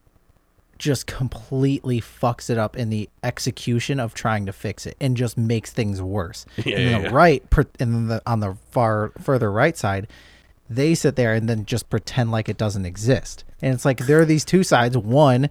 just 0.78 1.06
completely 1.06 2.02
fucks 2.02 2.50
it 2.50 2.58
up 2.58 2.76
in 2.76 2.90
the 2.90 3.08
execution 3.24 4.00
of 4.00 4.16
trying 4.16 4.48
to 4.48 4.52
fix 4.52 4.88
it 4.88 4.98
and 5.00 5.16
just 5.16 5.38
makes 5.38 5.72
things 5.72 6.02
worse. 6.02 6.46
Yeah, 6.66 6.78
and 6.78 6.92
yeah, 6.92 6.98
the 6.98 7.04
yeah. 7.06 7.10
right, 7.14 7.44
and 7.80 7.94
then 7.94 8.08
the, 8.08 8.22
on 8.26 8.40
the 8.40 8.56
far 8.72 9.12
further 9.20 9.52
right 9.52 9.78
side, 9.78 10.08
they 10.70 10.96
sit 10.96 11.16
there 11.16 11.34
and 11.34 11.48
then 11.48 11.66
just 11.66 11.90
pretend 11.90 12.32
like 12.32 12.50
it 12.50 12.58
doesn't 12.58 12.86
exist. 12.86 13.44
And 13.62 13.74
it's 13.76 13.86
like 13.86 14.00
there 14.08 14.22
are 14.22 14.26
these 14.26 14.46
two 14.46 14.64
sides. 14.64 14.98
One 14.98 15.50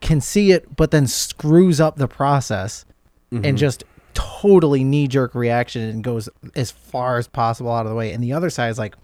can 0.00 0.20
see 0.20 0.52
it, 0.52 0.76
but 0.76 0.92
then 0.92 1.08
screws 1.08 1.80
up 1.80 1.96
the 1.96 2.06
process 2.08 2.84
Mm-hmm. 3.32 3.44
and 3.46 3.58
just 3.58 3.82
totally 4.14 4.84
knee 4.84 5.08
jerk 5.08 5.34
reaction 5.34 5.82
and 5.82 6.02
goes 6.02 6.28
as 6.54 6.70
far 6.70 7.18
as 7.18 7.28
possible 7.28 7.72
out 7.72 7.86
of 7.86 7.90
the 7.90 7.96
way. 7.96 8.12
And 8.12 8.22
the 8.22 8.32
other 8.32 8.50
side 8.50 8.70
is 8.70 8.78
like, 8.78 8.96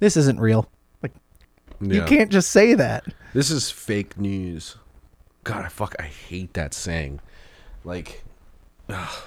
this 0.00 0.16
isn't 0.16 0.40
real. 0.40 0.70
Like, 1.02 1.12
you 1.80 2.02
can't 2.02 2.30
just 2.30 2.50
say 2.50 2.74
that. 2.74 3.04
This 3.32 3.50
is 3.50 3.70
fake 3.70 4.18
news. 4.18 4.76
God, 5.44 5.64
I 5.64 5.68
fuck, 5.68 5.94
I 5.98 6.04
hate 6.04 6.54
that 6.54 6.74
saying. 6.74 7.20
Like, 7.84 8.24
ugh. 8.88 9.22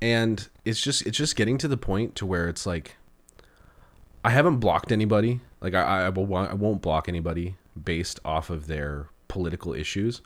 and 0.00 0.48
it's 0.64 0.80
just 0.80 1.02
it's 1.06 1.18
just 1.18 1.36
getting 1.36 1.58
to 1.58 1.68
the 1.68 1.76
point 1.76 2.14
to 2.16 2.26
where 2.26 2.48
it's 2.48 2.66
like, 2.66 2.96
I 4.24 4.30
haven't 4.30 4.56
blocked 4.58 4.90
anybody. 4.90 5.40
Like, 5.60 5.74
I 5.74 6.06
I, 6.06 6.08
will, 6.08 6.34
I 6.34 6.54
won't 6.54 6.80
block 6.80 7.08
anybody 7.08 7.56
based 7.82 8.20
off 8.24 8.50
of 8.50 8.66
their 8.66 9.08
political 9.28 9.74
issues, 9.74 10.22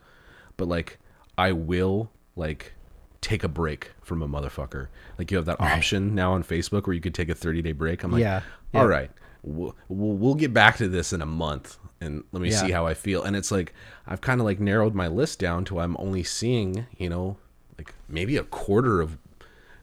but 0.57 0.69
like, 0.69 0.99
I 1.37 1.53
will 1.53 2.11
like 2.37 2.75
take 3.21 3.43
a 3.45 3.49
break 3.49 3.93
from 4.03 4.23
a 4.23 4.29
motherfucker. 4.29 4.89
Like, 5.19 5.31
you 5.31 5.37
have 5.37 5.47
that 5.47 5.61
option 5.61 6.15
now 6.15 6.33
on 6.33 6.43
Facebook 6.45 6.87
where 6.87 6.95
you 6.95 7.01
could 7.01 7.15
take 7.15 7.29
a 7.29 7.35
thirty 7.35 7.63
day 7.63 7.73
break. 7.73 8.03
I'm 8.05 8.13
like, 8.13 8.21
Yeah, 8.23 8.43
all 8.75 8.83
yeah. 8.83 8.89
right, 8.89 9.11
we'll, 9.43 9.75
we'll 9.89 10.17
we'll 10.17 10.35
get 10.35 10.53
back 10.55 10.77
to 10.79 10.89
this 10.89 11.13
in 11.13 11.21
a 11.23 11.27
month, 11.27 11.77
and 12.01 12.25
let 12.33 12.41
me 12.43 12.51
Yeah. 12.51 12.61
see 12.61 12.71
how 12.71 12.87
I 12.87 12.95
feel. 12.95 13.23
And 13.25 13.35
it's 13.37 13.51
like 13.51 13.75
I've 14.07 14.21
kind 14.21 14.41
of 14.41 14.45
like 14.45 14.61
narrowed 14.61 14.95
my 14.95 15.09
list 15.09 15.39
down 15.39 15.65
to 15.67 15.81
I'm 15.81 15.97
only 15.99 16.23
seeing, 16.23 16.87
you 16.97 17.09
know, 17.09 17.37
like 17.77 17.95
maybe 18.09 18.37
a 18.37 18.45
quarter 18.45 19.01
of 19.01 19.19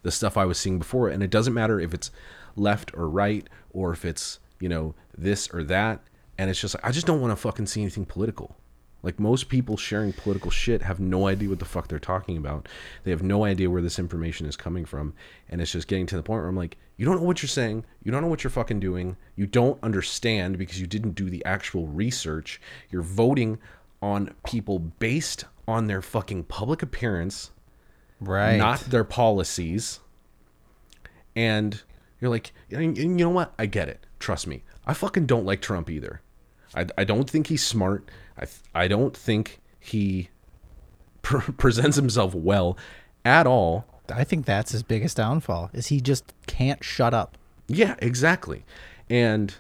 the 0.04 0.12
stuff 0.12 0.38
I 0.38 0.46
was 0.46 0.58
seeing 0.58 0.78
before, 0.80 1.10
and 1.10 1.22
it 1.24 1.30
doesn't 1.30 1.54
matter 1.54 1.80
if 1.80 1.94
it's 1.94 2.12
left 2.56 2.94
or 2.96 3.10
right 3.10 3.48
or 3.72 3.92
if 3.92 4.06
it's 4.06 4.40
you 4.60 4.70
know 4.70 4.96
this 5.18 5.50
or 5.54 5.64
that. 5.66 6.02
And 6.38 6.50
it's 6.50 6.60
just 6.60 6.76
like 6.76 6.86
I 6.86 6.92
just 6.92 7.08
don't 7.08 7.22
want 7.22 7.32
to 7.32 7.36
fucking 7.38 7.66
see 7.68 7.82
anything 7.82 8.06
political. 8.06 8.56
Like 9.06 9.20
most 9.20 9.50
people 9.50 9.78
sharing 9.78 10.12
political 10.14 10.50
shit 10.50 10.82
have 10.82 11.00
no 11.00 11.28
idea 11.28 11.48
what 11.48 11.60
the 11.60 11.66
fuck 11.66 11.88
they're 11.88 12.00
talking 12.00 12.38
about. 12.38 12.68
They 13.04 13.12
have 13.12 13.22
no 13.22 13.46
idea 13.46 13.70
where 13.70 13.82
this 13.84 14.00
information 14.00 14.48
is 14.48 14.58
coming 14.58 14.84
from. 14.84 15.14
And 15.48 15.62
it's 15.62 15.72
just 15.72 15.88
getting 15.88 16.08
to 16.08 16.16
the 16.18 16.24
point 16.24 16.42
where 16.42 16.50
I'm 16.50 16.56
like, 16.58 16.76
you 16.98 17.06
don't 17.06 17.18
know 17.18 17.22
what 17.28 17.44
you're 17.44 17.48
saying. 17.48 17.86
You 18.04 18.12
don't 18.12 18.24
know 18.24 18.28
what 18.28 18.44
you're 18.44 18.50
fucking 18.50 18.80
doing. 18.80 19.16
You 19.36 19.46
don't 19.46 19.82
understand 19.84 20.58
because 20.58 20.82
you 20.82 20.88
didn't 20.88 21.12
do 21.12 21.30
the 21.30 21.46
actual 21.46 21.86
research. 21.86 22.60
You're 22.90 23.04
voting 23.04 23.60
on 24.02 24.34
people 24.44 24.80
based 24.80 25.46
on 25.68 25.86
their 25.86 26.02
fucking 26.02 26.46
public 26.46 26.82
appearance, 26.82 27.52
Right. 28.20 28.58
not 28.58 28.80
their 28.82 29.04
policies. 29.04 30.00
And 31.36 31.82
you're 32.20 32.32
like, 32.32 32.54
and 32.72 32.98
you 32.98 33.08
know 33.08 33.30
what? 33.30 33.54
I 33.60 33.66
get 33.68 33.88
it. 33.90 34.06
Trust 34.20 34.48
me. 34.48 34.64
I 34.86 34.94
fucking 34.94 35.26
don't 35.28 35.46
like 35.46 35.62
Trump 35.62 35.90
either. 35.90 36.22
I, 36.74 36.88
I 36.98 37.04
don't 37.04 37.30
think 37.30 37.48
he's 37.48 37.64
smart. 37.64 38.10
I, 38.38 38.46
th- 38.46 38.60
I 38.74 38.88
don't 38.88 39.16
think 39.16 39.62
he 39.80 40.30
pre- 41.22 41.42
presents 41.58 41.96
himself 41.96 42.34
well 42.34 42.78
at 43.24 43.48
all. 43.48 43.86
I 44.14 44.24
think 44.24 44.46
that's 44.46 44.72
his 44.72 44.84
biggest 44.84 45.18
downfall 45.18 45.72
is 45.74 45.88
he 45.88 46.00
just 46.00 46.34
can't 46.46 46.84
shut 46.84 47.14
up. 47.14 47.38
Yeah, 47.68 47.96
exactly. 48.00 48.64
And 49.10 49.56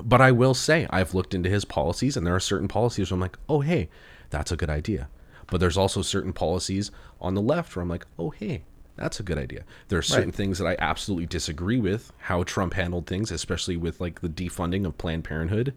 but 0.00 0.20
I 0.20 0.32
will 0.32 0.54
say 0.54 0.86
I've 0.90 1.14
looked 1.14 1.34
into 1.34 1.48
his 1.48 1.64
policies 1.64 2.16
and 2.16 2.26
there 2.26 2.34
are 2.34 2.40
certain 2.40 2.68
policies 2.68 3.10
where 3.10 3.16
I'm 3.16 3.20
like, 3.20 3.38
"Oh, 3.48 3.60
hey, 3.60 3.88
that's 4.30 4.52
a 4.52 4.56
good 4.56 4.70
idea." 4.70 5.08
But 5.48 5.58
there's 5.60 5.76
also 5.76 6.02
certain 6.02 6.32
policies 6.32 6.90
on 7.20 7.34
the 7.34 7.42
left 7.42 7.74
where 7.74 7.82
I'm 7.82 7.88
like, 7.88 8.06
"Oh, 8.18 8.30
hey, 8.30 8.62
that's 8.96 9.20
a 9.20 9.22
good 9.22 9.38
idea." 9.38 9.64
There 9.88 9.98
are 9.98 10.02
certain 10.02 10.32
things 10.32 10.58
that 10.58 10.66
I 10.66 10.76
absolutely 10.78 11.26
disagree 11.26 11.78
with 11.78 12.12
how 12.18 12.44
Trump 12.44 12.74
handled 12.74 13.06
things, 13.06 13.30
especially 13.30 13.76
with 13.76 14.00
like 14.00 14.20
the 14.20 14.28
defunding 14.28 14.86
of 14.86 14.96
Planned 14.98 15.24
Parenthood. 15.24 15.74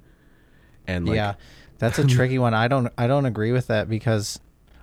And 0.87 1.07
like 1.07 1.15
yeah. 1.15 1.33
That's 1.79 1.99
a 1.99 2.03
um, 2.03 2.07
tricky 2.07 2.39
one. 2.39 2.53
I 2.53 2.67
don't 2.67 2.91
I 2.97 3.07
don't 3.07 3.25
agree 3.25 3.51
with 3.51 3.67
that 3.67 3.89
because 3.89 4.39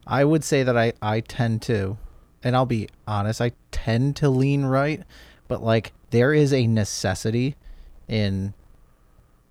I 0.07 0.25
would 0.25 0.45
say 0.45 0.63
that 0.63 0.77
I 0.77 0.93
I 1.03 1.21
tend 1.21 1.63
to 1.63 1.97
and 2.43 2.55
I'll 2.55 2.67
be 2.67 2.89
honest, 3.07 3.41
I 3.41 3.53
tend 3.73 4.17
to 4.17 4.29
lean 4.29 4.65
right, 4.67 5.03
but 5.49 5.63
like 5.63 5.93
there 6.11 6.33
is 6.33 6.53
a 6.53 6.67
necessity 6.67 7.57
in 8.07 8.55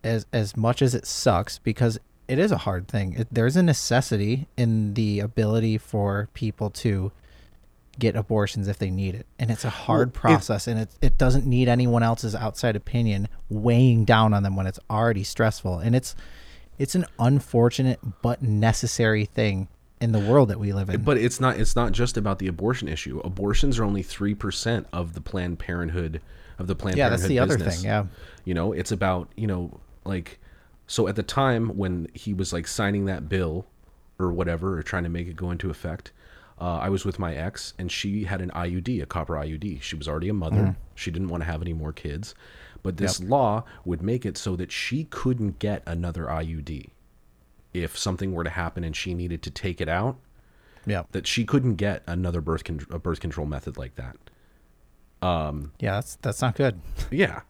as 0.04 0.26
as 0.32 0.56
much 0.56 0.82
as 0.82 0.94
it 0.94 1.06
sucks 1.06 1.60
because 1.60 2.00
it 2.28 2.39
is 2.39 2.52
a 2.52 2.60
hard 2.60 2.88
thing. 2.88 3.14
It, 3.14 3.28
there's 3.32 3.58
a 3.58 3.64
necessity 3.64 4.48
in 4.56 4.94
the 4.94 5.20
ability 5.20 5.78
for 5.78 6.30
people 6.34 6.70
to 6.70 7.12
get 8.00 8.16
abortions 8.16 8.68
if 8.68 8.80
they 8.80 8.89
need 8.89 9.14
it. 9.16 9.28
And 9.38 9.52
it's 9.52 9.66
a 9.66 9.70
hard 9.70 10.16
Well, 10.16 10.22
process 10.22 10.68
and 10.68 10.80
it 10.80 10.89
it 11.02 11.18
doesn't 11.18 11.46
need 11.46 11.68
anyone 11.68 12.04
else's 12.04 12.36
outside 12.36 12.76
opinion 12.76 13.28
weighing 13.50 14.06
down 14.06 14.34
on 14.34 14.44
them 14.44 14.56
when 14.56 14.68
it's 14.68 14.80
already 14.89 15.24
stressful. 15.24 15.80
And 15.80 15.96
it's 15.96 16.16
it's 16.78 16.96
an 16.96 17.06
unfortunate 17.20 18.00
but 18.22 18.42
necessary 18.42 19.26
thing 19.26 19.68
in 20.02 20.12
the 20.12 20.20
world 20.20 20.50
that 20.50 20.60
we 20.60 20.74
live 20.74 20.90
in. 20.90 21.02
But 21.02 21.18
it's 21.18 21.40
not 21.40 21.60
it's 21.60 21.76
not 21.76 21.92
just 21.92 22.18
about 22.18 22.40
the 22.40 22.48
abortion 22.48 22.88
issue. 22.88 23.20
Abortions 23.24 23.80
are 23.80 23.84
only 23.84 24.04
3% 24.04 24.86
of 24.92 25.14
the 25.14 25.22
Planned 25.22 25.60
Parenthood 25.60 26.22
of 26.60 26.68
the 26.68 26.76
Planned 26.76 26.98
parenthood. 26.98 26.98
yeah, 26.98 27.10
that's 27.10 27.22
Parenthood 27.22 27.30
the 27.30 27.40
other 27.40 27.58
business. 27.58 27.82
thing. 27.82 27.86
Yeah. 27.86 28.06
You 28.46 28.54
know, 28.54 28.74
it's 28.74 28.92
about, 28.92 29.30
you 29.36 29.48
know, 29.48 29.80
like 30.04 30.40
so 30.88 31.08
at 31.08 31.16
the 31.16 31.24
time 31.24 31.70
when 31.78 32.10
he 32.14 32.34
was 32.34 32.52
like 32.52 32.68
signing 32.68 33.06
that 33.06 33.30
bill 33.30 33.66
or 34.20 34.32
whatever 34.32 34.78
or 34.78 34.84
trying 34.84 35.04
to 35.04 35.10
make 35.10 35.28
it 35.28 35.36
go 35.36 35.52
into 35.52 35.70
effect, 35.70 36.12
uh, 36.60 36.78
I 36.78 36.90
was 36.90 37.06
with 37.06 37.18
my 37.18 37.34
ex 37.34 37.74
and 37.80 37.92
she 37.92 38.26
had 38.26 38.42
an 38.42 38.52
IUD, 38.52 39.02
a 39.02 39.06
copper 39.06 39.36
IUD. 39.36 39.82
She 39.82 39.96
was 39.96 40.08
already 40.08 40.30
a 40.30 40.34
mother. 40.34 40.76
She 40.96 41.12
didn't 41.12 41.30
want 41.30 41.42
to 41.42 41.46
have 41.46 41.62
any 41.62 41.74
more 41.74 41.94
kids. 41.94 42.36
But 42.84 42.98
this 42.98 43.22
law 43.22 43.64
would 43.86 44.02
make 44.04 44.26
it 44.26 44.38
so 44.38 44.56
that 44.58 44.72
she 44.72 45.06
couldn't 45.06 45.58
get 45.60 45.82
another 45.86 46.26
IUD 46.26 46.90
if 47.74 47.98
something 47.98 48.34
were 48.34 48.44
to 48.44 48.50
happen 48.52 48.84
and 48.84 48.96
she 48.96 49.14
needed 49.14 49.42
to 49.44 49.50
take 49.50 49.80
it 49.82 49.88
out 49.90 50.18
Yeah. 50.86 51.04
that 51.14 51.26
she 51.26 51.46
couldn't 51.46 51.76
get 51.76 52.04
another 52.06 52.42
birth 52.42 52.64
con- 52.66 52.86
a 52.92 53.00
birth 53.00 53.20
control 53.22 53.48
method 53.48 53.78
like 53.78 53.96
that. 53.96 54.18
Um, 55.22 55.72
yeah, 55.80 55.94
that's 55.94 56.16
that's 56.18 56.42
not 56.42 56.56
good. 56.56 56.80
Yeah. 57.12 57.42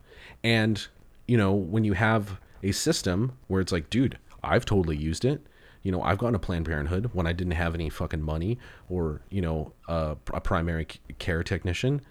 And 0.44 0.86
you 1.28 1.38
know, 1.38 1.54
when 1.54 1.84
you 1.84 1.94
have 1.94 2.40
a 2.62 2.72
system 2.72 3.34
where 3.48 3.60
it's 3.62 3.72
like, 3.72 3.90
dude, 3.90 4.18
I've 4.44 4.66
totally 4.66 4.98
used 4.98 5.26
it. 5.26 5.46
You 5.82 5.92
know, 5.92 6.02
I've 6.02 6.18
gone 6.18 6.34
to 6.34 6.40
Planned 6.40 6.66
Parenthood 6.66 7.10
when 7.14 7.28
I 7.28 7.34
didn't 7.34 7.54
have 7.54 7.74
any 7.74 7.90
fucking 7.90 8.22
money 8.22 8.58
or, 8.90 9.22
you 9.30 9.42
know, 9.42 9.74
a, 9.88 10.16
a 10.34 10.40
primary 10.40 10.88
care 11.20 11.44
technician 11.44 12.02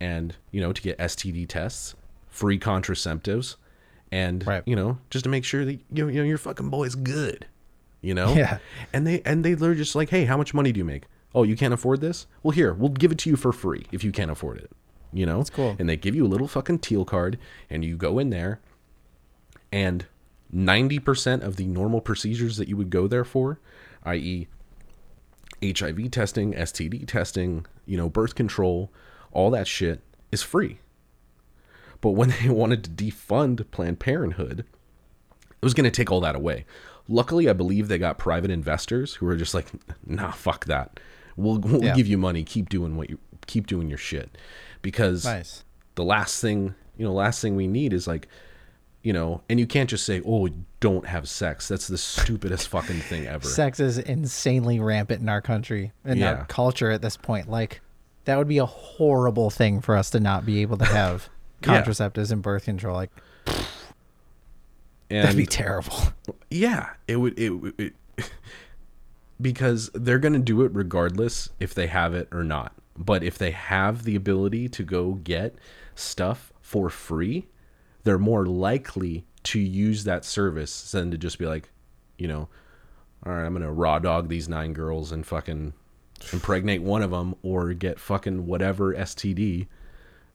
and, 0.00 0.36
you 0.50 0.60
know, 0.60 0.72
to 0.74 0.82
get 0.82 0.98
STD 0.98 1.48
tests, 1.48 1.94
free 2.34 2.58
contraceptives 2.58 3.54
and, 4.10 4.44
Right. 4.46 4.62
you 4.66 4.74
know, 4.74 4.98
just 5.08 5.22
to 5.24 5.28
make 5.30 5.44
sure 5.44 5.64
that 5.64 5.74
you 5.92 6.04
know, 6.04 6.08
you 6.08 6.18
know 6.18 6.24
your 6.24 6.38
fucking 6.38 6.68
boy's 6.68 6.94
good. 6.96 7.46
You 8.02 8.12
know? 8.14 8.34
Yeah. 8.34 8.58
And 8.92 9.06
they 9.06 9.22
and 9.22 9.44
they 9.44 9.54
they're 9.54 9.74
just 9.74 9.94
like, 9.94 10.10
"Hey, 10.10 10.24
how 10.24 10.36
much 10.36 10.52
money 10.52 10.72
do 10.72 10.78
you 10.78 10.84
make?" 10.84 11.04
"Oh, 11.34 11.42
you 11.44 11.56
can't 11.56 11.72
afford 11.72 12.00
this?" 12.00 12.26
"Well, 12.42 12.50
here, 12.50 12.74
we'll 12.74 12.90
give 12.90 13.12
it 13.12 13.18
to 13.18 13.30
you 13.30 13.36
for 13.36 13.52
free 13.52 13.86
if 13.92 14.02
you 14.04 14.12
can't 14.12 14.30
afford 14.30 14.58
it." 14.58 14.70
You 15.12 15.26
know? 15.26 15.38
That's 15.38 15.50
cool. 15.50 15.76
and 15.78 15.88
they 15.88 15.96
give 15.96 16.14
you 16.16 16.26
a 16.26 16.28
little 16.28 16.48
fucking 16.48 16.80
teal 16.80 17.04
card 17.04 17.38
and 17.70 17.84
you 17.84 17.96
go 17.96 18.18
in 18.18 18.30
there 18.30 18.60
and 19.72 20.06
90% 20.52 21.42
of 21.42 21.54
the 21.56 21.66
normal 21.66 22.00
procedures 22.00 22.56
that 22.56 22.68
you 22.68 22.76
would 22.76 22.90
go 22.90 23.06
there 23.08 23.24
for 23.24 23.58
i.e. 24.04 24.48
HIV 25.62 26.10
testing, 26.10 26.52
STD 26.52 27.06
testing, 27.06 27.64
you 27.86 27.96
know, 27.96 28.08
birth 28.10 28.34
control, 28.34 28.90
all 29.32 29.50
that 29.50 29.66
shit 29.66 30.00
is 30.30 30.42
free. 30.42 30.78
But 32.04 32.10
when 32.10 32.28
they 32.42 32.50
wanted 32.50 32.84
to 32.84 32.90
defund 32.90 33.64
Planned 33.70 33.98
Parenthood, 33.98 34.60
it 34.60 35.62
was 35.64 35.72
going 35.72 35.84
to 35.84 35.90
take 35.90 36.10
all 36.12 36.20
that 36.20 36.36
away. 36.36 36.66
Luckily, 37.08 37.48
I 37.48 37.54
believe 37.54 37.88
they 37.88 37.96
got 37.96 38.18
private 38.18 38.50
investors 38.50 39.14
who 39.14 39.24
were 39.26 39.36
just 39.36 39.54
like, 39.54 39.68
"Nah, 40.06 40.32
fuck 40.32 40.66
that. 40.66 41.00
We'll, 41.34 41.58
we'll 41.60 41.82
Yeah. 41.82 41.94
give 41.94 42.06
you 42.06 42.18
money. 42.18 42.44
Keep 42.44 42.68
doing 42.68 42.98
what 42.98 43.08
you 43.08 43.18
keep 43.46 43.66
doing 43.66 43.88
your 43.88 43.96
shit." 43.96 44.36
Because 44.82 45.24
Nice. 45.24 45.64
the 45.94 46.04
last 46.04 46.42
thing 46.42 46.74
you 46.98 47.06
know 47.06 47.12
last 47.14 47.40
thing 47.40 47.56
we 47.56 47.66
need 47.66 47.94
is 47.94 48.06
like 48.06 48.28
you 49.02 49.12
know 49.14 49.40
and 49.48 49.58
you 49.58 49.66
can't 49.66 49.88
just 49.90 50.04
say 50.04 50.20
oh 50.26 50.48
don't 50.80 51.06
have 51.06 51.26
sex 51.28 51.66
that's 51.68 51.88
the 51.88 51.96
stupidest 51.98 52.68
fucking 52.68 53.00
thing 53.00 53.26
ever 53.34 53.46
Sex 53.48 53.80
is 53.80 53.96
insanely 53.98 54.78
rampant 54.78 55.20
in 55.22 55.28
our 55.30 55.40
country 55.40 55.92
and 56.04 56.20
Yeah. 56.20 56.32
our 56.34 56.44
culture 56.44 56.90
at 56.90 57.00
this 57.02 57.16
point. 57.16 57.48
Like 57.50 57.80
that 58.26 58.36
would 58.38 58.46
be 58.48 58.58
a 58.58 58.66
horrible 58.66 59.48
thing 59.50 59.80
for 59.80 59.96
us 59.96 60.10
to 60.10 60.20
not 60.20 60.44
be 60.46 60.60
able 60.62 60.76
to 60.78 60.84
have 60.84 61.28
Yeah. 61.66 61.82
contraceptives 61.82 62.30
and 62.30 62.42
birth 62.42 62.64
control. 62.64 62.96
Like 62.96 63.10
and 65.10 65.24
that'd 65.24 65.36
be 65.36 65.46
terrible. 65.46 65.96
yeah 66.50 66.90
it 67.06 67.16
would 67.16 67.38
it, 67.38 67.74
it 67.78 67.94
because 69.40 69.90
they're 69.94 70.18
going 70.18 70.32
to 70.32 70.38
do 70.38 70.62
it 70.62 70.72
regardless 70.74 71.50
if 71.60 71.74
they 71.74 71.86
have 71.88 72.14
it 72.14 72.28
or 72.32 72.42
not 72.42 72.72
but 72.96 73.22
if 73.22 73.36
they 73.36 73.50
have 73.50 74.04
the 74.04 74.16
ability 74.16 74.68
to 74.68 74.82
go 74.82 75.12
get 75.14 75.54
stuff 75.94 76.52
for 76.62 76.88
free 76.88 77.46
they're 78.04 78.18
more 78.18 78.46
likely 78.46 79.24
to 79.44 79.58
use 79.58 80.04
that 80.04 80.24
service 80.24 80.92
than 80.92 81.10
to 81.10 81.18
just 81.18 81.38
be 81.38 81.46
like, 81.46 81.70
you 82.18 82.28
know, 82.28 82.48
all 83.26 83.32
right, 83.32 83.44
I'm 83.44 83.52
gonna 83.52 83.72
raw 83.72 83.98
dog 83.98 84.28
these 84.28 84.48
nine 84.48 84.72
girls 84.72 85.12
and 85.12 85.26
fucking 85.26 85.72
impregnate 86.32 86.82
one 86.82 87.02
of 87.02 87.10
them 87.10 87.34
or 87.42 87.72
get 87.74 87.98
fucking 87.98 88.46
whatever 88.46 88.94
STD, 88.94 89.66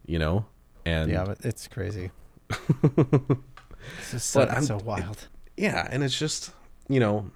you 0.06 0.20
know. 0.20 0.46
And 0.86 1.12
Yeah, 1.12 1.26
but 1.26 1.40
it's 1.44 1.68
crazy. 1.68 2.12
it's 2.50 4.12
just 4.12 4.30
so, 4.30 4.42
I'm- 4.42 4.64
so 4.64 4.78
wild. 4.78 5.28
yeah, 5.58 5.88
and 5.90 6.04
it's 6.04 6.18
just 6.18 6.52
you 6.88 7.00
know, 7.00 7.30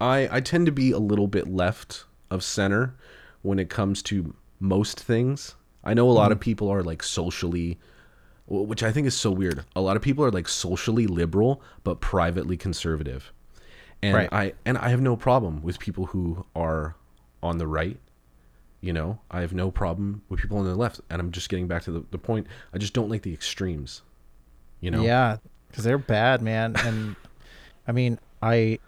I 0.00 0.28
I 0.30 0.40
tend 0.40 0.66
to 0.66 0.72
be 0.72 0.90
a 0.90 0.98
little 0.98 1.26
bit 1.26 1.48
left 1.48 2.04
of 2.30 2.42
center 2.44 2.94
when 3.42 3.58
it 3.58 3.70
comes 3.70 4.02
to 4.02 4.34
most 4.60 5.00
things. 5.00 5.54
I 5.84 5.94
know 5.94 6.08
a 6.08 6.12
lot 6.12 6.32
of 6.32 6.38
mm-hmm. 6.38 6.42
people 6.44 6.68
are 6.68 6.82
like 6.82 7.02
socially 7.02 7.78
which 8.48 8.82
I 8.84 8.92
think 8.92 9.08
is 9.08 9.16
so 9.16 9.32
weird. 9.32 9.64
A 9.74 9.80
lot 9.80 9.96
of 9.96 10.02
people 10.02 10.24
are 10.24 10.30
like 10.30 10.48
socially 10.48 11.06
liberal 11.06 11.60
but 11.82 12.00
privately 12.00 12.56
conservative. 12.56 13.32
And 14.02 14.14
Right. 14.14 14.28
I 14.32 14.52
and 14.64 14.78
I 14.78 14.90
have 14.90 15.00
no 15.00 15.16
problem 15.16 15.62
with 15.62 15.78
people 15.78 16.06
who 16.06 16.44
are 16.54 16.94
on 17.42 17.58
the 17.58 17.66
right. 17.66 17.98
You 18.86 18.92
know, 18.92 19.18
I 19.32 19.40
have 19.40 19.52
no 19.52 19.72
problem 19.72 20.22
with 20.28 20.40
people 20.40 20.58
on 20.58 20.64
the 20.64 20.76
left. 20.76 21.00
And 21.10 21.20
I'm 21.20 21.32
just 21.32 21.48
getting 21.48 21.66
back 21.66 21.82
to 21.82 21.90
the, 21.90 22.04
the 22.12 22.18
point. 22.18 22.46
I 22.72 22.78
just 22.78 22.92
don't 22.92 23.10
like 23.10 23.22
the 23.22 23.32
extremes. 23.32 24.02
You 24.80 24.92
know? 24.92 25.02
Yeah, 25.02 25.38
because 25.68 25.82
they're 25.82 25.98
bad, 25.98 26.40
man. 26.40 26.76
And 26.76 27.16
I 27.88 27.92
mean, 27.92 28.20
I 28.40 28.78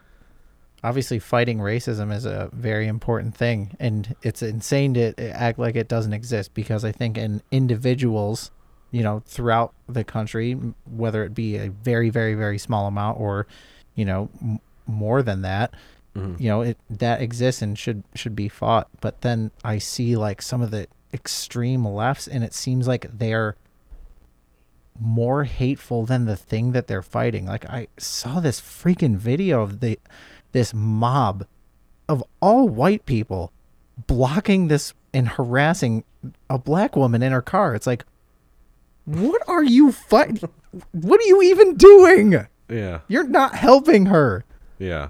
obviously 0.85 1.19
fighting 1.19 1.59
racism 1.59 2.15
is 2.15 2.25
a 2.25 2.49
very 2.53 2.87
important 2.87 3.35
thing, 3.35 3.77
and 3.81 4.15
it's 4.23 4.43
insane 4.43 4.95
to 4.95 5.19
act 5.21 5.59
like 5.59 5.75
it 5.75 5.89
doesn't 5.89 6.13
exist 6.13 6.55
because 6.55 6.85
I 6.85 6.93
think 6.93 7.19
in 7.19 7.43
individuals, 7.51 8.53
you 8.93 9.03
know, 9.03 9.23
throughout 9.27 9.75
the 9.89 10.05
country, 10.05 10.53
whether 10.87 11.25
it 11.25 11.35
be 11.35 11.57
a 11.57 11.71
very, 11.71 12.11
very, 12.11 12.35
very 12.35 12.59
small 12.59 12.87
amount 12.87 13.19
or, 13.19 13.47
you 13.97 14.05
know, 14.05 14.31
m- 14.41 14.61
more 14.87 15.23
than 15.23 15.43
that, 15.43 15.75
Mhm. 16.19 16.41
you 16.41 16.49
know, 16.49 16.61
it 16.63 16.79
that 16.91 17.21
exists 17.23 17.63
and 17.63 17.79
should 17.79 18.03
should 18.15 18.35
be 18.37 18.49
fought. 18.49 18.89
But 19.01 19.21
then 19.23 19.51
I 19.65 19.79
see 19.79 20.17
like 20.17 20.43
some 20.43 20.61
of 20.63 20.71
the 20.71 20.87
extreme 21.13 21.87
lefts, 21.87 22.27
and 22.29 22.43
it 22.45 22.53
seems 22.55 22.87
like 22.89 23.07
they're 23.19 23.57
more 25.01 25.45
hateful 25.45 26.05
than 26.05 26.25
the 26.25 26.37
thing 26.37 26.73
that 26.73 26.87
they're 26.89 27.03
fighting. 27.03 27.47
Like 27.47 27.65
I 27.71 27.87
saw 27.99 28.41
this 28.41 28.61
freaking 28.61 29.17
video 29.17 29.63
of 29.63 29.81
the 29.81 29.99
this 30.53 30.75
mob 30.75 31.47
of 32.09 32.25
all 32.41 32.69
white 32.69 33.07
people 33.07 33.53
blocking 34.07 34.69
this 34.69 34.95
and 35.15 35.29
harassing 35.29 36.05
a 36.51 36.59
black 36.59 36.97
woman 36.97 37.23
in 37.23 37.33
her 37.33 37.43
car. 37.43 37.75
It's 37.75 37.87
like 37.87 38.05
what 39.05 39.41
are 39.49 39.63
you 39.65 39.93
fighting? 39.93 40.49
what 40.93 41.21
are 41.21 41.25
you 41.27 41.43
even 41.43 41.77
doing? 41.77 42.47
Yeah. 42.69 43.01
You're 43.09 43.27
not 43.29 43.55
helping 43.55 44.07
her. 44.07 44.45
Yeah. 44.79 45.09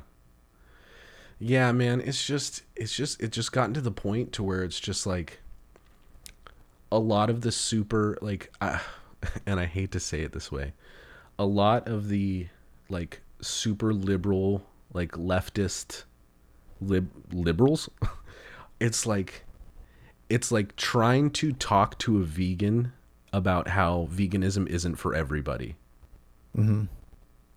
Yeah, 1.38 1.70
man, 1.72 2.00
it's 2.00 2.26
just 2.26 2.62
it's 2.76 2.94
just 2.94 3.20
it 3.22 3.30
just 3.30 3.52
gotten 3.52 3.74
to 3.74 3.80
the 3.80 3.92
point 3.92 4.32
to 4.34 4.42
where 4.42 4.64
it's 4.64 4.80
just 4.80 5.06
like 5.06 5.40
a 6.90 6.98
lot 6.98 7.30
of 7.30 7.42
the 7.42 7.52
super 7.52 8.18
like 8.20 8.52
uh, 8.60 8.78
and 9.46 9.60
I 9.60 9.66
hate 9.66 9.92
to 9.92 10.00
say 10.00 10.22
it 10.22 10.32
this 10.32 10.50
way. 10.50 10.72
A 11.38 11.44
lot 11.46 11.86
of 11.86 12.08
the 12.08 12.48
like 12.88 13.20
super 13.40 13.92
liberal 13.94 14.66
like 14.92 15.12
leftist 15.12 16.04
lib- 16.80 17.10
liberals 17.32 17.88
it's 18.80 19.06
like 19.06 19.44
it's 20.28 20.50
like 20.50 20.74
trying 20.76 21.30
to 21.30 21.52
talk 21.52 21.96
to 21.98 22.18
a 22.18 22.24
vegan 22.24 22.92
about 23.32 23.68
how 23.68 24.08
veganism 24.10 24.66
isn't 24.68 24.96
for 24.96 25.14
everybody 25.14 25.76
Mm-hmm. 26.56 26.84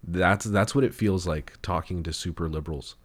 that's 0.03 0.45
that's 0.45 0.75
what 0.75 0.83
it 0.83 0.93
feels 0.93 1.25
like 1.25 1.53
talking 1.63 2.03
to 2.03 2.11
super 2.13 2.47
liberals 2.49 2.95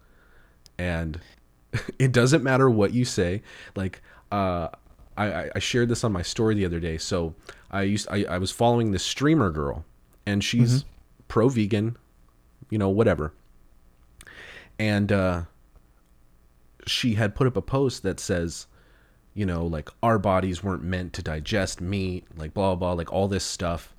and 0.77 1.19
it 1.99 2.11
doesn't 2.11 2.43
matter 2.43 2.69
what 2.69 2.93
you 2.93 3.05
say. 3.05 3.41
Like 3.75 4.01
uh 4.31 4.69
I, 5.17 5.49
I- 5.55 5.59
shared 5.59 5.89
this 5.89 6.03
on 6.03 6.11
my 6.11 6.21
story 6.21 6.53
the 6.55 6.65
other 6.65 6.79
day. 6.79 6.97
So 6.97 7.33
i 7.71 7.81
used 7.81 8.07
i, 8.09 8.23
I 8.25 8.37
was 8.37 8.51
following 8.51 8.91
this 8.91 9.03
streamer 9.03 9.49
girl 9.49 9.83
and 10.25 10.43
she's 10.43 10.85
pro 11.27 11.49
vegan 11.49 11.97
you 12.69 12.77
know 12.77 12.89
whatever. 12.89 13.33
And 14.79 15.11
uh 15.11 15.41
she 16.85 17.15
had 17.15 17.35
put 17.35 17.47
up 17.47 17.57
a 17.57 17.61
post 17.61 18.03
that 18.03 18.19
says 18.19 18.67
you 19.33 19.45
know 19.45 19.65
like 19.65 19.89
our 20.01 20.17
bodies 20.17 20.63
weren't 20.63 20.83
meant 20.83 21.13
to 21.13 21.21
digest 21.21 21.81
meat 21.81 22.25
like 22.37 22.53
blah 22.53 22.75
blah 22.75 22.75
blah 22.75 22.93
like 22.93 23.11
all 23.11 23.27
this 23.27 23.43
stuff. 23.43 23.93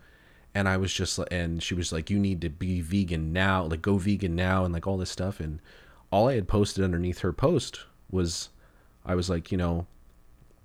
And 0.55 0.69
I 0.69 0.77
was 0.77 0.93
just 0.93 1.19
and 1.31 1.63
she 1.63 1.75
was 1.75 1.93
like, 1.93 2.11
you 2.11 2.19
need 2.19 2.41
to 2.41 2.49
be 2.51 2.81
vegan 2.81 3.33
now, 3.33 3.65
like 3.65 3.83
go 3.83 3.97
vegan 3.99 4.35
now, 4.35 4.65
and 4.65 4.73
like 4.75 4.87
all 4.87 4.97
this 4.97 5.11
stuff. 5.11 5.41
And 5.41 5.61
all 6.11 6.29
I 6.29 6.35
had 6.35 6.49
posted 6.49 6.83
underneath 6.85 7.21
her 7.21 7.33
post 7.33 7.81
was, 8.11 8.49
I 9.05 9.15
was 9.15 9.29
like, 9.29 9.51
you 9.53 9.59
know, 9.59 9.87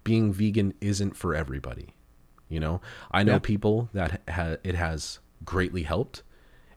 being 0.04 0.32
vegan 0.34 0.74
isn't 0.82 1.16
for 1.16 1.34
everybody. 1.36 1.89
You 2.50 2.60
know, 2.60 2.82
I 3.12 3.24
know 3.24 3.34
Yeah. 3.34 3.39
people 3.39 3.89
that 3.94 4.22
ha- 4.30 4.58
it 4.64 4.76
has 4.76 5.20
greatly 5.44 5.84
helped, 5.84 6.24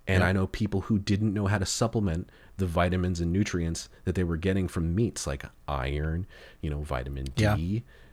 and 0.06 0.22
I 0.22 0.32
know 0.32 0.46
people 0.46 0.82
who 0.82 0.98
didn't 0.98 1.34
know 1.34 1.46
how 1.46 1.58
to 1.58 1.66
supplement 1.66 2.30
the 2.56 2.66
vitamins 2.66 3.20
and 3.20 3.32
nutrients 3.32 3.88
that 4.04 4.14
they 4.14 4.24
were 4.24 4.36
getting 4.38 4.68
from 4.68 4.94
meats, 4.94 5.26
like 5.26 5.44
iron, 5.68 6.26
you 6.62 6.70
know, 6.70 6.80
vitamin 6.82 7.24
D, 7.34 7.42
Yeah. 7.44 7.56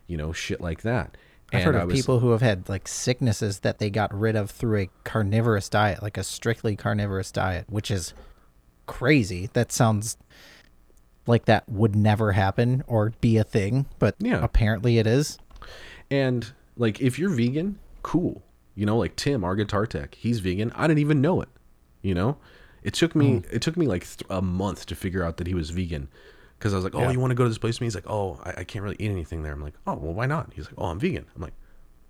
you 0.07 0.17
know, 0.17 0.33
shit 0.33 0.59
like 0.59 0.81
that. 0.81 1.15
I've 1.53 1.63
heard 1.63 1.75
I 1.75 1.81
of 1.81 1.87
was- 1.89 1.95
people 1.99 2.19
who 2.19 2.31
have 2.31 2.41
had 2.41 2.67
like 2.67 2.87
sicknesses 2.87 3.59
that 3.59 3.77
they 3.77 3.89
got 3.91 4.13
rid 4.13 4.35
of 4.35 4.49
through 4.51 4.79
a 4.79 4.89
carnivorous 5.03 5.69
diet, 5.69 6.01
like 6.01 6.17
a 6.17 6.23
strictly 6.23 6.75
carnivorous 6.75 7.31
diet, 7.31 7.65
which 7.69 7.89
is 7.91 8.13
crazy. 8.85 9.49
That 9.53 9.71
sounds 9.71 10.17
like 11.25 11.45
that 11.45 11.67
would 11.69 11.95
never 11.95 12.33
happen 12.33 12.83
or 12.87 13.13
be 13.21 13.37
a 13.37 13.43
thing, 13.43 13.85
but 13.99 14.15
Yeah. 14.19 14.43
apparently 14.43 14.97
it 14.97 15.07
is. 15.07 15.37
And 16.11 16.51
like, 16.75 17.01
if 17.01 17.17
you're 17.17 17.29
vegan, 17.29 17.79
cool. 18.01 18.43
You 18.75 18.85
know, 18.85 18.97
like 18.97 19.15
Tim, 19.15 19.43
our 19.43 19.55
guitar 19.55 19.85
tech, 19.85 20.15
he's 20.15 20.39
vegan. 20.39 20.71
I 20.75 20.87
didn't 20.87 20.99
even 20.99 21.21
know 21.21 21.41
it. 21.41 21.49
You 22.01 22.13
know, 22.13 22.37
it 22.83 22.93
took 22.93 23.15
me 23.15 23.37
hmm. 23.37 23.55
it 23.55 23.61
took 23.61 23.77
me 23.77 23.87
like 23.87 24.03
th- 24.03 24.29
a 24.29 24.41
month 24.41 24.85
to 24.87 24.95
figure 24.95 25.23
out 25.23 25.37
that 25.37 25.47
he 25.47 25.53
was 25.53 25.69
vegan. 25.69 26.09
Because 26.57 26.73
I 26.73 26.77
was 26.77 26.83
like, 26.83 26.95
oh, 26.95 27.01
Yeah. 27.01 27.11
you 27.11 27.19
want 27.19 27.31
to 27.31 27.35
go 27.35 27.43
to 27.43 27.49
this 27.49 27.57
place 27.57 27.79
me? 27.81 27.85
He's 27.87 27.95
like, 27.95 28.09
oh, 28.09 28.39
I, 28.43 28.61
I 28.61 28.63
can't 28.63 28.83
really 28.83 28.95
eat 28.99 29.11
anything 29.11 29.43
there. 29.43 29.51
I'm 29.53 29.61
like, 29.61 29.73
oh, 29.85 29.95
well, 29.95 30.13
why 30.13 30.25
not? 30.25 30.53
He's 30.53 30.65
like, 30.65 30.75
oh, 30.77 30.85
I'm 30.85 30.99
vegan. 30.99 31.25
I'm 31.35 31.41
like, 31.41 31.53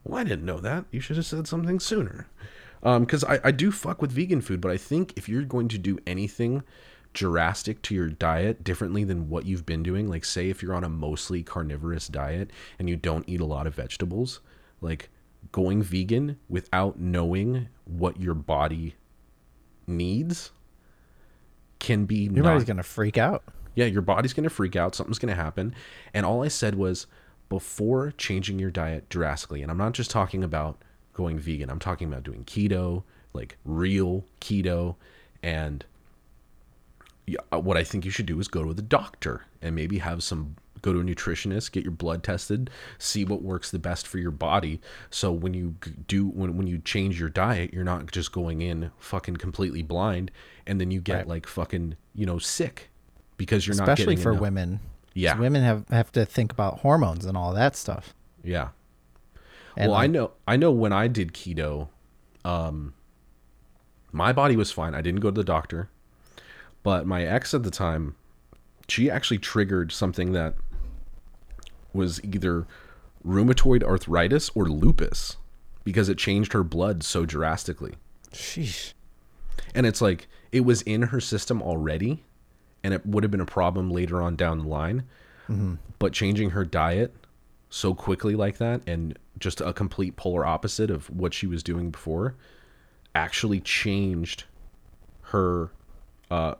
well, 0.04 0.20
I 0.20 0.24
didn't 0.24 0.46
know 0.46 0.60
that. 0.60 0.86
You 0.92 1.00
should 1.00 1.16
have 1.18 1.26
said 1.26 1.48
something 1.48 1.80
sooner. 1.80 2.28
Um, 2.84 3.04
because 3.06 3.24
I, 3.24 3.40
I 3.46 3.52
do 3.52 3.72
fuck 3.72 4.02
with 4.02 4.12
vegan 4.12 4.42
food, 4.42 4.60
but 4.62 4.72
I 4.72 4.78
think 4.78 5.14
if 5.16 5.30
you're 5.30 5.44
going 5.44 5.70
to 5.70 5.78
do 5.78 5.98
anything 6.06 6.64
drastic 7.14 7.82
to 7.84 7.96
your 7.96 8.10
diet 8.10 8.64
differently 8.64 9.04
than 9.04 9.30
what 9.30 9.46
you've 9.46 9.66
been 9.66 9.84
doing, 9.84 10.10
like 10.10 10.26
say 10.26 10.50
if 10.50 10.62
you're 10.62 10.74
on 10.74 10.84
a 10.84 10.90
mostly 10.90 11.44
carnivorous 11.44 12.08
diet 12.08 12.52
and 12.78 12.90
you 12.90 12.96
don't 12.96 13.28
eat 13.28 13.40
a 13.40 13.46
lot 13.46 13.68
of 13.68 13.74
vegetables, 13.76 14.42
like 14.82 15.10
going 15.52 15.82
vegan 15.82 16.38
without 16.50 17.00
knowing 17.00 17.70
what 17.86 18.20
your 18.20 18.34
body 18.34 18.96
needs 19.88 20.52
can 21.80 22.06
be 22.06 22.24
Your 22.24 22.44
not 22.44 22.54
body's 22.54 22.64
gonna 22.64 22.84
freak 22.84 23.18
out. 23.18 23.44
yeah, 23.76 23.86
your 23.86 24.02
body's 24.02 24.34
going 24.34 24.44
to 24.46 24.50
freak 24.50 24.76
out. 24.76 24.96
Something's 24.96 25.20
going 25.20 25.36
to 25.36 25.42
happen. 25.42 25.74
And 26.14 26.26
all 26.26 26.44
I 26.44 26.48
said 26.48 26.76
was 26.76 27.08
before 27.50 28.12
changing 28.18 28.60
your 28.60 28.72
diet 28.72 29.10
drastically, 29.10 29.62
and 29.62 29.70
I'm 29.72 29.78
not 29.78 29.94
just 29.94 30.10
talking 30.12 30.44
about 30.44 30.82
going 31.14 31.40
vegan, 31.40 31.70
I'm 31.70 31.80
talking 31.80 32.08
about 32.08 32.24
doing 32.24 32.44
keto, 32.46 33.04
like 33.34 33.58
real 33.66 34.26
keto. 34.42 34.96
And 35.42 35.86
uh, 37.52 37.60
what 37.60 37.78
I 37.78 37.84
think 37.84 38.06
you 38.06 38.12
should 38.12 38.26
do 38.26 38.40
is 38.40 38.48
go 38.48 38.64
to 38.66 38.74
the 38.74 38.82
doctor 38.82 39.46
and 39.62 39.76
maybe 39.76 40.00
have 40.00 40.24
some 40.24 40.56
go 40.82 40.92
to 40.92 41.00
a 41.00 41.04
nutritionist, 41.04 41.72
get 41.72 41.82
your 41.84 41.94
blood 41.94 42.24
tested, 42.24 42.70
see 42.98 43.24
what 43.24 43.42
works 43.42 43.72
the 43.72 43.80
best 43.80 44.06
for 44.06 44.18
your 44.18 44.32
body. 44.32 44.82
So 45.10 45.32
when 45.32 45.54
you 45.54 45.76
do 46.08 46.28
when 46.28 46.58
when 46.58 46.68
you 46.68 46.80
change 46.80 47.20
your 47.20 47.30
diet, 47.30 47.74
you're 47.74 47.86
not 47.86 48.12
just 48.12 48.32
going 48.34 48.62
in 48.62 48.92
fucking 49.00 49.38
completely 49.38 49.82
blind 49.82 50.30
and 50.68 50.82
then 50.82 50.92
you 50.92 51.00
get 51.00 51.20
Right. 51.20 51.28
like 51.28 51.48
fucking, 51.48 51.96
you 52.14 52.26
know, 52.26 52.38
sick 52.40 52.90
because 53.38 53.66
you're 53.66 53.78
not 53.78 53.88
Especially 53.88 54.16
for 54.18 54.32
enough- 54.32 54.42
women. 54.42 54.80
Yeah. 55.16 55.38
Women 55.38 55.62
have, 55.64 55.88
have 55.90 56.12
to 56.14 56.26
think 56.26 56.52
about 56.52 56.80
hormones 56.80 57.26
and 57.26 57.38
all 57.38 57.54
that 57.54 57.76
stuff. 57.76 58.14
Yeah. 58.44 58.70
And 59.76 59.92
well, 59.92 60.00
I 60.00 60.08
know 60.08 60.32
I 60.48 60.58
know 60.58 60.72
when 60.72 60.94
I 60.94 61.08
did 61.08 61.34
keto, 61.34 61.90
um 62.46 62.94
my 64.12 64.32
body 64.32 64.56
was 64.56 64.72
fine. 64.72 64.94
I 64.94 65.02
didn't 65.02 65.22
go 65.22 65.30
to 65.32 65.36
the 65.36 65.44
doctor. 65.44 65.90
But 66.84 67.08
my 67.08 67.24
ex 67.24 67.54
at 67.54 67.64
the 67.64 67.72
time, 67.72 68.16
she 68.88 69.10
actually 69.10 69.40
triggered 69.40 69.92
something 69.92 70.34
that 70.34 70.54
was 71.94 72.24
either 72.24 72.68
rheumatoid 73.26 73.84
arthritis 73.84 74.50
or 74.54 74.66
lupus 74.66 75.38
because 75.84 76.10
it 76.10 76.18
changed 76.18 76.54
her 76.54 76.64
blood 76.64 77.04
so 77.04 77.26
drastically. 77.26 77.96
sheesh. 78.32 78.94
And 79.74 79.86
it's 79.86 80.02
like 80.02 80.28
it 80.52 80.62
was 80.62 80.82
in 80.84 81.04
her 81.04 81.20
system 81.20 81.62
already 81.62 82.24
and 82.84 82.94
it 82.94 83.06
would 83.06 83.24
have 83.24 83.32
been 83.32 83.40
a 83.42 83.46
problem 83.46 83.90
later 83.90 84.22
on 84.22 84.36
down 84.36 84.60
the 84.60 84.68
line. 84.68 85.04
But 86.00 86.14
changing 86.14 86.52
her 86.52 86.66
diet 86.66 87.14
so 87.74 87.96
quickly 87.96 88.36
like 88.36 88.60
that 88.60 88.80
and 88.86 89.18
just 89.40 89.60
a 89.60 89.74
complete 89.74 90.16
polar 90.16 90.46
opposite 90.46 90.92
of 90.92 91.10
what 91.10 91.34
she 91.34 91.48
was 91.48 91.64
doing 91.64 91.90
before, 91.90 92.36
actually 93.16 93.60
changed 93.60 94.44
her 95.22 95.72
uh 96.30 96.54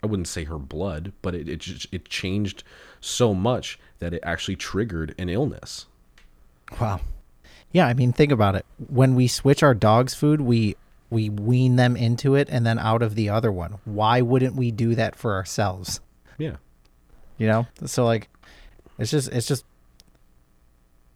I 0.00 0.06
wouldn't 0.06 0.28
say 0.28 0.44
her 0.44 0.58
blood, 0.58 1.12
but 1.22 1.34
it 1.34 1.48
it 1.48 1.58
just 1.58 1.92
it 1.92 2.08
changed 2.08 2.62
so 3.00 3.34
much 3.34 3.80
that 3.98 4.14
it 4.14 4.20
actually 4.22 4.54
triggered 4.54 5.12
an 5.18 5.28
illness. 5.28 5.86
Wow. 6.80 7.00
Yeah, 7.72 7.88
I 7.88 7.94
mean, 7.94 8.12
think 8.12 8.30
about 8.30 8.54
it. 8.54 8.64
When 8.88 9.16
we 9.16 9.26
switch 9.26 9.64
our 9.64 9.74
dog's 9.74 10.14
food, 10.14 10.40
we 10.40 10.76
we 11.10 11.30
wean 11.30 11.74
them 11.74 11.96
into 11.96 12.36
it 12.36 12.48
and 12.48 12.64
then 12.64 12.78
out 12.78 13.02
of 13.02 13.16
the 13.16 13.28
other 13.28 13.50
one. 13.50 13.78
Why 13.84 14.20
wouldn't 14.20 14.54
we 14.54 14.70
do 14.70 14.94
that 14.94 15.16
for 15.16 15.34
ourselves? 15.34 16.00
Yeah. 16.38 16.56
You 17.38 17.48
know? 17.48 17.66
So 17.86 18.04
like 18.04 18.28
it's 18.98 19.10
just 19.10 19.32
it's 19.32 19.48
just 19.48 19.64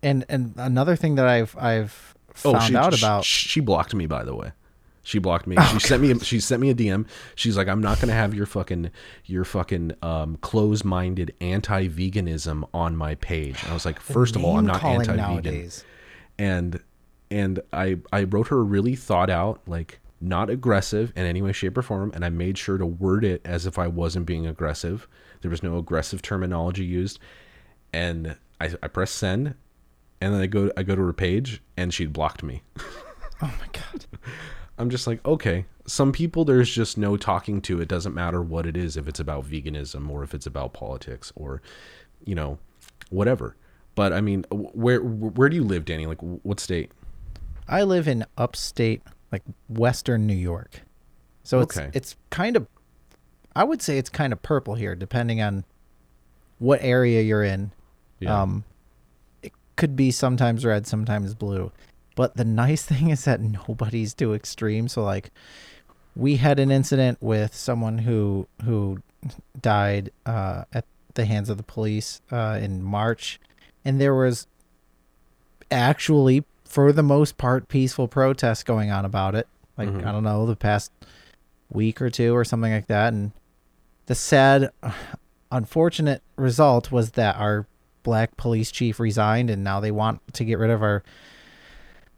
and 0.02 0.24
and 0.28 0.54
another 0.56 0.96
thing 0.96 1.16
that 1.16 1.26
I've 1.26 1.56
I've 1.58 2.14
found 2.34 2.56
oh, 2.56 2.60
she, 2.60 2.76
out 2.76 2.94
she- 2.94 3.04
about 3.04 3.24
She, 3.24 3.60
blocked 3.60 3.94
me, 3.94 4.06
by 4.06 4.24
the 4.24 4.34
way. 4.34 4.52
She 5.02 5.18
blocked 5.18 5.46
me. 5.46 5.56
She 5.72 5.80
sent 5.80 6.02
me. 6.02 6.10
A, 6.10 6.20
she 6.20 6.38
sent 6.38 6.60
me 6.60 6.68
a 6.68 6.74
DM. 6.74 7.06
She's 7.34 7.56
like, 7.56 7.66
"I'm 7.66 7.80
not 7.80 7.98
gonna 7.98 8.12
have 8.12 8.34
your 8.34 8.44
fucking 8.44 8.90
your 9.24 9.44
fucking 9.44 9.92
um, 10.02 10.36
close-minded 10.42 11.34
anti-veganism 11.40 12.68
on 12.74 12.94
my 12.94 13.14
page." 13.14 13.62
And 13.62 13.70
I 13.70 13.74
was 13.74 13.86
like, 13.86 14.00
first 14.00 14.36
of 14.36 14.44
all, 14.44 14.58
I'm 14.58 14.66
not 14.66 14.84
anti-vegan." 14.84 15.16
nowadays. 15.16 15.82
and 16.38 16.82
and 17.30 17.60
I 17.72 17.98
I 18.12 18.24
wrote 18.24 18.48
her 18.48 18.58
a 18.58 18.62
really 18.62 18.96
thought 18.96 19.30
out 19.30 19.62
like 19.66 20.00
not 20.20 20.50
aggressive 20.50 21.12
in 21.16 21.24
any 21.24 21.40
way 21.40 21.52
shape 21.52 21.78
or 21.78 21.82
form 21.82 22.10
and 22.14 22.24
I 22.24 22.28
made 22.28 22.58
sure 22.58 22.76
to 22.76 22.84
word 22.86 23.24
it 23.24 23.40
as 23.44 23.66
if 23.66 23.78
I 23.78 23.86
wasn't 23.86 24.26
being 24.26 24.46
aggressive 24.46 25.06
there 25.42 25.50
was 25.50 25.62
no 25.62 25.78
aggressive 25.78 26.22
terminology 26.22 26.84
used 26.84 27.18
and 27.92 28.36
I, 28.60 28.70
I 28.82 28.88
press 28.88 29.10
send 29.12 29.54
and 30.20 30.34
then 30.34 30.40
I 30.40 30.46
go 30.46 30.70
I 30.76 30.82
go 30.82 30.94
to 30.96 31.02
her 31.06 31.12
page 31.12 31.62
and 31.76 31.92
she'd 31.92 32.12
blocked 32.12 32.42
me 32.42 32.62
Oh 33.40 33.54
my 33.60 33.66
god. 33.72 34.06
I'm 34.78 34.90
just 34.90 35.06
like 35.06 35.24
okay 35.26 35.64
some 35.86 36.12
people 36.12 36.44
there's 36.44 36.70
just 36.70 36.98
no 36.98 37.16
talking 37.16 37.60
to 37.62 37.80
it 37.80 37.88
doesn't 37.88 38.14
matter 38.14 38.42
what 38.42 38.66
it 38.66 38.76
is 38.76 38.96
if 38.96 39.08
it's 39.08 39.20
about 39.20 39.44
veganism 39.48 40.10
or 40.10 40.22
if 40.22 40.34
it's 40.34 40.46
about 40.46 40.72
politics 40.72 41.32
or 41.36 41.62
you 42.24 42.34
know 42.34 42.58
whatever 43.10 43.56
but 43.94 44.12
I 44.12 44.20
mean 44.20 44.44
where 44.50 45.00
where 45.00 45.48
do 45.48 45.56
you 45.56 45.64
live 45.64 45.84
Danny 45.84 46.06
like 46.06 46.20
what 46.20 46.60
state 46.60 46.90
I 47.70 47.82
live 47.82 48.08
in 48.08 48.24
upstate, 48.38 49.02
like 49.30 49.42
western 49.68 50.26
New 50.26 50.32
York. 50.32 50.80
So 51.42 51.60
it's 51.60 51.76
Okay. 51.76 51.90
it's 51.92 52.16
kind 52.30 52.56
of 52.56 52.66
I 53.54 53.62
would 53.64 53.82
say 53.82 53.98
it's 53.98 54.08
kind 54.08 54.32
of 54.32 54.40
purple 54.42 54.74
here, 54.74 54.94
depending 54.94 55.42
on 55.42 55.64
what 56.58 56.80
area 56.82 57.20
you're 57.20 57.42
in. 57.44 57.72
Yeah. 58.20 58.40
Um 58.42 58.64
could 59.78 59.96
be 59.96 60.10
sometimes 60.10 60.64
red, 60.66 60.86
sometimes 60.86 61.34
blue. 61.34 61.72
But 62.14 62.36
the 62.36 62.44
nice 62.44 62.82
thing 62.90 63.08
is 63.08 63.24
that 63.24 63.40
nobody's 63.40 64.12
too 64.12 64.34
extreme. 64.34 64.88
So 64.88 65.02
like 65.02 65.30
we 66.14 66.36
had 66.36 66.58
an 66.58 66.70
incident 66.70 67.16
with 67.22 67.54
someone 67.54 67.98
who 67.98 68.46
who 68.64 68.98
died 69.62 70.10
uh, 70.26 70.64
at 70.74 70.84
the 71.14 71.24
hands 71.24 71.48
of 71.48 71.56
the 71.56 71.62
police 71.62 72.20
uh, 72.30 72.58
in 72.60 72.82
March, 72.82 73.40
and 73.84 74.00
there 74.00 74.14
was 74.14 74.46
actually, 75.70 76.44
for 76.64 76.92
the 76.92 77.02
most 77.02 77.38
part, 77.38 77.68
peaceful 77.68 78.08
protests 78.08 78.62
going 78.62 78.90
on 78.90 79.04
about 79.04 79.34
it. 79.34 79.46
Like 79.76 79.88
Mhm. 79.88 80.04
I 80.06 80.12
don't 80.12 80.24
know, 80.24 80.44
the 80.46 80.56
past 80.56 80.90
week 81.70 82.02
or 82.02 82.10
two 82.10 82.34
or 82.34 82.44
something 82.44 82.72
like 82.72 82.86
that. 82.88 83.12
And 83.12 83.32
the 84.06 84.14
sad, 84.14 84.70
unfortunate 85.52 86.22
result 86.36 86.90
was 86.90 87.12
that 87.12 87.36
our 87.36 87.66
black 88.02 88.36
police 88.36 88.70
chief 88.70 88.98
resigned, 89.00 89.50
and 89.50 89.62
now 89.64 89.80
they 89.80 89.90
want 89.90 90.20
to 90.34 90.44
get 90.44 90.58
rid 90.58 90.70
of 90.70 90.82
our 90.82 91.02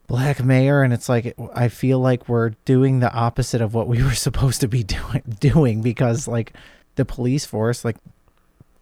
black 0.07 0.43
mayor 0.43 0.81
and 0.81 0.91
it's 0.91 1.07
like 1.07 1.33
i 1.55 1.69
feel 1.69 1.97
like 1.97 2.27
we're 2.27 2.49
doing 2.65 2.99
the 2.99 3.09
opposite 3.13 3.61
of 3.61 3.73
what 3.73 3.87
we 3.87 4.03
were 4.03 4.13
supposed 4.13 4.59
to 4.59 4.67
be 4.67 4.83
doing 4.83 5.23
doing 5.39 5.81
because 5.81 6.27
like 6.27 6.51
the 6.95 7.05
police 7.05 7.45
force 7.45 7.85
like 7.85 7.95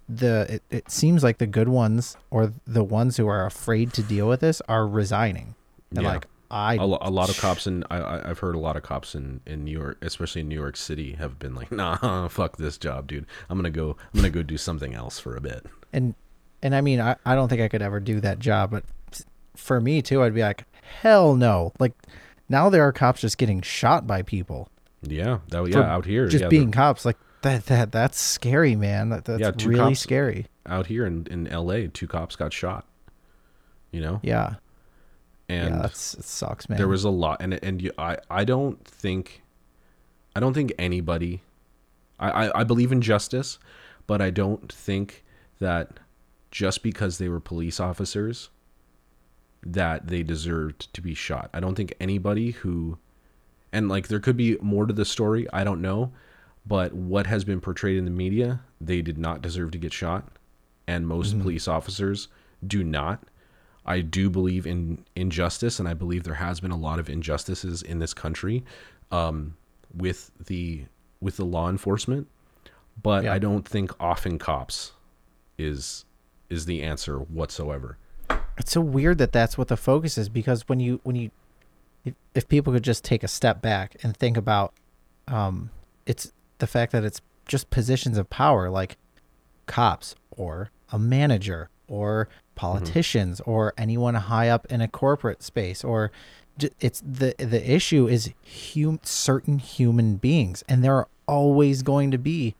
the 0.08 0.48
it, 0.56 0.64
it 0.76 0.90
seems 0.92 1.24
like 1.24 1.38
the 1.38 1.46
good 1.46 1.70
ones 1.70 2.18
or 2.32 2.52
the 2.66 2.84
ones 2.84 3.16
who 3.18 3.28
are 3.28 3.46
afraid 3.46 3.94
to 3.94 4.02
deal 4.02 4.28
with 4.28 4.40
this 4.40 4.60
are 4.68 4.88
resigning 4.88 5.54
and 5.92 6.02
Yeah. 6.02 6.14
like 6.14 6.26
i 6.50 6.76
a, 6.78 6.84
lo- 6.86 6.98
a 7.00 7.12
lot 7.12 7.30
of 7.30 7.38
cops 7.38 7.68
in 7.68 7.84
I, 7.92 7.98
I 8.00 8.30
I've 8.32 8.40
heard 8.40 8.56
a 8.56 8.60
lot 8.60 8.76
of 8.76 8.82
cops 8.82 9.14
in 9.14 9.42
in 9.46 9.64
New 9.66 9.72
York, 9.80 10.00
especially 10.02 10.42
in 10.42 10.48
New 10.48 10.56
York 10.60 10.78
City, 10.78 11.14
have 11.14 11.38
been 11.38 11.54
like, 11.54 11.72
nah, 11.82 12.28
fuck 12.28 12.58
this 12.58 12.80
job, 12.80 13.06
dude. 13.06 13.28
I'm 13.52 13.58
gonna 13.60 13.70
go. 13.70 13.98
I'm 14.16 14.22
gonna 14.22 14.32
go 14.32 14.42
do 14.42 14.58
something 14.58 14.96
else 14.96 15.20
for 15.20 15.36
a 15.36 15.42
bit. 15.42 15.68
and 15.94 16.16
and 16.62 16.76
i 16.76 16.82
mean 16.82 17.00
I, 17.02 17.16
I 17.26 17.36
don't 17.36 17.48
think 17.50 17.62
i 17.62 17.68
could 17.68 17.82
ever 17.82 18.00
do 18.00 18.20
that 18.22 18.40
job 18.40 18.72
but 18.72 18.84
for 19.56 19.80
me 19.82 20.02
too 20.02 20.22
i'd 20.24 20.34
be 20.34 20.42
like 20.42 20.66
hell 21.02 21.36
no. 21.36 21.72
Like 21.80 21.94
now 22.50 22.70
there 22.72 22.82
are 22.82 22.92
cops 22.92 23.22
just 23.22 23.38
getting 23.38 23.62
shot 23.62 24.08
by 24.08 24.24
people. 24.24 24.70
Yeah, 25.04 25.38
that 25.50 25.68
yeah 25.68 25.82
out 25.82 26.06
here, 26.06 26.28
just 26.28 26.42
yeah, 26.46 26.48
being 26.48 26.72
cops 26.72 27.06
like 27.06 27.18
that 27.44 27.68
that 27.68 27.92
that's 27.92 28.20
scary 28.20 28.76
man. 28.76 29.10
That, 29.10 29.26
that's 29.26 29.40
Yeah, 29.40 29.52
two 29.52 29.70
really 29.70 29.80
cops- 29.82 30.00
scary. 30.00 30.48
out 30.66 30.88
here 30.88 31.06
in 31.06 31.28
in 31.30 31.48
L.A. 31.48 31.88
Two 31.90 32.08
cops 32.08 32.36
got 32.36 32.52
shot. 32.54 32.88
You 33.92 34.02
know, 34.02 34.20
yeah. 34.24 34.56
And 35.48 35.76
yeah 35.76 35.82
that's 35.84 36.16
it 36.16 36.26
sucks 36.26 36.68
man. 36.68 36.80
there 36.80 36.88
was 36.88 37.04
a 37.04 37.12
lot, 37.12 37.38
and 37.40 37.60
and 37.64 37.82
you, 37.84 37.92
I 38.00 38.18
I 38.32 38.44
don't 38.46 38.84
think, 38.84 39.44
I 40.36 40.40
don't 40.40 40.56
think 40.56 40.74
anybody, 40.80 41.44
I, 42.20 42.48
I 42.48 42.62
I 42.62 42.64
believe 42.64 42.92
in 42.92 43.02
justice, 43.02 43.60
but 44.08 44.22
I 44.24 44.32
don't 44.32 44.72
think 44.74 45.24
that 45.60 46.00
just 46.52 46.84
because 46.84 47.18
they 47.18 47.30
were 47.30 47.40
police 47.40 47.80
officers 47.80 48.50
that 49.62 50.08
they 50.08 50.24
deserved 50.24 50.94
to 50.94 51.02
be 51.02 51.14
shot. 51.14 51.50
I 51.54 51.60
don't 51.60 51.76
think 51.76 51.94
anybody 52.00 52.52
who 52.52 52.98
and 53.72 53.88
like 53.88 54.08
there 54.08 54.20
could 54.20 54.38
be 54.38 54.58
more 54.62 54.86
to 54.88 54.94
the 54.94 55.06
story, 55.06 55.48
I 55.54 55.64
don't 55.64 55.82
know, 55.82 56.12
but 56.66 56.94
what 56.94 57.28
has 57.28 57.44
been 57.44 57.62
portrayed 57.62 57.98
in 57.98 58.06
the 58.06 58.12
media, 58.12 58.62
they 58.82 59.02
did 59.02 59.18
not 59.18 59.42
deserve 59.42 59.72
to 59.72 59.78
get 59.78 59.94
shot 59.94 60.28
and 60.88 61.08
most 61.08 61.40
police 61.40 61.68
officers 61.68 62.30
do 62.66 62.84
not. 62.84 63.24
I 63.86 64.02
do 64.02 64.30
believe 64.30 64.66
in 64.66 65.06
injustice 65.16 65.80
and 65.80 65.88
I 65.88 65.94
believe 65.94 66.24
there 66.24 66.36
has 66.36 66.60
been 66.60 66.72
a 66.72 66.78
lot 66.78 67.00
of 67.00 67.10
injustices 67.10 67.82
in 67.84 68.00
this 68.00 68.14
country 68.14 68.64
um, 69.12 69.56
with 69.94 70.32
the 70.48 70.86
with 71.22 71.38
the 71.38 71.46
law 71.46 71.70
enforcement, 71.70 72.28
but 73.02 73.26
Yeah. 73.26 73.34
I 73.34 73.40
don't 73.40 73.68
think 73.68 73.92
often 74.00 74.40
cops 74.40 74.94
is 75.58 76.06
is 76.50 76.66
the 76.66 76.82
answer 76.82 77.18
whatsoever. 77.18 77.98
it's 78.58 78.72
so 78.72 78.82
weird 78.82 79.18
that 79.18 79.32
that's 79.32 79.58
what 79.58 79.68
the 79.68 79.78
focus 79.78 80.18
is 80.18 80.30
because 80.30 80.68
when 80.68 80.80
you 80.80 81.00
when 81.04 81.16
you 81.16 81.32
if, 82.06 82.14
if 82.34 82.48
people 82.48 82.74
could 82.74 82.84
just 82.84 83.04
take 83.04 83.24
a 83.24 83.28
step 83.28 83.62
back 83.62 83.96
and 84.04 84.16
think 84.16 84.38
about 84.38 84.74
um 85.28 85.70
it's 86.06 86.32
the 86.58 86.68
fact 86.68 86.92
that 86.92 87.04
it's 87.04 87.22
just 87.46 87.70
positions 87.70 88.18
of 88.18 88.30
power 88.30 88.70
like 88.70 88.98
cops 89.66 90.16
or 90.32 90.72
a 90.92 91.00
manager 91.00 91.70
or 91.88 92.28
politicians 92.56 93.40
or 93.42 93.74
anyone 93.78 94.16
high 94.16 94.50
up 94.50 94.66
in 94.70 94.82
a 94.82 94.88
corporate 94.88 95.42
space 95.42 95.84
or 95.84 96.12
it's 96.82 97.02
the 97.02 97.34
the 97.38 97.72
issue 97.72 98.08
is 98.08 98.32
hum, 98.74 99.00
certain 99.04 99.60
human 99.60 100.16
beings 100.18 100.64
and 100.68 100.84
there 100.84 100.96
are 100.96 101.08
always 101.28 101.82
going 101.84 102.12
to 102.12 102.18
be 102.18 102.56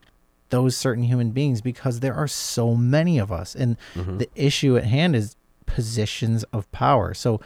those 0.50 0.76
certain 0.76 1.04
human 1.04 1.32
beings 1.32 1.62
because 1.62 2.00
there 2.00 2.14
are 2.16 2.28
so 2.28 2.76
many 2.76 3.18
of 3.20 3.32
us. 3.32 3.56
And 3.56 3.78
the 3.96 4.30
issue 4.36 4.78
at 4.78 4.84
hand 4.86 5.16
is 5.16 5.36
positions 5.66 6.44
of 6.52 6.70
power. 6.72 7.14
So 7.14 7.40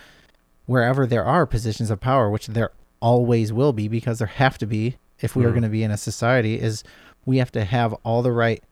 wherever 0.65 1.05
there 1.05 1.25
are 1.25 1.45
positions 1.45 1.91
of 1.91 1.99
power 1.99 2.29
which 2.29 2.47
there 2.47 2.71
always 3.01 3.51
will 3.51 3.73
be 3.73 3.87
because 3.89 4.19
there 4.19 4.27
have 4.27 4.57
to 4.57 4.65
be 4.65 4.95
if 5.19 5.35
we 5.35 5.43
are 5.43 5.49
Mhm. 5.49 5.53
going 5.53 5.63
to 5.63 5.69
be 5.69 5.83
in 5.83 5.91
a 5.91 5.97
society 5.97 6.57
is 6.59 6.83
we 7.25 7.37
have 7.37 7.51
to 7.51 7.65
have 7.65 7.91
all 8.03 8.21
the 8.21 8.31
right 8.31 8.63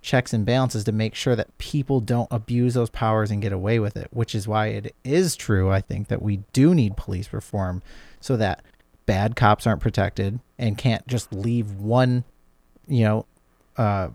checks 0.00 0.32
and 0.32 0.44
balances 0.46 0.84
to 0.84 0.92
make 0.92 1.14
sure 1.14 1.36
that 1.36 1.56
people 1.58 2.00
don't 2.00 2.28
abuse 2.30 2.72
those 2.74 2.88
powers 2.90 3.30
and 3.30 3.42
get 3.42 3.52
away 3.52 3.78
with 3.78 3.94
it 3.96 4.08
which 4.10 4.34
is 4.34 4.48
why 4.48 4.66
it 4.68 4.94
is 5.04 5.34
true 5.36 5.70
i 5.70 5.80
think 5.80 6.08
that 6.08 6.20
we 6.22 6.38
do 6.52 6.74
need 6.74 6.94
police 6.96 7.32
reform 7.32 7.82
so 8.20 8.36
that 8.36 8.62
bad 9.06 9.34
cops 9.36 9.66
aren't 9.66 9.80
protected 9.80 10.40
and 10.58 10.76
can't 10.78 11.06
just 11.06 11.32
leave 11.32 11.72
one 11.72 12.24
you 12.86 13.02
know 13.04 13.24
uh 13.76 14.08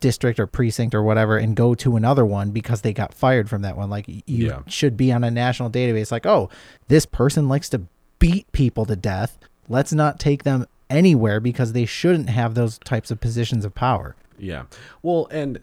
district 0.00 0.38
or 0.38 0.46
precinct 0.46 0.94
or 0.94 1.02
whatever 1.02 1.38
and 1.38 1.56
go 1.56 1.74
to 1.74 1.96
another 1.96 2.26
one 2.26 2.50
because 2.50 2.82
they 2.82 2.92
got 2.92 3.14
fired 3.14 3.48
from 3.48 3.62
that 3.62 3.76
one 3.76 3.88
like 3.88 4.06
you 4.08 4.22
Yeah. 4.48 4.60
should 4.66 4.96
be 4.96 5.10
on 5.12 5.24
a 5.24 5.30
national 5.30 5.70
database 5.70 6.12
like 6.12 6.26
oh 6.26 6.50
this 6.88 7.06
person 7.06 7.48
likes 7.48 7.70
to 7.70 7.82
beat 8.18 8.50
people 8.52 8.84
to 8.86 8.96
death 8.96 9.38
let's 9.68 9.92
not 9.94 10.20
take 10.20 10.42
them 10.42 10.66
anywhere 10.90 11.40
because 11.40 11.72
they 11.72 11.86
shouldn't 11.86 12.28
have 12.28 12.54
those 12.54 12.78
types 12.80 13.10
of 13.10 13.18
positions 13.20 13.64
of 13.64 13.74
power 13.74 14.14
Yeah. 14.38 14.64
Well, 15.02 15.26
and 15.30 15.60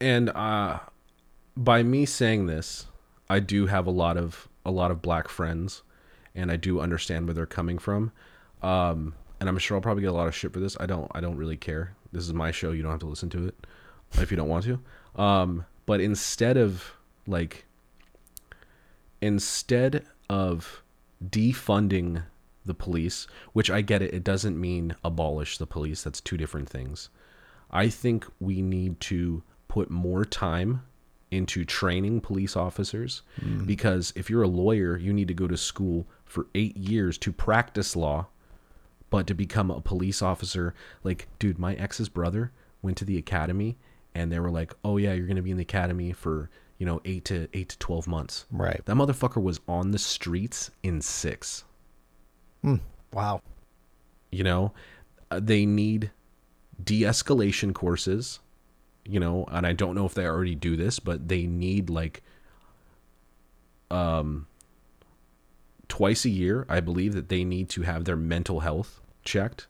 and 0.00 0.28
uh 0.30 0.78
by 1.56 1.82
me 1.82 2.06
saying 2.06 2.46
this, 2.46 2.86
I 3.28 3.40
do 3.40 3.66
have 3.66 3.88
a 3.88 3.90
lot 3.90 4.16
of 4.16 4.48
a 4.64 4.70
lot 4.70 4.92
of 4.92 5.02
black 5.02 5.26
friends 5.28 5.82
and 6.36 6.52
I 6.52 6.56
do 6.56 6.78
understand 6.80 7.26
where 7.26 7.34
they're 7.34 7.46
coming 7.46 7.78
from. 7.78 8.12
Um 8.62 9.14
and 9.40 9.48
I'm 9.48 9.58
sure 9.58 9.76
I'll 9.76 9.80
probably 9.82 10.02
get 10.02 10.10
a 10.10 10.12
lot 10.12 10.28
of 10.28 10.34
shit 10.36 10.52
for 10.52 10.60
this. 10.60 10.76
I 10.78 10.86
don't 10.86 11.10
I 11.12 11.20
don't 11.20 11.36
really 11.36 11.56
care. 11.56 11.94
This 12.12 12.24
is 12.24 12.32
my 12.32 12.50
show. 12.50 12.72
You 12.72 12.82
don't 12.82 12.90
have 12.90 13.00
to 13.00 13.06
listen 13.06 13.30
to 13.30 13.48
it 13.48 13.66
if 14.14 14.30
you 14.30 14.36
don't 14.36 14.48
want 14.48 14.64
to. 14.64 14.80
Um 15.20 15.64
but 15.86 16.00
instead 16.00 16.56
of 16.56 16.92
like 17.26 17.64
instead 19.20 20.04
of 20.28 20.82
defunding 21.24 22.22
the 22.64 22.74
police, 22.74 23.26
which 23.52 23.70
I 23.70 23.80
get 23.80 24.02
it, 24.02 24.14
it 24.14 24.22
doesn't 24.22 24.60
mean 24.60 24.94
abolish 25.02 25.58
the 25.58 25.66
police. 25.66 26.02
That's 26.02 26.20
two 26.20 26.36
different 26.36 26.68
things. 26.68 27.08
I 27.70 27.88
think 27.88 28.26
we 28.40 28.62
need 28.62 29.00
to 29.00 29.42
put 29.68 29.90
more 29.90 30.24
time 30.24 30.82
into 31.30 31.64
training 31.64 32.20
police 32.22 32.56
officers 32.56 33.22
because 33.66 34.12
if 34.16 34.30
you're 34.30 34.42
a 34.42 34.48
lawyer, 34.48 34.96
you 34.96 35.12
need 35.12 35.28
to 35.28 35.34
go 35.34 35.46
to 35.46 35.56
school 35.56 36.06
for 36.24 36.46
eight 36.54 36.76
years 36.76 37.18
to 37.18 37.32
practice 37.32 37.94
law, 37.94 38.26
but 39.10 39.26
to 39.26 39.34
become 39.34 39.70
a 39.70 39.80
police 39.80 40.20
officer, 40.22 40.74
like, 41.04 41.28
dude, 41.38 41.58
my 41.58 41.74
ex's 41.74 42.08
brother 42.08 42.52
went 42.82 42.96
to 42.98 43.04
the 43.04 43.16
academy 43.18 43.76
and 44.14 44.30
they 44.32 44.38
were 44.38 44.50
like, 44.50 44.74
oh, 44.84 44.96
yeah, 44.96 45.12
you're 45.12 45.26
going 45.26 45.36
to 45.36 45.42
be 45.42 45.50
in 45.50 45.56
the 45.56 45.62
academy 45.62 46.12
for, 46.12 46.50
you 46.78 46.86
know, 46.86 47.00
eight 47.04 47.24
to 47.26 47.48
eight 47.52 47.70
to 47.70 47.78
12 47.78 48.06
months. 48.06 48.46
Right. 48.50 48.80
That 48.84 48.96
motherfucker 48.96 49.42
was 49.42 49.60
on 49.68 49.90
the 49.92 49.98
streets 49.98 50.70
in 50.82 51.00
six. 51.00 51.64
Wow. 53.12 53.40
You 54.30 54.44
know, 54.44 54.72
Uh, 55.30 55.40
they 55.42 55.66
need 55.66 56.10
de 56.82 57.02
escalation 57.02 57.74
courses, 57.74 58.40
you 59.04 59.20
know, 59.20 59.44
and 59.48 59.66
I 59.66 59.72
don't 59.72 59.94
know 59.94 60.06
if 60.06 60.14
they 60.14 60.26
already 60.26 60.54
do 60.54 60.76
this, 60.76 60.98
but 60.98 61.28
they 61.28 61.46
need 61.46 61.90
like, 61.90 62.22
um, 63.90 64.46
twice 65.98 66.24
a 66.24 66.30
year, 66.30 66.64
I 66.68 66.78
believe 66.78 67.12
that 67.14 67.28
they 67.28 67.42
need 67.42 67.68
to 67.70 67.82
have 67.82 68.04
their 68.04 68.14
mental 68.16 68.60
health 68.60 69.00
checked. 69.24 69.66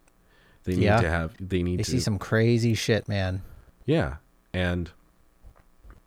They 0.64 0.76
need 0.76 0.84
Yeah. 0.84 1.00
to 1.00 1.08
have, 1.08 1.34
they 1.40 1.62
need 1.62 1.78
They 1.78 1.84
to 1.84 1.90
see 1.90 2.00
some 2.00 2.18
crazy 2.18 2.74
shit, 2.74 3.08
man. 3.08 3.40
Yeah. 3.86 4.16
And 4.52 4.90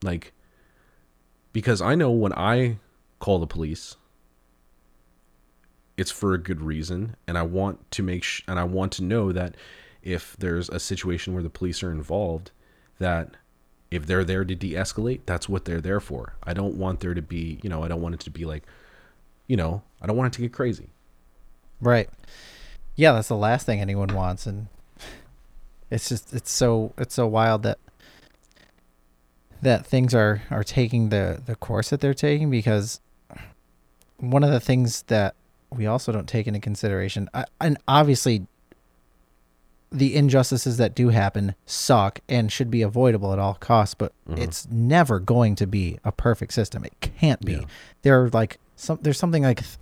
like 0.03 0.31
because 1.53 1.81
I 1.81 1.95
know 1.95 2.11
when 2.11 2.33
I 2.33 2.77
call 3.19 3.39
the 3.39 3.47
police 3.47 3.95
it's 5.97 6.11
for 6.11 6.33
a 6.33 6.37
good 6.37 6.61
reason 6.61 7.15
and 7.27 7.37
I 7.37 7.41
want 7.43 7.89
to 7.91 8.03
make 8.03 8.23
sh- 8.23 8.41
and 8.47 8.59
I 8.59 8.63
want 8.63 8.91
to 8.93 9.03
know 9.03 9.31
that 9.31 9.55
if 10.03 10.35
there's 10.37 10.69
a 10.69 10.79
situation 10.79 11.33
where 11.33 11.43
the 11.43 11.49
police 11.49 11.81
are 11.83 11.91
involved 11.91 12.51
that 12.99 13.35
if 13.91 14.05
they're 14.05 14.23
there 14.23 14.45
to 14.45 14.55
de-escalate, 14.55 15.21
that's 15.25 15.49
what 15.49 15.65
they're 15.65 15.81
there 15.81 15.99
for. 15.99 16.35
I 16.43 16.53
don't 16.53 16.75
want 16.75 17.01
there 17.01 17.13
to 17.13 17.21
be, 17.21 17.59
you 17.63 17.69
know, 17.69 17.83
I 17.83 17.87
don't 17.87 18.01
want 18.01 18.15
it 18.15 18.21
to 18.21 18.29
be 18.31 18.45
like 18.45 18.63
you 19.51 19.57
know, 19.57 19.81
I 20.01 20.07
don't 20.07 20.15
want 20.15 20.33
it 20.33 20.37
to 20.37 20.41
get 20.43 20.53
crazy. 20.53 20.87
Right. 21.81 22.09
Yeah, 22.95 23.11
that's 23.11 23.27
the 23.27 23.35
last 23.35 23.65
thing 23.65 23.81
anyone 23.81 24.15
wants 24.15 24.45
and 24.45 24.67
it's 25.89 26.07
just 26.07 26.33
it's 26.33 26.49
so 26.49 26.93
it's 26.97 27.13
so 27.13 27.27
wild 27.27 27.63
that 27.63 27.77
that 29.61 29.85
things 29.85 30.15
are 30.15 30.43
are 30.49 30.63
taking 30.63 31.09
the 31.09 31.41
the 31.45 31.57
course 31.57 31.89
that 31.89 31.99
they're 31.99 32.13
taking 32.13 32.49
because 32.49 33.01
one 34.19 34.41
of 34.41 34.51
the 34.51 34.61
things 34.61 35.01
that 35.07 35.35
we 35.69 35.85
also 35.85 36.13
don't 36.13 36.29
take 36.29 36.47
into 36.47 36.61
consideration 36.61 37.27
I, 37.33 37.43
and 37.59 37.77
obviously 37.89 38.47
the 39.91 40.15
injustices 40.15 40.77
that 40.77 40.95
do 40.95 41.09
happen 41.09 41.55
suck 41.65 42.21
and 42.29 42.49
should 42.49 42.71
be 42.71 42.83
avoidable 42.83 43.33
at 43.33 43.39
all 43.39 43.55
costs 43.55 43.95
but 43.95 44.13
mm-hmm. 44.29 44.41
it's 44.41 44.65
never 44.71 45.19
going 45.19 45.55
to 45.55 45.67
be 45.67 45.99
a 46.05 46.13
perfect 46.13 46.53
system 46.53 46.85
it 46.85 46.93
can't 47.01 47.43
be 47.43 47.53
Yeah. 47.55 47.65
there 48.03 48.23
are 48.23 48.29
like 48.29 48.57
some 48.81 48.97
there's 49.01 49.19
something 49.19 49.43
like 49.43 49.59
th- 49.59 49.77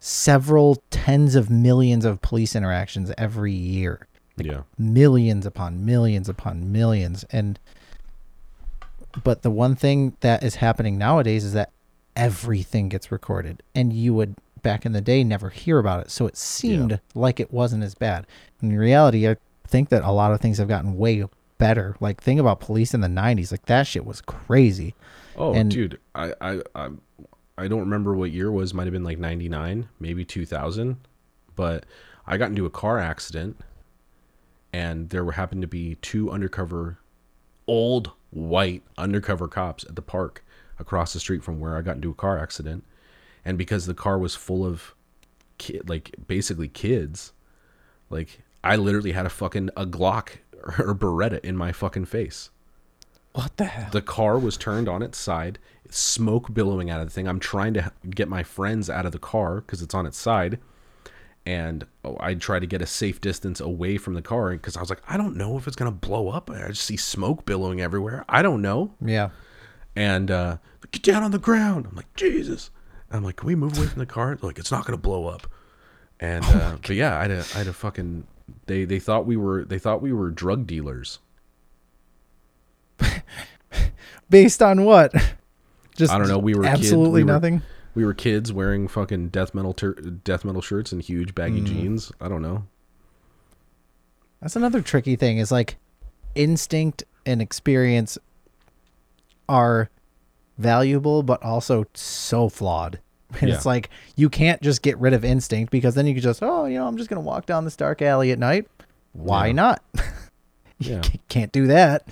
several 0.00 0.82
tens 0.90 1.34
of 1.34 1.48
millions 1.50 2.04
of 2.04 2.20
police 2.20 2.54
interactions 2.56 3.12
every 3.16 3.52
year. 3.52 4.06
Yeah. 4.36 4.62
millions 4.78 5.46
upon 5.46 5.84
millions 5.84 6.28
upon 6.28 6.70
millions. 6.70 7.24
And 7.30 7.58
but 9.24 9.42
the 9.42 9.50
one 9.50 9.74
thing 9.74 10.16
that 10.20 10.44
is 10.44 10.56
happening 10.56 10.96
nowadays 10.96 11.44
is 11.44 11.52
that 11.54 11.72
everything 12.14 12.88
gets 12.88 13.10
recorded. 13.10 13.62
And 13.74 13.92
you 13.92 14.14
would 14.14 14.36
back 14.62 14.86
in 14.86 14.92
the 14.92 15.00
day 15.00 15.24
never 15.24 15.50
hear 15.50 15.78
about 15.78 16.00
it. 16.02 16.10
So 16.12 16.26
it 16.28 16.36
seemed 16.36 17.00
like 17.14 17.40
it 17.40 17.52
wasn't 17.52 17.82
as 17.84 17.94
bad. 17.94 18.26
In 18.62 18.76
reality 18.76 19.28
i 19.28 19.36
think 19.66 19.88
that 19.90 20.02
a 20.02 20.10
lot 20.12 20.32
of 20.32 20.40
things 20.40 20.58
have 20.58 20.68
gotten 20.68 20.96
way 20.96 21.24
better. 21.58 21.96
Like 22.00 22.20
think 22.22 22.38
about 22.40 22.60
police 22.60 22.94
in 22.94 23.00
the 23.00 23.08
90s 23.08 23.50
like 23.50 23.66
that 23.66 23.86
shit 23.88 24.04
was 24.06 24.20
crazy. 24.20 24.94
Oh, 25.36 25.52
And- 25.52 25.70
dude, 25.70 25.98
I, 26.14 26.32
I, 26.40 26.60
I, 26.76 26.88
I 27.58 27.68
don't 27.68 27.80
remember 27.80 28.14
what 28.14 28.30
year 28.30 28.50
was. 28.50 28.72
Might 28.72 28.84
have 28.84 28.92
been 28.92 29.04
like 29.04 29.18
'99, 29.18 29.88
maybe 29.98 30.24
2000. 30.24 30.96
But 31.56 31.86
I 32.26 32.36
got 32.36 32.50
into 32.50 32.66
a 32.66 32.70
car 32.70 32.98
accident, 32.98 33.60
and 34.72 35.10
there 35.10 35.24
were 35.24 35.32
happened 35.32 35.62
to 35.62 35.68
be 35.68 35.96
two 35.96 36.30
undercover, 36.30 36.98
old 37.66 38.12
white 38.30 38.82
undercover 38.96 39.48
cops 39.48 39.84
at 39.84 39.96
the 39.96 40.02
park 40.02 40.44
across 40.78 41.12
the 41.12 41.20
street 41.20 41.42
from 41.42 41.58
where 41.58 41.76
I 41.76 41.82
got 41.82 41.96
into 41.96 42.10
a 42.10 42.14
car 42.14 42.38
accident, 42.38 42.84
and 43.44 43.58
because 43.58 43.86
the 43.86 43.94
car 43.94 44.18
was 44.18 44.36
full 44.36 44.64
of, 44.64 44.94
kid, 45.58 45.88
like 45.88 46.14
basically 46.28 46.68
kids, 46.68 47.32
like 48.08 48.42
I 48.62 48.76
literally 48.76 49.12
had 49.12 49.26
a 49.26 49.30
fucking 49.30 49.70
a 49.76 49.84
Glock 49.84 50.38
or 50.78 50.94
Beretta 50.94 51.40
in 51.44 51.56
my 51.56 51.72
fucking 51.72 52.04
face. 52.04 52.50
What 53.38 53.56
the 53.56 53.66
hell 53.66 53.88
The 53.92 54.02
car 54.02 54.36
was 54.36 54.56
turned 54.56 54.88
on 54.88 55.00
its 55.00 55.16
side, 55.16 55.60
smoke 55.90 56.52
billowing 56.52 56.90
out 56.90 57.00
of 57.00 57.06
the 57.06 57.12
thing. 57.12 57.28
I'm 57.28 57.38
trying 57.38 57.72
to 57.74 57.92
get 58.10 58.28
my 58.28 58.42
friends 58.42 58.90
out 58.90 59.06
of 59.06 59.12
the 59.12 59.20
car 59.20 59.60
because 59.60 59.80
it's 59.80 59.94
on 59.94 60.06
its 60.06 60.18
side. 60.18 60.58
And 61.46 61.86
oh, 62.04 62.16
I 62.18 62.34
try 62.34 62.58
to 62.58 62.66
get 62.66 62.82
a 62.82 62.86
safe 62.86 63.20
distance 63.20 63.60
away 63.60 63.96
from 63.96 64.14
the 64.14 64.22
car 64.22 64.50
because 64.50 64.76
I 64.76 64.80
was 64.80 64.90
like, 64.90 65.02
I 65.08 65.16
don't 65.16 65.36
know 65.36 65.56
if 65.56 65.68
it's 65.68 65.76
going 65.76 65.88
to 65.90 65.96
blow 65.96 66.30
up. 66.30 66.50
I 66.50 66.66
just 66.66 66.82
see 66.82 66.96
smoke 66.96 67.46
billowing 67.46 67.80
everywhere. 67.80 68.24
I 68.28 68.42
don't 68.42 68.60
know. 68.60 68.94
yeah 69.00 69.30
And 69.94 70.32
uh, 70.32 70.56
get 70.90 71.04
down 71.04 71.22
on 71.22 71.30
the 71.30 71.38
ground. 71.38 71.86
I'm 71.88 71.94
like, 71.94 72.12
Jesus. 72.16 72.70
I'm 73.12 73.22
like, 73.22 73.36
can 73.36 73.46
we 73.46 73.54
move 73.54 73.78
away 73.78 73.86
from 73.86 74.00
the 74.00 74.06
car? 74.06 74.34
They're 74.34 74.48
like, 74.48 74.58
it's 74.58 74.72
not 74.72 74.84
going 74.84 74.98
to 74.98 75.00
blow 75.00 75.28
up. 75.28 75.46
And 76.18 76.44
uh, 76.44 76.76
but 76.82 76.90
yeah, 76.90 77.16
I 77.16 77.22
had 77.22 77.30
a, 77.30 77.44
I 77.54 77.58
had 77.58 77.68
a 77.68 77.72
fucking. 77.72 78.26
They 78.66 78.84
they 78.84 78.98
thought 78.98 79.26
we 79.26 79.36
were 79.36 79.64
they 79.64 79.78
thought 79.78 80.02
we 80.02 80.12
were 80.12 80.32
drug 80.32 80.66
dealers. 80.66 81.20
based 84.30 84.62
on 84.62 84.84
what 84.84 85.12
just 85.96 86.12
I 86.12 86.18
don't 86.18 86.28
know. 86.28 86.38
We 86.38 86.54
were 86.54 86.64
kids- 86.64 86.80
absolutely 86.80 87.22
we 87.22 87.24
were- 87.24 87.32
nothing 87.32 87.62
We 87.94 88.04
were 88.04 88.14
kids 88.14 88.52
wearing 88.52 88.86
fucking 88.88 89.28
death 89.30 89.54
metal 89.54 89.72
tur 89.72 89.94
death 89.94 90.44
metal 90.44 90.62
shirts 90.62 90.92
and 90.92 91.02
huge 91.02 91.34
baggy 91.34 91.60
hmm. 91.60 91.66
jeans. 91.66 92.12
I 92.20 92.28
don't 92.28 92.42
know. 92.42 92.64
That's 94.40 94.56
another 94.56 94.80
tricky 94.80 95.16
thing 95.16 95.38
is 95.38 95.50
like 95.50 95.76
instinct 96.34 97.02
and 97.26 97.42
experience 97.42 98.18
are 99.48 99.90
valuable 100.58 101.22
but 101.22 101.42
also 101.42 101.86
so 101.94 102.48
flawed. 102.48 103.00
And 103.42 103.50
it's 103.50 103.66
like 103.66 103.90
you 104.16 104.30
can't 104.30 104.62
just 104.62 104.80
get 104.80 104.96
rid 104.98 105.12
of 105.12 105.22
instinct 105.22 105.70
because 105.70 105.94
then 105.94 106.06
you 106.06 106.14
could 106.14 106.22
just, 106.22 106.42
oh, 106.42 106.64
you 106.64 106.78
know, 106.78 106.86
I'm 106.86 106.96
just 106.96 107.10
going 107.10 107.22
to 107.22 107.26
walk 107.26 107.44
down 107.44 107.64
this 107.64 107.76
dark 107.76 108.00
alley 108.00 108.32
at 108.32 108.38
night. 108.38 108.66
Why 109.12 109.48
Yeah. 109.48 109.52
not? 109.52 109.82
you 110.78 110.94
Yeah. 110.94 111.02
can't 111.28 111.52
do 111.52 111.66
that. 111.66 112.08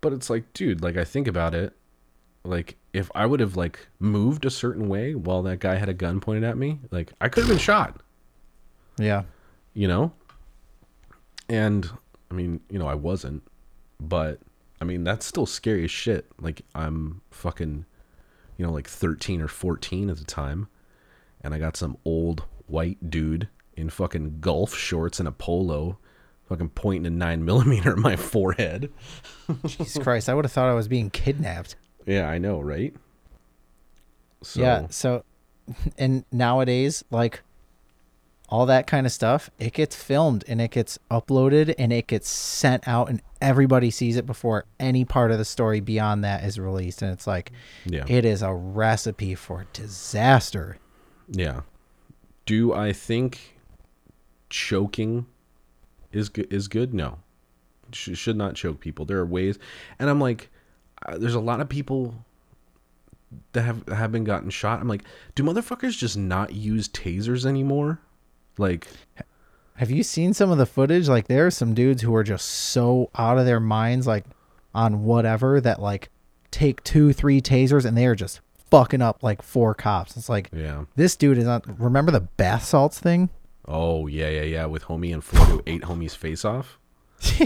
But 0.00 0.12
it's 0.12 0.30
like, 0.30 0.52
dude, 0.54 0.82
like 0.82 0.96
I 0.96 1.04
think 1.04 1.28
about 1.28 1.54
it, 1.54 1.74
like 2.44 2.76
if 2.92 3.10
I 3.14 3.26
would 3.26 3.40
have 3.40 3.56
like 3.56 3.86
moved 3.98 4.44
a 4.46 4.50
certain 4.50 4.88
way 4.88 5.14
while 5.14 5.42
that 5.42 5.60
guy 5.60 5.74
had 5.76 5.88
a 5.88 5.94
gun 5.94 6.20
pointed 6.20 6.44
at 6.44 6.56
me, 6.56 6.80
like 6.90 7.12
I 7.20 7.28
could 7.28 7.42
have 7.42 7.48
been 7.50 7.58
shot, 7.58 8.00
Yeah. 8.98 9.24
you 9.74 9.86
know? 9.88 10.12
And 11.48 11.90
I 12.30 12.34
mean, 12.34 12.60
you 12.70 12.78
know, 12.78 12.86
I 12.86 12.94
wasn't, 12.94 13.42
but 13.98 14.40
I 14.80 14.84
mean, 14.84 15.04
that's 15.04 15.26
still 15.26 15.46
scary 15.46 15.84
as 15.84 15.90
shit. 15.90 16.26
Like 16.40 16.62
I'm 16.74 17.20
fucking, 17.30 17.84
you 18.56 18.64
know, 18.66 18.72
like 18.72 18.88
13 18.88 19.42
or 19.42 19.48
14 19.48 20.08
at 20.10 20.16
the 20.16 20.24
time, 20.24 20.68
and 21.42 21.52
I 21.52 21.58
got 21.58 21.76
some 21.76 21.96
old 22.04 22.44
white 22.66 23.10
dude 23.10 23.48
in 23.76 23.90
fucking 23.90 24.38
golf 24.40 24.74
shorts 24.74 25.18
and 25.18 25.28
a 25.28 25.32
polo, 25.32 25.98
fucking 26.50 26.68
pointing 26.70 27.06
a 27.06 27.16
nine 27.16 27.44
millimeter 27.46 27.92
at 27.92 27.98
my 27.98 28.16
forehead. 28.16 28.92
Jesus 29.64 29.96
Christ. 30.02 30.28
I 30.28 30.34
would 30.34 30.44
have 30.44 30.52
thought 30.52 30.68
I 30.68 30.74
was 30.74 30.88
being 30.88 31.08
kidnapped. 31.08 31.76
Yeah, 32.06 32.28
I 32.28 32.36
know, 32.38 32.60
right? 32.60 32.92
So, 34.42 34.60
Yeah. 34.60 34.86
So, 34.90 35.24
and 35.96 36.24
nowadays, 36.32 37.04
like 37.10 37.42
all 38.48 38.66
that 38.66 38.88
kind 38.88 39.06
of 39.06 39.12
stuff, 39.12 39.48
it 39.60 39.72
gets 39.72 39.94
filmed 39.94 40.42
and 40.48 40.60
it 40.60 40.72
gets 40.72 40.98
uploaded 41.08 41.72
and 41.78 41.92
it 41.92 42.08
gets 42.08 42.28
sent 42.28 42.88
out, 42.88 43.08
and 43.08 43.22
everybody 43.40 43.90
sees 43.90 44.16
it 44.16 44.26
before 44.26 44.64
any 44.80 45.04
part 45.04 45.30
of 45.30 45.38
the 45.38 45.44
story 45.44 45.78
beyond 45.78 46.24
that 46.24 46.42
is 46.42 46.58
released. 46.58 47.00
And 47.00 47.12
it's 47.12 47.28
like, 47.28 47.52
yeah, 47.86 48.04
it 48.08 48.24
is 48.24 48.42
a 48.42 48.52
recipe 48.52 49.34
for 49.36 49.66
disaster. 49.72 50.78
yeah. 51.30 51.60
Do 52.46 52.72
I 52.72 52.92
think 52.92 53.60
choking 54.48 55.26
is 56.12 56.28
good? 56.28 56.52
Is 56.52 56.68
good? 56.68 56.92
No, 56.94 57.18
Sh- 57.92 58.16
should 58.16 58.36
not 58.36 58.54
choke 58.54 58.80
people. 58.80 59.04
There 59.04 59.18
are 59.18 59.26
ways, 59.26 59.58
and 59.98 60.08
I'm 60.10 60.20
like, 60.20 60.50
uh, 61.06 61.18
there's 61.18 61.34
a 61.34 61.40
lot 61.40 61.60
of 61.60 61.68
people 61.68 62.14
that 63.52 63.62
have 63.62 63.86
have 63.88 64.12
been 64.12 64.24
gotten 64.24 64.50
shot. 64.50 64.80
I'm 64.80 64.88
like, 64.88 65.04
do 65.34 65.42
motherfuckers 65.42 65.96
just 65.96 66.16
not 66.16 66.52
use 66.54 66.88
tasers 66.88 67.46
anymore? 67.46 68.00
Like, 68.58 68.86
Have 69.76 69.90
you 69.90 70.02
seen 70.02 70.34
some 70.34 70.50
of 70.50 70.58
the 70.58 70.66
footage? 70.66 71.08
Like, 71.08 71.28
there 71.28 71.46
are 71.46 71.50
some 71.50 71.72
dudes 71.74 72.02
who 72.02 72.14
are 72.14 72.24
just 72.24 72.46
so 72.46 73.08
out 73.16 73.38
of 73.38 73.46
their 73.46 73.60
minds, 73.60 74.06
like 74.06 74.24
on 74.74 75.04
whatever, 75.04 75.60
that 75.60 75.80
like 75.80 76.10
take 76.50 76.82
two, 76.84 77.12
three 77.12 77.40
tasers 77.40 77.84
and 77.84 77.96
they 77.96 78.06
are 78.06 78.14
just 78.16 78.40
fucking 78.70 79.00
up 79.02 79.22
like 79.22 79.40
four 79.42 79.74
cops. 79.74 80.16
It's 80.16 80.28
like 80.28 80.50
Yeah. 80.52 80.84
this 80.96 81.16
dude 81.16 81.38
is 81.38 81.46
on. 81.46 81.62
Remember 81.78 82.10
the 82.12 82.20
bath 82.20 82.64
salts 82.64 82.98
thing? 83.00 83.30
Oh 83.72 84.06
yeah, 84.08 84.28
yeah, 84.28 84.42
yeah. 84.42 84.66
With 84.66 84.84
homie 84.84 85.14
and 85.14 85.22
who 85.22 85.62
ate 85.66 85.82
homie's 85.82 86.14
face 86.14 86.44
off. 86.44 86.78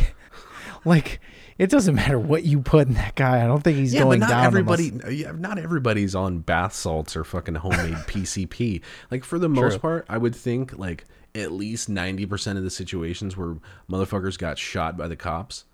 Like 0.86 1.20
it 1.56 1.70
doesn't 1.70 1.94
matter 1.94 2.18
what 2.18 2.44
you 2.44 2.60
put 2.60 2.88
in 2.88 2.94
that 2.94 3.14
guy. 3.14 3.42
I 3.42 3.46
don't 3.46 3.62
think 3.64 3.78
he's 3.78 3.94
Yeah, 3.94 4.02
going 4.02 4.20
but 4.20 4.26
not 4.26 4.32
down. 4.32 4.44
everybody. 4.44 4.88
unless- 4.90 5.12
Yeah, 5.14 5.32
not 5.32 5.58
everybody's 5.58 6.14
on 6.14 6.40
bath 6.40 6.74
salts 6.74 7.16
or 7.16 7.24
fucking 7.24 7.54
homemade 7.54 7.94
PCP. 8.06 8.82
Like 9.10 9.24
for 9.24 9.38
the 9.38 9.48
most 9.48 9.80
part, 9.80 10.04
I 10.08 10.18
would 10.18 10.34
think 10.36 10.76
like 10.76 11.04
at 11.34 11.52
least 11.52 11.88
ninety 11.88 12.26
percent 12.26 12.58
of 12.58 12.64
the 12.64 12.70
situations 12.70 13.34
where 13.36 13.56
motherfuckers 13.90 14.36
got 14.36 14.58
shot 14.58 14.96
by 14.98 15.08
the 15.08 15.16
cops, 15.16 15.64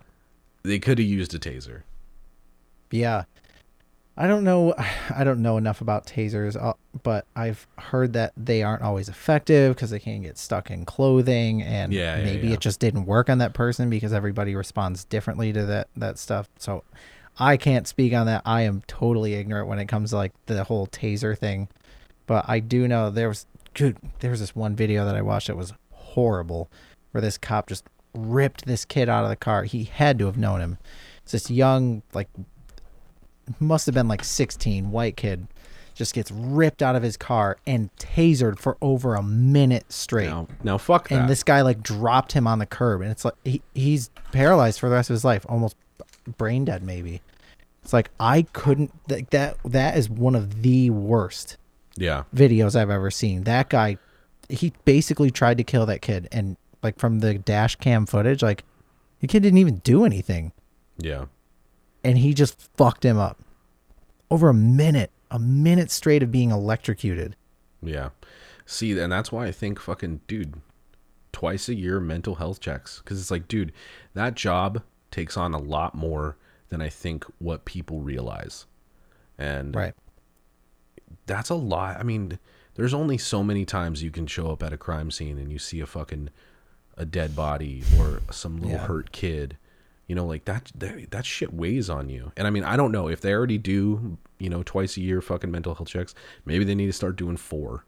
they 0.63 0.79
could 0.79 0.99
have 0.99 1.09
used 1.09 1.35
a 1.35 1.41
taser. 1.41 1.83
Yeah. 2.93 3.25
I 4.17 4.27
don't 4.27 4.45
know. 4.45 4.75
I 5.15 5.25
don't 5.25 5.41
know 5.43 5.57
enough 5.57 5.81
about 5.81 6.07
tasers, 6.07 6.61
uh, 6.61 6.75
but 7.03 7.27
I've 7.35 7.67
heard 7.79 8.13
that 8.15 8.33
they 8.37 8.63
aren't 8.63 8.83
always 8.83 9.09
effective 9.09 9.75
because 9.75 9.91
they 9.91 9.99
can 9.99 10.23
get 10.23 10.39
stuck 10.39 10.71
in 10.71 10.85
clothing, 10.85 11.63
and 11.63 11.93
Yeah, 11.93 12.19
yeah, 12.19 12.25
maybe 12.25 12.49
yeah. 12.49 12.55
it 12.55 12.61
just 12.61 12.81
didn't 12.81 13.07
work 13.07 13.31
on 13.31 13.39
that 13.39 13.55
person 13.55 13.91
because 13.91 14.13
everybody 14.13 14.55
responds 14.55 15.05
differently 15.05 15.53
to 15.53 15.65
that 15.67 15.89
that 15.97 16.19
stuff. 16.19 16.49
So 16.59 16.85
I 17.39 17.57
can't 17.57 17.87
speak 17.87 18.13
on 18.13 18.27
that. 18.27 18.43
I 18.45 18.63
am 18.63 18.83
totally 18.87 19.35
ignorant 19.35 19.69
when 19.69 19.79
it 19.79 19.87
comes 19.87 20.11
to 20.11 20.17
like 20.17 20.33
the 20.47 20.65
whole 20.65 20.87
taser 20.87 21.37
thing, 21.37 21.69
but 22.27 22.45
I 22.49 22.61
do 22.61 22.87
know 22.87 23.11
there 23.11 23.29
was 23.29 23.47
good. 23.75 23.97
There 24.21 24.31
was 24.31 24.41
this 24.41 24.55
one 24.55 24.77
video 24.77 25.05
that 25.05 25.17
I 25.17 25.23
watched 25.23 25.47
that 25.47 25.57
was 25.57 25.73
horrible, 25.93 26.71
where 27.13 27.23
this 27.23 27.39
cop 27.39 27.69
just 27.69 27.85
ripped 28.13 28.67
this 28.67 28.85
kid 28.85 29.09
out 29.09 29.25
of 29.25 29.31
the 29.31 29.37
car. 29.37 29.65
He 29.65 29.85
had 29.85 30.19
to 30.19 30.27
have 30.27 30.37
known 30.37 30.61
him. 30.61 30.79
It's 31.23 31.33
this 31.33 31.51
young 31.51 32.03
like 32.13 32.29
must 33.59 33.87
have 33.87 33.95
been 33.95 34.09
like 34.09 34.25
16 34.25 34.91
white 34.91 35.17
kid 35.17 35.47
just 35.95 36.15
gets 36.15 36.31
ripped 36.31 36.83
out 36.83 36.97
of 36.97 37.03
his 37.03 37.17
car 37.19 37.59
and 37.67 37.95
tasered 37.97 38.59
for 38.59 38.79
over 38.81 39.15
a 39.15 39.23
minute 39.23 39.93
straight. 39.93 40.29
Now, 40.29 40.49
now 40.63 40.79
fuck 40.79 41.09
that. 41.09 41.21
and 41.21 41.29
this 41.29 41.43
guy 41.43 41.61
like 41.61 41.83
dropped 41.83 42.33
him 42.33 42.47
on 42.47 42.59
the 42.59 42.65
curb 42.65 43.03
and 43.03 43.11
it's 43.11 43.25
like 43.25 43.35
he, 43.45 43.61
he's 43.75 44.09
paralyzed 44.33 44.81
for 44.81 44.89
the 44.89 44.95
rest 44.95 45.11
of 45.11 45.15
his 45.15 45.25
life 45.25 45.45
almost 45.49 45.77
brain 46.39 46.65
dead 46.65 46.83
maybe. 46.83 47.21
It's 47.83 47.93
like 47.93 48.11
i 48.19 48.43
couldn't 48.53 48.93
like 49.09 49.31
that 49.31 49.57
that 49.65 49.97
is 49.97 50.09
one 50.09 50.35
of 50.35 50.63
the 50.63 50.91
worst 50.91 51.57
yeah, 51.97 52.25
videos 52.35 52.77
i've 52.77 52.91
ever 52.91 53.11
seen. 53.11 53.45
That 53.45 53.69
guy 53.69 53.99
he 54.49 54.73
basically 54.85 55.31
tried 55.31 55.59
to 55.59 55.65
kill 55.65 55.85
that 55.87 56.01
kid 56.01 56.29
and 56.33 56.57
like 56.83 56.99
from 56.99 57.21
the 57.21 57.35
dash 57.35 57.77
cam 57.77 58.07
footage 58.07 58.43
like 58.43 58.65
the 59.21 59.27
kid 59.27 59.43
didn't 59.43 59.59
even 59.59 59.77
do 59.77 60.05
anything. 60.05 60.53
Yeah, 60.99 61.27
and 62.05 62.19
he 62.19 62.33
just 62.35 62.61
fucked 62.77 63.05
him 63.05 63.19
up 63.19 63.39
over 64.31 64.49
a 64.49 64.55
minute 64.55 65.11
a 65.31 65.39
minute 65.39 65.91
straight 65.91 66.23
of 66.23 66.31
being 66.31 66.51
electrocuted 66.51 67.37
yeah. 67.83 68.11
See, 68.67 68.99
and 68.99 69.11
that's 69.11 69.33
why 69.33 69.47
I 69.47 69.53
think 69.53 69.81
fucking 69.81 70.21
dude, 70.29 70.61
twice 71.33 71.69
a 71.69 71.75
year 71.75 71.99
mental 71.99 72.35
health 72.35 72.61
checks 72.61 72.99
because 72.99 73.19
it's 73.21 73.31
like, 73.31 73.49
dude, 73.49 73.73
that 74.15 74.35
job 74.35 74.83
takes 75.11 75.37
on 75.37 75.55
a 75.55 75.59
lot 75.59 75.95
more 75.95 76.37
than 76.69 76.81
I 76.83 76.89
think 76.89 77.25
what 77.39 77.65
people 77.65 78.01
realize, 78.01 78.67
and 79.39 79.75
right 79.75 79.95
that's 81.27 81.51
a 81.51 81.55
lot. 81.55 81.97
I 81.99 82.03
mean, 82.03 82.39
there's 82.75 82.95
only 82.95 83.17
so 83.19 83.43
many 83.43 83.65
times 83.65 84.03
you 84.03 84.11
can 84.11 84.27
show 84.27 84.51
up 84.51 84.63
at 84.63 84.73
a 84.73 84.77
crime 84.77 85.11
scene 85.11 85.39
and 85.39 85.51
you 85.51 85.59
see 85.59 85.81
a 85.81 85.87
fucking 85.87 86.31
a 86.97 87.05
dead 87.05 87.35
body 87.35 87.83
or 87.99 88.21
some 88.31 88.57
little 88.57 88.73
Yeah. 88.73 88.87
hurt 88.87 89.11
kid. 89.13 89.57
You 90.11 90.17
know, 90.17 90.27
like 90.27 90.45
that, 90.47 90.73
that 90.75 91.13
that 91.13 91.25
shit 91.25 91.55
weighs 91.55 91.89
on 91.89 92.09
you. 92.09 92.33
And 92.37 92.49
I 92.49 92.51
mean, 92.51 92.65
I 92.65 92.77
don't 92.77 92.91
know 92.91 93.07
if 93.07 93.21
they 93.21 93.33
already 93.33 93.59
do, 93.59 94.19
you 94.41 94.51
know, 94.51 94.65
twice 94.65 94.97
a 94.97 95.01
year 95.01 95.21
fucking 95.21 95.53
mental 95.53 95.77
health 95.77 95.87
checks. 95.87 96.17
Maybe 96.45 96.65
they 96.65 96.75
need 96.75 96.87
to 96.87 96.93
start 96.93 97.15
doing 97.15 97.37
four. 97.37 97.85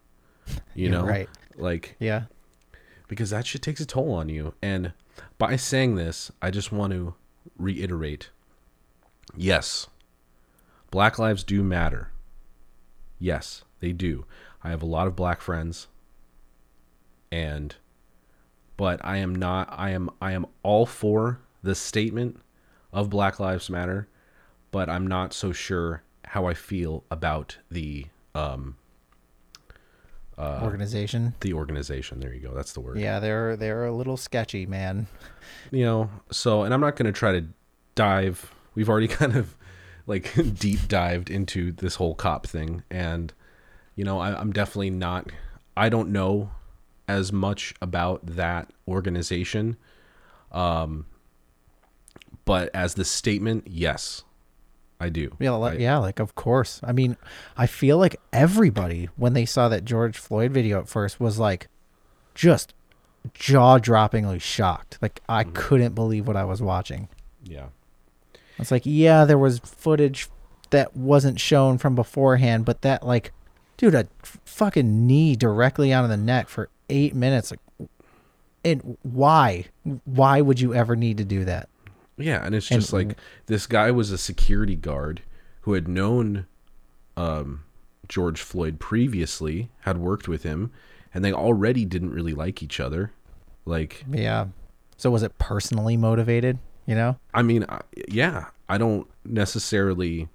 You 0.47 0.53
Yeah, 0.85 0.89
know, 0.91 1.05
right. 1.05 1.27
Like 1.57 1.97
yeah 1.99 2.23
because 3.09 3.31
that 3.31 3.45
shit 3.45 3.61
takes 3.61 3.81
a 3.81 3.85
toll 3.85 4.13
on 4.13 4.29
you. 4.29 4.53
And 4.61 4.93
by 5.37 5.57
saying 5.57 5.95
this, 5.95 6.31
I 6.41 6.49
just 6.49 6.71
want 6.71 6.93
to 6.93 7.13
reiterate 7.57 8.29
yes, 9.35 9.87
black 10.91 11.19
lives 11.19 11.43
do 11.43 11.61
matter. 11.61 12.11
Yes, 13.19 13.65
they 13.81 13.91
do. 13.91 14.25
I 14.63 14.69
have 14.69 14.81
a 14.81 14.85
lot 14.87 15.07
of 15.07 15.15
black 15.15 15.41
friends 15.41 15.87
and 17.33 17.75
but 18.77 19.03
I 19.03 19.17
am 19.17 19.35
not 19.35 19.67
I 19.71 19.89
am 19.89 20.09
I 20.21 20.31
am 20.31 20.45
all 20.63 20.85
for 20.85 21.39
the 21.63 21.73
statement 21.75 22.39
of 22.91 23.09
Black 23.09 23.39
Lives 23.39 23.69
Matter, 23.69 24.07
but 24.71 24.89
I'm 24.89 25.07
not 25.07 25.33
so 25.33 25.51
sure 25.51 26.03
how 26.25 26.45
I 26.45 26.53
feel 26.53 27.03
about 27.09 27.57
the 27.71 28.05
um 28.35 28.75
organization 30.39 31.35
the 31.41 31.53
organization. 31.53 32.19
There 32.19 32.33
you 32.33 32.39
go. 32.39 32.53
That's 32.53 32.73
the 32.73 32.81
word. 32.81 32.97
yeah 32.97 33.19
they're 33.19 33.55
they're 33.55 33.85
a 33.85 33.91
little 33.93 34.17
sketchy 34.17 34.65
man 34.65 35.07
you 35.71 35.85
know 35.85 36.09
so 36.31 36.63
and 36.63 36.73
i'm 36.73 36.81
not 36.81 36.95
going 36.95 37.05
to 37.05 37.11
try 37.17 37.31
to 37.33 37.45
dive 37.95 38.51
we've 38.73 38.89
already 38.89 39.07
kind 39.21 39.35
of 39.35 39.55
like 40.07 40.33
deep 40.59 40.87
dived 40.87 41.29
into 41.29 41.71
this 41.71 41.95
whole 41.95 42.15
cop 42.15 42.47
thing 42.47 42.83
and 42.89 43.31
you 43.95 44.03
know 44.03 44.19
I, 44.19 44.39
i'm 44.39 44.51
definitely 44.51 44.89
not 44.89 45.31
i 45.77 45.87
don't 45.89 46.09
know 46.09 46.49
as 47.07 47.31
much 47.31 47.75
about 47.81 48.25
that 48.25 48.71
organization 48.87 49.77
um 50.51 51.05
but 52.45 52.69
as 52.73 52.93
the 52.95 53.05
statement 53.05 53.65
yes 53.67 54.23
i 54.99 55.09
do 55.09 55.35
Yeah, 55.39 55.51
like, 55.51 55.73
I- 55.79 55.81
yeah, 55.81 55.97
like 55.97 56.19
of 56.19 56.33
course. 56.35 56.79
I 56.83 56.91
mean, 56.93 57.17
I 57.57 57.67
feel 57.67 57.97
like 57.97 58.15
everybody 58.31 59.09
when 59.17 59.33
they 59.33 59.45
saw 59.45 59.67
that 59.69 59.83
George 59.85 60.17
Floyd 60.17 60.51
video 60.51 60.79
at 60.79 60.87
first 60.87 61.19
was 61.19 61.37
like 61.39 61.67
just 62.35 62.73
jaw-droppingly 63.33 64.41
shocked. 64.41 64.97
Like 65.01 65.21
I 65.27 65.43
Mm-hmm. 65.43 65.53
couldn't 65.53 65.95
believe 65.95 66.27
what 66.27 66.35
I 66.37 66.45
was 66.45 66.61
watching. 66.61 67.09
yeah 67.43 67.67
It's 68.59 68.71
like, 68.71 68.83
yeah, 68.85 69.25
there 69.25 69.37
was 69.37 69.59
footage 69.59 70.29
that 70.69 70.95
wasn't 70.95 71.39
shown 71.39 71.77
from 71.77 71.95
beforehand, 71.95 72.63
but 72.65 72.81
that 72.81 73.05
like 73.05 73.31
dude, 73.77 73.95
a 73.95 74.07
fucking 74.45 75.05
knee 75.07 75.35
directly 75.35 75.91
onto 75.91 76.07
the 76.07 76.15
neck 76.17 76.47
for 76.47 76.69
8 76.89 77.13
minutes 77.15 77.51
like 77.51 77.59
and 78.63 78.97
why? 79.01 79.65
Why 80.05 80.39
would 80.39 80.61
you 80.61 80.73
ever 80.73 80.95
need 80.95 81.17
to 81.17 81.25
do 81.25 81.43
that? 81.43 81.67
Yeah, 82.17 82.45
and 82.45 82.53
it's 82.55 82.69
And- 82.71 82.81
just 82.81 82.93
like 82.93 83.17
this 83.47 83.65
guy 83.67 83.91
was 83.91 84.11
a 84.11 84.17
security 84.17 84.75
guard 84.75 85.21
who 85.61 85.73
had 85.73 85.87
known 85.87 86.45
um, 87.17 87.63
George 88.07 88.41
Floyd 88.41 88.79
previously, 88.79 89.69
had 89.81 89.97
worked 89.97 90.27
with 90.27 90.43
him, 90.43 90.71
and 91.13 91.23
they 91.23 91.31
already 91.31 91.85
didn't 91.85 92.11
really 92.11 92.33
like 92.33 92.61
each 92.63 92.79
other. 92.79 93.11
Like, 93.65 94.03
Yeah. 94.11 94.47
So 94.97 95.11
was 95.11 95.23
it 95.23 95.37
personally 95.37 95.95
motivated, 95.97 96.59
you 96.85 96.95
know? 96.95 97.17
I 97.33 97.41
mean, 97.41 97.65
I, 97.69 97.81
yeah, 98.07 98.47
I 98.69 98.77
don't 98.77 99.07
necessarily, 99.25 100.27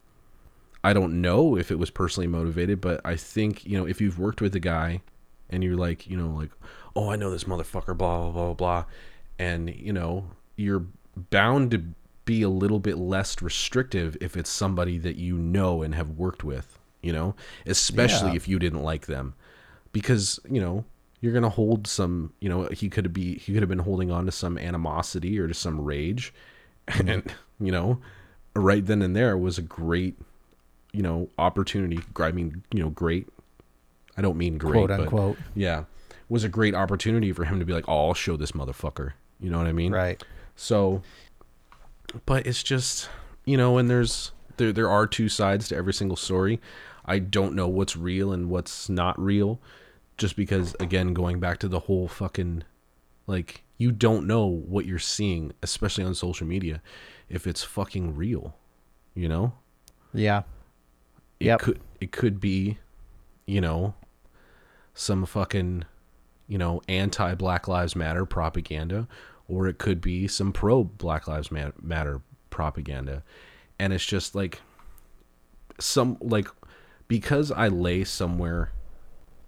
I 0.85 0.93
don't 0.93 1.21
know 1.21 1.57
if 1.57 1.71
it 1.71 1.79
was 1.79 1.91
personally 1.91 2.27
motivated, 2.27 2.81
but 2.81 3.01
I 3.05 3.17
think 3.17 3.65
you 3.67 3.79
know 3.79 3.87
if 3.87 4.01
you've 4.01 4.19
worked 4.19 4.41
with 4.41 4.55
a 4.55 4.61
guy 4.61 5.01
and 5.51 5.65
you're 5.65 5.77
like, 5.77 6.07
you 6.09 6.17
know, 6.17 6.29
like, 6.29 6.51
oh, 6.95 7.11
I 7.11 7.17
know 7.17 7.31
this 7.31 7.45
motherfucker, 7.45 7.97
blah 7.97 8.31
blah 8.31 8.31
blah 8.31 8.55
blah, 8.55 8.85
and 9.39 9.69
you 9.75 9.93
know, 9.93 10.27
you're 10.57 10.85
bound 11.31 11.71
to 11.73 11.85
be 12.25 12.43
a 12.43 12.49
little 12.49 12.79
bit 12.79 12.99
less 12.99 13.41
restrictive 13.41 14.17
if 14.21 14.37
it's 14.37 14.51
somebody 14.51 14.99
that 14.99 15.17
you 15.17 15.37
know 15.39 15.83
and 15.83 15.95
have 15.95 16.11
worked 16.11 16.45
with, 16.45 16.79
you 17.03 17.13
know, 17.13 17.35
especially 17.67 18.31
Yeah. 18.31 18.37
if 18.37 18.49
you 18.49 18.59
didn't 18.59 18.83
like 18.83 19.07
them, 19.07 19.35
because 19.93 20.39
you 20.49 20.61
know 20.61 20.85
you're 21.21 21.33
gonna 21.33 21.49
hold 21.49 21.87
some, 21.87 22.33
you 22.41 22.49
know, 22.49 22.65
he 22.67 22.89
could 22.89 23.13
be 23.13 23.39
he 23.39 23.53
could 23.53 23.63
have 23.63 23.69
been 23.69 23.79
holding 23.79 24.11
on 24.11 24.27
to 24.27 24.33
some 24.33 24.59
animosity 24.59 25.39
or 25.39 25.49
to 25.49 25.55
some 25.55 25.81
rage, 25.81 26.33
mm-hmm. 26.89 27.09
and 27.09 27.35
you 27.61 27.73
know, 27.73 27.99
right 28.55 28.85
then 28.85 29.03
and 29.03 29.17
there 29.17 29.37
was 29.37 29.59
a 29.59 29.63
great, 29.63 30.17
you 30.93 31.03
know, 31.03 31.29
opportunity. 31.39 31.99
I 32.17 32.33
mean, 32.33 32.63
you 32.73 32.83
know, 32.83 32.91
great. 32.91 33.27
I 34.17 34.21
don't 34.21 34.37
mean 34.37 34.59
great, 34.59 34.73
Quote 34.73 34.89
but 34.89 35.01
unquote. 35.01 35.39
yeah, 35.55 35.85
was 36.29 36.45
a 36.45 36.49
great 36.49 36.75
opportunity 36.75 37.33
for 37.33 37.45
him 37.45 37.59
to 37.59 37.65
be 37.65 37.73
like, 37.73 37.89
"Oh, 37.89 38.09
I'll 38.09 38.15
show 38.15 38.37
this 38.37 38.53
motherfucker." 38.53 39.13
You 39.41 39.51
know 39.51 39.59
what 39.59 39.67
I 39.67 39.73
mean? 39.73 39.93
Right. 39.93 40.23
So, 40.61 41.03
but 42.27 42.47
it's 42.47 42.65
just 42.65 43.09
you 43.45 43.57
know, 43.57 43.79
and 43.79 43.89
there's 43.89 44.33
there 44.57 44.73
there 44.73 44.91
are 44.91 45.07
two 45.07 45.29
sides 45.29 45.69
to 45.69 45.77
every 45.77 45.95
single 45.95 46.17
story. 46.17 46.61
I 47.05 47.21
don't 47.21 47.55
know 47.55 47.69
what's 47.69 47.97
real 47.97 48.33
and 48.33 48.51
what's 48.51 48.89
not 48.89 49.19
real, 49.21 49.61
just 50.17 50.35
because 50.37 50.75
again, 50.81 51.15
going 51.15 51.39
back 51.39 51.59
to 51.59 51.69
the 51.69 51.79
whole 51.81 52.09
fucking 52.09 52.65
like 53.29 53.63
you 53.79 53.93
don't 53.93 54.27
know 54.27 54.47
what 54.47 54.85
you're 54.85 54.99
seeing, 54.99 55.53
especially 55.63 56.03
on 56.03 56.15
social 56.15 56.47
media, 56.47 56.83
if 57.29 57.47
it's 57.47 57.63
fucking 57.63 58.17
real. 58.17 58.57
You 59.15 59.29
know, 59.29 59.53
Yeah. 60.13 60.43
it 61.41 61.47
Yep. 61.47 61.61
could 61.61 61.81
it 62.01 62.11
could 62.13 62.41
be, 62.41 62.79
you 63.47 63.61
know, 63.61 63.95
some 64.93 65.25
fucking, 65.25 65.85
you 66.49 66.59
know, 66.59 66.83
anti 66.89 67.35
Black 67.37 67.69
Lives 67.69 67.95
Matter 67.95 68.25
propaganda, 68.27 69.07
or 69.49 69.67
it 69.67 69.79
could 69.79 70.01
be 70.01 70.29
some 70.29 70.53
pro 70.53 70.85
Black 70.85 71.27
Lives 71.27 71.51
Matter 71.51 72.21
propaganda, 72.51 73.23
and 73.79 73.93
it's 73.93 74.05
just 74.07 74.35
like 74.35 74.61
some 75.81 76.17
like 76.21 76.49
because 77.09 77.51
I 77.51 77.69
lay 77.69 78.05
somewhere 78.05 78.71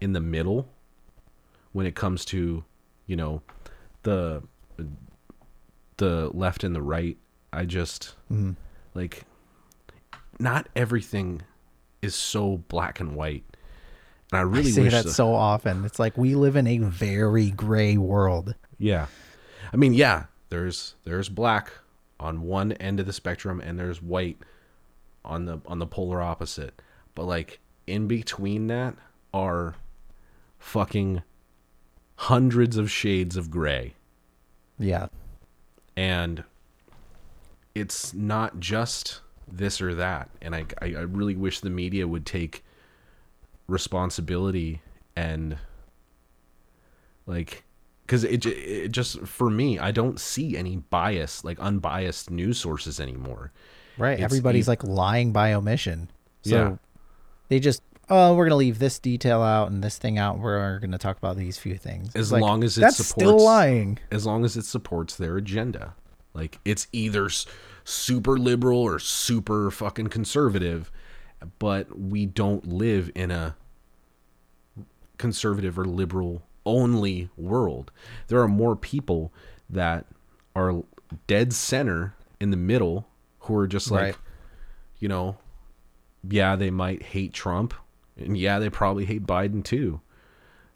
in 0.01 0.13
the 0.13 0.21
middle 0.21 0.69
when 1.73 1.87
it 1.87 1.95
comes 1.95 2.25
to, 2.27 2.65
you 3.07 3.17
know, 3.17 3.43
the 4.03 4.43
the 5.99 6.31
left 6.33 6.65
and 6.65 6.75
the 6.75 6.83
right. 6.83 7.17
I 7.53 7.65
just 7.67 8.15
Mhm. 8.31 8.57
like 8.95 9.25
not 10.39 10.69
everything 10.75 11.43
is 12.01 12.15
so 12.15 12.59
black 12.69 13.01
and 13.01 13.15
white. 13.15 13.45
And 14.33 14.39
I 14.39 14.43
really 14.43 14.71
I 14.71 14.73
say 14.75 14.83
wish 14.85 14.93
that 14.93 15.05
the- 15.05 15.13
so 15.13 15.35
often. 15.35 15.85
It's 15.85 15.99
like 15.99 16.17
we 16.17 16.35
live 16.35 16.57
in 16.57 16.67
a 16.67 16.79
very 16.79 17.51
gray 17.51 17.97
world. 17.99 18.55
Yeah. 18.79 19.09
I 19.73 19.77
mean, 19.77 19.95
yeah, 19.95 20.25
there's 20.49 20.95
there's 21.05 21.29
black 21.29 21.73
on 22.19 22.43
one 22.43 22.73
end 22.73 23.01
of 23.01 23.07
the 23.07 23.13
spectrum 23.13 23.61
and 23.61 23.79
there's 23.79 24.03
white 24.03 24.39
on 25.25 25.47
the 25.47 25.61
on 25.67 25.79
the 25.79 25.87
polar 25.87 26.21
opposite. 26.21 26.81
But 27.15 27.25
like 27.25 27.61
in 27.87 28.07
between 28.07 28.67
that 28.69 28.97
are 29.33 29.77
fucking 30.59 31.23
hundreds 32.17 32.77
of 32.77 32.91
shades 32.91 33.37
of 33.37 33.51
gray. 33.51 33.95
Yeah. 34.79 35.09
And 35.97 36.45
it's 37.75 38.13
not 38.13 38.61
just 38.61 39.21
this 39.51 39.81
or 39.81 39.95
that. 39.95 40.31
And 40.43 40.55
I 40.55 40.67
I, 40.83 40.87
I 40.87 41.01
really 41.03 41.37
wish 41.37 41.61
the 41.61 41.71
media 41.71 42.07
would 42.07 42.27
take 42.27 42.65
responsibility 43.69 44.83
and 45.15 45.57
like 47.27 47.65
because 48.11 48.25
it, 48.25 48.45
it 48.45 48.91
just 48.91 49.21
for 49.21 49.49
me 49.49 49.79
i 49.79 49.93
don't 49.93 50.19
see 50.19 50.57
any 50.57 50.77
bias 50.77 51.45
like 51.45 51.61
unbiased 51.61 52.29
news 52.31 52.59
sources 52.59 52.99
anymore 53.01 53.53
Right. 53.99 54.15
It's 54.15 54.23
Everybody's 54.23 54.67
e- 54.67 54.71
like 54.71 54.83
lying 54.85 55.31
by 55.33 55.53
omission. 55.53 56.11
So 56.43 56.57
Yeah. 56.57 56.77
they 57.49 57.61
just 57.61 57.83
oh, 58.09 58.35
we're 58.35 58.47
gonna 58.47 58.57
leave 58.57 58.79
this 58.79 58.99
detail 58.99 59.43
out 59.43 59.71
and 59.71 59.85
this 59.85 59.99
thing 59.99 60.17
out. 60.17 60.39
We're 60.39 60.79
gonna 60.79 60.97
talk 60.97 61.19
about 61.19 61.37
these 61.37 61.59
few 61.59 61.77
things. 61.77 62.17
As 62.17 62.33
like, 62.33 62.41
long 62.41 62.65
as 62.65 62.79
it 62.79 62.81
that's 62.81 62.97
supports- 62.97 63.13
still 63.13 63.45
lying. 63.45 63.99
as 64.11 64.25
long 64.25 64.45
as 64.47 64.57
it 64.57 64.65
supports 64.65 65.17
their 65.17 65.37
agenda 65.37 65.95
like 66.33 66.59
it's 66.65 66.87
either 66.93 67.29
super 67.85 68.39
liberal 68.39 68.79
or 68.79 68.99
super 68.99 69.71
fucking 69.71 70.07
conservative 70.07 70.91
but 71.59 71.99
we 71.99 72.25
don't 72.25 72.67
live 72.67 73.11
in 73.15 73.31
a 73.31 73.55
conservative 75.19 75.79
or 75.79 75.85
liberal 75.85 76.43
only 76.67 77.29
world 77.37 77.91
there 78.29 78.41
are 78.41 78.49
more 78.49 78.77
people 78.77 79.33
that 79.69 80.07
are 80.55 80.83
dead 81.27 81.53
center 81.53 82.15
in 82.41 82.51
the 82.51 82.57
middle 82.57 83.07
who 83.41 83.57
are 83.57 83.67
just 83.67 83.91
like 83.91 84.03
Right. 84.03 84.17
you 84.99 85.09
know 85.09 85.39
yeah 86.29 86.57
they 86.57 86.71
might 86.71 87.03
hate 87.03 87.33
trump 87.33 87.73
and 88.19 88.37
yeah 88.37 88.59
they 88.59 88.69
probably 88.69 89.07
hate 89.07 89.27
biden 89.27 89.65
too 89.65 90.01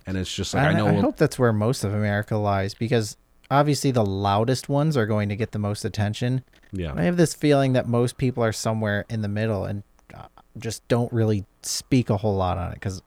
and 0.07 0.17
it's 0.17 0.35
just 0.35 0.55
like 0.55 0.63
i 0.65 0.69
And 0.71 0.79
know 0.79 0.87
I 0.89 0.95
hope 1.01 1.17
that's 1.19 1.39
where 1.39 1.53
most 1.53 1.85
of 1.85 1.93
America 1.93 2.37
lies 2.37 2.73
because 2.75 3.17
obviously 3.51 3.91
the 3.91 4.05
loudest 4.05 4.69
ones 4.71 4.97
are 4.97 5.07
going 5.07 5.29
to 5.29 5.37
get 5.37 5.53
the 5.53 5.59
most 5.59 5.85
attention. 5.85 6.43
yeah 6.73 6.95
I 6.97 7.03
have 7.03 7.19
this 7.19 7.35
feeling 7.35 7.75
that 7.75 7.87
most 7.87 8.17
people 8.17 8.43
are 8.43 8.53
somewhere 8.53 9.05
in 9.11 9.21
the 9.21 9.29
middle 9.29 9.65
and 9.67 9.83
uh, 10.15 10.27
just 10.59 10.87
don't 10.89 11.13
really 11.13 11.45
speak 11.63 12.09
a 12.09 12.17
whole 12.17 12.37
lot 12.37 12.57
on 12.57 12.73
it 12.73 12.75
because 12.75 13.03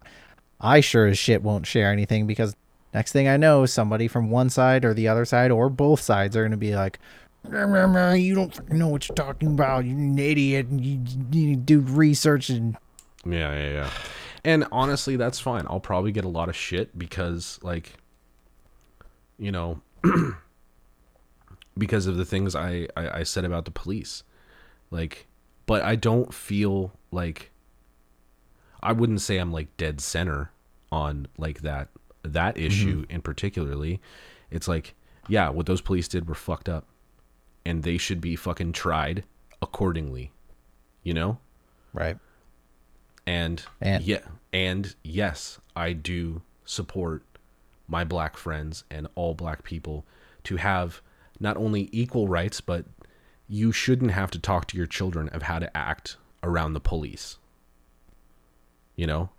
I 0.61 0.79
sure 0.81 1.07
as 1.07 1.17
shit 1.17 1.41
won't 1.43 1.65
share 1.65 1.91
anything 1.91 2.27
because 2.27 2.55
next 2.97 3.11
thing 3.11 3.27
I 3.27 3.37
know, 3.37 3.67
somebody 3.67 4.07
from 4.07 4.31
one 4.31 4.49
side 4.49 4.83
or 4.83 4.91
the 4.91 5.07
other 5.07 5.23
side 5.23 5.51
or 5.51 5.69
both 5.69 6.01
sides 6.01 6.35
are 6.35 6.41
going 6.41 6.51
to 6.51 6.57
be 6.57 6.75
like, 6.75 6.97
"Rah, 7.43 7.61
rah, 7.61 7.85
rah, 7.85 8.13
you 8.13 8.33
don't 8.33 8.71
know 8.71 8.87
what 8.87 9.07
you're 9.07 9.15
talking 9.15 9.49
about. 9.49 9.85
You're 9.85 9.99
an 9.99 10.17
idiot. 10.17 10.65
You, 10.71 11.03
you 11.31 11.55
do 11.55 11.81
research 11.81 12.49
and 12.49 12.75
Yeah, 13.23 13.53
yeah, 13.53 13.69
yeah. 13.69 13.89
And 14.43 14.65
honestly, 14.71 15.15
that's 15.15 15.39
fine. 15.39 15.67
I'll 15.69 15.79
probably 15.79 16.11
get 16.11 16.25
a 16.25 16.29
lot 16.29 16.49
of 16.49 16.55
shit 16.55 16.97
because, 16.97 17.59
like, 17.61 17.93
you 19.37 19.51
know, 19.51 19.81
because 21.77 22.07
of 22.07 22.17
the 22.17 22.25
things 22.25 22.55
I, 22.55 22.87
I, 22.97 23.19
I 23.19 23.23
said 23.23 23.45
about 23.45 23.65
the 23.65 23.71
police. 23.71 24.23
Like, 24.89 25.27
but 25.67 25.83
I 25.83 25.95
don't 25.95 26.33
feel 26.33 26.93
like 27.11 27.51
I 28.81 28.91
wouldn't 28.91 29.21
say 29.21 29.37
I'm 29.37 29.51
like 29.51 29.77
dead 29.77 30.01
center 30.01 30.51
on 30.91 31.27
like 31.37 31.61
that 31.61 31.89
that 32.23 32.57
issue 32.57 33.01
mm-hmm. 33.01 33.11
in 33.11 33.21
particularly. 33.21 33.99
It's 34.51 34.67
like, 34.67 34.95
yeah, 35.27 35.49
what 35.49 35.65
those 35.65 35.81
police 35.81 36.07
did 36.07 36.27
were 36.27 36.35
fucked 36.35 36.69
up, 36.69 36.85
and 37.65 37.83
they 37.83 37.97
should 37.97 38.21
be 38.21 38.35
fucking 38.35 38.71
tried 38.73 39.23
accordingly. 39.61 40.31
You 41.03 41.13
know 41.13 41.37
right. 41.93 42.17
and, 43.25 43.63
And- 43.81 44.03
yeah 44.03 44.19
and 44.53 44.95
yes 45.03 45.59
i 45.75 45.93
do 45.93 46.41
support 46.65 47.23
my 47.87 48.03
black 48.03 48.35
friends 48.37 48.83
and 48.89 49.07
all 49.15 49.33
black 49.33 49.63
people 49.63 50.05
to 50.43 50.57
have 50.57 51.01
not 51.39 51.57
only 51.57 51.89
equal 51.91 52.27
rights 52.27 52.61
but 52.61 52.85
you 53.47 53.71
shouldn't 53.71 54.11
have 54.11 54.31
to 54.31 54.39
talk 54.39 54.67
to 54.67 54.77
your 54.77 54.85
children 54.85 55.29
of 55.29 55.43
how 55.43 55.59
to 55.59 55.77
act 55.77 56.17
around 56.43 56.73
the 56.73 56.79
police 56.79 57.37
you 58.95 59.07
know 59.07 59.29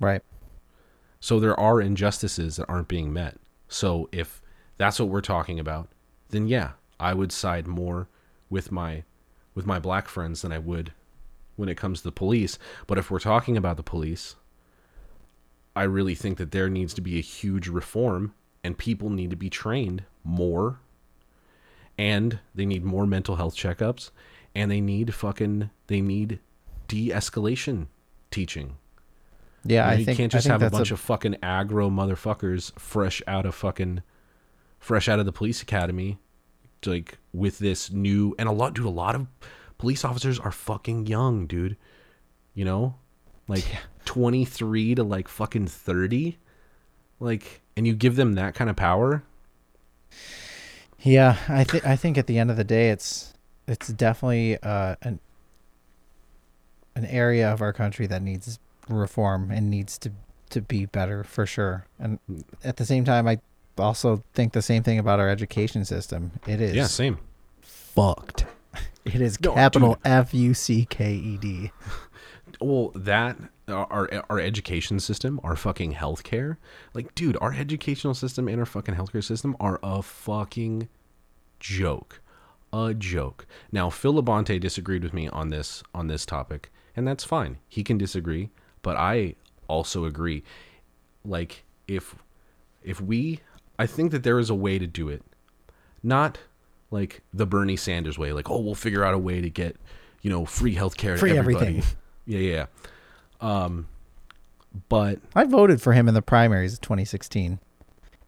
Right. 0.00 0.22
So 1.22 1.38
there 1.38 1.58
are 1.58 1.80
injustices 1.80 2.56
that 2.56 2.68
aren't 2.68 2.88
being 2.88 3.12
met. 3.12 3.38
So 3.68 4.08
if 4.10 4.42
that's 4.76 4.98
what 4.98 5.08
we're 5.08 5.20
talking 5.20 5.60
about, 5.60 5.88
then 6.30 6.48
yeah, 6.48 6.72
I 6.98 7.14
would 7.14 7.30
side 7.30 7.68
more 7.68 8.08
with 8.50 8.72
my 8.72 9.04
with 9.54 9.64
my 9.64 9.78
black 9.78 10.08
friends 10.08 10.42
than 10.42 10.50
I 10.50 10.58
would 10.58 10.92
when 11.54 11.68
it 11.68 11.76
comes 11.76 12.00
to 12.00 12.04
the 12.04 12.12
police. 12.12 12.58
But 12.88 12.98
if 12.98 13.08
we're 13.08 13.20
talking 13.20 13.56
about 13.56 13.76
the 13.76 13.84
police, 13.84 14.34
I 15.76 15.84
really 15.84 16.16
think 16.16 16.38
that 16.38 16.50
there 16.50 16.68
needs 16.68 16.92
to 16.94 17.00
be 17.00 17.18
a 17.18 17.22
huge 17.22 17.68
reform 17.68 18.34
and 18.64 18.76
people 18.76 19.08
need 19.08 19.30
to 19.30 19.36
be 19.36 19.48
trained 19.48 20.02
more 20.24 20.80
and 21.96 22.40
they 22.52 22.66
need 22.66 22.84
more 22.84 23.06
mental 23.06 23.36
health 23.36 23.54
checkups 23.54 24.10
and 24.56 24.72
they 24.72 24.80
need 24.80 25.14
fucking 25.14 25.70
they 25.86 26.00
need 26.00 26.40
de-escalation 26.88 27.86
teaching 28.32 28.76
Yeah, 29.64 29.84
you, 29.84 29.86
know, 29.86 29.92
I 29.92 29.98
you 29.98 30.04
think 30.04 30.18
can't 30.18 30.34
I 30.34 30.38
just 30.38 30.46
think 30.46 30.60
have 30.60 30.72
a 30.72 30.76
bunch 30.76 30.90
of 30.90 31.00
fucking 31.00 31.36
aggro 31.42 31.90
motherfuckers 31.90 32.78
fresh 32.78 33.22
out 33.26 33.46
of 33.46 33.54
fucking 33.54 34.02
fresh 34.78 35.08
out 35.08 35.20
of 35.20 35.26
the 35.26 35.32
police 35.32 35.62
academy 35.62 36.18
like 36.84 37.18
with 37.32 37.60
this 37.60 37.92
new 37.92 38.34
and 38.38 38.48
a 38.48 38.52
lot 38.52 38.74
dude 38.74 38.84
a 38.84 38.90
lot 38.90 39.14
of 39.14 39.26
police 39.78 40.04
officers 40.04 40.38
are 40.38 40.52
fucking 40.52 41.06
young 41.06 41.46
dude. 41.46 41.76
You 42.54 42.64
know? 42.64 42.96
Like 43.48 43.64
23 44.04 44.96
to 44.96 45.02
like 45.02 45.28
fucking 45.28 45.66
30 45.66 46.38
like 47.20 47.62
and 47.76 47.86
you 47.86 47.94
give 47.94 48.16
them 48.16 48.34
that 48.34 48.54
kind 48.54 48.68
of 48.68 48.76
power? 48.76 49.22
Yeah, 51.00 51.36
I 51.48 51.64
think 51.64 51.86
I 51.86 51.96
think 51.96 52.18
at 52.18 52.26
the 52.26 52.38
end 52.38 52.50
of 52.50 52.56
the 52.56 52.64
day, 52.64 52.90
it's 52.90 53.34
it's 53.66 53.88
definitely 53.88 54.58
uh, 54.62 54.96
an 55.02 55.18
an 56.94 57.06
area 57.06 57.50
of 57.50 57.62
our 57.62 57.72
country 57.72 58.06
that 58.06 58.22
needs 58.22 58.58
reform 58.94 59.50
and 59.50 59.70
needs 59.70 59.98
to 59.98 60.12
to 60.50 60.60
be 60.60 60.86
better 60.86 61.24
for 61.24 61.46
sure. 61.46 61.86
And 61.98 62.18
hmm. 62.26 62.40
at 62.62 62.76
the 62.76 62.84
same 62.84 63.04
time, 63.04 63.26
I 63.26 63.40
also 63.78 64.22
think 64.34 64.52
the 64.52 64.62
same 64.62 64.82
thing 64.82 64.98
about 64.98 65.18
our 65.18 65.28
education 65.28 65.84
system. 65.84 66.32
It 66.46 66.60
is 66.60 66.74
yeah 66.74 66.86
same 66.86 67.18
fucked. 67.60 68.46
It 69.04 69.20
is 69.20 69.40
No, 69.40 69.54
capital 69.54 69.98
F 70.04 70.32
U 70.32 70.54
C 70.54 70.86
K 70.88 71.14
E 71.14 71.36
D. 71.36 71.72
well 72.60 72.92
that 72.94 73.36
our 73.68 74.24
our 74.28 74.38
education 74.38 75.00
system 75.00 75.40
our 75.42 75.56
fucking 75.56 75.94
healthcare 75.94 76.56
like 76.94 77.14
dude 77.14 77.36
our 77.40 77.52
educational 77.52 78.14
system 78.14 78.48
and 78.48 78.58
our 78.58 78.66
fucking 78.66 78.94
healthcare 78.94 79.24
system 79.24 79.56
are 79.60 79.78
a 79.82 80.02
fucking 80.02 80.88
joke 81.60 82.20
a 82.72 82.92
joke 82.94 83.46
now 83.70 83.88
phil 83.88 84.14
labonte 84.14 84.60
disagreed 84.60 85.02
with 85.02 85.14
me 85.14 85.28
on 85.28 85.48
this 85.48 85.82
on 85.94 86.08
this 86.08 86.26
topic 86.26 86.70
and 86.94 87.06
that's 87.06 87.24
fine 87.24 87.58
he 87.68 87.82
can 87.82 87.96
disagree 87.96 88.50
but 88.82 88.96
i 88.96 89.34
also 89.68 90.04
agree 90.04 90.42
like 91.24 91.64
if 91.88 92.14
if 92.82 93.00
we 93.00 93.40
i 93.78 93.86
think 93.86 94.10
that 94.12 94.22
there 94.22 94.38
is 94.38 94.50
a 94.50 94.54
way 94.54 94.78
to 94.78 94.86
do 94.86 95.08
it 95.08 95.22
not 96.02 96.38
like 96.90 97.22
the 97.32 97.46
bernie 97.46 97.76
sanders 97.76 98.18
way 98.18 98.32
like 98.32 98.50
oh 98.50 98.60
we'll 98.60 98.74
figure 98.74 99.04
out 99.04 99.14
a 99.14 99.18
way 99.18 99.40
to 99.40 99.48
get 99.48 99.76
you 100.20 100.30
know 100.30 100.44
free 100.44 100.74
healthcare 100.74 101.18
Free 101.18 101.30
to 101.30 101.36
everybody 101.36 101.66
everything. 101.66 101.96
yeah 102.26 102.38
yeah 102.38 102.66
yeah. 103.40 103.64
um 103.64 103.86
but 104.88 105.18
I 105.34 105.44
voted 105.44 105.82
for 105.82 105.92
him 105.92 106.08
in 106.08 106.14
the 106.14 106.22
primaries 106.22 106.74
of 106.74 106.80
2016, 106.80 107.58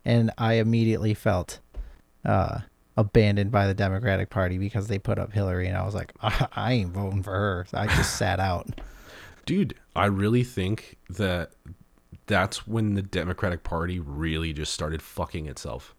and 0.05 0.31
I 0.37 0.55
immediately 0.55 1.15
felt 1.15 1.61
uh, 2.25 2.61
abandoned 2.97 3.51
by 3.51 3.67
the 3.67 3.75
Democratic 3.75 4.31
Party 4.31 4.59
because 4.59 4.89
they 4.89 4.99
put 4.99 5.19
up 5.19 5.33
Hillary, 5.33 5.69
and 5.69 5.77
I 5.77 5.85
was 5.85 5.95
like, 5.95 6.13
I, 6.21 6.47
I 6.57 6.73
ain't 6.75 6.93
voting 6.93 7.23
for 7.23 7.33
her. 7.33 7.67
So 7.71 7.79
I 7.79 7.87
just 7.87 8.17
sat 8.17 8.41
out. 8.41 8.69
Dude 9.47 9.75
i 9.97 10.07
really 10.07 10.45
think 10.45 10.97
that 11.09 11.53
that's 12.27 12.67
when 12.67 12.95
the 12.95 13.03
democratic 13.03 13.63
party 13.63 13.99
really 13.99 14.53
just 14.53 14.73
started 14.73 15.03
fucking 15.03 15.47
itself 15.47 15.95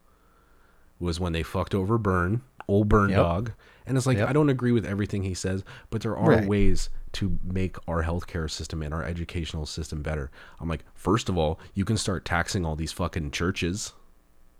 was 1.00 1.20
when 1.20 1.34
they 1.34 1.44
fucked 1.44 1.76
over 1.76 1.98
burn 1.98 2.42
old 2.68 2.90
burn 2.90 3.10
Yep. 3.10 3.18
dog 3.18 3.52
And 3.88 3.96
it's 3.98 4.08
like 4.08 4.18
Yep. 4.18 4.30
I 4.30 4.34
don't 4.34 4.50
agree 4.50 4.72
with 4.72 4.84
everything 4.88 5.22
he 5.22 5.36
says, 5.36 5.64
but 5.92 6.02
there 6.02 6.18
are 6.18 6.32
Right. 6.32 6.48
ways 6.48 6.90
to 7.12 7.38
make 7.44 7.76
our 7.88 8.04
healthcare 8.04 8.50
system 8.50 8.82
and 8.82 8.92
our 8.92 9.04
educational 9.04 9.68
system 9.68 10.02
better. 10.02 10.32
I'm 10.60 10.68
like, 10.68 10.84
first 10.96 11.30
of 11.30 11.38
all, 11.38 11.60
you 11.76 11.86
can 11.86 11.96
start 11.96 12.26
taxing 12.26 12.66
all 12.66 12.76
these 12.76 12.92
fucking 12.92 13.30
churches. 13.30 13.94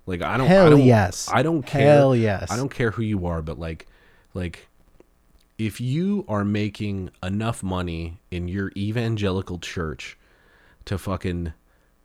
Like 0.06 0.22
I 0.22 0.38
don't 0.38 0.46
I 0.46 0.50
Hell 0.52 0.70
don't, 0.70 0.82
yes. 0.84 1.28
I 1.34 1.42
don't 1.42 1.64
care. 1.66 1.96
Hell 1.96 2.16
yes. 2.16 2.52
I 2.52 2.58
don't 2.58 2.70
care 2.70 2.92
who 2.92 3.02
you 3.02 3.26
are, 3.26 3.42
but 3.42 3.58
like 3.58 3.88
like 4.36 4.68
if 5.58 5.80
you 5.80 6.26
are 6.28 6.44
making 6.44 7.10
enough 7.24 7.64
money 7.64 8.20
in 8.32 8.48
your 8.48 8.72
evangelical 8.76 9.58
church 9.60 10.18
to 10.86 10.98
fucking 10.98 11.54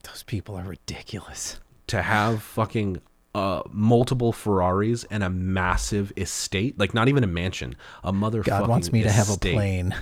Those 0.05 0.23
people 0.23 0.57
are 0.57 0.65
ridiculous. 0.65 1.59
to 1.89 2.03
have 2.03 2.43
fucking 2.43 3.01
uh 3.35 3.63
multiple 3.71 4.33
Ferraris 4.33 5.05
and 5.11 5.23
a 5.23 5.31
massive 5.31 6.13
estate, 6.17 6.79
like 6.79 6.95
not 6.95 7.09
even 7.09 7.23
a 7.25 7.29
mansion, 7.29 7.75
a 8.05 8.13
motherfucking 8.13 8.45
God 8.47 8.69
wants 8.69 8.93
me 8.93 9.03
to 9.03 9.11
have 9.11 9.31
a 9.31 9.37
plane. 9.37 9.95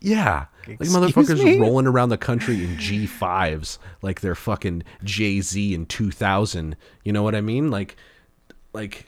Yeah. 0.00 0.46
Like 0.68 0.78
motherfuckers 0.80 1.42
me? 1.42 1.58
rolling 1.58 1.86
around 1.88 2.10
the 2.10 2.18
country 2.18 2.62
in 2.62 2.76
G5s 2.76 3.78
like 4.00 4.20
they're 4.20 4.36
fucking 4.36 4.84
Jay-Z 5.02 5.74
in 5.74 5.86
2000. 5.86 6.76
You 7.02 7.12
know 7.12 7.22
what 7.24 7.34
I 7.34 7.40
mean? 7.40 7.70
Like 7.70 7.96
like 8.72 9.07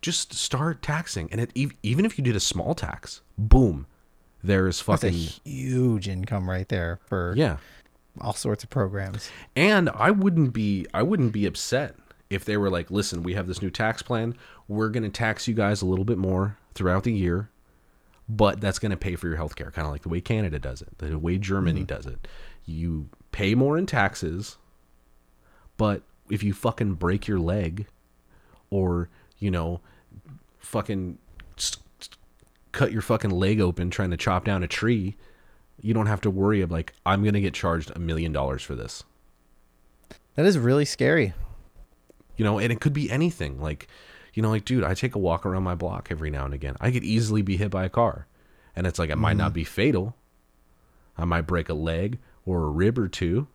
just 0.00 0.32
start 0.32 0.82
taxing 0.82 1.28
and 1.32 1.40
it 1.40 1.50
even 1.82 2.04
if 2.04 2.18
you 2.18 2.24
did 2.24 2.36
a 2.36 2.40
small 2.40 2.74
tax, 2.74 3.20
boom. 3.36 3.86
There's 4.42 4.82
That's 4.82 5.02
a 5.04 5.10
fucking 5.10 5.28
huge 5.44 6.08
income 6.08 6.48
right 6.48 6.68
there 6.68 7.00
for 7.06 7.34
yeah. 7.36 7.56
all 8.20 8.34
sorts 8.34 8.62
of 8.62 8.70
programs. 8.70 9.30
And 9.56 9.90
I 9.90 10.10
wouldn't 10.12 10.52
be 10.52 10.86
I 10.94 11.02
wouldn't 11.02 11.32
be 11.32 11.44
upset 11.46 11.96
if 12.30 12.44
they 12.44 12.56
were 12.56 12.70
like, 12.70 12.90
"Listen, 12.90 13.22
we 13.22 13.34
have 13.34 13.46
this 13.48 13.60
new 13.60 13.70
tax 13.70 14.02
plan. 14.02 14.36
We're 14.68 14.90
going 14.90 15.02
to 15.02 15.08
tax 15.08 15.48
you 15.48 15.54
guys 15.54 15.82
a 15.82 15.86
little 15.86 16.04
bit 16.04 16.18
more 16.18 16.56
throughout 16.74 17.02
the 17.02 17.12
year, 17.12 17.50
but 18.28 18.60
that's 18.60 18.78
going 18.78 18.90
to 18.90 18.96
pay 18.96 19.16
for 19.16 19.26
your 19.26 19.36
health 19.36 19.56
care, 19.56 19.70
kind 19.70 19.86
of 19.86 19.92
like 19.92 20.02
the 20.02 20.08
way 20.08 20.20
Canada 20.20 20.58
does 20.58 20.82
it, 20.82 20.98
the 20.98 21.18
way 21.18 21.38
Germany 21.38 21.80
mm-hmm. 21.80 21.86
does 21.86 22.06
it. 22.06 22.28
You 22.66 23.08
pay 23.32 23.54
more 23.54 23.76
in 23.78 23.86
taxes, 23.86 24.56
but 25.76 26.02
if 26.30 26.42
you 26.42 26.52
fucking 26.52 26.94
break 26.94 27.26
your 27.26 27.40
leg 27.40 27.86
or, 28.70 29.08
you 29.38 29.50
know, 29.50 29.80
fucking 30.58 31.18
cut 32.72 32.92
your 32.92 33.02
fucking 33.02 33.30
leg 33.30 33.60
open 33.60 33.90
trying 33.90 34.10
to 34.10 34.16
chop 34.16 34.44
down 34.44 34.62
a 34.62 34.68
tree, 34.68 35.16
you 35.80 35.94
don't 35.94 36.06
have 36.06 36.20
to 36.22 36.30
worry 36.30 36.60
of 36.60 36.70
like 36.70 36.92
I'm 37.06 37.22
going 37.22 37.34
to 37.34 37.40
get 37.40 37.54
charged 37.54 37.90
a 37.94 37.98
million 37.98 38.32
dollars 38.32 38.62
for 38.62 38.74
this. 38.74 39.04
That 40.34 40.46
is 40.46 40.58
really 40.58 40.84
scary. 40.84 41.34
you 42.36 42.44
know 42.44 42.58
and 42.58 42.72
it 42.72 42.80
could 42.80 42.92
be 42.92 43.10
anything 43.10 43.60
like 43.60 43.88
you 44.32 44.42
know 44.42 44.50
like 44.50 44.64
dude 44.64 44.84
i 44.84 44.94
take 44.94 45.14
a 45.14 45.18
walk 45.18 45.44
around 45.44 45.64
my 45.64 45.74
block 45.74 46.08
every 46.10 46.30
now 46.30 46.44
and 46.44 46.54
again 46.54 46.76
i 46.80 46.90
could 46.90 47.04
easily 47.04 47.42
be 47.42 47.56
hit 47.56 47.70
by 47.70 47.84
a 47.84 47.88
car 47.90 48.26
and 48.76 48.86
it's 48.86 48.98
like 48.98 49.10
it 49.10 49.18
might 49.18 49.36
not 49.36 49.48
mm-hmm. 49.48 49.54
be 49.54 49.64
fatal 49.64 50.14
i 51.16 51.24
might 51.24 51.42
break 51.42 51.68
a 51.68 51.74
leg 51.74 52.18
or 52.46 52.62
a 52.62 52.70
rib 52.70 52.98
or 52.98 53.08
two 53.08 53.48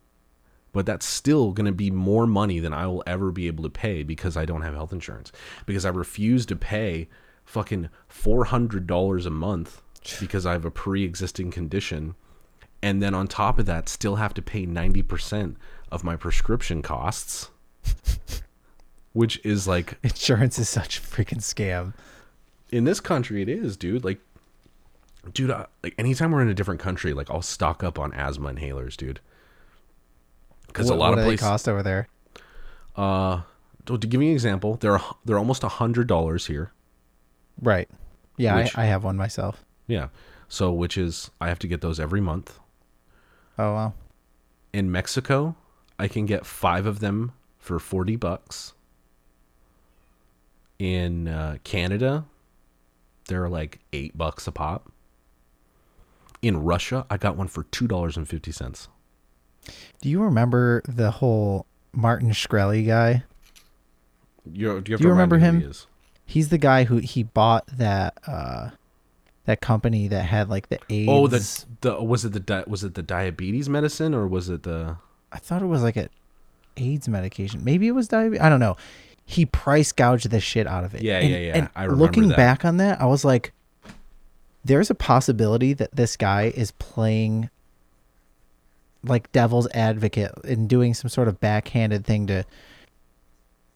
but 0.74 0.84
that's 0.84 1.06
still 1.06 1.52
going 1.52 1.64
to 1.64 1.72
be 1.72 1.90
more 1.90 2.26
money 2.26 2.58
than 2.58 2.74
i 2.74 2.86
will 2.86 3.02
ever 3.06 3.30
be 3.30 3.46
able 3.46 3.64
to 3.64 3.70
pay 3.70 4.02
because 4.02 4.36
i 4.36 4.44
don't 4.44 4.60
have 4.60 4.74
health 4.74 4.92
insurance. 4.92 5.32
Because 5.64 5.86
i 5.86 5.88
refuse 5.88 6.44
to 6.46 6.56
pay 6.56 7.08
fucking 7.46 7.88
$400 8.10 9.26
a 9.26 9.30
month 9.30 9.80
because 10.20 10.44
i 10.44 10.52
have 10.52 10.66
a 10.66 10.70
pre-existing 10.70 11.50
condition. 11.50 12.14
And 12.82 13.02
then 13.02 13.14
on 13.14 13.28
top 13.28 13.58
of 13.58 13.64
that 13.64 13.88
still 13.88 14.16
have 14.16 14.34
to 14.34 14.42
pay 14.42 14.66
90% 14.66 15.56
of 15.90 16.04
my 16.04 16.16
prescription 16.16 16.82
costs 16.82 17.48
which 19.12 19.40
is 19.44 19.66
like 19.66 19.96
Insurance 20.02 20.58
is 20.58 20.68
such 20.68 20.98
a 20.98 21.02
freaking 21.02 21.40
scam. 21.40 21.94
in 22.70 22.84
this 22.84 23.00
country 23.00 23.40
it 23.40 23.48
is 23.48 23.76
dude. 23.76 24.04
Like 24.04 24.20
dude 25.32 25.50
I, 25.50 25.66
like 25.82 25.94
anytime 25.98 26.32
we're 26.32 26.42
in 26.42 26.48
a 26.48 26.54
different 26.54 26.80
country 26.80 27.14
like 27.14 27.30
i'll 27.30 27.40
stock 27.40 27.82
up 27.82 27.98
on 27.98 28.12
asthma 28.12 28.52
inhalers 28.52 28.96
dude 28.96 29.20
because 30.74 30.90
a 30.90 30.94
lot 30.94 31.10
what 31.10 31.20
of 31.20 31.24
places 31.24 31.46
cost 31.46 31.68
over 31.68 31.82
there. 31.82 32.08
uh 32.96 33.40
to, 33.86 33.96
give 33.98 34.20
you 34.20 34.28
an 34.28 34.32
example 34.34 34.76
they're 34.76 35.00
they're 35.24 35.38
almost 35.38 35.62
a 35.64 35.68
hundred 35.68 36.06
dollars 36.06 36.46
here 36.46 36.70
Right. 37.62 37.88
Yeah, 38.36 38.56
Which- 38.56 38.76
I, 38.76 38.82
I 38.82 38.86
have 38.86 39.04
one 39.04 39.16
myself. 39.16 39.64
yeah 39.86 40.08
so 40.48 40.70
which 40.72 40.98
is 40.98 41.30
i 41.40 41.48
have 41.48 41.58
to 41.60 41.68
get 41.68 41.80
those 41.80 41.98
every 42.00 42.20
month 42.20 42.58
Oh 43.58 43.72
wow. 43.72 43.94
in 44.72 44.90
mexico 44.92 45.54
i 45.98 46.08
can 46.08 46.26
get 46.26 46.44
five 46.44 46.84
of 46.86 46.98
them 47.00 47.32
for 47.58 47.78
40 47.78 48.16
bucks 48.16 48.72
in 50.78 51.28
uh, 51.28 51.56
canada 51.64 52.24
they're 53.28 53.48
like 53.48 53.80
eight 53.92 54.16
bucks 54.18 54.46
a 54.46 54.52
pop 54.52 54.90
in 56.42 56.62
russia 56.62 57.06
i 57.08 57.16
got 57.16 57.36
one 57.36 57.48
for 57.48 57.62
two 57.64 57.86
dollars 57.86 58.16
and 58.16 58.28
fifty 58.28 58.52
cents 58.52 58.88
Do 60.00 60.08
you 60.08 60.22
remember 60.22 60.82
the 60.88 61.10
whole 61.10 61.66
Martin 61.92 62.30
Shkreli 62.30 62.86
guy? 62.86 63.24
you 64.52 64.80
do 64.80 64.90
you, 64.90 64.94
have 64.94 65.00
Do 65.00 65.04
you 65.04 65.10
remember 65.10 65.38
him? 65.38 65.60
he. 65.60 65.72
He's 66.26 66.48
the 66.48 66.58
guy 66.58 66.84
who 66.84 66.98
he 66.98 67.22
bought 67.22 67.66
that 67.66 68.18
uh 68.26 68.70
that 69.46 69.60
company 69.60 70.08
that 70.08 70.22
had 70.24 70.48
like 70.48 70.68
the 70.68 70.78
AIDS. 70.88 71.08
oh 71.10 71.26
the 71.26 71.64
the 71.82 72.02
was 72.02 72.24
it 72.24 72.32
the 72.32 72.40
di- 72.40 72.64
was 72.66 72.82
it 72.84 72.94
the 72.94 73.02
diabetes 73.02 73.68
medicine 73.68 74.14
or 74.14 74.26
was 74.26 74.48
it 74.48 74.62
the 74.62 74.96
I 75.32 75.38
thought 75.38 75.62
it 75.62 75.66
was 75.66 75.82
like 75.82 75.96
a 75.96 76.08
AIDS 76.76 77.08
medication. 77.08 77.62
Maybe 77.64 77.86
it 77.88 77.92
was 77.92 78.08
diabetes. 78.08 78.40
I 78.40 78.48
don't 78.48 78.60
know. 78.60 78.76
He 79.26 79.46
price 79.46 79.92
gouged 79.92 80.28
the 80.30 80.40
shit 80.40 80.66
out 80.66 80.84
of 80.84 80.94
it. 80.94 81.02
Yeah, 81.02 81.18
And- 81.18 81.30
yeah, 81.30 81.38
yeah. 81.38 81.52
and 81.56 81.68
I 81.76 81.84
remember 81.84 82.02
looking 82.04 82.28
that. 82.28 82.36
back 82.36 82.64
on 82.64 82.76
that, 82.78 83.00
I 83.00 83.06
was 83.06 83.24
like, 83.24 83.52
there's 84.64 84.90
a 84.90 84.94
possibility 84.94 85.72
that 85.74 85.94
this 85.94 86.16
guy 86.16 86.52
is 86.54 86.70
playing 86.72 87.48
like 89.04 89.30
devil's 89.32 89.68
advocate 89.72 90.32
and 90.44 90.68
doing 90.68 90.94
some 90.94 91.08
sort 91.08 91.28
of 91.28 91.40
backhanded 91.40 92.04
thing 92.04 92.26
to 92.26 92.44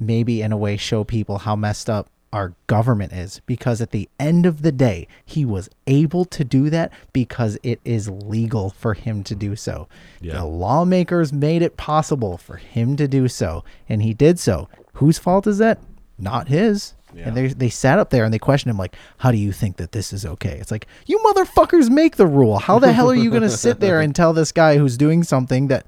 maybe 0.00 0.42
in 0.42 0.52
a 0.52 0.56
way 0.56 0.76
show 0.76 1.04
people 1.04 1.38
how 1.38 1.56
messed 1.56 1.90
up 1.90 2.08
our 2.32 2.54
government 2.66 3.12
is. 3.12 3.40
Because 3.46 3.80
at 3.80 3.90
the 3.90 4.08
end 4.18 4.46
of 4.46 4.62
the 4.62 4.72
day 4.72 5.08
he 5.24 5.44
was 5.44 5.68
able 5.86 6.24
to 6.26 6.44
do 6.44 6.70
that 6.70 6.92
because 7.12 7.58
it 7.62 7.80
is 7.84 8.08
legal 8.08 8.70
for 8.70 8.94
him 8.94 9.24
to 9.24 9.34
do 9.34 9.56
so. 9.56 9.88
Yeah. 10.20 10.34
the 10.34 10.44
lawmakers 10.44 11.32
made 11.32 11.62
it 11.62 11.76
possible 11.76 12.36
for 12.36 12.56
him 12.56 12.96
to 12.96 13.08
do 13.08 13.28
so 13.28 13.64
and 13.88 14.02
he 14.02 14.14
did 14.14 14.38
so. 14.38 14.68
Whose 14.94 15.18
fault 15.18 15.46
is 15.46 15.58
that? 15.58 15.78
Not 16.18 16.48
his 16.48 16.94
Yeah. 17.14 17.28
and 17.28 17.36
they 17.36 17.46
they 17.48 17.70
sat 17.70 17.98
up 17.98 18.10
there 18.10 18.24
and 18.24 18.34
they 18.34 18.38
questioned 18.38 18.70
him 18.70 18.76
like 18.76 18.94
how 19.16 19.30
do 19.32 19.38
you 19.38 19.52
think 19.52 19.78
that 19.78 19.92
this 19.92 20.12
is 20.12 20.26
okay? 20.26 20.58
It's 20.60 20.70
like 20.70 20.86
you 21.06 21.18
motherfuckers 21.18 21.90
make 21.90 22.16
the 22.16 22.26
rule. 22.26 22.58
How 22.58 22.78
the 22.78 22.92
hell 22.92 23.10
are 23.10 23.14
you 23.14 23.30
going 23.30 23.42
to 23.42 23.50
sit 23.50 23.80
there 23.80 24.00
and 24.00 24.14
tell 24.14 24.32
this 24.32 24.52
guy 24.52 24.76
who's 24.76 24.96
doing 24.96 25.22
something 25.22 25.68
that 25.68 25.86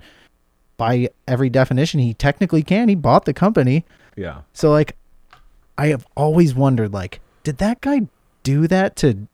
by 0.76 1.10
every 1.28 1.50
definition 1.50 2.00
he 2.00 2.14
technically 2.14 2.62
can. 2.62 2.88
He 2.88 2.94
bought 2.94 3.26
the 3.26 3.34
company. 3.34 3.84
Yeah. 4.16 4.42
So 4.54 4.70
like 4.70 4.96
I 5.76 5.88
have 5.88 6.06
always 6.16 6.54
wondered 6.54 6.92
like 6.92 7.20
did 7.42 7.58
that 7.58 7.80
guy 7.80 8.08
do 8.42 8.66
that 8.66 8.96
to 8.96 9.26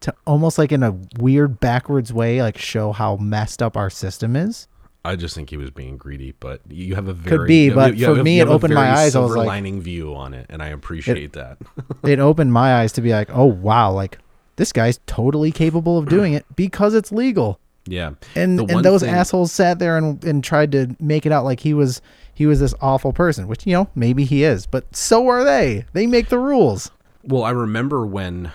to 0.00 0.14
almost 0.26 0.58
like 0.58 0.72
in 0.72 0.82
a 0.82 0.96
weird 1.18 1.60
backwards 1.60 2.12
way 2.12 2.42
like 2.42 2.58
show 2.58 2.92
how 2.92 3.16
messed 3.16 3.62
up 3.62 3.76
our 3.76 3.90
system 3.90 4.34
is? 4.36 4.66
I 5.06 5.16
just 5.16 5.34
think 5.34 5.50
he 5.50 5.56
was 5.58 5.70
being 5.70 5.98
greedy, 5.98 6.32
but 6.40 6.62
you 6.68 6.94
have 6.94 7.08
a 7.08 7.12
very 7.12 7.38
could 7.38 7.46
be, 7.48 7.64
you 7.64 7.70
have- 7.72 7.76
but 7.76 7.96
you 7.98 8.06
for 8.06 8.14
have- 8.16 8.24
me, 8.24 8.40
it 8.40 8.48
opened 8.48 8.74
my 8.74 8.90
eyes, 8.90 9.14
I 9.14 9.20
was 9.20 9.36
like- 9.36 9.46
lining 9.46 9.80
view 9.82 10.14
on 10.14 10.32
it, 10.32 10.46
and 10.48 10.62
I 10.62 10.68
appreciate 10.68 11.34
that. 11.34 11.58
it 12.04 12.18
opened 12.18 12.52
my 12.52 12.76
eyes 12.80 12.92
to 12.92 13.02
be 13.02 13.12
like, 13.12 13.28
"Oh 13.32 13.44
wow, 13.44 13.90
like 13.92 14.18
this 14.56 14.72
guy's 14.72 15.00
totally 15.06 15.52
capable 15.52 15.98
of 15.98 16.08
doing 16.08 16.32
it 16.32 16.46
because 16.56 16.94
it's 16.94 17.12
legal." 17.12 17.60
yeah, 17.86 18.12
And 18.34 18.58
and 18.70 18.82
those 18.82 19.02
thing- 19.02 19.10
assholes 19.14 19.52
sat 19.52 19.78
there 19.78 19.98
and 19.98 20.24
and 20.24 20.42
tried 20.42 20.72
to 20.72 20.96
make 20.98 21.26
it 21.26 21.32
out 21.32 21.44
like 21.44 21.60
he 21.60 21.74
was 21.74 22.00
he 22.32 22.46
was 22.46 22.58
this 22.60 22.74
awful 22.80 23.12
person, 23.12 23.46
which 23.46 23.66
you 23.66 23.74
know, 23.74 23.88
maybe 23.94 24.24
he 24.24 24.42
is, 24.42 24.64
but 24.66 24.96
so 24.96 25.28
are 25.28 25.44
they. 25.44 25.84
They 25.92 26.06
make 26.06 26.28
the 26.30 26.38
rules. 26.38 26.90
Well, 27.22 27.44
I 27.44 27.50
remember 27.50 28.06
when 28.06 28.52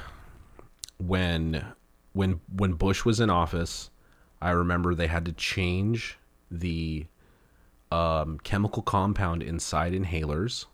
when 0.97 1.63
when 2.13 2.39
when 2.55 2.73
Bush 2.73 3.05
was 3.05 3.19
in 3.19 3.29
office, 3.29 3.89
I 4.41 4.49
remember 4.51 4.95
they 4.95 5.07
had 5.07 5.25
to 5.25 5.31
change 5.31 6.17
the 6.51 7.05
um, 7.91 8.39
chemical 8.43 8.81
compound 8.81 9.41
inside 9.43 9.93
inhalers 9.93 10.65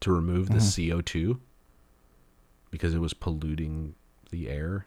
to 0.00 0.12
remove 0.12 0.48
the 0.48 0.56
CO2 0.56 1.38
because 2.70 2.94
it 2.94 2.98
was 3.00 3.14
polluting 3.14 3.94
the 4.30 4.48
air. 4.48 4.86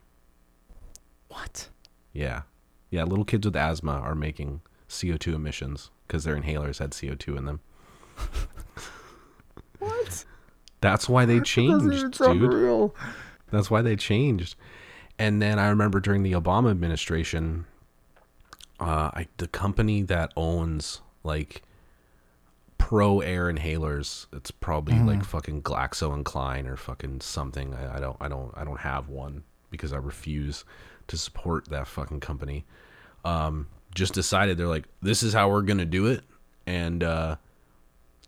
What? 1.30 1.70
Yeah. 2.14 2.44
Yeah, 2.90 3.04
little 3.04 3.26
kids 3.26 3.46
with 3.46 3.56
asthma 3.56 3.94
are 3.94 4.16
making 4.16 4.62
CO2 4.90 5.34
emissions 5.36 5.90
because 6.06 6.24
their 6.24 6.36
inhalers 6.40 6.80
had 6.80 6.92
CO2 6.92 7.38
in 7.38 7.46
them. 7.46 7.60
What? 9.80 10.26
That's 10.82 11.08
why 11.08 11.26
they 11.26 11.40
changed, 11.40 12.18
dude. 12.18 12.92
That's 13.52 13.70
why 13.70 13.82
they 13.82 13.96
changed. 13.96 14.56
And 15.20 15.42
then 15.42 15.60
I 15.60 15.70
remember 15.70 16.00
during 16.00 16.24
the 16.24 16.34
Obama 16.34 16.72
administration, 16.72 17.66
uh, 18.80 19.12
I, 19.14 19.28
the 19.38 19.48
company 19.48 20.02
that 20.04 20.32
owns 20.36 21.02
like 21.24 21.64
ProAir 22.78 23.54
inhalers, 23.54 24.28
it's 24.32 24.52
probably 24.52 24.96
like 25.00 25.24
fucking 25.24 25.64
Glaxo 25.64 26.14
and 26.14 26.24
Klein 26.24 26.68
or 26.68 26.78
fucking 26.78 27.22
something. 27.22 27.74
I, 27.74 27.98
I 27.98 28.00
don't 28.00 28.18
I 28.22 28.28
don't 28.28 28.54
I 28.56 28.64
don't 28.64 28.80
have 28.80 29.10
one 29.10 29.44
because 29.72 29.92
I 29.94 29.98
refuse 29.98 30.64
to 31.08 31.18
support 31.18 31.68
that 31.70 31.88
fucking 31.88 32.20
company. 32.20 32.66
Um, 33.26 33.68
just 33.94 34.14
decided 34.14 34.58
they're 34.58 34.68
like, 34.68 34.86
this 35.02 35.24
is 35.24 35.34
how 35.34 35.50
we're 35.50 35.64
gonna 35.64 35.86
do 35.86 36.06
it, 36.06 36.24
and 36.66 37.04
uh, 37.04 37.36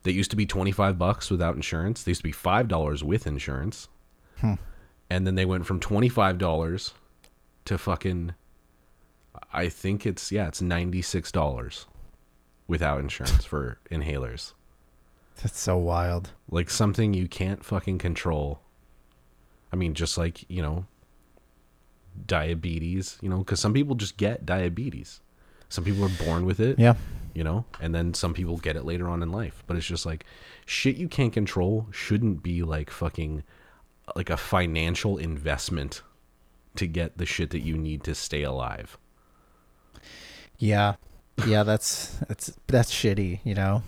they 0.03 0.11
used 0.11 0.31
to 0.31 0.35
be 0.37 0.45
twenty 0.45 0.71
five 0.71 0.97
bucks 0.97 1.29
without 1.29 1.55
insurance. 1.55 2.03
They 2.03 2.09
used 2.09 2.21
to 2.21 2.27
be 2.27 2.31
five 2.31 2.67
dollars 2.67 3.03
with 3.03 3.27
insurance, 3.27 3.87
and 5.09 5.27
then 5.27 5.35
they 5.35 5.45
went 5.45 5.65
from 5.67 5.79
twenty 5.79 6.09
five 6.09 6.37
dollars 6.37 6.93
to 7.65 7.77
fucking. 7.77 8.33
I 9.51 9.69
think 9.69 10.05
it's 10.05 10.31
yeah, 10.31 10.47
it's 10.47 10.61
ninety 10.61 11.01
six 11.01 11.31
dollars 11.31 11.85
without 12.67 12.99
insurance 12.99 13.45
for 13.45 13.79
inhalers. 13.91 14.53
That's 15.41 15.59
so 15.59 15.77
wild. 15.77 16.31
Like 16.49 16.69
something 16.69 17.13
you 17.13 17.27
can't 17.27 17.63
fucking 17.63 17.97
control. 17.97 18.59
I 19.71 19.75
mean, 19.75 19.93
just 19.93 20.17
like, 20.17 20.43
you 20.49 20.61
know, 20.61 20.85
diabetes, 22.25 23.17
you 23.21 23.29
know, 23.29 23.37
because 23.39 23.59
some 23.59 23.73
people 23.73 23.95
just 23.95 24.17
get 24.17 24.45
diabetes. 24.45 25.21
Some 25.69 25.83
people 25.83 26.03
are 26.03 26.25
born 26.25 26.45
with 26.45 26.59
it, 26.59 26.79
Yeah. 26.79 26.95
you 27.33 27.43
know, 27.43 27.65
and 27.79 27.93
then 27.93 28.13
some 28.13 28.33
people 28.33 28.57
get 28.57 28.75
it 28.75 28.85
later 28.85 29.07
on 29.07 29.21
in 29.21 29.31
life. 29.31 29.63
But 29.67 29.77
it's 29.77 29.85
just 29.85 30.05
like 30.05 30.25
shit 30.65 30.95
you 30.97 31.07
can't 31.07 31.31
control 31.33 31.87
shouldn't 31.91 32.41
be 32.43 32.63
like 32.63 32.89
fucking 32.89 33.43
like 34.15 34.29
a 34.29 34.37
financial 34.37 35.17
investment 35.17 36.01
to 36.75 36.87
get 36.87 37.17
the 37.17 37.25
shit 37.25 37.51
that 37.51 37.59
you 37.61 37.77
need 37.77 38.03
to 38.03 38.15
stay 38.15 38.41
alive. 38.43 38.97
Yeah. 40.59 40.95
Yeah, 41.47 41.63
that's 41.63 42.17
that's 42.27 42.53
that's 42.67 42.93
shitty, 42.93 43.39
you 43.43 43.55
know. 43.55 43.81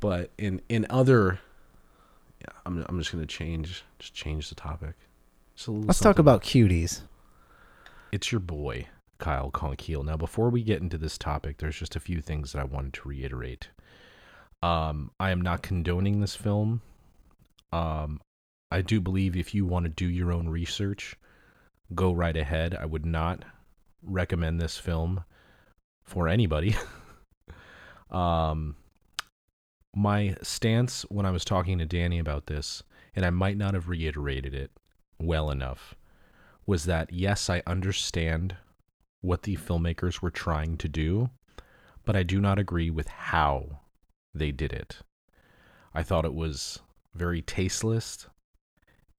But 0.00 0.30
in 0.38 0.60
in 0.68 0.86
other 0.90 1.38
yeah, 2.40 2.54
I'm 2.66 2.84
I'm 2.88 2.98
just 2.98 3.12
going 3.12 3.22
to 3.22 3.32
change 3.32 3.84
just 3.98 4.14
change 4.14 4.48
the 4.48 4.54
topic. 4.54 4.94
Just 5.54 5.68
a 5.68 5.70
little 5.72 5.86
Let's 5.86 6.00
talk 6.00 6.18
about 6.18 6.42
cuties. 6.42 7.02
It's 8.12 8.32
your 8.32 8.40
boy, 8.40 8.88
Kyle 9.18 9.50
Konkiel. 9.50 10.04
Now, 10.04 10.16
before 10.16 10.50
we 10.50 10.64
get 10.64 10.80
into 10.80 10.98
this 10.98 11.16
topic, 11.16 11.58
there's 11.58 11.78
just 11.78 11.94
a 11.94 12.00
few 12.00 12.20
things 12.20 12.52
that 12.52 12.60
I 12.60 12.64
wanted 12.64 12.94
to 12.94 13.08
reiterate. 13.08 13.68
Um, 14.62 15.12
I 15.20 15.30
am 15.30 15.40
not 15.40 15.62
condoning 15.62 16.20
this 16.20 16.34
film. 16.34 16.82
Um, 17.72 18.20
I 18.72 18.82
do 18.82 19.00
believe 19.00 19.36
if 19.36 19.54
you 19.54 19.64
want 19.64 19.84
to 19.84 19.90
do 19.90 20.06
your 20.06 20.32
own 20.32 20.48
research, 20.48 21.16
go 21.94 22.12
right 22.12 22.36
ahead. 22.36 22.74
I 22.74 22.86
would 22.86 23.06
not 23.06 23.44
recommend 24.02 24.60
this 24.60 24.78
film 24.78 25.24
for 26.04 26.28
anybody. 26.28 26.76
um, 28.10 28.76
my 29.94 30.36
stance 30.42 31.02
when 31.08 31.26
I 31.26 31.30
was 31.30 31.44
talking 31.44 31.78
to 31.78 31.86
Danny 31.86 32.18
about 32.18 32.46
this, 32.46 32.82
and 33.14 33.24
I 33.24 33.30
might 33.30 33.56
not 33.56 33.74
have 33.74 33.88
reiterated 33.88 34.54
it 34.54 34.70
well 35.18 35.50
enough, 35.50 35.94
was 36.66 36.84
that 36.84 37.12
yes, 37.12 37.50
I 37.50 37.62
understand 37.66 38.56
what 39.20 39.42
the 39.42 39.56
filmmakers 39.56 40.22
were 40.22 40.30
trying 40.30 40.76
to 40.78 40.88
do, 40.88 41.30
but 42.04 42.16
I 42.16 42.22
do 42.22 42.40
not 42.40 42.58
agree 42.58 42.90
with 42.90 43.08
how 43.08 43.80
they 44.34 44.50
did 44.50 44.72
it. 44.72 44.98
I 45.92 46.02
thought 46.02 46.24
it 46.24 46.34
was 46.34 46.80
very 47.14 47.42
tasteless, 47.42 48.28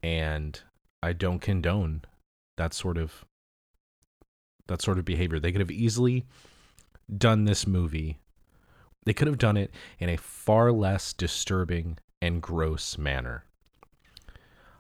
and 0.02 0.60
I 1.04 1.14
don't 1.14 1.40
condone 1.40 2.02
that 2.58 2.74
sort 2.74 2.98
of 2.98 3.26
that 4.72 4.82
sort 4.82 4.98
of 4.98 5.06
behavior. 5.06 5.40
They 5.40 5.52
could 5.52 5.62
have 5.62 5.72
easily 5.72 6.26
done 7.16 7.46
this 7.46 7.68
movie. 7.68 8.20
They 9.06 9.14
could 9.14 9.28
have 9.28 9.38
done 9.38 9.58
it 9.58 9.72
in 10.00 10.10
a 10.10 10.18
far 10.18 10.72
less 10.72 11.14
disturbing 11.14 11.98
and 12.22 12.42
gross 12.42 12.98
manner. 12.98 13.46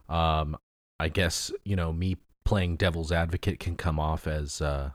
Um, 0.08 0.58
I 1.00 1.10
guess 1.10 1.52
you 1.64 1.76
know 1.76 1.92
me 1.92 2.18
playing 2.46 2.76
devil's 2.76 3.12
advocate 3.12 3.60
can 3.60 3.76
come 3.76 4.00
off 4.00 4.28
as 4.28 4.62
uh, 4.62 4.92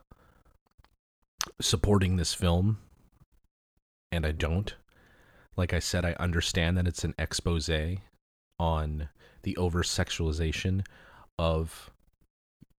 supporting 1.60 2.16
this 2.16 2.34
film, 2.34 2.78
and 4.12 4.26
I 4.26 4.32
don't. 4.32 4.74
Like 5.56 5.72
I 5.72 5.78
said, 5.78 6.04
I 6.04 6.14
understand 6.20 6.76
that 6.76 6.86
it's 6.86 7.02
an 7.02 7.14
expose 7.18 7.70
on 8.58 9.08
the 9.42 9.56
over 9.56 9.82
sexualization 9.82 10.84
of 11.38 11.90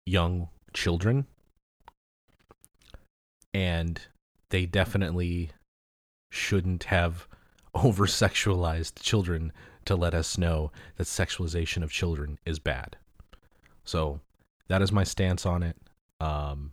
young 0.04 0.48
children, 0.72 1.26
and 3.56 4.02
they 4.50 4.66
definitely 4.66 5.50
shouldn't 6.30 6.84
have 6.84 7.26
over 7.74 8.06
sexualized 8.06 9.00
children 9.00 9.50
to 9.86 9.96
let 9.96 10.12
us 10.12 10.36
know 10.36 10.70
that 10.96 11.04
sexualization 11.04 11.82
of 11.82 11.90
children 11.90 12.38
is 12.44 12.58
bad. 12.58 12.96
So 13.82 14.20
that 14.68 14.82
is 14.82 14.92
my 14.92 15.04
stance 15.04 15.46
on 15.46 15.62
it. 15.62 15.76
Um, 16.20 16.72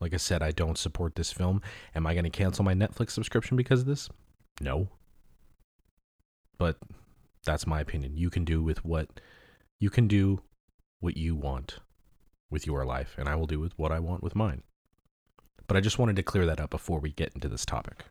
like 0.00 0.14
I 0.14 0.16
said, 0.16 0.42
I 0.42 0.52
don't 0.52 0.78
support 0.78 1.16
this 1.16 1.30
film. 1.30 1.60
Am 1.94 2.06
I 2.06 2.14
going 2.14 2.24
to 2.24 2.30
cancel 2.30 2.64
my 2.64 2.72
Netflix 2.72 3.10
subscription 3.10 3.56
because 3.56 3.80
of 3.80 3.86
this? 3.86 4.08
No. 4.58 4.88
But 6.56 6.78
that's 7.44 7.66
my 7.66 7.80
opinion. 7.80 8.16
You 8.16 8.30
can 8.30 8.44
do 8.44 8.62
with 8.62 8.84
what 8.86 9.20
you 9.80 9.90
can 9.90 10.08
do 10.08 10.40
what 11.00 11.16
you 11.16 11.34
want 11.34 11.78
with 12.50 12.66
your 12.66 12.86
life, 12.86 13.16
and 13.18 13.28
I 13.28 13.34
will 13.34 13.46
do 13.46 13.60
with 13.60 13.76
what 13.78 13.92
I 13.92 13.98
want 13.98 14.22
with 14.22 14.36
mine. 14.36 14.62
But 15.72 15.78
I 15.78 15.80
just 15.80 15.98
wanted 15.98 16.16
to 16.16 16.22
clear 16.22 16.44
that 16.44 16.60
up 16.60 16.68
before 16.68 16.98
we 16.98 17.12
get 17.12 17.32
into 17.34 17.48
this 17.48 17.64
topic. 17.64 18.04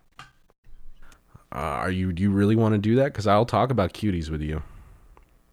Uh, 1.54 1.60
are 1.60 1.92
you? 1.92 2.12
Do 2.12 2.24
you 2.24 2.32
really 2.32 2.56
want 2.56 2.74
to 2.74 2.80
do 2.80 2.96
that? 2.96 3.14
Because 3.14 3.28
I'll 3.28 3.46
talk 3.46 3.70
about 3.70 3.94
cuties 3.94 4.32
with 4.32 4.42
you. 4.42 4.64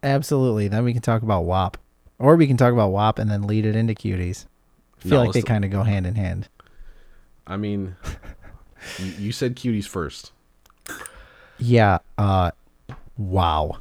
Absolutely. 0.02 0.68
Then 0.68 0.84
we 0.84 0.94
can 0.94 1.02
talk 1.02 1.20
about 1.20 1.44
WAP. 1.44 1.76
Or 2.18 2.34
we 2.36 2.46
can 2.46 2.56
talk 2.56 2.72
about 2.72 2.92
WAP 2.92 3.18
and 3.18 3.30
then 3.30 3.42
lead 3.42 3.66
it 3.66 3.76
into 3.76 3.92
cuties. 3.92 4.46
I 4.96 5.02
feel 5.02 5.18
No, 5.18 5.24
like 5.24 5.34
they 5.34 5.42
kind 5.42 5.66
of 5.66 5.70
go 5.70 5.82
hand 5.82 6.06
in 6.06 6.14
hand. 6.14 6.48
I 7.46 7.58
mean, 7.58 7.94
you, 8.98 9.12
you 9.18 9.30
said 9.32 9.54
cuties 9.54 9.86
first. 9.86 10.32
Yeah, 11.58 11.98
uh 12.16 12.52
wow. 13.18 13.80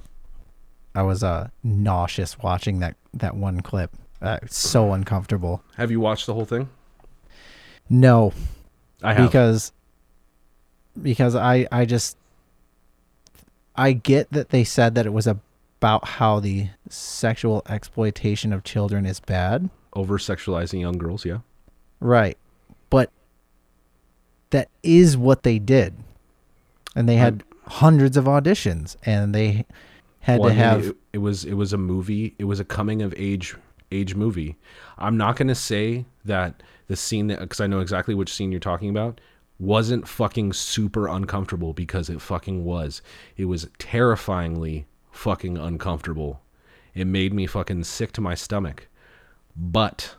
I 0.93 1.03
was 1.03 1.23
uh 1.23 1.47
nauseous 1.63 2.37
watching 2.39 2.79
that 2.79 2.97
that 3.13 3.37
one 3.37 3.61
clip. 3.61 3.95
Uh, 4.21 4.39
so 4.47 4.91
uncomfortable. 4.91 5.63
Have 5.77 5.91
you 5.91 6.01
watched 6.01 6.25
the 6.25 6.33
whole 6.33 6.43
thing? 6.43 6.67
No, 7.89 8.33
I 9.01 9.13
have. 9.13 9.29
because 9.29 9.71
because 11.01 11.35
I 11.35 11.67
I 11.71 11.85
just 11.85 12.17
I 13.75 13.93
get 13.93 14.29
that 14.31 14.49
they 14.49 14.63
said 14.63 14.95
that 14.95 15.05
it 15.05 15.13
was 15.13 15.27
about 15.27 16.05
how 16.07 16.39
the 16.39 16.69
sexual 16.89 17.61
exploitation 17.69 18.51
of 18.51 18.63
children 18.63 19.05
is 19.05 19.19
bad. 19.19 19.69
Over 19.93 20.17
sexualizing 20.17 20.79
young 20.81 20.97
girls, 20.97 21.25
yeah. 21.25 21.39
Right. 21.99 22.37
But 22.89 23.11
that 24.49 24.69
is 24.83 25.15
what 25.17 25.43
they 25.43 25.59
did. 25.59 25.95
And 26.95 27.07
they 27.07 27.15
had 27.15 27.43
hundreds 27.67 28.17
of 28.17 28.25
auditions 28.25 28.95
and 29.03 29.33
they 29.35 29.65
had 30.21 30.39
Well, 30.39 30.49
to 30.49 30.55
I 30.55 30.57
mean, 30.57 30.63
have 30.63 30.85
it, 30.87 30.97
it 31.13 31.17
was 31.19 31.45
it 31.45 31.53
was 31.53 31.73
a 31.73 31.77
movie. 31.77 32.33
It 32.39 32.45
was 32.45 32.59
a 32.59 32.65
coming 32.65 33.01
of 33.01 33.13
age 33.17 33.55
age 33.91 34.15
movie. 34.15 34.57
I'm 34.97 35.15
not 35.17 35.35
gonna 35.35 35.55
say 35.55 36.05
that 36.25 36.61
the 36.87 36.95
scene 36.95 37.27
that 37.27 37.39
because 37.39 37.61
I 37.61 37.67
know 37.67 37.79
exactly 37.79 38.15
which 38.15 38.33
scene 38.33 38.51
you're 38.51 38.59
talking 38.59 38.89
about 38.89 39.19
wasn't 39.59 40.07
fucking 40.07 40.53
super 40.53 41.07
uncomfortable 41.07 41.73
because 41.73 42.09
it 42.09 42.21
fucking 42.21 42.63
was. 42.63 43.01
It 43.35 43.45
was 43.45 43.67
terrifyingly 43.79 44.85
fucking 45.11 45.57
uncomfortable. 45.57 46.41
It 46.93 47.05
made 47.05 47.33
me 47.33 47.47
fucking 47.47 47.83
sick 47.85 48.11
to 48.13 48.21
my 48.21 48.35
stomach. 48.35 48.87
But 49.55 50.15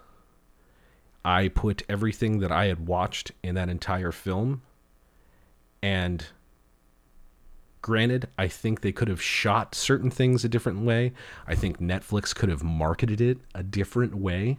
I 1.25 1.49
put 1.49 1.85
everything 1.89 2.41
that 2.41 2.51
I 2.51 2.67
had 2.67 2.87
watched 2.87 3.33
in 3.43 3.55
that 3.55 3.69
entire 3.69 4.13
film 4.13 4.63
and 5.83 6.27
Granted, 7.81 8.29
I 8.37 8.49
think 8.49 8.81
they 8.81 8.93
could 8.93 9.09
have 9.09 9.23
shot 9.23 9.75
certain 9.75 10.11
things 10.11 10.45
a 10.45 10.49
different 10.49 10.81
way. 10.81 11.13
I 11.47 11.55
think 11.55 11.81
Netflix 11.81 12.35
could 12.35 12.49
have 12.49 12.63
marketed 12.63 13.21
it 13.21 13.39
a 13.55 13.63
different 13.63 14.17
way. 14.17 14.59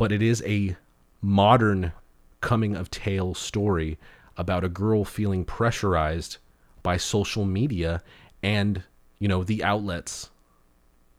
But 0.00 0.12
it 0.12 0.22
is 0.22 0.42
a 0.46 0.76
modern 1.20 1.92
coming 2.40 2.74
of 2.74 2.90
tale 2.90 3.34
story 3.34 3.98
about 4.36 4.64
a 4.64 4.68
girl 4.70 5.04
feeling 5.04 5.44
pressurized 5.44 6.38
by 6.82 6.96
social 6.96 7.44
media 7.44 8.02
and, 8.42 8.82
you 9.18 9.28
know, 9.28 9.44
the 9.44 9.62
outlets 9.62 10.30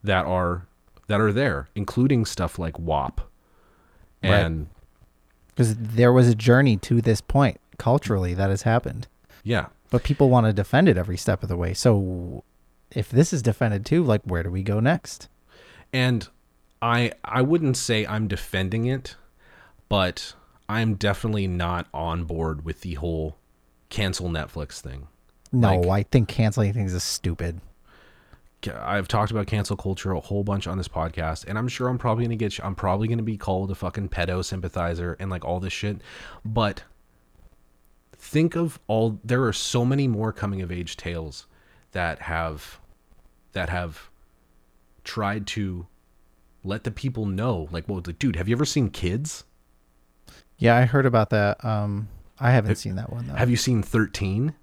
that 0.03 0.25
are 0.25 0.65
that 1.07 1.21
are 1.21 1.31
there, 1.31 1.69
including 1.75 2.25
stuff 2.25 2.57
like 2.57 2.79
WAP. 2.79 3.21
Right. 4.23 4.31
And 4.31 4.67
because 5.49 5.75
there 5.75 6.11
was 6.11 6.27
a 6.27 6.33
journey 6.33 6.77
to 6.77 7.01
this 7.01 7.21
point 7.21 7.59
culturally 7.77 8.33
that 8.33 8.49
has 8.49 8.63
happened. 8.63 9.07
yeah, 9.43 9.67
But 9.91 10.03
people 10.03 10.29
want 10.29 10.47
to 10.47 10.53
defend 10.53 10.89
it 10.89 10.97
every 10.97 11.17
step 11.17 11.43
of 11.43 11.49
the 11.49 11.57
way. 11.57 11.73
So 11.75 12.43
if 12.89 13.09
this 13.09 13.31
is 13.31 13.43
defended 13.43 13.85
too, 13.85 14.03
like 14.03 14.21
where 14.23 14.41
do 14.41 14.49
we 14.49 14.63
go 14.63 14.79
next? 14.79 15.27
and 15.93 16.29
i 16.81 17.11
i 17.23 17.41
wouldn't 17.41 17.77
say 17.77 18.05
i'm 18.07 18.27
defending 18.27 18.85
it 18.85 19.15
but 19.89 20.35
I'm 20.69 20.95
definitely 20.95 21.47
not 21.47 21.87
on 21.93 22.23
board 22.23 22.63
with 22.63 22.79
the 22.79 22.93
whole 22.93 23.35
cancel 23.89 24.29
Netflix 24.29 24.79
thing. 24.79 25.09
No, 25.51 25.81
Like- 25.81 26.05
I 26.05 26.09
think 26.09 26.29
canceling 26.29 26.71
things 26.71 26.93
is 26.93 27.03
stupid. 27.03 27.59
I've 28.73 29.09
talked 29.09 29.31
about 29.31 29.47
cancel 29.47 29.75
culture 29.75 30.13
a 30.13 30.21
whole 30.21 30.45
bunch 30.45 30.65
on 30.65 30.77
this 30.77 30.87
podcast, 30.87 31.45
and 31.45 31.57
I'm 31.57 31.67
sure 31.67 31.89
I'm 31.89 31.97
probably 31.97 32.23
gonna 32.23 32.37
get 32.37 32.57
I'm 32.63 32.75
probably 32.75 33.09
gonna 33.09 33.21
be 33.21 33.35
called 33.35 33.69
a 33.69 33.75
fucking 33.75 34.07
pedo 34.07 34.45
sympathizer 34.45 35.17
and 35.19 35.29
like 35.29 35.43
all 35.43 35.59
this 35.59 35.73
shit. 35.73 35.99
But 36.45 36.83
think 38.13 38.55
of 38.55 38.79
all 38.87 39.19
there 39.25 39.43
are 39.43 39.51
so 39.51 39.83
many 39.83 40.07
more 40.07 40.31
coming 40.31 40.61
of 40.61 40.71
age 40.71 40.95
tales 40.95 41.47
that 41.91 42.19
have 42.19 42.79
that 43.51 43.67
have 43.67 44.09
tried 45.03 45.47
to 45.47 45.87
let 46.63 46.83
the 46.83 46.91
people 46.91 47.25
know 47.25 47.67
like 47.71 47.87
well 47.87 48.01
like, 48.05 48.19
dude 48.19 48.35
have 48.35 48.47
you 48.47 48.55
ever 48.55 48.65
seen 48.65 48.89
kids 48.89 49.43
Yeah, 50.57 50.75
I 50.75 50.85
heard 50.85 51.05
about 51.05 51.31
that. 51.31 51.63
Um, 51.65 52.07
I 52.39 52.51
haven't 52.51 52.75
seen 52.75 52.95
that 52.95 53.11
one 53.11 53.27
though. 53.27 53.33
Have 53.33 53.49
you 53.49 53.57
seen 53.57 53.83
13? 53.83 54.53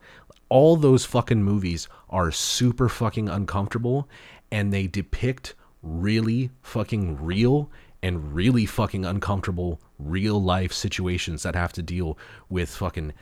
All 0.49 0.77
those 0.77 1.05
fucking 1.05 1.43
movies 1.43 1.89
are 2.09 2.31
super 2.33 2.89
fucking 2.89 3.29
uncomfortable 3.29 4.09
and 4.51 4.73
they 4.73 4.87
depict 4.87 5.55
really 5.83 6.51
fucking 6.63 7.23
real 7.23 7.71
and 8.03 8.33
really 8.33 8.67
fucking 8.67 9.05
uncomfortable 9.05 9.81
real 9.99 10.43
life 10.43 10.73
situations 10.73 11.43
that 11.43 11.55
have 11.55 11.73
to 11.75 11.83
deal 11.83 12.17
with 12.49 12.71
fucking 12.71 13.13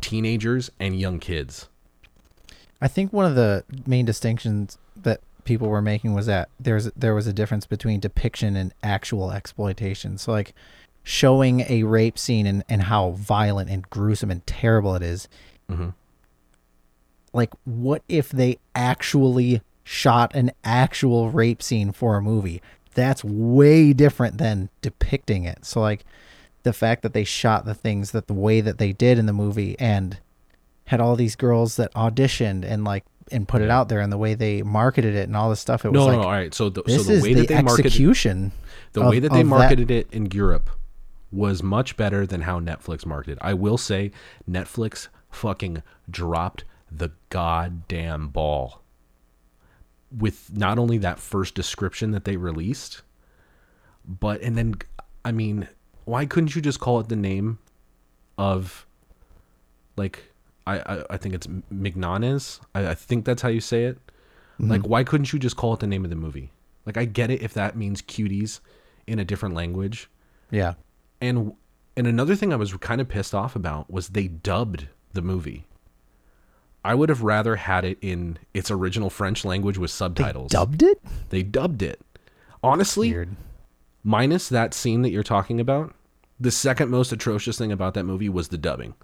teenagers 0.00 0.70
and 0.78 0.98
young 0.98 1.18
kids. 1.18 1.68
I 2.80 2.88
think 2.88 3.12
one 3.12 3.24
of 3.26 3.34
the 3.34 3.64
main 3.86 4.04
distinctions 4.04 4.78
that 4.96 5.20
people 5.48 5.68
were 5.68 5.82
making 5.82 6.12
was 6.12 6.26
that 6.26 6.50
there's 6.60 6.84
there 6.94 7.14
was 7.14 7.26
a 7.26 7.32
difference 7.32 7.66
between 7.66 7.98
depiction 7.98 8.54
and 8.54 8.72
actual 8.82 9.32
exploitation. 9.32 10.18
So 10.18 10.30
like 10.30 10.54
showing 11.02 11.64
a 11.70 11.84
rape 11.84 12.18
scene 12.18 12.46
and, 12.46 12.62
and 12.68 12.82
how 12.82 13.12
violent 13.12 13.70
and 13.70 13.88
gruesome 13.88 14.30
and 14.30 14.46
terrible 14.46 14.94
it 14.94 15.02
is. 15.02 15.26
Mhm. 15.70 15.94
Like 17.32 17.54
what 17.64 18.02
if 18.08 18.28
they 18.28 18.58
actually 18.74 19.62
shot 19.84 20.34
an 20.34 20.52
actual 20.64 21.30
rape 21.30 21.62
scene 21.62 21.92
for 21.92 22.16
a 22.16 22.22
movie? 22.22 22.60
That's 22.94 23.24
way 23.24 23.94
different 23.94 24.36
than 24.36 24.68
depicting 24.82 25.44
it. 25.44 25.64
So 25.64 25.80
like 25.80 26.04
the 26.62 26.74
fact 26.74 27.02
that 27.02 27.14
they 27.14 27.24
shot 27.24 27.64
the 27.64 27.74
things 27.74 28.10
that 28.10 28.26
the 28.26 28.34
way 28.34 28.60
that 28.60 28.76
they 28.76 28.92
did 28.92 29.18
in 29.18 29.24
the 29.24 29.32
movie 29.32 29.76
and 29.78 30.18
had 30.86 31.00
all 31.00 31.16
these 31.16 31.36
girls 31.36 31.76
that 31.76 31.92
auditioned 31.94 32.64
and 32.64 32.84
like 32.84 33.04
and 33.32 33.46
put 33.46 33.62
it 33.62 33.70
out 33.70 33.88
there 33.88 34.00
and 34.00 34.12
the 34.12 34.18
way 34.18 34.34
they 34.34 34.62
marketed 34.62 35.14
it 35.14 35.28
and 35.28 35.36
all 35.36 35.50
this 35.50 35.60
stuff. 35.60 35.84
It 35.84 35.92
was 35.92 35.98
no, 35.98 36.06
like 36.06 36.16
no, 36.18 36.22
all 36.24 36.30
right. 36.30 36.52
So 36.54 36.68
the, 36.70 36.82
this 36.82 36.96
so 37.04 37.10
the 37.10 37.12
is 37.18 37.22
way 37.22 37.34
the 37.34 37.40
that 37.42 37.48
they 37.48 37.62
marketed 37.62 37.86
execution. 37.86 38.52
the 38.92 39.02
of- 39.02 39.10
way 39.10 39.18
that 39.20 39.32
they 39.32 39.40
of 39.40 39.46
that- 39.46 39.50
marketed 39.50 39.90
it 39.90 40.08
in 40.12 40.26
Europe 40.32 40.70
was 41.30 41.62
much 41.62 41.96
better 41.96 42.26
than 42.26 42.42
how 42.42 42.58
Netflix 42.58 43.04
marketed. 43.04 43.38
I 43.42 43.52
will 43.54 43.76
say 43.78 44.10
Netflix 44.50 45.08
fucking 45.30 45.82
dropped 46.10 46.64
the 46.90 47.10
goddamn 47.28 48.28
ball 48.28 48.82
with 50.16 50.50
not 50.56 50.78
only 50.78 50.96
that 50.98 51.18
first 51.18 51.54
description 51.54 52.12
that 52.12 52.24
they 52.24 52.36
released, 52.38 53.02
but 54.06 54.40
and 54.40 54.56
then 54.56 54.76
I 55.24 55.32
mean, 55.32 55.68
why 56.06 56.24
couldn't 56.24 56.54
you 56.56 56.62
just 56.62 56.80
call 56.80 56.98
it 57.00 57.08
the 57.08 57.16
name 57.16 57.58
of 58.38 58.86
like 59.96 60.27
I 60.68 60.78
I, 60.94 61.04
I 61.10 61.16
think 61.16 61.34
it's 61.34 61.46
Mignonnes. 61.72 62.60
I, 62.74 62.88
I 62.88 62.94
think 62.94 63.24
that's 63.24 63.42
how 63.42 63.48
you 63.48 63.60
say 63.60 63.84
it. 63.84 63.98
Mm-hmm. 64.60 64.70
Like, 64.70 64.82
why 64.82 65.04
couldn't 65.04 65.32
you 65.32 65.38
just 65.38 65.56
call 65.56 65.74
it 65.74 65.80
the 65.80 65.86
name 65.86 66.04
of 66.04 66.10
the 66.10 66.16
movie? 66.16 66.50
Like, 66.84 66.96
I 66.96 67.04
get 67.04 67.30
it 67.30 67.42
if 67.42 67.54
that 67.54 67.76
means 67.76 68.02
cuties 68.02 68.60
in 69.06 69.18
a 69.18 69.24
different 69.24 69.54
language. 69.54 70.10
Yeah. 70.50 70.74
And 71.20 71.52
and 71.96 72.06
another 72.06 72.34
thing 72.36 72.52
I 72.52 72.56
was 72.56 72.72
kind 72.74 73.00
of 73.00 73.08
pissed 73.08 73.34
off 73.34 73.56
about 73.56 73.90
was 73.90 74.08
they 74.08 74.28
dubbed 74.28 74.88
the 75.12 75.22
movie. 75.22 75.66
I 76.84 76.94
would 76.94 77.08
have 77.08 77.22
rather 77.22 77.56
had 77.56 77.84
it 77.84 77.98
in 78.00 78.38
its 78.54 78.70
original 78.70 79.10
French 79.10 79.44
language 79.44 79.78
with 79.78 79.90
subtitles. 79.90 80.50
Dubbed 80.52 80.82
it? 80.82 81.02
They 81.30 81.42
dubbed 81.42 81.82
it. 81.82 82.00
Honestly, 82.62 83.10
Weird. 83.10 83.36
minus 84.04 84.48
that 84.48 84.72
scene 84.74 85.02
that 85.02 85.10
you're 85.10 85.22
talking 85.24 85.60
about, 85.60 85.94
the 86.40 86.50
second 86.52 86.88
most 86.88 87.12
atrocious 87.12 87.58
thing 87.58 87.72
about 87.72 87.94
that 87.94 88.04
movie 88.04 88.28
was 88.28 88.48
the 88.48 88.58
dubbing. 88.58 88.94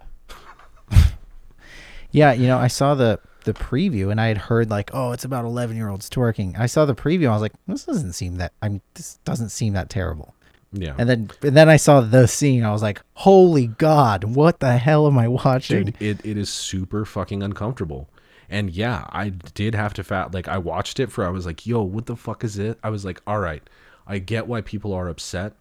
Yeah, 2.15 2.33
you 2.33 2.47
know, 2.47 2.57
I 2.57 2.67
saw 2.67 2.95
the 2.95 3.19
the 3.43 3.53
preview 3.53 4.09
and 4.09 4.19
I 4.19 4.27
had 4.27 4.37
heard 4.37 4.69
like, 4.69 4.89
oh, 4.93 5.11
it's 5.11 5.25
about 5.25 5.45
eleven 5.45 5.75
year 5.75 5.89
olds 5.89 6.09
twerking. 6.09 6.57
I 6.59 6.65
saw 6.65 6.85
the 6.85 6.95
preview. 6.95 7.23
And 7.23 7.27
I 7.27 7.33
was 7.33 7.41
like, 7.41 7.53
this 7.67 7.85
doesn't 7.85 8.13
seem 8.13 8.37
that. 8.37 8.53
I 8.61 8.69
mean, 8.69 8.81
this 8.93 9.19
doesn't 9.25 9.49
seem 9.49 9.73
that 9.73 9.89
terrible. 9.89 10.33
Yeah. 10.71 10.95
And 10.97 11.09
then 11.09 11.29
and 11.41 11.55
then 11.55 11.69
I 11.69 11.77
saw 11.77 12.01
the 12.01 12.27
scene. 12.27 12.63
I 12.63 12.71
was 12.71 12.81
like, 12.81 13.01
holy 13.13 13.67
god, 13.67 14.23
what 14.23 14.59
the 14.59 14.77
hell 14.77 15.07
am 15.07 15.17
I 15.17 15.27
watching? 15.27 15.85
dude 15.85 16.01
it, 16.01 16.25
it 16.25 16.37
is 16.37 16.49
super 16.49 17.05
fucking 17.05 17.43
uncomfortable 17.43 18.09
and 18.49 18.71
yeah 18.71 19.05
i 19.09 19.29
did 19.29 19.73
have 19.73 19.93
to 19.93 20.03
fat 20.03 20.33
like 20.33 20.47
i 20.47 20.57
watched 20.57 20.99
it 20.99 21.11
for 21.11 21.25
i 21.25 21.29
was 21.29 21.45
like 21.45 21.65
yo 21.65 21.81
what 21.81 22.05
the 22.05 22.15
fuck 22.15 22.43
is 22.43 22.57
it 22.57 22.77
i 22.83 22.89
was 22.89 23.03
like 23.03 23.21
all 23.25 23.39
right 23.39 23.63
i 24.05 24.19
get 24.19 24.47
why 24.47 24.61
people 24.61 24.93
are 24.93 25.09
upset 25.09 25.53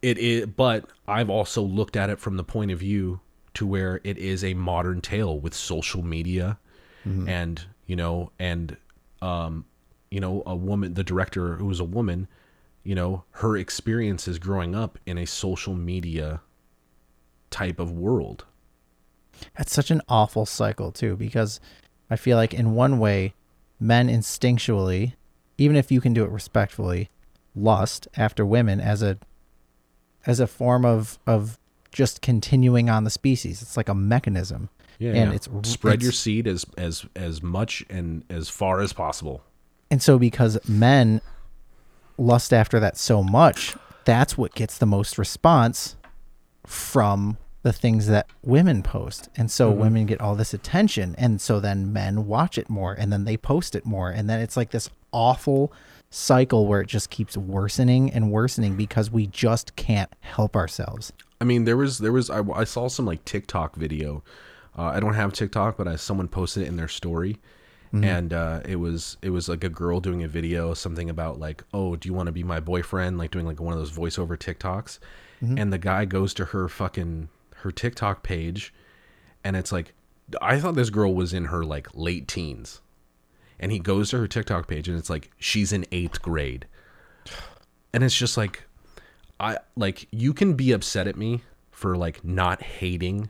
it 0.00 0.18
is 0.18 0.46
but 0.46 0.84
i've 1.06 1.30
also 1.30 1.62
looked 1.62 1.96
at 1.96 2.10
it 2.10 2.18
from 2.18 2.36
the 2.36 2.44
point 2.44 2.70
of 2.70 2.78
view 2.80 3.20
to 3.54 3.66
where 3.66 4.00
it 4.04 4.18
is 4.18 4.42
a 4.42 4.54
modern 4.54 5.00
tale 5.00 5.38
with 5.38 5.54
social 5.54 6.02
media 6.02 6.58
and 7.04 7.64
you 7.86 7.96
know 7.96 8.30
and 8.38 8.76
um 9.20 9.64
you 10.10 10.20
know 10.20 10.42
a 10.46 10.54
woman 10.54 10.94
the 10.94 11.02
director 11.02 11.56
who 11.56 11.66
was 11.66 11.80
a 11.80 11.84
woman 11.84 12.28
you 12.84 12.94
know 12.94 13.24
her 13.32 13.56
experiences 13.56 14.38
growing 14.38 14.74
up 14.74 14.98
in 15.04 15.18
a 15.18 15.26
social 15.26 15.74
media 15.74 16.40
type 17.52 17.78
of 17.78 17.92
world. 17.92 18.44
That's 19.56 19.72
such 19.72 19.92
an 19.92 20.00
awful 20.08 20.46
cycle 20.46 20.90
too, 20.90 21.16
because 21.16 21.60
I 22.10 22.16
feel 22.16 22.36
like 22.36 22.52
in 22.52 22.74
one 22.74 22.98
way, 22.98 23.34
men 23.78 24.08
instinctually, 24.08 25.14
even 25.58 25.76
if 25.76 25.92
you 25.92 26.00
can 26.00 26.12
do 26.12 26.24
it 26.24 26.30
respectfully, 26.30 27.10
lust 27.54 28.08
after 28.16 28.44
women 28.44 28.80
as 28.80 29.02
a 29.02 29.18
as 30.26 30.40
a 30.40 30.46
form 30.46 30.84
of 30.84 31.18
of 31.26 31.58
just 31.92 32.22
continuing 32.22 32.90
on 32.90 33.04
the 33.04 33.10
species. 33.10 33.62
It's 33.62 33.76
like 33.76 33.88
a 33.88 33.94
mechanism. 33.94 34.68
Yeah, 34.98 35.10
And 35.10 35.30
yeah. 35.30 35.36
it's- 35.36 35.68
spread 35.70 36.02
your 36.02 36.12
seed 36.12 36.46
as 36.46 36.64
as 36.78 37.06
as 37.16 37.42
much 37.42 37.84
and 37.90 38.24
as 38.30 38.48
far 38.48 38.80
as 38.80 38.92
possible. 38.92 39.42
And 39.90 40.02
so 40.02 40.18
because 40.18 40.58
men 40.68 41.20
lust 42.16 42.52
after 42.52 42.78
that 42.80 42.96
so 42.96 43.22
much, 43.22 43.74
that's 44.04 44.38
what 44.38 44.54
gets 44.54 44.78
the 44.78 44.86
most 44.86 45.18
response 45.18 45.96
from 46.66 47.36
the 47.62 47.72
things 47.72 48.06
that 48.06 48.26
women 48.42 48.82
post. 48.82 49.28
And 49.36 49.50
so 49.50 49.70
mm-hmm. 49.70 49.80
women 49.80 50.06
get 50.06 50.20
all 50.20 50.34
this 50.34 50.54
attention 50.54 51.14
and 51.18 51.40
so 51.40 51.60
then 51.60 51.92
men 51.92 52.26
watch 52.26 52.58
it 52.58 52.68
more 52.68 52.92
and 52.92 53.12
then 53.12 53.24
they 53.24 53.36
post 53.36 53.74
it 53.74 53.84
more 53.84 54.10
and 54.10 54.28
then 54.28 54.40
it's 54.40 54.56
like 54.56 54.70
this 54.70 54.90
awful 55.12 55.72
cycle 56.10 56.66
where 56.66 56.80
it 56.80 56.88
just 56.88 57.10
keeps 57.10 57.36
worsening 57.36 58.10
and 58.10 58.30
worsening 58.30 58.76
because 58.76 59.10
we 59.10 59.26
just 59.26 59.76
can't 59.76 60.12
help 60.20 60.56
ourselves. 60.56 61.12
I 61.42 61.44
mean, 61.44 61.64
there 61.64 61.76
was 61.76 61.98
there 61.98 62.12
was 62.12 62.30
I, 62.30 62.40
I 62.54 62.62
saw 62.62 62.86
some 62.86 63.04
like 63.04 63.24
TikTok 63.24 63.74
video. 63.74 64.22
Uh, 64.78 64.84
I 64.84 65.00
don't 65.00 65.14
have 65.14 65.32
TikTok, 65.32 65.76
but 65.76 65.88
I 65.88 65.96
someone 65.96 66.28
posted 66.28 66.62
it 66.62 66.66
in 66.66 66.76
their 66.76 66.86
story, 66.86 67.40
and 68.04 68.32
uh, 68.32 68.60
it 68.64 68.76
was 68.76 69.16
it 69.22 69.30
was 69.30 69.48
like 69.48 69.64
a 69.64 69.68
girl 69.68 69.98
doing 69.98 70.22
a 70.22 70.28
video, 70.28 70.72
something 70.72 71.10
about 71.10 71.40
like, 71.40 71.64
oh, 71.74 71.96
do 71.96 72.08
you 72.08 72.14
want 72.14 72.28
to 72.28 72.32
be 72.32 72.44
my 72.44 72.60
boyfriend? 72.60 73.18
Like 73.18 73.32
doing 73.32 73.44
like 73.44 73.60
one 73.60 73.72
of 73.72 73.80
those 73.80 73.90
voiceover 73.90 74.38
TikToks, 74.38 75.00
and 75.58 75.72
the 75.72 75.78
guy 75.78 76.04
goes 76.04 76.32
to 76.34 76.44
her 76.44 76.68
fucking 76.68 77.28
her 77.56 77.72
TikTok 77.72 78.22
page, 78.22 78.72
and 79.42 79.56
it's 79.56 79.72
like, 79.72 79.94
I 80.40 80.60
thought 80.60 80.76
this 80.76 80.90
girl 80.90 81.12
was 81.12 81.34
in 81.34 81.46
her 81.46 81.64
like 81.64 81.88
late 81.92 82.28
teens, 82.28 82.82
and 83.58 83.72
he 83.72 83.80
goes 83.80 84.10
to 84.10 84.18
her 84.18 84.28
TikTok 84.28 84.68
page, 84.68 84.88
and 84.88 84.96
it's 84.96 85.10
like 85.10 85.32
she's 85.38 85.72
in 85.72 85.86
eighth 85.90 86.22
grade, 86.22 86.68
and 87.92 88.04
it's 88.04 88.16
just 88.16 88.36
like 88.36 88.62
I 89.42 89.58
like 89.76 90.06
you 90.12 90.32
can 90.32 90.54
be 90.54 90.72
upset 90.72 91.06
at 91.06 91.16
me 91.16 91.42
for 91.70 91.96
like 91.96 92.24
not 92.24 92.62
hating 92.62 93.28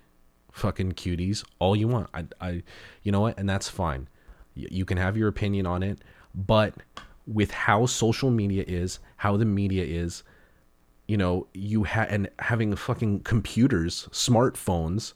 fucking 0.53 0.93
cuties 0.93 1.43
all 1.59 1.75
you 1.75 1.89
want. 1.89 2.09
I 2.15 2.27
I 2.41 2.63
you 3.03 3.11
know 3.13 3.23
what? 3.23 3.39
And 3.39 3.49
that's 3.49 3.69
fine. 3.69 4.09
Y- 4.57 4.67
You 4.71 4.85
can 4.85 4.99
have 4.99 5.17
your 5.17 5.29
opinion 5.29 5.67
on 5.67 5.83
it, 5.83 6.01
but 6.35 6.75
with 7.27 7.51
how 7.53 7.87
social 7.87 8.31
media 8.31 8.65
is, 8.67 8.99
how 9.17 9.37
the 9.37 9.45
media 9.45 9.85
is, 9.85 10.23
you 11.09 11.17
know, 11.17 11.47
you 11.55 11.85
ha- 11.85 12.07
and 12.09 12.29
having 12.41 12.75
fucking 12.77 13.21
computers, 13.21 14.09
smartphones 14.13 15.15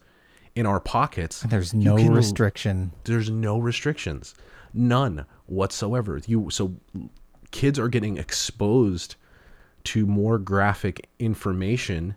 in 0.55 0.64
our 0.66 0.81
pockets. 0.81 1.40
There's 1.43 1.74
no 1.74 1.97
can- 1.97 2.14
restriction. 2.14 2.93
there's 3.05 3.28
no 3.31 3.59
restrictions 3.59 4.35
none 4.78 5.24
whatsoever 5.47 6.20
you 6.27 6.51
so 6.51 6.74
kids 7.51 7.78
are 7.78 7.89
getting 7.89 8.18
exposed 8.18 9.16
to 9.87 10.07
more 10.07 10.39
graphic 10.39 11.09
information 11.19 12.17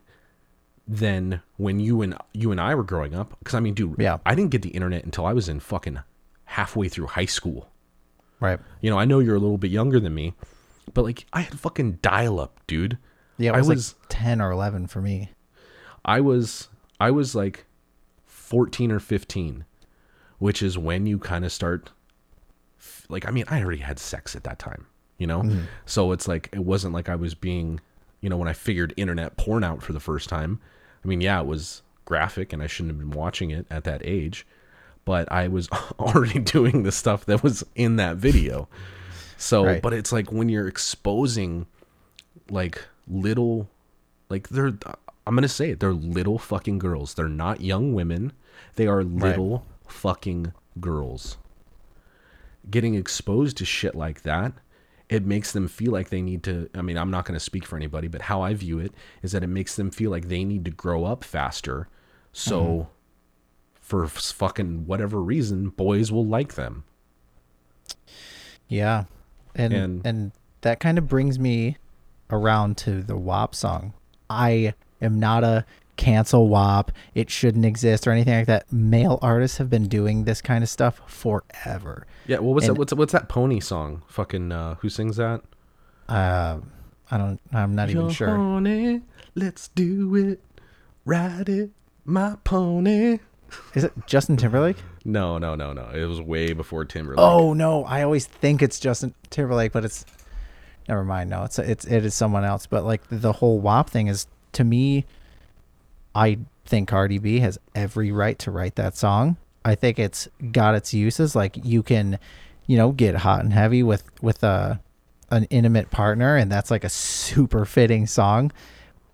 than 0.87 1.41
when 1.57 1.79
you 1.79 2.01
and 2.01 2.17
you 2.33 2.51
and 2.51 2.59
I 2.59 2.73
were 2.75 2.83
growing 2.83 3.13
up 3.13 3.37
cuz 3.43 3.53
I 3.53 3.59
mean 3.59 3.73
dude 3.75 3.95
Yeah. 3.99 4.17
I 4.25 4.33
didn't 4.35 4.51
get 4.51 4.61
the 4.63 4.69
internet 4.69 5.03
until 5.05 5.25
I 5.25 5.33
was 5.33 5.47
in 5.47 5.59
fucking 5.59 5.99
halfway 6.45 6.89
through 6.89 7.07
high 7.07 7.25
school 7.25 7.69
Right. 8.39 8.59
you 8.81 8.89
know 8.89 8.97
I 8.97 9.05
know 9.05 9.19
you're 9.19 9.35
a 9.35 9.39
little 9.39 9.57
bit 9.59 9.69
younger 9.71 9.99
than 9.99 10.13
me 10.15 10.33
but 10.93 11.03
like 11.03 11.25
I 11.31 11.41
had 11.41 11.59
fucking 11.59 11.99
dial 12.01 12.39
up 12.39 12.59
dude 12.65 12.97
Yeah, 13.37 13.51
it 13.51 13.55
I 13.55 13.59
was, 13.59 13.67
was 13.69 13.93
like 13.99 14.05
10 14.09 14.41
or 14.41 14.51
11 14.51 14.87
for 14.87 15.01
me. 15.01 15.29
I 16.03 16.19
was 16.21 16.69
I 16.99 17.11
was 17.11 17.35
like 17.35 17.65
14 18.25 18.91
or 18.91 18.99
15, 18.99 19.65
which 20.39 20.63
is 20.63 20.77
when 20.77 21.05
you 21.05 21.19
kind 21.19 21.45
of 21.45 21.51
start 21.51 21.91
like 23.09 23.27
I 23.27 23.31
mean, 23.31 23.43
I 23.47 23.61
already 23.61 23.81
had 23.81 23.99
sex 23.99 24.35
at 24.35 24.43
that 24.45 24.57
time, 24.57 24.87
you 25.19 25.27
know? 25.27 25.43
Mm-hmm. 25.43 25.65
So 25.85 26.11
it's 26.11 26.27
like 26.27 26.49
it 26.51 26.65
wasn't 26.65 26.95
like 26.95 27.07
I 27.09 27.15
was 27.15 27.35
being, 27.35 27.79
you 28.21 28.29
know, 28.29 28.37
when 28.37 28.47
I 28.47 28.53
figured 28.53 28.93
internet 28.97 29.37
porn 29.37 29.63
out 29.63 29.83
for 29.83 29.93
the 29.93 29.99
first 29.99 30.27
time. 30.29 30.59
I 31.05 31.07
mean, 31.07 31.21
yeah, 31.21 31.39
it 31.39 31.45
was 31.45 31.83
graphic 32.05 32.51
and 32.51 32.63
I 32.63 32.67
shouldn't 32.67 32.95
have 32.95 32.99
been 32.99 33.17
watching 33.17 33.51
it 33.51 33.67
at 33.69 33.83
that 33.83 34.01
age, 34.03 34.47
but 35.05 35.31
I 35.31 35.47
was 35.47 35.69
already 35.99 36.39
doing 36.39 36.81
the 36.83 36.91
stuff 36.91 37.25
that 37.27 37.43
was 37.43 37.63
in 37.75 37.97
that 37.97 38.17
video. 38.17 38.67
So, 39.37 39.63
Right. 39.65 39.81
but 39.81 39.93
it's 39.93 40.11
like 40.11 40.31
when 40.31 40.49
you're 40.49 40.67
exposing 40.67 41.67
like 42.49 42.83
little 43.07 43.69
like 44.29 44.49
they're 44.49 44.73
I'm 45.27 45.35
going 45.35 45.43
to 45.43 45.47
say 45.47 45.69
it, 45.69 45.79
they're 45.79 45.93
little 45.93 46.39
fucking 46.39 46.79
girls. 46.79 47.13
They're 47.13 47.27
not 47.27 47.61
young 47.61 47.93
women. 47.93 48.31
They 48.75 48.87
are 48.87 49.03
little 49.03 49.63
fucking 49.87 50.53
girls. 50.79 51.37
Getting 52.69 52.95
exposed 52.95 53.57
to 53.57 53.65
shit 53.65 53.93
like 53.95 54.23
that, 54.23 54.53
it 55.09 55.25
makes 55.25 55.51
them 55.51 55.67
feel 55.67 55.91
like 55.91 56.09
they 56.09 56.21
need 56.21 56.43
to 56.43 56.69
I 56.75 56.81
mean, 56.81 56.97
I'm 56.97 57.11
not 57.11 57.25
going 57.25 57.33
to 57.33 57.43
speak 57.43 57.65
for 57.65 57.75
anybody, 57.75 58.07
but 58.07 58.23
how 58.23 58.41
I 58.41 58.53
view 58.53 58.79
it 58.79 58.93
is 59.21 59.31
that 59.31 59.43
it 59.43 59.47
makes 59.47 59.75
them 59.75 59.89
feel 59.89 60.11
like 60.11 60.27
they 60.27 60.43
need 60.43 60.65
to 60.65 60.71
grow 60.71 61.05
up 61.05 61.23
faster. 61.23 61.87
So 62.31 62.61
mm-hmm. 62.61 62.89
for 63.73 64.07
fucking 64.07 64.85
whatever 64.85 65.21
reason, 65.21 65.69
boys 65.69 66.11
will 66.11 66.25
like 66.25 66.53
them. 66.53 66.83
Yeah. 68.67 69.05
And 69.55 69.73
And- 69.73 70.05
and, 70.05 70.31
that 70.61 70.81
kind 70.81 70.97
of 70.97 71.07
brings 71.07 71.39
me 71.39 71.77
around 72.29 72.75
to 72.75 73.01
the 73.01 73.15
WAP 73.15 73.55
song. 73.55 73.93
I 74.29 74.73
am 75.01 75.17
not 75.17 75.45
a 75.45 75.65
cancel 75.99 76.47
WAP. 76.47 76.91
It 77.13 77.29
shouldn't 77.29 77.65
exist 77.65 78.07
or 78.07 78.11
anything 78.11 78.33
like 78.33 78.47
that. 78.47 78.71
Male 78.71 79.19
artists 79.21 79.57
have 79.57 79.69
been 79.69 79.87
doing 79.87 80.23
this 80.23 80.41
kind 80.41 80.63
of 80.63 80.69
stuff 80.69 81.01
forever. 81.05 82.07
Yeah, 82.25 82.39
what 82.39 82.55
was 82.55 82.63
And- 82.67 82.75
that? 82.75 82.79
What's 82.79 82.93
what's 82.93 83.11
that 83.11 83.27
pony 83.27 83.59
song? 83.59 84.01
Fucking 84.07 84.51
uh, 84.51 84.75
who 84.75 84.89
sings 84.89 85.17
that? 85.17 85.41
Uh, 86.07 86.59
I 87.11 87.17
don't. 87.17 87.39
I'm 87.53 87.75
not 87.75 87.89
even 87.89 88.03
Your 88.03 88.11
sure. 88.13 88.27
Pony, 88.35 89.01
let's 89.35 89.67
do 89.69 90.15
it. 90.15 90.39
Ride 91.05 91.49
it, 91.49 91.71
my 92.05 92.35
pony. 92.43 93.19
Is 93.73 93.83
it 93.83 93.93
Justin 94.05 94.37
Timberlake? 94.37 94.77
No, 95.05 95.37
no, 95.39 95.55
no, 95.55 95.73
no. 95.73 95.89
It 95.89 96.05
was 96.05 96.21
way 96.21 96.53
before 96.53 96.85
Timberlake. 96.85 97.19
Oh 97.19 97.53
no, 97.53 97.83
I 97.85 98.03
always 98.03 98.25
think 98.27 98.61
it's 98.61 98.79
Justin 98.79 99.13
Timberlake, 99.31 99.71
but 99.71 99.83
it's 99.83 100.05
never 100.87 101.03
mind. 101.03 101.29
No, 101.31 101.43
it's 101.43 101.57
it's 101.59 101.85
it 101.85 102.05
is 102.05 102.13
someone 102.13 102.43
else. 102.45 102.67
But 102.67 102.85
like 102.85 103.01
the 103.09 103.33
whole 103.33 103.59
WAP 103.59 103.89
thing 103.89 104.07
is 104.07 104.27
to 104.53 104.63
me, 104.63 105.05
I 106.15 106.39
think 106.65 106.89
Cardi 106.89 107.17
B 107.17 107.39
has 107.39 107.57
every 107.75 108.11
right 108.11 108.37
to 108.39 108.51
write 108.51 108.75
that 108.75 108.95
song. 108.97 109.37
I 109.65 109.75
think 109.75 109.99
it's 109.99 110.27
got 110.51 110.75
its 110.75 110.93
uses. 110.93 111.35
Like 111.35 111.57
you 111.63 111.83
can, 111.83 112.19
you 112.67 112.77
know, 112.77 112.91
get 112.91 113.15
hot 113.15 113.41
and 113.43 113.53
heavy 113.53 113.83
with 113.83 114.03
with 114.21 114.43
a 114.43 114.79
an 115.31 115.43
intimate 115.45 115.91
partner, 115.91 116.35
and 116.35 116.51
that's 116.51 116.71
like 116.71 116.83
a 116.83 116.89
super 116.89 117.65
fitting 117.65 118.07
song. 118.07 118.51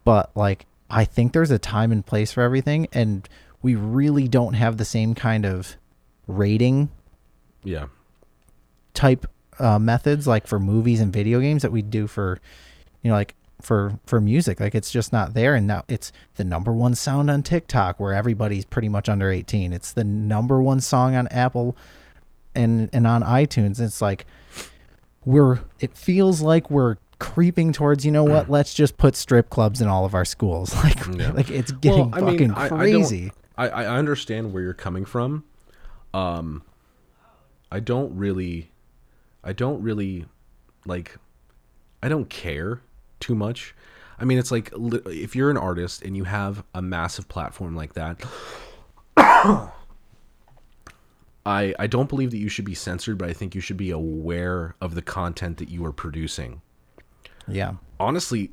But 0.03 0.31
like 0.35 0.65
I 0.89 1.03
think 1.05 1.33
there's 1.33 1.51
a 1.51 1.59
time 1.59 1.91
and 1.91 2.05
place 2.05 2.31
for 2.31 2.41
everything, 2.41 2.87
and 2.93 3.27
we 3.61 3.75
really 3.75 4.27
don't 4.27 4.53
have 4.53 4.77
the 4.77 4.85
same 4.85 5.15
kind 5.15 5.45
of 5.45 5.75
rating 6.27 6.89
Yeah. 7.63 7.87
type 8.93 9.25
uh, 9.59 9.79
methods 9.79 10.27
like 10.27 10.47
for 10.47 10.59
movies 10.59 10.99
and 10.99 11.11
video 11.13 11.39
games 11.39 11.61
that 11.61 11.71
we 11.71 11.81
do 11.81 12.07
for 12.07 12.39
you 13.01 13.09
know 13.09 13.15
like 13.15 13.35
for 13.65 13.99
for 14.05 14.21
music. 14.21 14.59
Like 14.59 14.75
it's 14.75 14.91
just 14.91 15.11
not 15.11 15.33
there. 15.33 15.55
And 15.55 15.67
now 15.67 15.83
it's 15.87 16.11
the 16.35 16.43
number 16.43 16.71
one 16.71 16.95
sound 16.95 17.29
on 17.29 17.43
TikTok 17.43 17.99
where 17.99 18.13
everybody's 18.13 18.63
pretty 18.65 18.89
much 18.89 19.09
under 19.09 19.29
18 19.31 19.73
it's 19.73 19.91
the 19.91 20.03
number 20.03 20.61
one 20.61 20.79
song 20.79 21.15
on 21.15 21.27
Apple 21.29 21.75
and 22.53 22.89
and 22.93 23.05
on 23.07 23.23
iTunes. 23.23 23.79
It's 23.79 24.01
like 24.01 24.25
we're 25.25 25.59
it 25.79 25.97
feels 25.97 26.41
like 26.41 26.69
we're 26.69 26.97
creeping 27.19 27.73
towards 27.73 28.05
you 28.05 28.11
know 28.11 28.23
what? 28.23 28.49
Let's 28.49 28.73
just 28.73 28.97
put 28.97 29.15
strip 29.15 29.49
clubs 29.49 29.81
in 29.81 29.87
all 29.87 30.05
of 30.05 30.13
our 30.13 30.25
schools. 30.25 30.73
Like 30.83 31.05
Yeah. 31.17 31.31
like 31.31 31.49
it's 31.49 31.71
getting 31.71 32.11
Well, 32.11 32.23
I 32.23 32.31
mean, 32.31 32.49
fucking 32.49 32.51
I- 32.51 32.65
I 32.65 32.69
crazy. 32.69 33.31
I, 33.57 33.69
I 33.69 33.85
understand 33.97 34.51
where 34.53 34.61
you're 34.61 34.73
coming 34.73 35.05
from. 35.05 35.45
Um, 36.13 36.61
I 37.71 37.79
don't 37.79 38.15
really, 38.17 38.69
I 39.45 39.53
don't 39.53 39.81
really, 39.81 40.25
like, 40.85 41.17
I 42.03 42.09
don't 42.09 42.29
care 42.29 42.81
too 43.19 43.35
much. 43.35 43.75
I 44.19 44.25
mean, 44.25 44.37
it's 44.37 44.51
like 44.51 44.71
if 44.75 45.35
you're 45.35 45.51
an 45.51 45.57
artist 45.57 46.01
and 46.03 46.15
you 46.15 46.23
have 46.23 46.63
a 46.73 46.81
massive 46.81 47.27
platform 47.27 47.75
like 47.75 47.93
that, 47.93 48.23
I 49.17 49.71
I 51.45 51.87
don't 51.87 52.09
believe 52.09 52.31
that 52.31 52.37
you 52.37 52.49
should 52.49 52.65
be 52.65 52.75
censored, 52.75 53.17
but 53.17 53.29
I 53.29 53.33
think 53.33 53.55
you 53.55 53.61
should 53.61 53.77
be 53.77 53.91
aware 53.91 54.75
of 54.79 54.95
the 54.95 55.01
content 55.01 55.57
that 55.57 55.69
you 55.69 55.85
are 55.85 55.91
producing 55.91 56.61
yeah 57.47 57.75
honestly, 57.99 58.51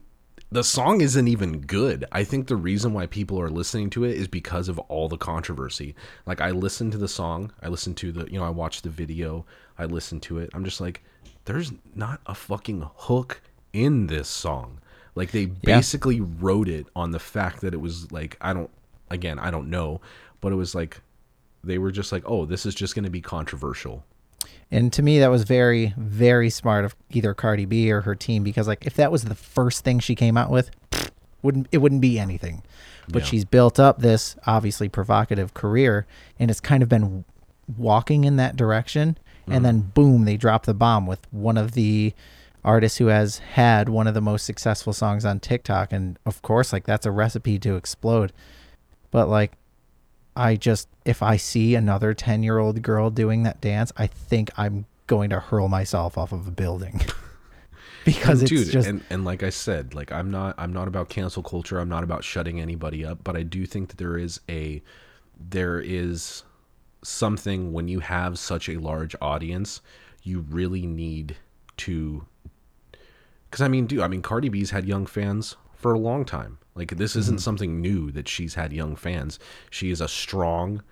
the 0.50 0.62
song 0.62 1.00
isn't 1.00 1.28
even 1.28 1.60
good. 1.60 2.04
I 2.12 2.24
think 2.24 2.46
the 2.46 2.56
reason 2.56 2.92
why 2.92 3.06
people 3.06 3.40
are 3.40 3.48
listening 3.48 3.90
to 3.90 4.04
it 4.04 4.16
is 4.16 4.28
because 4.28 4.68
of 4.68 4.78
all 4.80 5.08
the 5.08 5.16
controversy. 5.16 5.94
Like 6.26 6.40
I 6.40 6.50
listened 6.50 6.92
to 6.92 6.98
the 6.98 7.08
song, 7.08 7.52
I 7.62 7.68
listened 7.68 7.96
to 7.98 8.12
the, 8.12 8.30
you 8.30 8.38
know, 8.38 8.44
I 8.44 8.50
watched 8.50 8.82
the 8.82 8.90
video, 8.90 9.46
I 9.78 9.86
listened 9.86 10.22
to 10.24 10.38
it. 10.38 10.50
I'm 10.52 10.64
just 10.64 10.80
like 10.80 11.02
there's 11.44 11.72
not 11.94 12.20
a 12.26 12.34
fucking 12.34 12.88
hook 12.94 13.40
in 13.72 14.06
this 14.06 14.28
song. 14.28 14.78
Like 15.14 15.30
they 15.30 15.46
basically 15.46 16.20
wrote 16.20 16.68
it 16.68 16.86
on 16.96 17.10
the 17.10 17.18
fact 17.18 17.60
that 17.60 17.74
it 17.74 17.80
was 17.80 18.10
like 18.12 18.36
I 18.40 18.52
don't 18.52 18.70
again, 19.10 19.38
I 19.38 19.50
don't 19.50 19.68
know, 19.68 20.00
but 20.40 20.52
it 20.52 20.56
was 20.56 20.74
like 20.74 21.00
they 21.64 21.78
were 21.78 21.92
just 21.92 22.12
like, 22.12 22.24
"Oh, 22.26 22.44
this 22.44 22.66
is 22.66 22.74
just 22.74 22.94
going 22.94 23.04
to 23.04 23.10
be 23.10 23.20
controversial." 23.20 24.04
And 24.70 24.92
to 24.94 25.02
me, 25.02 25.18
that 25.18 25.30
was 25.30 25.44
very, 25.44 25.92
very 25.98 26.48
smart 26.48 26.84
of 26.84 26.96
either 27.10 27.34
Cardi 27.34 27.66
B 27.66 27.92
or 27.92 28.00
her 28.00 28.14
team 28.14 28.42
because, 28.42 28.66
like, 28.66 28.86
if 28.86 28.94
that 28.94 29.12
was 29.12 29.24
the 29.24 29.34
first 29.34 29.84
thing 29.84 30.00
she 30.00 30.14
came 30.14 30.36
out 30.36 30.50
with, 30.50 30.70
wouldn't 31.42 31.68
it 31.70 31.78
wouldn't 31.78 32.00
be 32.00 32.18
anything. 32.18 32.62
But 33.08 33.22
Yeah. 33.22 33.26
she's 33.26 33.44
built 33.44 33.78
up 33.78 34.00
this 34.00 34.36
obviously 34.46 34.88
provocative 34.88 35.54
career, 35.54 36.06
and 36.38 36.50
it's 36.50 36.60
kind 36.60 36.82
of 36.82 36.88
been 36.88 37.24
walking 37.76 38.24
in 38.24 38.36
that 38.36 38.56
direction. 38.56 39.18
And 39.46 39.56
mm-hmm. 39.56 39.64
then, 39.64 39.80
boom, 39.94 40.24
they 40.24 40.36
drop 40.36 40.66
the 40.66 40.74
bomb 40.74 41.06
with 41.06 41.26
one 41.32 41.58
of 41.58 41.72
the 41.72 42.14
artists 42.64 42.98
who 42.98 43.06
has 43.06 43.38
had 43.38 43.88
one 43.88 44.06
of 44.06 44.14
the 44.14 44.20
most 44.20 44.44
successful 44.44 44.92
songs 44.92 45.24
on 45.24 45.40
TikTok, 45.40 45.92
and 45.92 46.18
of 46.24 46.42
course, 46.42 46.72
like 46.72 46.84
that's 46.84 47.06
a 47.06 47.10
recipe 47.10 47.58
to 47.60 47.76
explode. 47.76 48.32
But 49.10 49.28
like, 49.28 49.52
I 50.36 50.56
just 50.56 50.88
if 51.04 51.22
I 51.22 51.36
see 51.36 51.74
another 51.74 52.14
10-year-old 52.14 52.82
girl 52.82 53.10
doing 53.10 53.42
that 53.42 53.60
dance, 53.60 53.92
I 53.96 54.06
think 54.06 54.50
I'm 54.56 54.86
going 55.06 55.30
to 55.30 55.40
hurl 55.40 55.68
myself 55.68 56.16
off 56.16 56.32
of 56.32 56.46
a 56.46 56.50
building. 56.50 57.00
because 58.04 58.42
And 58.42 58.52
it's 58.52 58.70
just 58.70 58.88
and, 58.88 59.02
and 59.10 59.24
like 59.24 59.42
I 59.42 59.50
said, 59.50 59.94
like 59.94 60.12
I'm 60.12 60.30
not 60.30 60.54
I'm 60.58 60.72
not 60.72 60.88
about 60.88 61.08
cancel 61.08 61.42
culture. 61.42 61.78
I'm 61.78 61.88
not 61.88 62.04
about 62.04 62.24
shutting 62.24 62.60
anybody 62.60 63.04
up, 63.04 63.18
but 63.22 63.36
I 63.36 63.42
do 63.42 63.66
think 63.66 63.88
that 63.88 63.98
there 63.98 64.16
is 64.16 64.40
a 64.48 64.82
there 65.38 65.80
is 65.80 66.44
something 67.02 67.72
when 67.72 67.88
you 67.88 68.00
have 68.00 68.38
such 68.38 68.68
a 68.68 68.76
large 68.78 69.16
audience, 69.20 69.80
you 70.22 70.40
really 70.48 70.86
need 70.86 71.36
to 71.78 72.24
cuz 73.52 73.60
I 73.60 73.68
mean, 73.68 73.86
dude, 73.86 74.00
I 74.00 74.08
mean 74.08 74.22
Cardi 74.22 74.48
B's 74.48 74.70
had 74.70 74.84
young 74.84 75.06
fans 75.06 75.56
for 75.76 75.92
a 75.92 75.98
long 75.98 76.24
time. 76.24 76.58
Like 76.74 76.96
this 76.96 77.14
isn't 77.16 77.40
something 77.40 77.80
new 77.80 78.10
that 78.12 78.26
she's 78.28 78.54
had 78.54 78.72
young 78.72 78.96
fans. 78.96 79.38
She 79.70 79.90
is 79.90 80.00
a 80.00 80.08
strong 80.08 80.82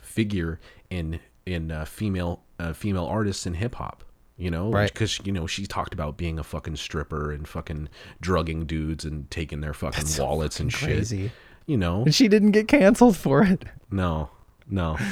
figure 0.00 0.60
in 0.90 1.20
in 1.44 1.70
uh, 1.70 1.84
female 1.84 2.42
uh, 2.58 2.72
female 2.72 3.04
artists 3.04 3.46
in 3.46 3.54
hip 3.54 3.74
hop. 3.74 4.04
You 4.36 4.50
know, 4.50 4.70
Right. 4.70 4.92
Because 4.92 5.20
you 5.24 5.32
know 5.32 5.46
she 5.46 5.66
talked 5.66 5.94
about 5.94 6.16
being 6.16 6.38
a 6.38 6.42
fucking 6.44 6.76
stripper 6.76 7.30
and 7.32 7.46
fucking 7.46 7.88
drugging 8.20 8.64
dudes 8.66 9.04
and 9.04 9.30
taking 9.30 9.60
their 9.60 9.74
fucking 9.74 10.06
so 10.06 10.24
wallets 10.24 10.58
and 10.58 10.72
fucking 10.72 10.88
shit. 10.88 10.96
crazy. 10.96 11.32
You 11.66 11.76
know, 11.76 12.02
and 12.02 12.14
she 12.14 12.28
didn't 12.28 12.50
get 12.50 12.68
canceled 12.68 13.16
for 13.16 13.42
it. 13.44 13.64
no, 13.90 14.30
no. 14.68 14.98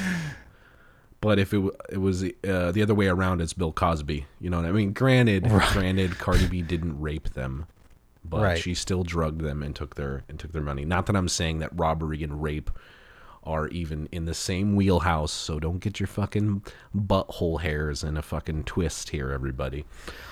But 1.23 1.39
if 1.39 1.53
it 1.53 1.63
it 1.89 1.99
was 2.01 2.21
uh, 2.21 2.73
the 2.73 2.81
other 2.83 2.93
way 2.93 3.07
around, 3.07 3.39
it's 3.39 3.53
Bill 3.53 3.71
Cosby. 3.71 4.25
You 4.41 4.49
know 4.49 4.57
what 4.57 4.65
I 4.65 4.73
mean? 4.73 4.91
Granted, 4.91 5.47
granted, 5.71 6.19
Cardi 6.19 6.47
B 6.47 6.61
didn't 6.61 6.99
rape 6.99 7.29
them, 7.29 7.65
but 8.25 8.41
Right. 8.41 8.57
she 8.61 8.73
still 8.73 9.03
drugged 9.03 9.39
them 9.39 9.63
and 9.63 9.73
took 9.73 9.95
their 9.95 10.25
and 10.27 10.37
took 10.37 10.51
their 10.51 10.61
money. 10.61 10.83
Not 10.83 11.05
that 11.05 11.15
I'm 11.15 11.29
saying 11.29 11.59
that 11.59 11.69
robbery 11.73 12.23
and 12.23 12.43
rape 12.43 12.69
are 13.45 13.69
even 13.69 14.09
in 14.11 14.25
the 14.25 14.33
same 14.33 14.75
wheelhouse. 14.75 15.31
So 15.31 15.61
don't 15.61 15.79
get 15.79 15.97
your 15.97 16.07
fucking 16.07 16.63
butthole 16.93 17.61
hairs 17.61 18.03
in 18.03 18.17
a 18.17 18.21
fucking 18.21 18.65
twist 18.65 19.11
here, 19.11 19.31
everybody. 19.31 19.85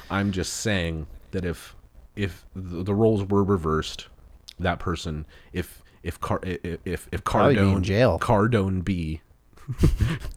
I'm 0.09 0.33
just 0.33 0.53
saying 0.57 1.07
that 1.31 1.45
if 1.45 1.73
if 2.17 2.45
the 2.53 2.93
roles 2.93 3.23
were 3.23 3.45
reversed, 3.45 4.07
that 4.59 4.79
person, 4.79 5.25
if 5.53 5.81
if 6.03 6.19
Car 6.19 6.41
if 6.43 6.79
if, 6.83 7.07
if 7.11 7.11
be 7.11 7.15
in 7.15 7.21
Cardone. 7.21 8.19
Cardone 8.19 8.83
B 8.83 9.21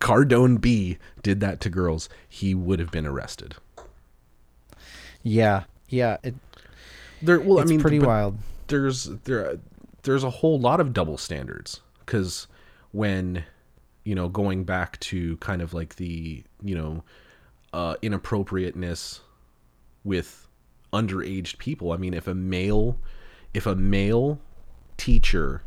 Cardone 0.01 0.61
B 0.61 0.99
did 1.23 1.41
that 1.41 1.61
to 1.61 1.71
girls, 1.71 2.09
he 2.29 2.55
would 2.55 2.79
have 2.79 2.91
been 2.91 3.07
arrested. 3.07 3.57
Yeah, 5.23 5.65
yeah. 5.89 6.19
It, 6.23 6.35
There, 7.23 7.41
well, 7.41 7.59
it's 7.59 7.71
I 7.71 7.75
mean, 7.75 7.81
pretty 7.81 7.99
wild. 7.99 8.39
there's 8.69 9.05
there 9.25 9.59
there's 10.03 10.25
a 10.25 10.31
whole 10.31 10.59
lot 10.61 10.81
of 10.81 10.93
double 10.93 11.17
standards 11.17 11.81
because 12.01 12.47
when 12.93 13.45
you 14.05 14.15
know 14.15 14.29
going 14.29 14.65
back 14.65 15.01
to 15.01 15.37
kind 15.39 15.63
of 15.63 15.73
like 15.73 15.97
the 15.97 16.45
you 16.63 16.75
know 16.75 17.03
uh, 17.73 17.97
inappropriateness 18.03 19.21
with 20.05 20.47
underaged 20.93 21.59
people. 21.59 21.91
I 21.93 21.97
mean, 21.97 22.15
if 22.15 22.29
a 22.29 22.35
male 22.35 22.99
if 23.53 23.67
a 23.67 23.75
male 23.75 24.39
teacher 24.97 25.63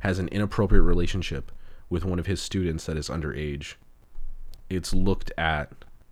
has 0.00 0.18
an 0.18 0.28
inappropriate 0.28 0.84
relationship 0.84 1.52
with 1.90 2.04
one 2.04 2.18
of 2.18 2.26
his 2.26 2.40
students 2.40 2.86
that 2.86 2.96
is 2.96 3.08
underage, 3.08 3.74
it's 4.70 4.94
looked 4.94 5.32
at 5.36 5.70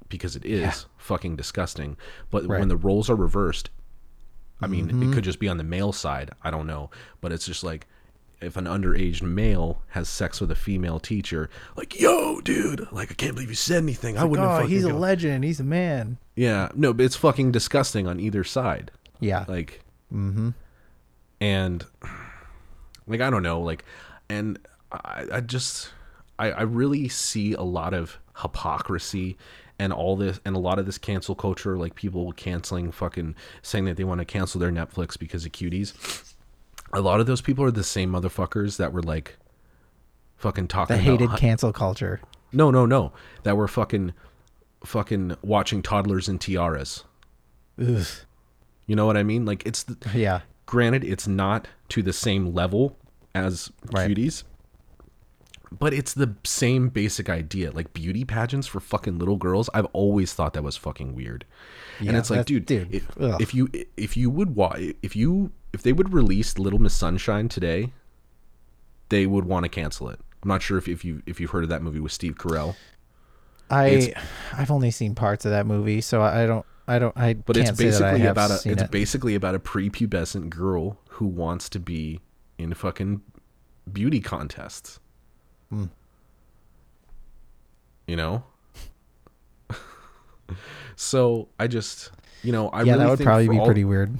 because 0.08 0.34
it 0.36 0.44
is 0.44 0.60
Yeah. 0.60 0.72
fucking 0.96 1.36
disgusting. 1.36 1.96
But 2.30 2.46
Right. 2.46 2.58
when 2.60 2.68
the 2.68 2.76
roles 2.76 3.08
are 3.08 3.16
reversed, 3.16 3.70
I 4.60 4.66
mean, 4.66 4.88
Mm-hmm. 4.88 5.10
it 5.10 5.14
could 5.14 5.24
just 5.24 5.38
be 5.38 5.48
on 5.48 5.56
the 5.58 5.64
male 5.64 5.92
side. 5.92 6.30
I 6.42 6.50
don't 6.50 6.66
know, 6.66 6.90
but 7.20 7.32
it's 7.32 7.46
just 7.46 7.62
like 7.62 7.86
if 8.40 8.56
an 8.56 8.64
underage 8.66 9.20
male 9.20 9.82
has 9.88 10.08
sex 10.08 10.40
with 10.40 10.50
a 10.50 10.54
female 10.54 10.98
teacher, 11.00 11.50
like, 11.76 11.98
yo, 12.00 12.40
dude, 12.40 12.86
like 12.92 13.10
I 13.10 13.14
can't 13.14 13.34
believe 13.34 13.48
you 13.50 13.54
said 13.56 13.82
anything. 13.82 14.16
I 14.16 14.24
wouldn't 14.24 14.48
oh, 14.48 14.64
he's 14.66 14.84
a 14.84 14.90
go-" 14.90 14.96
legend. 14.98 15.44
He's 15.44 15.58
a 15.60 15.64
man. 15.64 16.18
Yeah, 16.36 16.68
no, 16.74 16.92
but 16.92 17.04
it's 17.04 17.16
fucking 17.16 17.50
disgusting 17.52 18.06
on 18.06 18.18
either 18.20 18.44
side. 18.44 18.90
Yeah. 19.20 19.44
Like, 19.48 19.82
mm-hmm. 20.12 20.50
and 21.40 21.84
like 23.06 23.20
I 23.20 23.30
don't 23.30 23.42
know, 23.42 23.60
like, 23.60 23.84
and 24.28 24.58
I, 24.92 25.24
I 25.34 25.40
just 25.40 25.90
I, 26.38 26.50
I 26.52 26.62
really 26.62 27.08
see 27.08 27.52
a 27.52 27.62
lot 27.62 27.94
of 27.94 28.18
hypocrisy 28.40 29.36
and 29.78 29.92
all 29.92 30.16
this 30.16 30.40
and 30.44 30.56
a 30.56 30.58
lot 30.58 30.78
of 30.78 30.86
this 30.86 30.98
cancel 30.98 31.34
culture, 31.34 31.76
like 31.76 31.94
people 31.94 32.32
canceling 32.32 32.90
fucking 32.90 33.34
saying 33.62 33.84
that 33.86 33.96
they 33.96 34.04
want 34.04 34.20
to 34.20 34.24
cancel 34.24 34.60
their 34.60 34.70
Netflix 34.72 35.18
because 35.18 35.44
of 35.46 35.52
cuties. 35.52 36.34
A 36.92 37.00
lot 37.00 37.20
of 37.20 37.26
those 37.26 37.40
people 37.40 37.64
are 37.64 37.70
the 37.70 37.84
same 37.84 38.10
motherfuckers 38.12 38.76
that 38.78 38.92
were 38.92 39.02
like 39.02 39.36
fucking 40.36 40.68
talking 40.68 40.96
The 40.96 41.02
hated 41.02 41.30
hu- 41.30 41.36
cancel 41.36 41.72
culture. 41.72 42.20
no, 42.52 42.70
no, 42.70 42.86
no. 42.86 43.12
That 43.42 43.56
were 43.56 43.68
fucking 43.68 44.14
fucking 44.84 45.36
watching 45.42 45.82
toddlers 45.82 46.28
in 46.28 46.38
tiaras. 46.38 47.04
Ugh. 47.80 48.06
You 48.86 48.96
know 48.96 49.06
what 49.06 49.16
I 49.16 49.22
mean? 49.22 49.44
Like 49.44 49.66
it's 49.66 49.82
the, 49.82 49.96
Yeah. 50.14 50.40
granted 50.66 51.04
it's 51.04 51.26
not 51.28 51.68
to 51.90 52.02
the 52.02 52.12
same 52.12 52.54
level 52.54 52.96
as 53.34 53.70
Right. 53.92 54.10
cuties 54.10 54.44
but 55.76 55.92
it's 55.92 56.14
the 56.14 56.34
same 56.44 56.88
basic 56.88 57.28
idea 57.28 57.70
like 57.70 57.92
beauty 57.92 58.24
pageants 58.24 58.66
for 58.66 58.80
fucking 58.80 59.18
little 59.18 59.36
girls. 59.36 59.68
I've 59.74 59.86
always 59.86 60.32
thought 60.32 60.52
that 60.54 60.62
was 60.62 60.76
fucking 60.76 61.14
weird. 61.14 61.44
And 61.98 62.16
it's 62.16 62.30
like 62.30 62.46
dude, 62.46 62.66
dude, 62.66 62.94
if, 62.94 63.06
if 63.18 63.54
you 63.54 63.68
if 63.96 64.16
you 64.16 64.30
would 64.30 64.54
if 65.02 65.16
you 65.16 65.52
if 65.72 65.82
they 65.82 65.92
would 65.92 66.12
release 66.12 66.58
little 66.58 66.78
miss 66.78 66.94
sunshine 66.94 67.48
today 67.48 67.92
they 69.10 69.26
would 69.26 69.44
want 69.44 69.64
to 69.64 69.68
cancel 69.68 70.08
it. 70.10 70.20
I'm 70.42 70.48
not 70.48 70.62
sure 70.62 70.78
if, 70.78 70.86
if 70.88 71.04
you 71.04 71.22
if 71.26 71.40
you've 71.40 71.50
heard 71.50 71.64
of 71.64 71.70
that 71.70 71.82
movie 71.82 72.00
with 72.00 72.12
steve 72.12 72.36
carell. 72.36 72.76
I 73.70 73.86
It's- 73.88 74.24
I've 74.52 74.70
only 74.70 74.90
seen 74.90 75.14
parts 75.14 75.44
of 75.44 75.50
that 75.50 75.66
movie, 75.66 76.00
so 76.00 76.22
I 76.22 76.46
don't 76.46 76.64
I 76.86 76.98
don't 76.98 77.16
I 77.16 77.34
but 77.34 77.56
it's 77.56 77.76
say 77.76 77.90
that 77.90 78.02
I 78.02 78.12
basically 78.12 78.26
about 78.26 78.50
a 78.50 78.54
it's 78.72 78.82
it. 78.82 78.90
basically 78.90 79.34
about 79.34 79.54
a 79.54 79.58
prepubescent 79.58 80.48
girl 80.50 80.98
who 81.10 81.26
wants 81.26 81.68
to 81.70 81.80
be 81.80 82.20
in 82.56 82.72
fucking 82.74 83.20
beauty 83.92 84.20
contests. 84.20 85.00
Hmm. 85.70 85.84
You 88.06 88.16
know? 88.16 88.44
so 90.96 91.48
I 91.58 91.66
just 91.66 92.10
you 92.42 92.52
know, 92.52 92.68
I 92.68 92.82
yeah, 92.82 92.92
really 92.92 93.04
that 93.04 93.10
would 93.10 93.20
probably 93.20 93.48
be 93.48 93.58
all- 93.58 93.66
pretty 93.66 93.84
weird. 93.84 94.16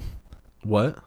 what? 0.63 0.99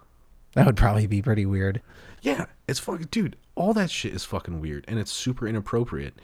That 0.54 0.66
would 0.66 0.76
probably 0.76 1.06
be 1.06 1.22
pretty 1.22 1.46
weird. 1.46 1.80
Yeah, 2.22 2.46
it's 2.68 2.78
fucking 2.78 3.08
dude, 3.10 3.36
all 3.54 3.72
that 3.74 3.90
shit 3.90 4.12
is 4.14 4.24
fucking 4.24 4.60
weird 4.60 4.84
and 4.88 4.98
it's 4.98 5.12
super 5.12 5.46
inappropriate. 5.46 6.14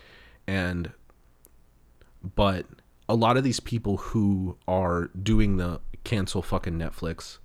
And 0.46 0.92
but 2.34 2.66
a 3.08 3.14
lot 3.14 3.36
of 3.36 3.44
these 3.44 3.60
people 3.60 3.96
who 3.98 4.56
are 4.66 5.10
doing 5.20 5.56
the 5.56 5.80
cancel 6.04 6.42
fucking 6.42 6.74
Netflix 6.74 7.38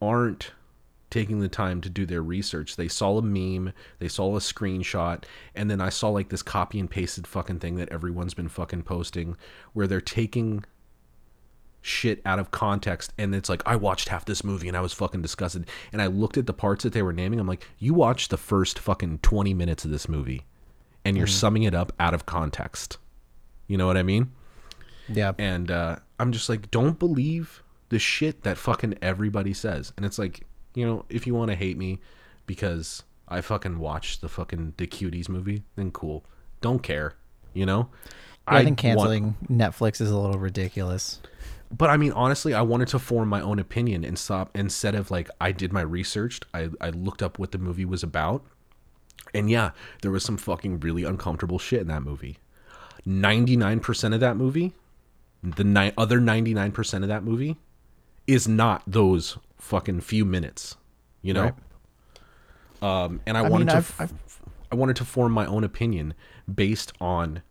aren't 0.00 0.52
taking 1.10 1.40
the 1.40 1.48
time 1.48 1.80
to 1.80 1.90
do 1.90 2.06
their 2.06 2.22
research. 2.22 2.76
They 2.76 2.88
saw 2.88 3.18
a 3.18 3.22
meme, 3.22 3.72
they 3.98 4.08
saw 4.08 4.36
a 4.36 4.40
screenshot, 4.40 5.24
and 5.54 5.70
then 5.70 5.80
I 5.80 5.88
saw 5.88 6.08
like 6.08 6.28
this 6.28 6.42
copy 6.42 6.80
and 6.80 6.90
pasted 6.90 7.26
fucking 7.26 7.58
thing 7.58 7.76
that 7.76 7.90
everyone's 7.90 8.34
been 8.34 8.48
fucking 8.48 8.82
posting 8.82 9.36
where 9.72 9.86
they're 9.86 10.00
taking 10.00 10.64
shit 11.82 12.20
out 12.26 12.38
of 12.38 12.50
context 12.50 13.10
and 13.16 13.34
it's 13.34 13.48
like 13.48 13.62
I 13.64 13.74
watched 13.74 14.10
half 14.10 14.26
this 14.26 14.44
movie 14.44 14.68
and 14.68 14.76
I 14.76 14.82
was 14.82 14.92
fucking 14.92 15.22
disgusted 15.22 15.66
and 15.94 16.02
I 16.02 16.08
looked 16.08 16.36
at 16.36 16.44
the 16.44 16.52
parts 16.52 16.84
that 16.84 16.92
they 16.92 17.00
were 17.00 17.14
naming 17.14 17.40
I'm 17.40 17.46
like 17.46 17.66
you 17.78 17.94
watched 17.94 18.28
the 18.28 18.36
first 18.36 18.78
fucking 18.78 19.20
20 19.22 19.54
minutes 19.54 19.86
of 19.86 19.90
this 19.90 20.06
movie 20.06 20.44
and 21.04 21.16
you're 21.16 21.26
summing 21.26 21.62
it 21.64 21.74
up 21.74 21.92
out 21.98 22.14
of 22.14 22.26
context. 22.26 22.98
You 23.66 23.78
know 23.78 23.86
what 23.86 23.96
I 23.96 24.02
mean? 24.02 24.30
Yeah. 25.08 25.32
And 25.38 25.70
uh, 25.70 25.96
I'm 26.18 26.32
just 26.32 26.48
like, 26.48 26.70
don't 26.70 26.98
believe 26.98 27.62
the 27.88 27.98
shit 27.98 28.42
that 28.42 28.58
fucking 28.58 28.98
everybody 29.02 29.52
says. 29.54 29.92
And 29.96 30.04
it's 30.06 30.18
like, 30.18 30.46
you 30.80 30.86
know, 30.86 31.04
if 31.08 31.26
you 31.26 31.34
want 31.34 31.50
to 31.50 31.56
hate 31.56 31.76
me 31.76 32.00
because 32.46 33.02
I 33.28 33.40
fucking 33.42 33.78
watched 33.78 34.20
the 34.22 34.28
fucking 34.28 34.74
the 34.78 34.86
cuties 34.86 35.28
movie, 35.28 35.62
then 35.76 35.90
cool. 35.92 36.24
Don't 36.60 36.82
care. 36.82 37.14
You 37.54 37.66
know? 37.66 37.88
Yeah, 38.48 38.54
I 38.56 38.64
think 38.64 38.82
want- 38.82 38.98
canceling 38.98 39.36
Netflix 39.48 40.00
is 40.00 40.10
a 40.10 40.16
little 40.18 40.38
ridiculous. 40.40 41.20
but 41.70 41.90
I 41.90 41.96
mean, 41.96 42.12
honestly, 42.12 42.54
I 42.54 42.62
wanted 42.62 42.88
to 42.88 42.98
form 42.98 43.28
my 43.28 43.40
own 43.40 43.58
opinion 43.60 44.04
and 44.04 44.18
stop 44.18 44.50
instead 44.56 44.94
of 44.94 45.10
like 45.10 45.30
I 45.40 45.52
did 45.52 45.72
my 45.72 45.82
research. 45.82 46.40
I, 46.54 46.70
I 46.80 46.90
looked 46.90 47.22
up 47.22 47.38
what 47.38 47.52
the 47.52 47.58
movie 47.58 47.84
was 47.84 48.02
about. 48.02 48.44
And 49.34 49.48
yeah, 49.50 49.70
there 50.02 50.10
was 50.10 50.24
some 50.24 50.36
fucking 50.36 50.80
really 50.80 51.04
uncomfortable 51.04 51.58
shit 51.60 51.80
in 51.82 51.86
that 51.88 52.02
movie. 52.02 52.38
99% 53.06 54.14
of 54.14 54.20
that 54.20 54.36
movie, 54.36 54.72
the 55.42 55.64
ni- 55.64 55.92
other 55.96 56.20
99% 56.20 57.02
of 57.02 57.08
that 57.08 57.22
movie 57.24 57.56
is 58.26 58.46
not 58.48 58.82
those 58.86 59.38
fucking 59.60 60.00
few 60.00 60.24
minutes, 60.24 60.76
you 61.22 61.32
know? 61.34 61.52
Um, 62.82 63.20
and 63.26 63.36
I, 63.36 63.40
I 63.44 63.48
wanted 63.48 63.66
mean, 63.66 63.68
to 63.68 63.76
I've- 63.78 63.94
I've- 63.98 64.14
I 64.72 64.76
wanted 64.76 64.96
to 64.96 65.04
form 65.04 65.32
my 65.32 65.46
own 65.46 65.64
opinion 65.64 66.14
based 66.52 66.92
on 67.00 67.42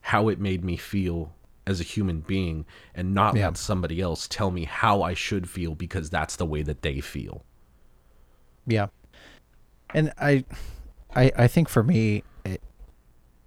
how 0.00 0.28
it 0.28 0.40
made 0.40 0.64
me 0.64 0.76
feel 0.78 1.34
as 1.66 1.80
a 1.80 1.82
human 1.84 2.20
being 2.20 2.64
and 2.94 3.12
not 3.12 3.36
Yeah. 3.36 3.46
let 3.48 3.58
somebody 3.58 4.00
else 4.00 4.26
tell 4.26 4.50
me 4.50 4.64
how 4.64 5.02
I 5.02 5.12
should 5.12 5.50
feel 5.50 5.74
because 5.74 6.08
that's 6.08 6.34
the 6.36 6.46
way 6.46 6.62
that 6.62 6.80
they 6.82 7.00
feel. 7.00 7.44
Yeah. 8.66 8.86
And 9.92 10.12
I 10.18 10.44
I 11.14 11.30
I 11.36 11.46
think 11.46 11.68
for 11.68 11.82
me 11.82 12.22
it, 12.44 12.62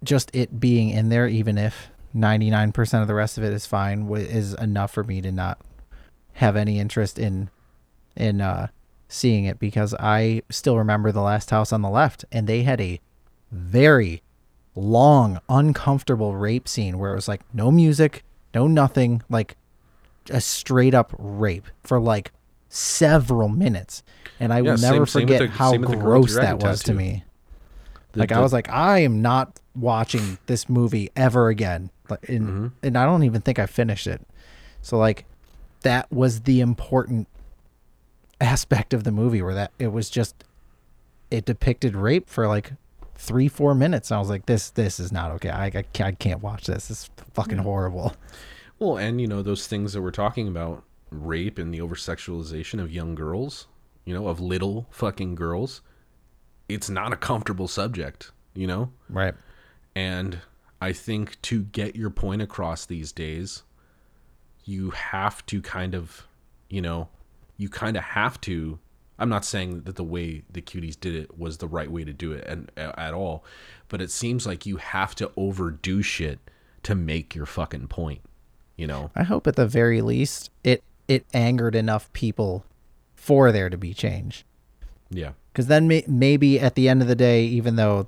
just 0.04 0.30
it 0.34 0.60
being 0.60 0.90
in 0.90 1.08
there 1.08 1.26
even 1.26 1.58
if 1.58 1.90
99% 2.14 3.02
of 3.02 3.08
the 3.08 3.14
rest 3.14 3.38
of 3.38 3.44
it 3.44 3.52
is 3.52 3.66
fine 3.66 4.08
is 4.14 4.54
enough 4.54 4.92
for 4.92 5.02
me 5.02 5.20
to 5.20 5.32
not 5.32 5.60
have 6.34 6.54
any 6.56 6.78
interest 6.78 7.18
in 7.18 7.50
in 8.20 8.40
uh 8.40 8.68
seeing 9.08 9.44
it 9.44 9.58
because 9.58 9.92
I 9.98 10.42
still 10.50 10.78
remember 10.78 11.10
the 11.10 11.20
last 11.22 11.50
house 11.50 11.72
on 11.72 11.82
the 11.82 11.90
left 11.90 12.24
and 12.30 12.46
they 12.46 12.62
had 12.62 12.80
a 12.80 13.00
very 13.50 14.22
long 14.76 15.40
uncomfortable 15.48 16.36
rape 16.36 16.68
scene 16.68 16.96
where 16.98 17.10
it 17.12 17.16
was 17.16 17.26
like 17.26 17.40
no 17.52 17.72
music, 17.72 18.22
no 18.54 18.68
nothing, 18.68 19.22
like 19.28 19.56
a 20.30 20.40
straight 20.40 20.94
up 20.94 21.12
rape 21.18 21.66
for 21.82 21.98
like 21.98 22.30
several 22.68 23.48
minutes. 23.48 24.04
And 24.38 24.52
I 24.52 24.58
Yeah, 24.60 24.70
will 24.72 24.78
same- 24.78 24.92
never 24.92 25.06
forget 25.06 25.40
the- 25.40 25.48
how 25.48 25.72
the 25.72 25.78
gross 25.78 26.36
that 26.36 26.60
was 26.62 26.82
to 26.84 26.94
me. 26.94 27.24
The- 28.12 28.20
like 28.20 28.30
I 28.32 28.40
was 28.40 28.52
like, 28.52 28.68
I 28.70 29.00
am 29.00 29.20
not 29.22 29.58
watching 29.74 30.38
this 30.46 30.68
movie 30.68 31.10
ever 31.16 31.48
again. 31.48 31.90
Like, 32.08 32.28
and, 32.28 32.46
Mm-hmm. 32.46 32.66
and 32.84 32.96
I 32.96 33.04
don't 33.06 33.24
even 33.24 33.40
think 33.40 33.58
I 33.58 33.66
finished 33.66 34.06
it. 34.06 34.20
So 34.82 34.96
like, 34.98 35.24
that 35.82 36.10
was 36.12 36.42
the 36.42 36.60
important 36.60 37.26
aspect 38.40 38.94
of 38.94 39.04
the 39.04 39.12
movie, 39.12 39.42
where 39.42 39.54
that 39.54 39.72
it 39.78 39.88
was 39.88 40.10
just 40.10 40.44
it 41.30 41.44
depicted 41.44 41.94
rape 41.94 42.28
for 42.28 42.48
like 42.48 42.72
three 43.14 43.48
four 43.48 43.74
minutes. 43.74 44.10
And 44.10 44.16
I 44.16 44.20
was 44.20 44.30
like, 44.30 44.46
this 44.46 44.70
this 44.70 44.98
is 44.98 45.12
not 45.12 45.30
okay. 45.32 45.50
I 45.50 45.66
I 45.66 45.70
can't, 45.70 46.00
I 46.00 46.12
can't 46.12 46.42
watch 46.42 46.66
this. 46.66 46.90
It's 46.90 47.10
fucking 47.34 47.58
mm. 47.58 47.62
horrible. 47.62 48.14
Well, 48.78 48.96
and 48.96 49.20
you 49.20 49.26
know 49.26 49.42
those 49.42 49.66
things 49.66 49.92
that 49.92 50.00
we're 50.02 50.10
talking 50.10 50.48
about, 50.48 50.84
rape 51.10 51.58
and 51.58 51.72
the 51.72 51.80
over 51.80 51.94
sexualization 51.94 52.80
of 52.80 52.90
young 52.90 53.14
girls, 53.14 53.66
you 54.04 54.14
know, 54.14 54.28
of 54.28 54.40
little 54.40 54.86
fucking 54.90 55.34
girls. 55.34 55.82
It's 56.68 56.88
not 56.88 57.12
a 57.12 57.16
comfortable 57.16 57.68
subject, 57.68 58.30
you 58.54 58.66
know? 58.66 58.92
Right. 59.08 59.34
And 59.94 60.38
I 60.80 60.92
think 60.92 61.40
to 61.42 61.64
get 61.64 61.96
your 61.96 62.10
point 62.10 62.42
across 62.42 62.86
these 62.86 63.12
days, 63.12 63.64
you 64.64 64.90
have 64.90 65.44
to 65.46 65.60
kind 65.60 65.94
of, 65.94 66.26
you 66.68 66.80
know, 66.80 67.08
you 67.60 67.68
kind 67.68 67.96
of 67.96 68.02
have 68.02 68.40
to. 68.40 68.78
I'm 69.18 69.28
not 69.28 69.44
saying 69.44 69.82
that 69.82 69.96
the 69.96 70.04
way 70.04 70.44
the 70.50 70.62
cuties 70.62 70.98
did 70.98 71.14
it 71.14 71.38
was 71.38 71.58
the 71.58 71.68
right 71.68 71.90
way 71.90 72.04
to 72.04 72.12
do 72.12 72.32
it 72.32 72.42
and 72.46 72.70
at 72.76 73.12
all, 73.12 73.44
but 73.88 74.00
it 74.00 74.10
seems 74.10 74.46
like 74.46 74.64
you 74.64 74.78
have 74.78 75.14
to 75.16 75.30
overdo 75.36 76.00
shit 76.00 76.38
to 76.84 76.94
make 76.94 77.34
your 77.34 77.44
fucking 77.44 77.88
point, 77.88 78.22
you 78.76 78.86
know? 78.86 79.10
I 79.14 79.24
hope 79.24 79.46
at 79.46 79.56
the 79.56 79.66
very 79.66 80.00
least 80.00 80.50
it 80.64 80.82
it 81.06 81.26
angered 81.34 81.74
enough 81.74 82.10
people 82.14 82.64
for 83.14 83.52
there 83.52 83.68
to 83.68 83.76
be 83.76 83.92
change. 83.92 84.46
Yeah. 85.10 85.32
Because 85.52 85.66
then 85.66 85.86
may- 85.86 86.04
maybe 86.08 86.58
at 86.58 86.74
the 86.74 86.88
end 86.88 87.02
of 87.02 87.08
the 87.08 87.14
day, 87.14 87.44
even 87.44 87.76
though 87.76 88.06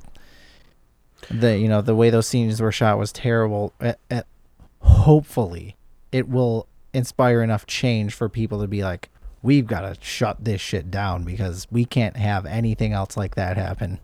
the 1.30 1.58
you 1.58 1.68
know 1.68 1.82
the 1.82 1.94
way 1.94 2.08
those 2.08 2.26
scenes 2.26 2.62
were 2.62 2.72
shot 2.72 2.98
was 2.98 3.12
terrible, 3.12 3.74
at, 3.80 3.98
at, 4.10 4.26
hopefully 4.80 5.76
it 6.10 6.26
will 6.26 6.66
inspire 6.94 7.42
enough 7.42 7.66
change 7.66 8.14
for 8.14 8.28
people 8.28 8.60
to 8.60 8.68
be 8.68 8.82
like, 8.82 9.08
we've 9.42 9.66
got 9.66 9.80
to 9.80 9.96
shut 10.00 10.44
this 10.44 10.60
shit 10.60 10.90
down 10.90 11.24
because 11.24 11.66
we 11.70 11.84
can't 11.84 12.16
have 12.16 12.46
anything 12.46 12.92
else 12.92 13.16
like 13.16 13.34
that 13.34 13.56
happen. 13.56 13.98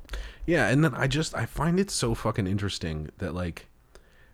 Yeah, 0.46 0.68
and 0.68 0.84
then 0.84 0.94
I 0.94 1.06
just 1.06 1.34
I 1.34 1.46
find 1.46 1.78
it 1.78 1.90
so 1.90 2.14
fucking 2.14 2.46
interesting 2.46 3.10
that 3.18 3.34
like, 3.34 3.66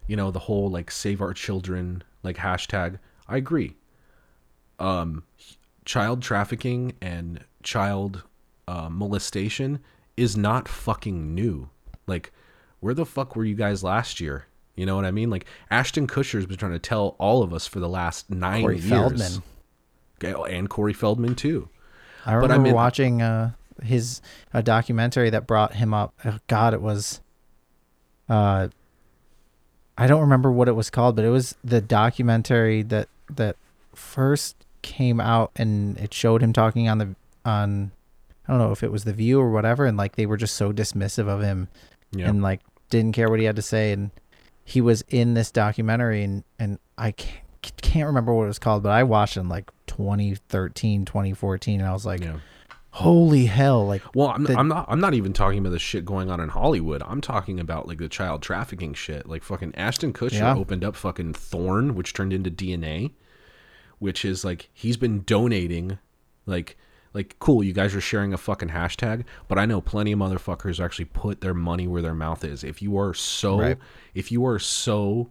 you 0.06 0.16
know, 0.16 0.30
the 0.30 0.40
whole 0.40 0.70
like 0.70 0.90
save 0.90 1.20
our 1.20 1.34
children 1.34 2.02
like 2.22 2.36
hashtag. 2.36 2.98
I 3.28 3.36
agree. 3.36 3.76
Um, 4.78 5.24
child 5.84 6.22
trafficking 6.22 6.94
and 7.00 7.40
child 7.62 8.22
uh, 8.66 8.88
molestation 8.88 9.80
is 10.16 10.36
not 10.36 10.68
fucking 10.68 11.34
new. 11.34 11.68
Like, 12.06 12.32
where 12.80 12.94
the 12.94 13.06
fuck 13.06 13.34
were 13.34 13.44
you 13.44 13.54
guys 13.54 13.82
last 13.82 14.20
year? 14.20 14.46
You 14.76 14.86
know 14.86 14.96
what 14.96 15.04
I 15.04 15.10
mean? 15.10 15.30
Like 15.30 15.46
Ashton 15.70 16.06
Kutcher's 16.06 16.46
been 16.46 16.56
trying 16.56 16.72
to 16.72 16.78
tell 16.78 17.16
all 17.18 17.42
of 17.42 17.52
us 17.52 17.66
for 17.66 17.80
the 17.80 17.88
last 17.88 18.30
nine 18.30 18.62
Corey 18.62 18.78
years. 18.78 18.88
Feldman. 18.88 19.42
And 20.24 20.68
Corey 20.68 20.92
Feldman 20.92 21.34
too. 21.34 21.68
I 22.26 22.32
remember 22.34 22.64
mean- 22.64 22.74
watching 22.74 23.22
uh, 23.22 23.52
his 23.82 24.20
a 24.52 24.62
documentary 24.62 25.30
that 25.30 25.46
brought 25.46 25.74
him 25.74 25.92
up. 25.92 26.14
Oh, 26.24 26.38
God, 26.46 26.74
it 26.74 26.80
was. 26.80 27.20
Uh, 28.28 28.68
I 29.96 30.06
don't 30.06 30.22
remember 30.22 30.50
what 30.50 30.68
it 30.68 30.72
was 30.72 30.90
called, 30.90 31.16
but 31.16 31.24
it 31.24 31.30
was 31.30 31.54
the 31.62 31.80
documentary 31.80 32.82
that 32.82 33.08
that 33.30 33.56
first 33.94 34.56
came 34.82 35.20
out, 35.20 35.50
and 35.56 35.96
it 35.98 36.12
showed 36.12 36.42
him 36.42 36.52
talking 36.52 36.88
on 36.88 36.98
the 36.98 37.14
on. 37.44 37.92
I 38.48 38.52
don't 38.52 38.58
know 38.60 38.72
if 38.72 38.82
it 38.82 38.92
was 38.92 39.04
the 39.04 39.12
View 39.12 39.40
or 39.40 39.50
whatever, 39.50 39.84
and 39.86 39.96
like 39.96 40.16
they 40.16 40.26
were 40.26 40.36
just 40.36 40.54
so 40.56 40.72
dismissive 40.72 41.28
of 41.28 41.42
him, 41.42 41.68
Yeah. 42.12 42.28
and 42.28 42.42
like 42.42 42.60
didn't 42.90 43.12
care 43.14 43.28
what 43.30 43.38
he 43.40 43.46
had 43.46 43.56
to 43.56 43.62
say, 43.62 43.92
and 43.92 44.10
he 44.64 44.80
was 44.80 45.02
in 45.08 45.34
this 45.34 45.50
documentary, 45.50 46.22
and 46.24 46.44
and 46.58 46.78
I 46.98 47.12
can't 47.12 47.40
can't 47.80 48.06
remember 48.06 48.34
what 48.34 48.44
it 48.44 48.48
was 48.48 48.58
called, 48.58 48.82
but 48.82 48.92
I 48.92 49.04
watched 49.04 49.36
it 49.36 49.40
in 49.40 49.48
like 49.48 49.70
2013, 49.96 51.04
2014, 51.04 51.80
and 51.80 51.88
I 51.88 51.92
was 51.92 52.04
like, 52.06 52.20
yeah. 52.22 52.36
holy 52.90 53.46
hell 53.46 53.86
like 53.86 54.02
Well, 54.14 54.28
I'm, 54.28 54.44
the- 54.44 54.56
I'm 54.58 54.68
not. 54.68 54.86
I'm 54.88 55.00
not 55.00 55.14
even 55.14 55.32
talking 55.32 55.58
about 55.58 55.70
the 55.70 55.78
shit 55.78 56.04
going 56.04 56.30
on 56.30 56.40
in 56.40 56.48
Hollywood. 56.48 57.02
I'm 57.06 57.20
talking 57.20 57.60
about 57.60 57.86
like 57.88 57.98
the 57.98 58.08
child 58.08 58.42
trafficking 58.42 58.94
shit. 58.94 59.28
Like 59.28 59.42
fucking 59.42 59.74
Ashton 59.76 60.12
Kutcher 60.12 60.32
Yeah. 60.40 60.54
opened 60.56 60.84
up 60.84 60.96
fucking 60.96 61.34
Thorn, 61.34 61.94
which 61.94 62.12
turned 62.12 62.32
into 62.32 62.50
DNA, 62.50 63.12
which 63.98 64.24
is 64.24 64.44
like 64.44 64.68
he's 64.72 64.96
been 64.96 65.22
donating, 65.24 65.98
like 66.46 66.76
like 67.12 67.36
cool. 67.38 67.62
You 67.62 67.72
guys 67.72 67.94
are 67.94 68.00
sharing 68.00 68.32
a 68.32 68.38
fucking 68.38 68.70
hashtag, 68.70 69.24
but 69.48 69.58
I 69.58 69.66
know 69.66 69.80
plenty 69.80 70.12
of 70.12 70.18
motherfuckers 70.18 70.84
actually 70.84 71.04
put 71.06 71.40
their 71.40 71.54
money 71.54 71.86
where 71.86 72.02
their 72.02 72.14
mouth 72.14 72.44
is. 72.44 72.64
If 72.64 72.82
you 72.82 72.98
are 72.98 73.14
so, 73.14 73.58
Right. 73.60 73.78
if 74.14 74.32
you 74.32 74.44
are 74.46 74.58
so, 74.58 75.30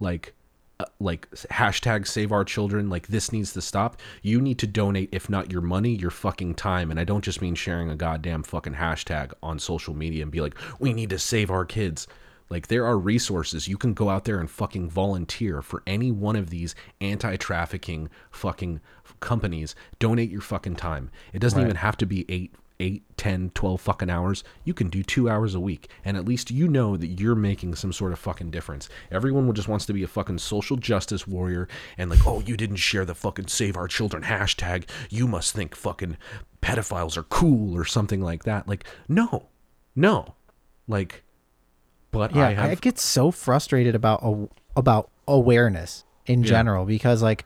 like 0.00 0.34
uh, 0.80 0.84
like 0.98 1.30
hashtag 1.30 2.06
save 2.06 2.32
our 2.32 2.44
children 2.44 2.90
like 2.90 3.06
this 3.06 3.30
needs 3.32 3.52
to 3.52 3.60
stop. 3.62 4.00
You 4.22 4.40
need 4.40 4.58
to 4.58 4.66
donate 4.66 5.08
if 5.12 5.30
not 5.30 5.52
your 5.52 5.60
money 5.62 5.94
your 5.94 6.10
fucking 6.10 6.54
time. 6.54 6.90
And 6.90 6.98
i 6.98 7.04
don't 7.04 7.22
just 7.24 7.40
mean 7.40 7.54
sharing 7.54 7.90
a 7.90 7.96
goddamn 7.96 8.42
fucking 8.42 8.74
hashtag 8.74 9.32
on 9.42 9.58
social 9.58 9.94
media 9.94 10.22
and 10.22 10.32
be 10.32 10.40
like 10.40 10.56
we 10.80 10.92
need 10.92 11.10
to 11.10 11.18
save 11.18 11.50
our 11.50 11.64
kids. 11.64 12.08
Like 12.50 12.66
there 12.68 12.84
are 12.86 12.98
resources. 12.98 13.68
You 13.68 13.78
can 13.78 13.94
go 13.94 14.10
out 14.10 14.24
there 14.24 14.38
and 14.38 14.50
fucking 14.50 14.90
volunteer 14.90 15.62
for 15.62 15.82
any 15.86 16.12
one 16.12 16.36
of 16.36 16.50
these 16.50 16.74
anti-trafficking 17.00 18.10
fucking 18.30 18.80
companies. 19.20 19.74
Donate 19.98 20.30
your 20.30 20.40
fucking 20.42 20.76
time. 20.76 21.10
It 21.32 21.38
doesn't 21.38 21.58
Right. 21.58 21.64
even 21.66 21.76
have 21.76 21.96
to 21.98 22.06
be 22.06 22.24
8 22.28 22.54
8 22.80 23.02
10 23.16 23.50
12 23.54 23.80
fucking 23.80 24.10
hours 24.10 24.42
you 24.64 24.74
can 24.74 24.88
do 24.88 25.02
2 25.02 25.28
hours 25.30 25.54
a 25.54 25.60
week. 25.60 25.88
And 26.04 26.16
at 26.16 26.24
least 26.24 26.50
you 26.50 26.66
know 26.66 26.96
that 26.96 27.06
you're 27.06 27.36
making 27.36 27.76
some 27.76 27.92
sort 27.92 28.12
of 28.12 28.18
fucking 28.18 28.50
difference. 28.50 28.88
Everyone 29.12 29.52
just 29.54 29.68
wants 29.68 29.86
to 29.86 29.92
be 29.92 30.02
a 30.02 30.08
fucking 30.08 30.38
social 30.38 30.76
justice 30.76 31.26
warrior 31.26 31.68
and 31.96 32.10
like 32.10 32.26
oh 32.26 32.40
you 32.40 32.56
didn't 32.56 32.76
share 32.76 33.04
the 33.04 33.14
fucking 33.14 33.46
save 33.46 33.76
our 33.76 33.86
children 33.88 34.24
hashtag. 34.24 34.88
You 35.08 35.28
must 35.28 35.54
think 35.54 35.76
fucking 35.76 36.16
pedophiles 36.62 37.16
are 37.16 37.22
cool 37.24 37.76
or 37.76 37.84
something 37.84 38.20
like 38.20 38.44
that. 38.44 38.66
Like 38.66 38.84
no 39.08 39.46
no. 39.94 40.34
Like 40.88 41.22
but 42.10 42.34
yeah 42.34 42.46
i 42.48 42.52
have 42.52 42.70
I 42.70 42.74
get 42.76 42.98
so 42.98 43.30
frustrated 43.30 43.94
about 43.94 44.50
about 44.76 45.10
awareness 45.26 46.04
in 46.26 46.42
Yeah. 46.42 46.48
general 46.48 46.84
because 46.84 47.22
like 47.22 47.44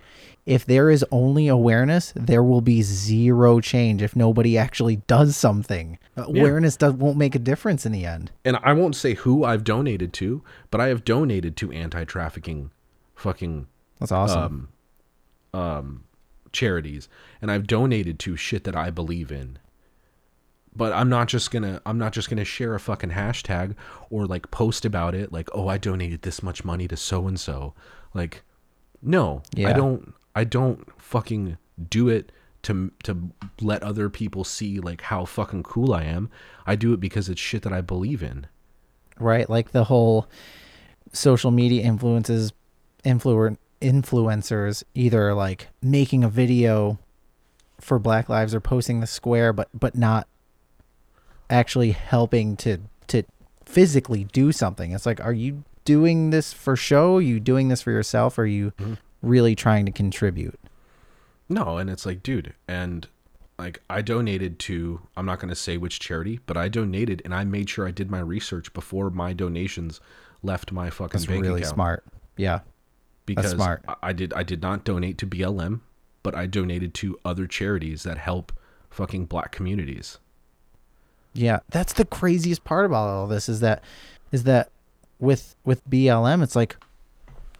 if 0.48 0.64
there 0.64 0.88
is 0.88 1.04
only 1.10 1.46
awareness 1.46 2.10
there 2.16 2.42
will 2.42 2.62
be 2.62 2.80
zero 2.80 3.60
change 3.60 4.00
if 4.00 4.16
nobody 4.16 4.56
actually 4.56 4.96
does 5.06 5.36
something. 5.36 5.98
Awareness 6.16 6.74
does 6.74 6.94
won't 6.94 7.18
make 7.18 7.34
a 7.34 7.38
difference 7.38 7.84
in 7.84 7.92
the 7.92 8.06
end. 8.06 8.32
And 8.46 8.56
I 8.62 8.72
won't 8.72 8.96
say 8.96 9.12
who 9.12 9.44
I've 9.44 9.62
donated 9.62 10.14
to, 10.14 10.42
but 10.70 10.80
I 10.80 10.88
have 10.88 11.04
donated 11.04 11.54
to 11.58 11.70
anti-trafficking 11.70 12.70
fucking 13.14 13.66
that's 14.00 14.10
awesome. 14.10 14.68
um 15.52 15.60
um 15.60 16.04
charities. 16.50 17.10
And 17.42 17.50
I've 17.50 17.66
donated 17.66 18.18
to 18.20 18.36
shit 18.36 18.64
that 18.64 18.74
I 18.74 18.88
believe 18.88 19.30
in. 19.30 19.58
But 20.74 20.94
I'm 20.94 21.10
not 21.10 21.28
just 21.28 21.50
going 21.50 21.64
to 21.64 21.82
I'm 21.84 21.98
not 21.98 22.14
just 22.14 22.30
to 22.30 22.44
share 22.46 22.74
a 22.74 22.80
fucking 22.80 23.10
hashtag 23.10 23.74
or 24.08 24.24
like 24.24 24.50
post 24.50 24.86
about 24.86 25.14
it 25.14 25.30
like 25.30 25.50
oh 25.52 25.68
I 25.68 25.76
donated 25.76 26.22
this 26.22 26.42
much 26.42 26.64
money 26.64 26.88
to 26.88 26.96
so 26.96 27.28
and 27.28 27.38
so. 27.38 27.74
Like 28.14 28.44
no, 29.02 29.42
I 29.58 29.74
don't 29.74 30.14
I 30.38 30.44
don't 30.44 30.86
fucking 31.02 31.58
do 31.90 32.08
it 32.08 32.30
to 32.62 32.92
to 33.02 33.30
let 33.60 33.82
other 33.82 34.08
people 34.08 34.44
see 34.44 34.78
like 34.78 35.00
how 35.02 35.24
fucking 35.24 35.64
cool 35.64 35.92
I 35.92 36.04
am. 36.04 36.30
I 36.64 36.76
do 36.76 36.92
it 36.92 37.00
because 37.00 37.28
it's 37.28 37.40
shit 37.40 37.62
that 37.62 37.72
I 37.72 37.80
believe 37.80 38.22
in. 38.22 38.46
right? 39.18 39.50
Like 39.50 39.72
the 39.72 39.84
whole 39.84 40.28
social 41.12 41.50
media 41.50 41.82
influences 41.82 42.52
influ- 43.04 43.56
influencers 43.82 44.84
either 44.94 45.34
like 45.34 45.70
making 45.82 46.22
a 46.22 46.28
video 46.28 47.00
for 47.80 47.98
black 47.98 48.28
lives 48.28 48.54
or 48.54 48.60
posting 48.60 49.00
the 49.00 49.08
square 49.08 49.52
but 49.52 49.68
but 49.74 49.96
not 49.96 50.28
actually 51.50 51.90
helping 51.90 52.56
to 52.58 52.78
to 53.08 53.24
physically 53.64 54.22
do 54.22 54.52
something. 54.52 54.92
It's 54.92 55.04
like 55.04 55.20
are 55.20 55.32
you 55.32 55.64
doing 55.84 56.30
this 56.30 56.52
for 56.52 56.76
show? 56.76 57.16
Are 57.16 57.20
you 57.20 57.40
doing 57.40 57.66
this 57.66 57.82
for 57.82 57.90
yourself? 57.90 58.38
Are 58.38 58.46
you 58.46 58.70
mm-hmm. 58.78 58.94
Really 59.22 59.54
trying 59.54 59.84
to 59.86 59.92
contribute 59.92 60.58
No, 61.48 61.78
and 61.78 61.88
it's 61.90 62.04
like, 62.06 62.22
dude, 62.22 62.54
and 62.66 63.06
like 63.58 63.80
I 63.90 64.02
donated 64.02 64.58
to 64.60 65.00
I'm 65.16 65.26
not 65.26 65.40
going 65.40 65.48
to 65.48 65.56
say 65.56 65.76
which 65.76 65.98
charity, 65.98 66.40
but 66.46 66.56
I 66.56 66.68
donated 66.68 67.22
and 67.24 67.34
I 67.34 67.44
made 67.44 67.68
sure 67.70 67.86
I 67.88 67.90
did 67.90 68.10
my 68.10 68.20
research 68.20 68.72
before 68.72 69.10
my 69.10 69.32
donations 69.32 70.00
left 70.42 70.70
my 70.72 70.88
fucking 70.90 71.18
that's 71.18 71.26
bank 71.26 71.42
really 71.42 71.62
account 71.62 71.74
smart 71.74 72.04
yeah 72.36 72.60
because 73.26 73.50
smart. 73.50 73.82
I- 73.88 73.96
I 74.02 74.12
did 74.12 74.32
I 74.34 74.42
did 74.44 74.62
not 74.62 74.84
donate 74.84 75.18
to 75.18 75.26
BLM, 75.26 75.80
but 76.22 76.34
I 76.36 76.46
donated 76.46 76.94
to 76.94 77.18
other 77.24 77.46
charities 77.48 78.04
that 78.04 78.18
help 78.18 78.52
fucking 78.90 79.26
black 79.26 79.50
communities. 79.52 80.18
Yeah, 81.34 81.60
that's 81.70 81.92
the 81.92 82.04
craziest 82.04 82.64
part 82.64 82.86
about 82.86 83.08
all 83.08 83.26
this 83.26 83.48
is 83.48 83.60
that 83.60 83.82
is 84.32 84.44
that 84.44 84.70
with 85.18 85.56
with 85.64 85.88
BLM 85.90 86.42
it's 86.42 86.54
like 86.56 86.76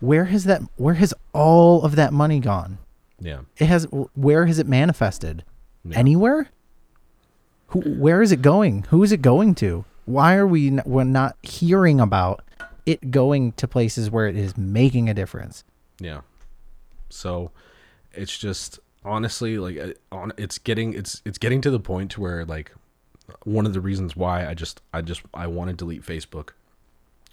where 0.00 0.26
has 0.26 0.44
that 0.44 0.62
where 0.76 0.94
has 0.94 1.14
all 1.32 1.82
of 1.82 1.96
that 1.96 2.12
money 2.12 2.40
gone? 2.40 2.78
Yeah. 3.20 3.40
It 3.56 3.66
has 3.66 3.84
where 4.14 4.46
has 4.46 4.58
it 4.58 4.66
manifested? 4.66 5.44
Yeah. 5.84 5.98
Anywhere? 5.98 6.50
Who 7.68 7.80
where 7.80 8.22
is 8.22 8.32
it 8.32 8.42
going? 8.42 8.84
Who 8.90 9.02
is 9.02 9.12
it 9.12 9.22
going 9.22 9.54
to? 9.56 9.84
Why 10.04 10.36
are 10.36 10.46
we 10.46 10.68
n- 10.68 10.82
we're 10.86 11.04
not 11.04 11.36
hearing 11.42 12.00
about 12.00 12.42
it 12.86 13.10
going 13.10 13.52
to 13.52 13.68
places 13.68 14.10
where 14.10 14.26
it 14.26 14.36
is 14.36 14.56
making 14.56 15.08
a 15.08 15.14
difference? 15.14 15.64
Yeah. 16.00 16.20
So 17.10 17.50
it's 18.12 18.36
just 18.38 18.78
honestly 19.04 19.58
like 19.58 19.78
uh, 19.78 19.92
on 20.14 20.32
it's 20.36 20.58
getting 20.58 20.94
it's 20.94 21.22
it's 21.24 21.38
getting 21.38 21.60
to 21.62 21.70
the 21.70 21.80
point 21.80 22.10
to 22.12 22.20
where 22.20 22.44
like 22.44 22.72
one 23.44 23.66
of 23.66 23.72
the 23.72 23.80
reasons 23.80 24.16
why 24.16 24.46
I 24.46 24.54
just 24.54 24.80
I 24.92 25.02
just 25.02 25.22
I 25.34 25.46
want 25.46 25.70
to 25.70 25.76
delete 25.76 26.02
Facebook 26.02 26.50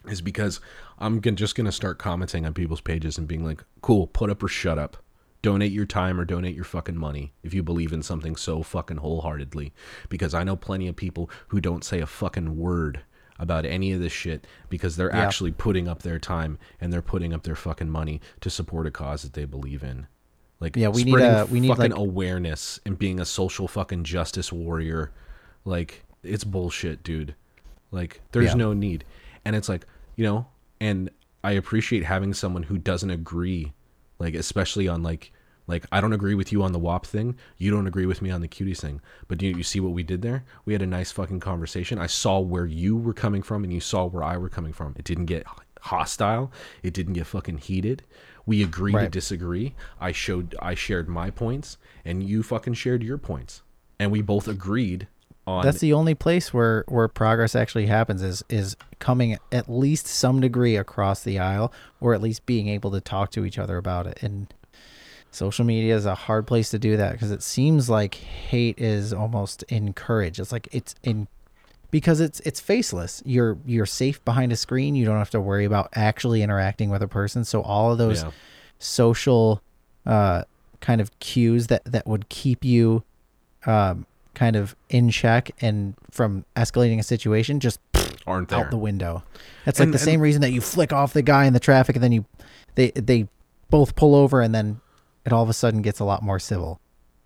is 0.07 0.21
because 0.21 0.59
I'm 0.99 1.19
gon- 1.19 1.35
just 1.35 1.55
going 1.55 1.65
to 1.65 1.71
start 1.71 1.97
commenting 1.99 2.45
on 2.45 2.53
people's 2.53 2.81
pages 2.81 3.17
and 3.17 3.27
being 3.27 3.43
like, 3.45 3.63
"Cool, 3.81 4.07
put 4.07 4.29
up 4.29 4.41
or 4.43 4.47
shut 4.47 4.77
up." 4.79 4.97
Donate 5.41 5.71
your 5.71 5.85
time 5.85 6.19
or 6.19 6.25
donate 6.25 6.55
your 6.55 6.63
fucking 6.63 6.97
money 6.97 7.31
if 7.43 7.53
you 7.53 7.61
believe 7.61 7.93
in 7.93 8.01
something 8.01 8.35
so 8.35 8.63
fucking 8.63 8.97
wholeheartedly. 8.97 9.71
Because 10.09 10.33
I 10.33 10.43
know 10.43 10.55
plenty 10.55 10.87
of 10.87 10.95
people 10.95 11.29
who 11.49 11.61
don't 11.61 11.83
say 11.83 11.99
a 11.99 12.07
fucking 12.07 12.57
word 12.57 13.01
about 13.37 13.63
any 13.65 13.91
of 13.91 13.99
this 13.99 14.13
shit 14.13 14.47
because 14.69 14.95
they're 14.95 15.11
Yeah. 15.13 15.19
actually 15.23 15.51
putting 15.51 15.87
up 15.87 16.01
their 16.01 16.17
time 16.17 16.57
and 16.81 16.91
they're 16.91 17.01
putting 17.03 17.31
up 17.31 17.43
their 17.43 17.55
fucking 17.55 17.91
money 17.91 18.21
to 18.41 18.49
support 18.49 18.87
a 18.87 18.91
cause 18.91 19.21
that 19.21 19.33
they 19.33 19.45
believe 19.45 19.83
in. 19.83 20.07
Like 20.59 20.75
Yeah, 20.77 20.87
we 20.87 21.03
need 21.03 21.19
a- 21.19 21.45
we 21.51 21.59
need, 21.59 21.67
fucking 21.67 21.91
like- 21.91 21.99
awareness 21.99 22.79
and 22.85 22.97
being 22.97 23.19
a 23.19 23.25
social 23.25 23.67
fucking 23.67 24.03
justice 24.05 24.51
warrior. 24.51 25.11
Like 25.63 26.05
it's 26.23 26.43
bullshit, 26.45 27.03
dude. 27.03 27.35
Like 27.91 28.21
there's 28.31 28.47
Yeah. 28.47 28.53
no 28.55 28.73
need. 28.73 29.03
And 29.43 29.55
it's 29.55 29.69
like, 29.69 29.85
you 30.15 30.23
know, 30.23 30.47
and 30.79 31.09
I 31.43 31.51
appreciate 31.51 32.03
having 32.03 32.33
someone 32.33 32.63
who 32.63 32.77
doesn't 32.77 33.09
agree, 33.09 33.73
like 34.19 34.33
especially 34.35 34.87
on 34.87 35.03
like 35.03 35.31
Like 35.67 35.85
I 35.91 35.99
don't 35.99 36.13
agree 36.13 36.35
with 36.35 36.51
you 36.51 36.61
on 36.63 36.73
the 36.73 36.79
WAP 36.79 37.05
thing. 37.05 37.37
You 37.57 37.71
don't 37.71 37.87
agree 37.87 38.05
with 38.05 38.21
me 38.21 38.29
on 38.29 38.41
the 38.41 38.47
cuties 38.47 38.81
thing. 38.81 39.01
But 39.27 39.39
do 39.39 39.47
you, 39.47 39.55
you 39.57 39.63
see 39.63 39.79
what 39.79 39.93
we 39.93 40.03
did 40.03 40.21
there? 40.21 40.43
We 40.65 40.73
had 40.73 40.81
a 40.81 40.87
nice 40.87 41.11
fucking 41.11 41.39
conversation. 41.39 41.97
I 41.97 42.07
saw 42.07 42.39
where 42.39 42.67
you 42.67 42.95
were 42.95 43.13
coming 43.13 43.41
from, 43.41 43.63
and 43.63 43.73
you 43.73 43.79
saw 43.81 44.05
where 44.05 44.23
I 44.23 44.37
were 44.37 44.49
coming 44.49 44.73
from. 44.73 44.93
It 44.97 45.05
didn't 45.05 45.25
get 45.25 45.45
hostile. 45.81 46.51
It 46.83 46.93
didn't 46.93 47.13
get 47.13 47.27
fucking 47.27 47.59
heated. 47.59 48.03
We 48.45 48.61
agreed 48.61 48.93
to 48.93 49.09
disagree. 49.09 49.73
I 49.99 50.11
showed 50.11 50.55
I 50.61 50.75
shared 50.75 51.09
my 51.09 51.31
points, 51.31 51.77
and 52.03 52.21
you 52.21 52.43
fucking 52.43 52.75
shared 52.75 53.01
your 53.01 53.17
points, 53.17 53.63
and 53.99 54.11
we 54.11 54.21
both 54.21 54.47
agreed 54.47 55.07
on. 55.47 55.63
That's 55.63 55.79
the 55.79 55.93
only 55.93 56.15
place 56.15 56.53
where 56.53 56.83
where 56.87 57.07
progress 57.07 57.55
actually 57.55 57.85
happens 57.87 58.21
is 58.21 58.43
is 58.49 58.75
coming 58.99 59.37
at 59.51 59.69
least 59.69 60.07
some 60.07 60.39
degree 60.41 60.75
across 60.75 61.23
the 61.23 61.37
aisle 61.39 61.71
or 62.01 62.13
at 62.13 62.21
least 62.21 62.45
being 62.45 62.67
able 62.67 62.91
to 62.91 63.01
talk 63.01 63.31
to 63.31 63.45
each 63.45 63.59
other 63.59 63.77
about 63.77 64.07
it 64.07 64.17
and 64.23 64.53
social 65.31 65.65
media 65.65 65.95
is 65.95 66.05
a 66.05 66.15
hard 66.15 66.47
place 66.47 66.69
to 66.71 66.79
do 66.79 66.95
that 66.97 67.11
because 67.11 67.29
it 67.29 67.43
seems 67.43 67.89
like 67.89 68.15
hate 68.15 68.79
is 68.79 69.11
almost 69.13 69.63
encouraged 69.63 70.39
it's 70.39 70.51
like 70.51 70.67
it's 70.71 70.95
in 71.03 71.27
because 71.91 72.19
it's 72.21 72.39
it's 72.41 72.59
faceless 72.61 73.21
you're 73.25 73.57
you're 73.65 73.85
safe 73.85 74.23
behind 74.23 74.51
a 74.53 74.55
screen 74.55 74.95
you 74.95 75.03
don't 75.05 75.17
have 75.17 75.29
to 75.29 75.41
worry 75.41 75.65
about 75.65 75.89
actually 75.93 76.41
interacting 76.41 76.89
with 76.89 77.01
a 77.01 77.07
person 77.07 77.43
so 77.43 77.61
all 77.61 77.91
of 77.91 77.97
those 77.97 78.23
Yeah. 78.23 78.31
social 78.79 79.61
uh 80.05 80.43
kind 80.79 81.01
of 81.01 81.17
cues 81.19 81.67
that 81.67 81.83
that 81.85 82.07
would 82.07 82.29
keep 82.29 82.63
you 82.63 83.03
um 83.65 84.05
kind 84.35 84.55
of 84.55 84.75
in 84.89 85.09
check 85.09 85.51
and 85.61 85.95
from 86.11 86.45
escalating 86.55 86.99
a 86.99 87.03
situation 87.03 87.59
just 87.59 87.79
aren't 88.27 88.49
there. 88.49 88.59
out 88.59 88.69
the 88.71 88.77
window. 88.77 89.23
That's 89.65 89.79
like 89.79 89.85
And- 89.87 89.93
the 89.93 89.99
same 89.99 90.19
reason 90.21 90.41
that 90.41 90.51
you 90.51 90.61
flick 90.61 90.93
off 90.93 91.13
the 91.13 91.21
guy 91.21 91.45
in 91.45 91.53
the 91.53 91.59
traffic 91.59 91.95
and 91.95 92.03
then 92.03 92.11
you 92.11 92.25
they 92.75 92.91
they 92.91 93.27
both 93.69 93.95
pull 93.95 94.13
over 94.15 94.41
and 94.41 94.53
then 94.53 94.79
it 95.25 95.33
all 95.33 95.41
of 95.43 95.49
a 95.49 95.53
sudden 95.53 95.81
gets 95.81 95.99
a 95.99 96.05
lot 96.05 96.21
more 96.21 96.37
civil. 96.39 96.79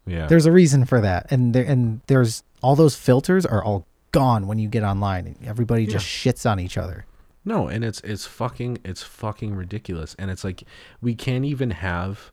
yeah. 0.05 0.27
There's 0.27 0.45
a 0.45 0.51
reason 0.51 0.85
for 0.85 1.01
that. 1.01 1.31
And 1.31 1.53
there 1.53 1.65
and 1.65 2.01
there's 2.07 2.43
all 2.61 2.75
those 2.75 2.95
filters 2.95 3.45
are 3.45 3.63
all 3.63 3.85
gone 4.11 4.47
when 4.47 4.57
you 4.59 4.67
get 4.69 4.83
online. 4.83 5.35
Everybody 5.45 5.85
just 5.85 6.05
shits 6.05 6.49
on 6.49 6.59
each 6.59 6.77
other. 6.77 7.05
No, 7.45 7.67
and 7.67 7.83
it's 7.83 7.99
it's 8.01 8.25
fucking 8.25 8.79
it's 8.83 9.01
fucking 9.03 9.55
ridiculous. 9.55 10.15
And 10.19 10.29
it's 10.31 10.43
like 10.43 10.63
we 11.01 11.15
can't 11.15 11.45
even 11.45 11.71
have 11.71 12.31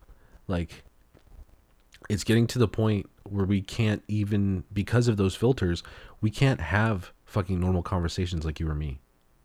like 0.48 0.82
it's 2.08 2.24
getting 2.24 2.46
to 2.48 2.58
the 2.58 2.68
point 2.68 3.08
where 3.24 3.44
we 3.44 3.60
can't 3.60 4.02
even 4.08 4.64
because 4.72 5.08
of 5.08 5.16
those 5.16 5.34
filters, 5.34 5.82
we 6.20 6.30
can't 6.30 6.60
have 6.60 7.12
fucking 7.24 7.58
normal 7.60 7.82
conversations 7.82 8.44
like 8.44 8.60
you 8.60 8.68
or 8.68 8.74
me. 8.74 9.00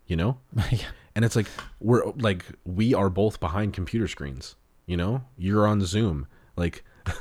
You 0.06 0.16
know? 0.16 0.38
yeah. 0.70 0.78
And 1.14 1.24
it's 1.24 1.36
like 1.36 1.46
we're 1.80 2.04
like 2.16 2.44
we 2.64 2.94
are 2.94 3.08
both 3.10 3.40
behind 3.40 3.72
computer 3.72 4.08
screens, 4.08 4.56
you 4.86 4.96
know? 4.96 5.22
You're 5.36 5.66
on 5.66 5.80
Zoom. 5.82 6.26
Like 6.56 6.84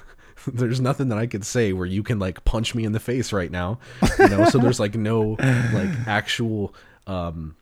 there's 0.47 0.79
nothing 0.81 1.09
that 1.09 1.17
I 1.17 1.27
could 1.27 1.45
say 1.45 1.73
where 1.73 1.85
you 1.85 2.03
can 2.03 2.19
like 2.19 2.43
punch 2.45 2.73
me 2.75 2.83
in 2.83 2.91
the 2.91 2.99
face 2.99 3.31
right 3.33 3.51
now. 3.51 3.79
You 4.19 4.29
know, 4.29 4.45
so 4.45 4.57
there's 4.59 4.79
like 4.79 4.95
no 4.95 5.37
like 5.39 5.89
actual 6.07 6.73
um 7.07 7.55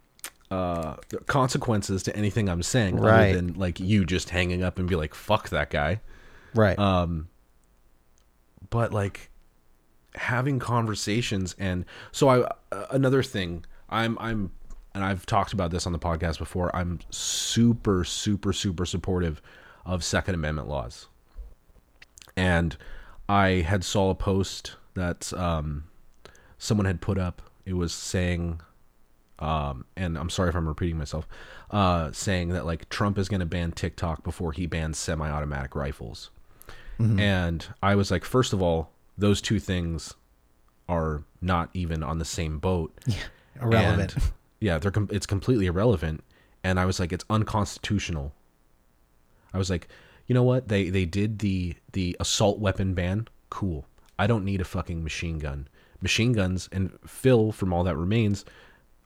uh 0.51 0.95
consequences 1.27 2.01
to 2.03 2.15
anything 2.15 2.49
I'm 2.49 2.63
saying 2.63 2.97
Right. 2.97 3.29
other 3.29 3.35
than 3.35 3.53
like 3.53 3.79
you 3.79 4.03
just 4.05 4.29
hanging 4.31 4.63
up 4.63 4.79
and 4.79 4.87
be 4.89 4.95
like 4.95 5.13
fuck 5.13 5.49
that 5.49 5.69
guy. 5.69 6.01
Right. 6.55 6.77
Um 6.79 7.27
but 8.69 8.93
like 8.93 9.29
having 10.15 10.59
conversations 10.59 11.55
and 11.59 11.85
so 12.11 12.29
I 12.29 12.39
uh, 12.71 12.85
another 12.91 13.23
thing 13.23 13.65
I'm 13.89 14.17
I'm 14.19 14.51
and 14.93 15.03
I've 15.03 15.25
talked 15.25 15.53
about 15.53 15.71
this 15.71 15.85
on 15.85 15.93
the 15.93 15.99
podcast 15.99 16.39
before 16.39 16.75
I'm 16.75 16.99
super 17.09 18.03
super 18.03 18.53
super 18.53 18.85
supportive 18.85 19.41
of 19.85 20.03
second 20.03 20.35
amendment 20.35 20.67
laws. 20.67 21.07
And 22.35 22.75
I 23.27 23.65
had 23.67 23.83
saw 23.83 24.09
a 24.09 24.15
post 24.15 24.75
that 24.95 25.31
um 25.33 25.85
someone 26.57 26.85
had 26.85 27.01
put 27.01 27.17
up 27.17 27.41
it 27.65 27.73
was 27.73 27.93
saying 27.93 28.61
um 29.37 29.85
and 29.95 30.17
I'm 30.17 30.29
sorry 30.29 30.49
if 30.49 30.55
I'm 30.55 30.67
repeating 30.67 30.97
myself 30.97 31.27
uh 31.71 32.11
saying 32.11 32.49
that 32.49 32.65
like 32.65 32.89
Trump 32.89 33.17
is 33.17 33.29
going 33.29 33.39
to 33.39 33.45
ban 33.45 33.71
TikTok 33.71 34.23
before 34.23 34.51
he 34.51 34.65
bans 34.65 34.97
semi-automatic 34.97 35.75
rifles. 35.75 36.31
And 36.99 37.65
I 37.81 37.95
was 37.95 38.11
like, 38.11 38.25
first 38.25 38.51
of 38.53 38.61
all, 38.61 38.91
those 39.17 39.41
two 39.41 39.59
things 39.59 40.15
are 40.87 41.23
not 41.41 41.69
even 41.73 42.03
on 42.03 42.19
the 42.19 42.25
same 42.25 42.59
boat. 42.59 42.93
Irrelevant. 43.61 44.15
And, 44.15 44.23
yeah, 44.59 44.77
they're 44.79 44.91
com- 44.91 45.09
it's 45.11 45.25
completely 45.25 45.67
irrelevant. 45.67 46.23
And 46.63 46.79
I 46.79 46.85
was 46.85 46.99
like, 46.99 47.13
it's 47.13 47.25
unconstitutional. 47.29 48.33
I 49.53 49.57
was 49.57 49.69
like, 49.69 49.87
you 50.27 50.35
know 50.35 50.43
what? 50.43 50.67
They 50.67 50.89
they 50.89 51.05
did 51.05 51.39
the 51.39 51.75
the 51.93 52.15
assault 52.19 52.59
weapon 52.59 52.93
ban. 52.93 53.27
Cool. 53.49 53.85
I 54.17 54.27
don't 54.27 54.45
need 54.45 54.61
a 54.61 54.65
fucking 54.65 55.03
machine 55.03 55.39
gun. 55.39 55.67
Machine 56.01 56.33
guns 56.33 56.69
and 56.71 56.91
Phil 57.05 57.51
from 57.51 57.73
All 57.73 57.83
That 57.83 57.97
Remains 57.97 58.45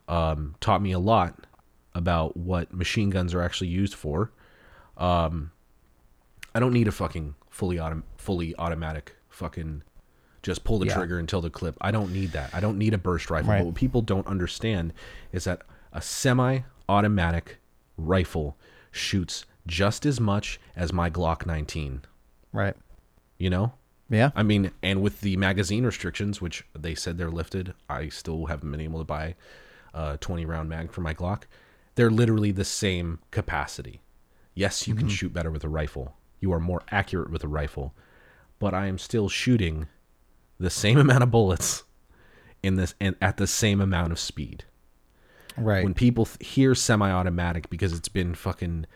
um, 0.08 0.56
taught 0.60 0.82
me 0.82 0.92
a 0.92 1.00
lot 1.00 1.48
about 1.96 2.36
what 2.36 2.74
machine 2.74 3.10
guns 3.10 3.34
are 3.34 3.42
actually 3.42 3.68
used 3.68 3.94
for. 3.94 4.32
Um, 4.98 5.52
I 6.54 6.60
don't 6.60 6.74
need 6.74 6.88
a 6.88 6.92
fucking 6.92 7.36
fully 7.54 7.78
autom- 7.78 8.04
fully 8.18 8.56
automatic 8.58 9.16
fucking 9.30 9.84
just 10.42 10.64
pull 10.64 10.80
the 10.80 10.88
Yeah. 10.88 10.96
trigger 10.96 11.20
until 11.20 11.40
the 11.40 11.50
clip. 11.50 11.78
I 11.80 11.92
don't 11.92 12.12
need 12.12 12.32
that. 12.32 12.54
I 12.54 12.60
don't 12.60 12.78
need 12.78 12.94
a 12.94 12.98
burst 12.98 13.30
rifle. 13.30 13.52
Right. 13.52 13.60
But 13.60 13.66
what 13.68 13.76
people 13.76 14.02
don't 14.02 14.28
understand 14.28 14.92
is 15.32 15.46
that 15.46 15.62
a 15.94 16.02
semi-automatic 16.02 17.60
rifle 17.96 18.58
shoots 18.92 19.46
just 19.66 20.06
as 20.06 20.20
much 20.20 20.60
as 20.76 20.92
my 20.92 21.10
Glock 21.10 21.46
19. 21.46 22.02
right. 22.52 22.76
You 23.38 23.50
know? 23.50 23.74
Yeah. 24.10 24.32
I 24.36 24.44
mean, 24.44 24.72
and 24.82 25.02
with 25.02 25.22
the 25.22 25.38
magazine 25.38 25.86
restrictions, 25.86 26.40
which 26.40 26.66
they 26.78 26.94
said 26.96 27.18
they're 27.18 27.32
lifted, 27.32 27.74
I 27.90 28.10
still 28.10 28.46
haven't 28.46 28.72
been 28.72 28.80
able 28.80 29.00
to 29.00 29.06
buy 29.06 29.36
a 29.94 30.18
20 30.18 30.46
round 30.46 30.70
mag 30.70 30.92
for 30.92 31.02
my 31.02 31.14
Glock. 31.14 31.44
They're 31.96 32.12
literally 32.12 32.52
the 32.52 32.64
same 32.66 33.20
capacity. 33.32 34.02
Yes, 34.54 34.88
you 34.88 34.94
can 34.96 35.08
mm-hmm. 35.08 35.16
shoot 35.16 35.34
better 35.34 35.52
with 35.52 35.64
a 35.64 35.70
rifle. 35.70 36.16
You 36.44 36.52
are 36.52 36.60
more 36.60 36.82
accurate 36.92 37.32
with 37.32 37.46
a 37.46 37.48
rifle, 37.48 37.94
but 38.60 38.74
I 38.74 38.88
am 38.88 38.98
still 38.98 39.30
shooting 39.30 39.88
the 40.60 40.70
same 40.70 40.98
amount 40.98 41.24
of 41.24 41.32
bullets 41.32 41.84
in 42.62 42.76
this 42.76 42.94
and 43.00 43.16
at 43.22 43.38
the 43.38 43.48
same 43.48 43.80
amount 43.80 44.12
of 44.12 44.20
speed. 44.20 44.66
Right. 45.56 45.86
When 45.86 45.94
people 45.94 46.26
th- 46.26 46.46
hear 46.46 46.76
semi-automatic 46.76 47.70
because 47.70 47.94
it's 47.94 48.10
been 48.10 48.36
fucking 48.36 48.88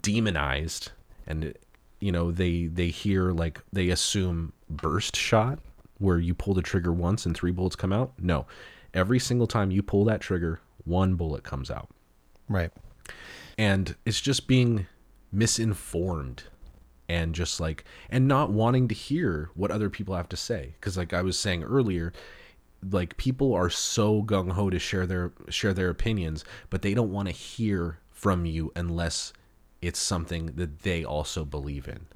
demonized 0.00 0.90
and 1.24 1.54
you 2.00 2.10
know 2.10 2.32
they 2.32 2.66
they 2.66 2.88
hear 2.88 3.30
like 3.30 3.60
they 3.72 3.90
assume 3.90 4.52
burst 4.68 5.14
shot 5.14 5.60
where 5.98 6.18
you 6.18 6.34
pull 6.34 6.54
the 6.54 6.62
trigger 6.62 6.92
once 6.92 7.26
and 7.26 7.36
three 7.36 7.52
bullets 7.52 7.76
come 7.76 7.92
out. 7.92 8.12
No. 8.18 8.44
Every 8.92 9.20
single 9.20 9.46
time 9.46 9.70
you 9.70 9.84
pull 9.84 10.04
that 10.06 10.20
trigger, 10.20 10.60
one 10.84 11.14
bullet 11.14 11.44
comes 11.44 11.70
out. 11.70 11.90
right. 12.48 12.72
And 13.56 13.94
it's 14.04 14.20
just 14.20 14.48
being 14.48 14.88
misinformed 15.30 16.42
and 17.08 17.34
just 17.34 17.60
like 17.60 17.84
and 18.10 18.28
not 18.28 18.50
wanting 18.50 18.88
to 18.88 18.94
hear 18.94 19.50
what 19.54 19.70
other 19.70 19.88
people 19.88 20.14
have 20.14 20.28
to 20.28 20.36
say 20.36 20.74
because 20.80 20.96
like 20.96 21.12
I 21.12 21.22
was 21.22 21.38
saying 21.38 21.62
earlier 21.62 22.12
like 22.90 23.16
people 23.16 23.54
are 23.54 23.70
so 23.70 24.22
gung 24.22 24.52
ho 24.52 24.70
to 24.70 24.78
share 24.78 25.06
their 25.06 25.32
share 25.48 25.72
their 25.72 25.90
opinions 25.90 26.44
but 26.70 26.82
they 26.82 26.94
don't 26.94 27.12
want 27.12 27.28
to 27.28 27.34
hear 27.34 27.98
from 28.10 28.44
you 28.44 28.72
unless 28.76 29.32
it's 29.80 29.98
something 29.98 30.46
that 30.56 30.80
they 30.82 31.04
also 31.04 31.44
believe 31.44 31.86
in. 31.86 32.06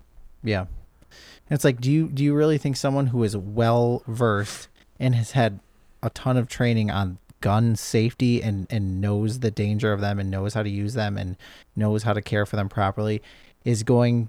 Yeah. 0.42 0.62
and 0.62 1.50
It's 1.50 1.64
like 1.64 1.80
do 1.80 1.90
you 1.90 2.08
do 2.08 2.22
you 2.22 2.34
really 2.34 2.58
think 2.58 2.76
someone 2.76 3.08
who 3.08 3.22
is 3.22 3.36
well 3.36 4.02
versed 4.06 4.68
and 4.98 5.14
has 5.14 5.32
had 5.32 5.60
a 6.02 6.10
ton 6.10 6.36
of 6.36 6.48
training 6.48 6.90
on 6.90 7.18
gun 7.40 7.76
safety 7.76 8.42
and 8.42 8.66
and 8.70 9.00
knows 9.00 9.40
the 9.40 9.50
danger 9.50 9.92
of 9.92 10.00
them 10.00 10.18
and 10.18 10.30
knows 10.30 10.54
how 10.54 10.62
to 10.62 10.70
use 10.70 10.94
them 10.94 11.16
and 11.16 11.36
knows 11.74 12.02
how 12.02 12.12
to 12.12 12.22
care 12.22 12.46
for 12.46 12.56
them 12.56 12.68
properly 12.68 13.22
is 13.64 13.82
going 13.82 14.28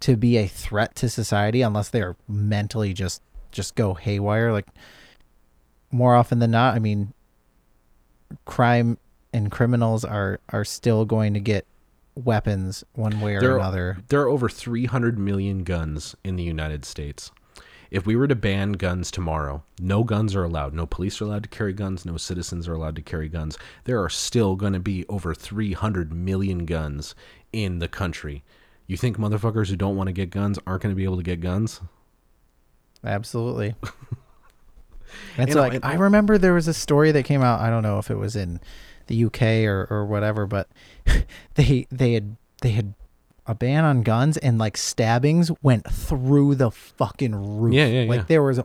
to 0.00 0.16
be 0.16 0.36
a 0.36 0.46
threat 0.46 0.94
to 0.96 1.08
society 1.08 1.62
unless 1.62 1.88
they're 1.90 2.16
mentally 2.28 2.92
just 2.92 3.22
just 3.50 3.74
go 3.74 3.94
haywire 3.94 4.52
like 4.52 4.66
more 5.90 6.14
often 6.14 6.38
than 6.38 6.50
not 6.50 6.74
I 6.74 6.78
mean 6.78 7.12
crime 8.44 8.98
and 9.32 9.50
criminals 9.50 10.04
are 10.04 10.40
are 10.50 10.64
still 10.64 11.04
going 11.04 11.34
to 11.34 11.40
get 11.40 11.66
weapons 12.14 12.84
one 12.94 13.20
way 13.20 13.36
or 13.36 13.40
There 13.40 13.54
are- 13.54 13.58
another 13.58 13.98
There 14.08 14.20
are 14.20 14.28
over 14.28 14.48
300 14.48 15.18
million 15.18 15.64
guns 15.64 16.14
in 16.24 16.36
the 16.36 16.42
United 16.42 16.84
States. 16.84 17.30
If 17.90 18.04
we 18.06 18.16
were 18.16 18.28
to 18.28 18.34
ban 18.34 18.72
guns 18.72 19.10
tomorrow, 19.10 19.62
no 19.80 20.04
guns 20.04 20.34
are 20.36 20.44
allowed. 20.44 20.74
No 20.74 20.84
police 20.84 21.22
are 21.22 21.24
allowed 21.24 21.44
to 21.44 21.48
carry 21.48 21.72
guns. 21.72 22.04
No 22.04 22.18
citizens 22.18 22.68
are 22.68 22.74
allowed 22.74 22.96
to 22.96 23.02
carry 23.02 23.30
guns. 23.30 23.56
There 23.84 24.02
are 24.02 24.10
still 24.10 24.56
going 24.56 24.74
to 24.74 24.78
be 24.80 25.06
over 25.08 25.32
300 25.34 26.12
million 26.12 26.66
guns 26.66 27.14
in 27.50 27.78
the 27.78 27.88
country. 27.88 28.44
You 28.88 28.96
think 28.96 29.16
motherfuckers 29.18 29.68
who 29.68 29.76
don't 29.76 29.94
want 29.96 30.08
to 30.08 30.12
get 30.12 30.30
guns 30.30 30.58
aren't 30.66 30.82
going 30.82 30.92
to 30.92 30.96
be 30.96 31.04
able 31.04 31.18
to 31.18 31.22
get 31.22 31.40
guns? 31.40 31.80
Absolutely. 33.04 33.74
and 35.36 35.48
And 35.48 35.52
so 35.52 35.58
I- 35.60 35.62
like, 35.62 35.74
and 35.74 35.84
I 35.84 35.94
remember 35.94 36.38
there 36.38 36.54
was 36.54 36.68
a 36.68 36.74
story 36.74 37.12
that 37.12 37.24
came 37.24 37.42
out. 37.42 37.60
I 37.60 37.70
don't 37.70 37.82
know 37.82 37.98
if 37.98 38.10
it 38.10 38.16
was 38.16 38.34
in 38.34 38.60
the 39.06 39.24
UK 39.24 39.42
or, 39.66 39.86
or 39.90 40.04
whatever, 40.06 40.46
but 40.46 40.68
they 41.54 41.86
they 41.90 42.14
had 42.14 42.36
they 42.62 42.70
had 42.70 42.94
a 43.46 43.54
ban 43.54 43.84
on 43.84 44.02
guns 44.02 44.36
and 44.36 44.58
like 44.58 44.76
stabbings 44.76 45.50
went 45.62 45.88
through 45.90 46.54
the 46.56 46.70
fucking 46.70 47.34
roof. 47.60 47.72
Yeah, 47.74 47.86
yeah, 47.86 48.08
Like 48.08 48.20
yeah. 48.20 48.24
there 48.28 48.42
was 48.42 48.60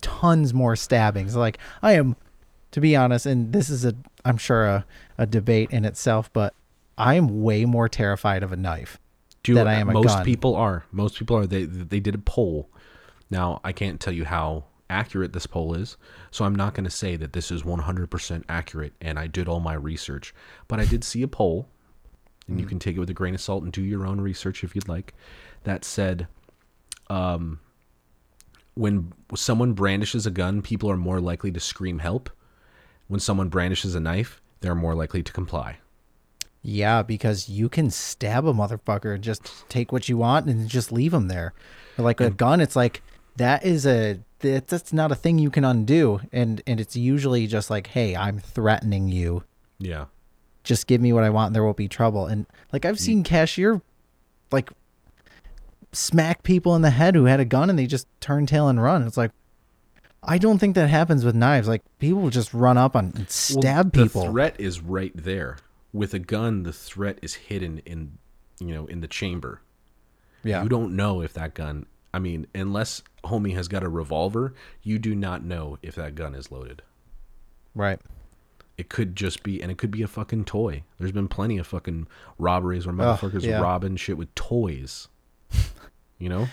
tons 0.00 0.52
more 0.54 0.74
stabbings. 0.76 1.36
Like 1.36 1.58
I 1.82 1.92
am, 1.92 2.16
to 2.72 2.80
be 2.80 2.96
honest, 2.96 3.26
and 3.26 3.52
this 3.52 3.68
is 3.70 3.84
a 3.84 3.94
I'm 4.24 4.36
sure 4.38 4.66
a, 4.66 4.86
a 5.18 5.26
debate 5.26 5.70
in 5.70 5.84
itself, 5.84 6.32
but 6.32 6.54
I 6.96 7.14
am 7.14 7.42
way 7.42 7.64
more 7.64 7.88
terrified 7.88 8.42
of 8.42 8.50
a 8.50 8.56
knife. 8.56 8.98
Do 9.48 9.54
that 9.54 9.66
I 9.68 9.74
am 9.74 9.88
a 9.88 9.92
most 9.92 10.24
people 10.24 10.54
are. 10.54 10.84
Most 10.92 11.18
people 11.18 11.36
are. 11.36 11.46
They 11.46 11.64
they 11.64 12.00
did 12.00 12.14
a 12.14 12.18
poll. 12.18 12.70
Now 13.30 13.60
I 13.64 13.72
can't 13.72 14.00
tell 14.00 14.12
you 14.12 14.24
how 14.24 14.64
accurate 14.90 15.32
this 15.34 15.46
poll 15.46 15.74
is, 15.74 15.96
so 16.30 16.44
I'm 16.46 16.54
not 16.54 16.72
going 16.74 16.84
to 16.84 16.90
say 16.90 17.14
that 17.16 17.32
this 17.34 17.50
is 17.50 17.62
100% 17.62 18.44
accurate. 18.48 18.94
And 19.02 19.18
I 19.18 19.26
did 19.26 19.46
all 19.46 19.60
my 19.60 19.74
research, 19.74 20.34
but 20.66 20.80
I 20.80 20.86
did 20.86 21.04
see 21.04 21.22
a 21.22 21.28
poll, 21.28 21.68
and 22.46 22.58
you 22.58 22.64
Mm. 22.64 22.68
can 22.70 22.78
take 22.78 22.96
it 22.96 22.98
with 23.00 23.10
a 23.10 23.14
grain 23.14 23.34
of 23.34 23.40
salt 23.42 23.62
and 23.64 23.70
do 23.72 23.82
your 23.82 24.06
own 24.06 24.18
research 24.20 24.64
if 24.64 24.74
you'd 24.74 24.88
like. 24.88 25.12
That 25.64 25.84
said, 25.84 26.26
um, 27.10 27.60
when 28.74 29.12
someone 29.34 29.74
brandishes 29.74 30.24
a 30.24 30.30
gun, 30.30 30.62
people 30.62 30.90
are 30.90 30.96
more 30.96 31.20
likely 31.20 31.50
to 31.52 31.60
scream 31.60 31.98
help. 31.98 32.30
When 33.08 33.20
someone 33.20 33.48
brandishes 33.50 33.94
a 33.94 34.00
knife, 34.00 34.40
they're 34.60 34.74
more 34.74 34.94
likely 34.94 35.22
to 35.22 35.32
comply. 35.32 35.78
Yeah, 36.62 37.02
because 37.02 37.48
you 37.48 37.68
can 37.68 37.90
stab 37.90 38.44
a 38.46 38.52
motherfucker 38.52 39.14
and 39.14 39.22
just 39.22 39.68
take 39.68 39.92
what 39.92 40.08
you 40.08 40.16
want 40.16 40.46
and 40.46 40.68
just 40.68 40.90
leave 40.90 41.12
them 41.12 41.28
there. 41.28 41.54
But 41.96 42.02
like 42.02 42.20
a 42.20 42.30
gun, 42.30 42.60
it's 42.60 42.76
like 42.76 43.02
that 43.36 43.64
is 43.64 43.86
a 43.86 44.20
that, 44.40 44.68
that's 44.68 44.92
not 44.92 45.12
a 45.12 45.14
thing 45.14 45.38
you 45.38 45.50
can 45.50 45.64
undo, 45.64 46.20
and 46.32 46.60
and 46.66 46.80
it's 46.80 46.96
usually 46.96 47.46
just 47.46 47.70
like, 47.70 47.88
hey, 47.88 48.16
I'm 48.16 48.38
threatening 48.38 49.08
you. 49.08 49.44
Yeah. 49.78 50.06
Just 50.64 50.86
give 50.86 51.00
me 51.00 51.12
what 51.12 51.24
I 51.24 51.30
want, 51.30 51.48
and 51.48 51.56
there 51.56 51.64
won't 51.64 51.76
be 51.76 51.88
trouble. 51.88 52.26
And 52.26 52.46
like 52.72 52.84
I've 52.84 52.98
seen 52.98 53.22
cashier, 53.22 53.80
like 54.50 54.70
smack 55.92 56.42
people 56.42 56.74
in 56.76 56.82
the 56.82 56.90
head 56.90 57.14
who 57.14 57.24
had 57.24 57.40
a 57.40 57.44
gun 57.44 57.70
and 57.70 57.78
they 57.78 57.86
just 57.86 58.06
turn 58.20 58.46
tail 58.46 58.68
and 58.68 58.82
run. 58.82 59.06
It's 59.06 59.16
like. 59.16 59.30
I 60.20 60.36
don't 60.36 60.58
think 60.58 60.74
that 60.74 60.88
happens 60.88 61.24
with 61.24 61.36
knives. 61.36 61.68
Like 61.68 61.82
people 62.00 62.28
just 62.28 62.52
run 62.52 62.76
up 62.76 62.96
on 62.96 63.04
and 63.04 63.14
Well, 63.18 63.26
stab 63.28 63.92
people. 63.92 64.24
The 64.24 64.30
threat 64.30 64.56
is 64.58 64.80
right 64.80 65.12
there. 65.14 65.58
With 65.92 66.14
a 66.14 66.18
gun, 66.18 66.62
the 66.64 66.72
threat 66.72 67.18
is 67.22 67.34
hidden 67.34 67.78
in, 67.86 68.18
you 68.60 68.74
know, 68.74 68.86
in 68.86 69.00
the 69.00 69.08
chamber. 69.08 69.62
yeah. 70.44 70.62
You 70.62 70.68
don't 70.68 70.94
know 70.94 71.22
if 71.22 71.32
that 71.34 71.54
gun. 71.54 71.86
I 72.12 72.18
mean, 72.18 72.46
unless 72.54 73.02
homie 73.24 73.54
has 73.54 73.68
got 73.68 73.82
a 73.82 73.88
revolver, 73.88 74.54
you 74.82 74.98
do 74.98 75.14
not 75.14 75.44
know 75.44 75.78
if 75.82 75.94
that 75.96 76.14
gun 76.14 76.34
is 76.34 76.50
loaded. 76.50 76.82
right. 77.74 78.00
It 78.76 78.88
could 78.88 79.16
just 79.16 79.42
be, 79.42 79.60
and 79.60 79.72
it 79.72 79.76
could 79.76 79.90
be 79.90 80.02
a 80.02 80.06
fucking 80.06 80.44
toy. 80.44 80.84
There's 81.00 81.10
been 81.10 81.26
plenty 81.26 81.58
of 81.58 81.66
fucking 81.66 82.06
robberies 82.38 82.86
where 82.86 82.94
motherfuckers 82.94 83.42
yeah. 83.42 83.58
robbing 83.60 83.96
shit 83.96 84.16
with 84.16 84.32
toys. 84.36 85.08
You 86.20 86.28
know? 86.28 86.48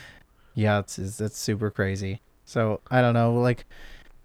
Yeah, 0.53 0.79
it's, 0.79 0.97
it's 0.99 1.19
it's 1.19 1.37
super 1.37 1.71
crazy. 1.71 2.21
So 2.45 2.81
I 2.91 3.01
don't 3.01 3.13
know, 3.15 3.33
like 3.33 3.65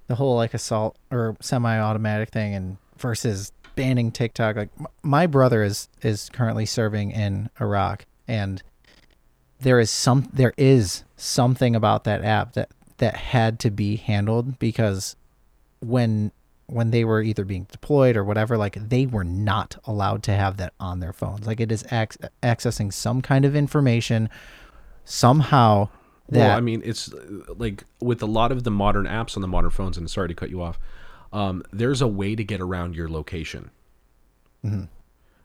the 0.06 0.14
whole 0.14 0.36
like 0.36 0.52
assault 0.54 0.96
or 1.10 1.36
semi-automatic 1.40 2.30
thing, 2.30 2.54
and 2.54 2.76
versus 2.98 3.52
banning 3.74 4.12
TikTok. 4.12 4.56
Like 4.56 4.70
my 5.02 5.26
brother 5.26 5.62
is 5.62 5.88
is 6.02 6.28
currently 6.32 6.66
serving 6.66 7.10
in 7.10 7.50
Iraq, 7.60 8.06
and 8.28 8.62
there 9.60 9.80
is 9.80 9.90
some 9.90 10.28
there 10.32 10.54
is 10.56 11.04
something 11.16 11.74
about 11.74 12.04
that 12.04 12.24
app 12.24 12.52
that 12.54 12.70
that 12.98 13.16
had 13.16 13.58
to 13.60 13.70
be 13.70 13.96
handled 13.96 14.58
because 14.58 15.16
when 15.80 16.32
when 16.66 16.90
they 16.92 17.04
were 17.04 17.20
either 17.22 17.44
being 17.44 17.66
deployed 17.72 18.16
or 18.16 18.22
whatever 18.22 18.56
like 18.56 18.76
they 18.88 19.04
were 19.06 19.24
not 19.24 19.76
allowed 19.86 20.22
to 20.22 20.32
have 20.32 20.56
that 20.58 20.72
on 20.78 21.00
their 21.00 21.12
phones 21.12 21.46
like 21.46 21.58
it 21.58 21.72
is 21.72 21.84
ac- 21.90 22.18
accessing 22.42 22.92
some 22.92 23.20
kind 23.20 23.44
of 23.44 23.56
information 23.56 24.28
somehow 25.04 25.88
that 26.30 26.48
Well, 26.48 26.56
I 26.56 26.60
mean, 26.60 26.80
it's 26.84 27.12
like 27.48 27.84
with 28.00 28.22
a 28.22 28.26
lot 28.26 28.52
of 28.52 28.64
the 28.64 28.70
modern 28.70 29.06
apps 29.06 29.36
on 29.36 29.42
the 29.42 29.48
modern 29.48 29.70
phones, 29.70 29.98
and 29.98 30.08
sorry 30.08 30.28
to 30.28 30.34
cut 30.34 30.50
you 30.50 30.62
off, 30.62 30.78
um, 31.32 31.62
there's 31.72 32.02
a 32.02 32.08
way 32.08 32.34
to 32.34 32.44
get 32.44 32.60
around 32.60 32.94
your 32.94 33.08
location. 33.08 33.70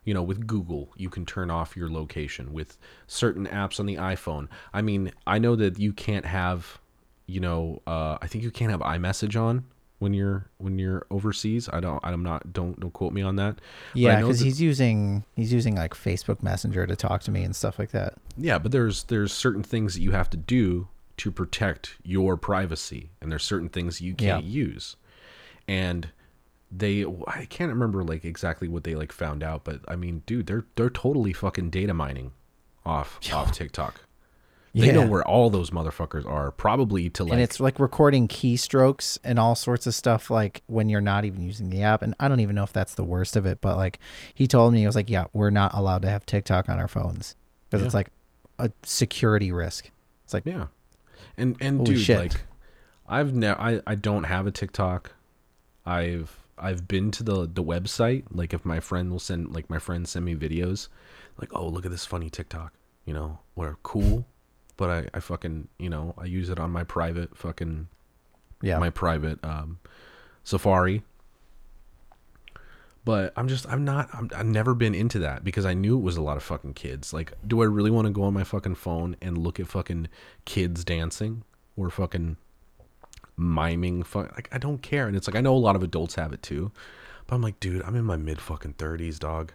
You 0.03 0.13
know, 0.13 0.21
with 0.23 0.45
Google, 0.45 0.89
you 0.97 1.09
can 1.09 1.25
turn 1.25 1.49
off 1.49 1.75
your 1.75 1.89
location. 1.89 2.53
With 2.53 2.77
certain 3.07 3.47
apps 3.47 3.79
on 3.79 3.85
the 3.85 3.95
iPhone, 3.95 4.49
I 4.73 4.81
mean, 4.81 5.11
I 5.25 5.39
know 5.39 5.55
that 5.55 5.79
you 5.79 5.93
can't 5.93 6.25
have, 6.25 6.79
you 7.25 7.39
know, 7.39 7.81
uh, 7.87 8.17
I 8.21 8.27
think 8.27 8.43
you 8.43 8.51
can't 8.51 8.71
have 8.71 8.81
iMessage 8.81 9.39
on 9.39 9.65
when 9.99 10.13
you're 10.13 10.47
when 10.57 10.77
you're 10.77 11.07
overseas. 11.09 11.69
I 11.71 11.79
don't, 11.79 11.99
I'm 12.03 12.21
not, 12.21 12.53
don't 12.53 12.79
don't 12.79 12.91
quote 12.91 13.13
me 13.13 13.21
on 13.21 13.37
that. 13.37 13.59
Yeah, 13.93 14.19
because 14.19 14.41
he's 14.41 14.61
using 14.61 15.23
he's 15.35 15.51
using 15.51 15.75
like 15.75 15.93
Facebook 15.93 16.43
Messenger 16.43 16.85
to 16.85 16.95
talk 16.95 17.23
to 17.23 17.31
me 17.31 17.43
and 17.43 17.55
stuff 17.55 17.79
like 17.79 17.91
that. 17.91 18.15
Yeah, 18.37 18.59
but 18.59 18.71
there's 18.71 19.05
there's 19.05 19.31
certain 19.31 19.63
things 19.63 19.95
that 19.95 20.01
you 20.01 20.11
have 20.11 20.29
to 20.31 20.37
do 20.37 20.87
to 21.17 21.31
protect 21.31 21.95
your 22.03 22.35
privacy, 22.37 23.11
and 23.21 23.31
there's 23.31 23.43
certain 23.43 23.69
things 23.69 24.01
you 24.01 24.13
can't 24.13 24.43
use. 24.43 24.97
And 25.67 26.09
they, 26.71 27.05
I 27.27 27.45
can't 27.45 27.69
remember 27.71 28.03
like 28.03 28.25
exactly 28.25 28.67
what 28.67 28.83
they 28.83 28.95
like 28.95 29.11
found 29.11 29.43
out, 29.43 29.63
but 29.63 29.79
I 29.87 29.95
mean, 29.95 30.23
dude, 30.25 30.47
they're 30.47 30.65
they're 30.75 30.89
totally 30.89 31.33
fucking 31.33 31.69
data 31.69 31.93
mining 31.93 32.31
off 32.85 33.19
off 33.33 33.51
TikTok. 33.51 34.01
They 34.73 34.91
know 34.91 35.07
where 35.07 35.25
all 35.25 35.49
those 35.49 35.69
motherfuckers 35.69 36.25
are, 36.29 36.51
probably 36.51 37.09
to 37.11 37.23
like. 37.23 37.31
and 37.31 37.41
it's 37.41 37.61
like 37.61 37.79
recording 37.79 38.27
keystrokes 38.27 39.17
and 39.23 39.39
all 39.39 39.55
sorts 39.55 39.87
of 39.87 39.95
stuff 39.95 40.29
like 40.29 40.63
when 40.67 40.89
you're 40.89 40.99
not 40.99 41.23
even 41.23 41.41
using 41.41 41.69
the 41.69 41.81
app 41.81 42.01
and 42.01 42.13
i 42.19 42.27
don't 42.27 42.41
even 42.41 42.57
know 42.57 42.63
if 42.63 42.73
that's 42.73 42.93
the 42.95 43.03
worst 43.05 43.37
of 43.37 43.45
it 43.45 43.61
but 43.61 43.77
like 43.77 43.99
he 44.33 44.47
told 44.47 44.73
me 44.73 44.79
he 44.81 44.85
was 44.85 44.93
like 44.97 45.09
yeah 45.09 45.27
we're 45.31 45.49
not 45.49 45.73
allowed 45.73 46.01
to 46.01 46.09
have 46.09 46.25
tiktok 46.25 46.67
on 46.67 46.77
our 46.77 46.89
phones 46.89 47.37
because 47.69 47.79
Yeah. 47.81 47.85
it's 47.85 47.95
like 47.95 48.09
a 48.59 48.69
security 48.83 49.49
risk 49.49 49.89
it's 50.25 50.33
like 50.33 50.45
Yeah. 50.45 50.65
And 51.37 51.55
and 51.61 51.85
dude, 51.85 51.99
shit. 52.01 52.19
like 52.19 52.41
I've 53.07 53.33
never 53.33 53.57
I, 53.61 53.79
I 53.87 53.95
don't 53.95 54.25
have 54.25 54.45
a 54.45 54.51
TikTok. 54.51 55.13
I've 55.85 56.39
I've 56.57 56.87
been 56.87 57.11
to 57.11 57.23
the 57.23 57.41
the 57.47 57.63
website. 57.63 58.23
Like 58.31 58.53
if 58.53 58.65
my 58.65 58.79
friend 58.79 59.11
will 59.11 59.19
send 59.19 59.53
like 59.53 59.69
my 59.69 59.79
friends 59.79 60.11
send 60.11 60.25
me 60.25 60.35
videos, 60.35 60.87
like, 61.39 61.53
oh 61.53 61.67
look 61.67 61.85
at 61.85 61.91
this 61.91 62.05
funny 62.05 62.29
TikTok, 62.29 62.73
you 63.05 63.13
know, 63.13 63.39
where 63.53 63.77
cool. 63.83 64.25
But 64.77 64.89
I, 64.89 65.09
I 65.13 65.19
fucking 65.19 65.67
you 65.79 65.89
know, 65.89 66.13
I 66.17 66.25
use 66.25 66.49
it 66.49 66.59
on 66.59 66.71
my 66.71 66.83
private 66.83 67.37
fucking 67.37 67.87
yeah 68.61 68.79
my 68.79 68.89
private 68.89 69.43
um 69.43 69.79
Safari. 70.43 71.03
But 73.03 73.33
I'm 73.35 73.47
just 73.47 73.67
I'm 73.67 73.85
not 73.85 74.09
I'm, 74.13 74.31
I've 74.35 74.45
never 74.45 74.73
been 74.73 74.95
into 74.95 75.19
that 75.19 75.43
because 75.43 75.65
I 75.65 75.75
knew 75.75 75.97
it 75.97 76.01
was 76.01 76.17
a 76.17 76.21
lot 76.21 76.37
of 76.37 76.43
fucking 76.43 76.73
kids. 76.73 77.13
Like, 77.13 77.33
do 77.45 77.61
I 77.61 77.65
really 77.65 77.91
want 77.91 78.07
to 78.07 78.11
go 78.11 78.23
on 78.23 78.33
my 78.33 78.43
fucking 78.43 78.75
phone 78.75 79.15
and 79.21 79.37
look 79.37 79.59
at 79.59 79.67
fucking 79.67 80.07
kids 80.45 80.83
dancing 80.83 81.43
or 81.77 81.91
fucking 81.91 82.37
miming? 83.37 84.03
Fuck, 84.03 84.33
like 84.35 84.49
I 84.51 84.57
don't 84.57 84.81
care. 84.81 85.07
And 85.07 85.15
it's 85.15 85.27
like 85.27 85.35
I 85.35 85.41
know 85.41 85.55
a 85.55 85.57
lot 85.57 85.75
of 85.75 85.83
adults 85.83 86.15
have 86.15 86.33
it 86.33 86.41
too, 86.41 86.71
but 87.27 87.35
I'm 87.35 87.41
like, 87.41 87.59
dude, 87.59 87.83
I'm 87.83 87.95
in 87.95 88.03
my 88.05 88.17
mid 88.17 88.39
fucking 88.41 88.73
thirties, 88.73 89.19
dog. 89.19 89.53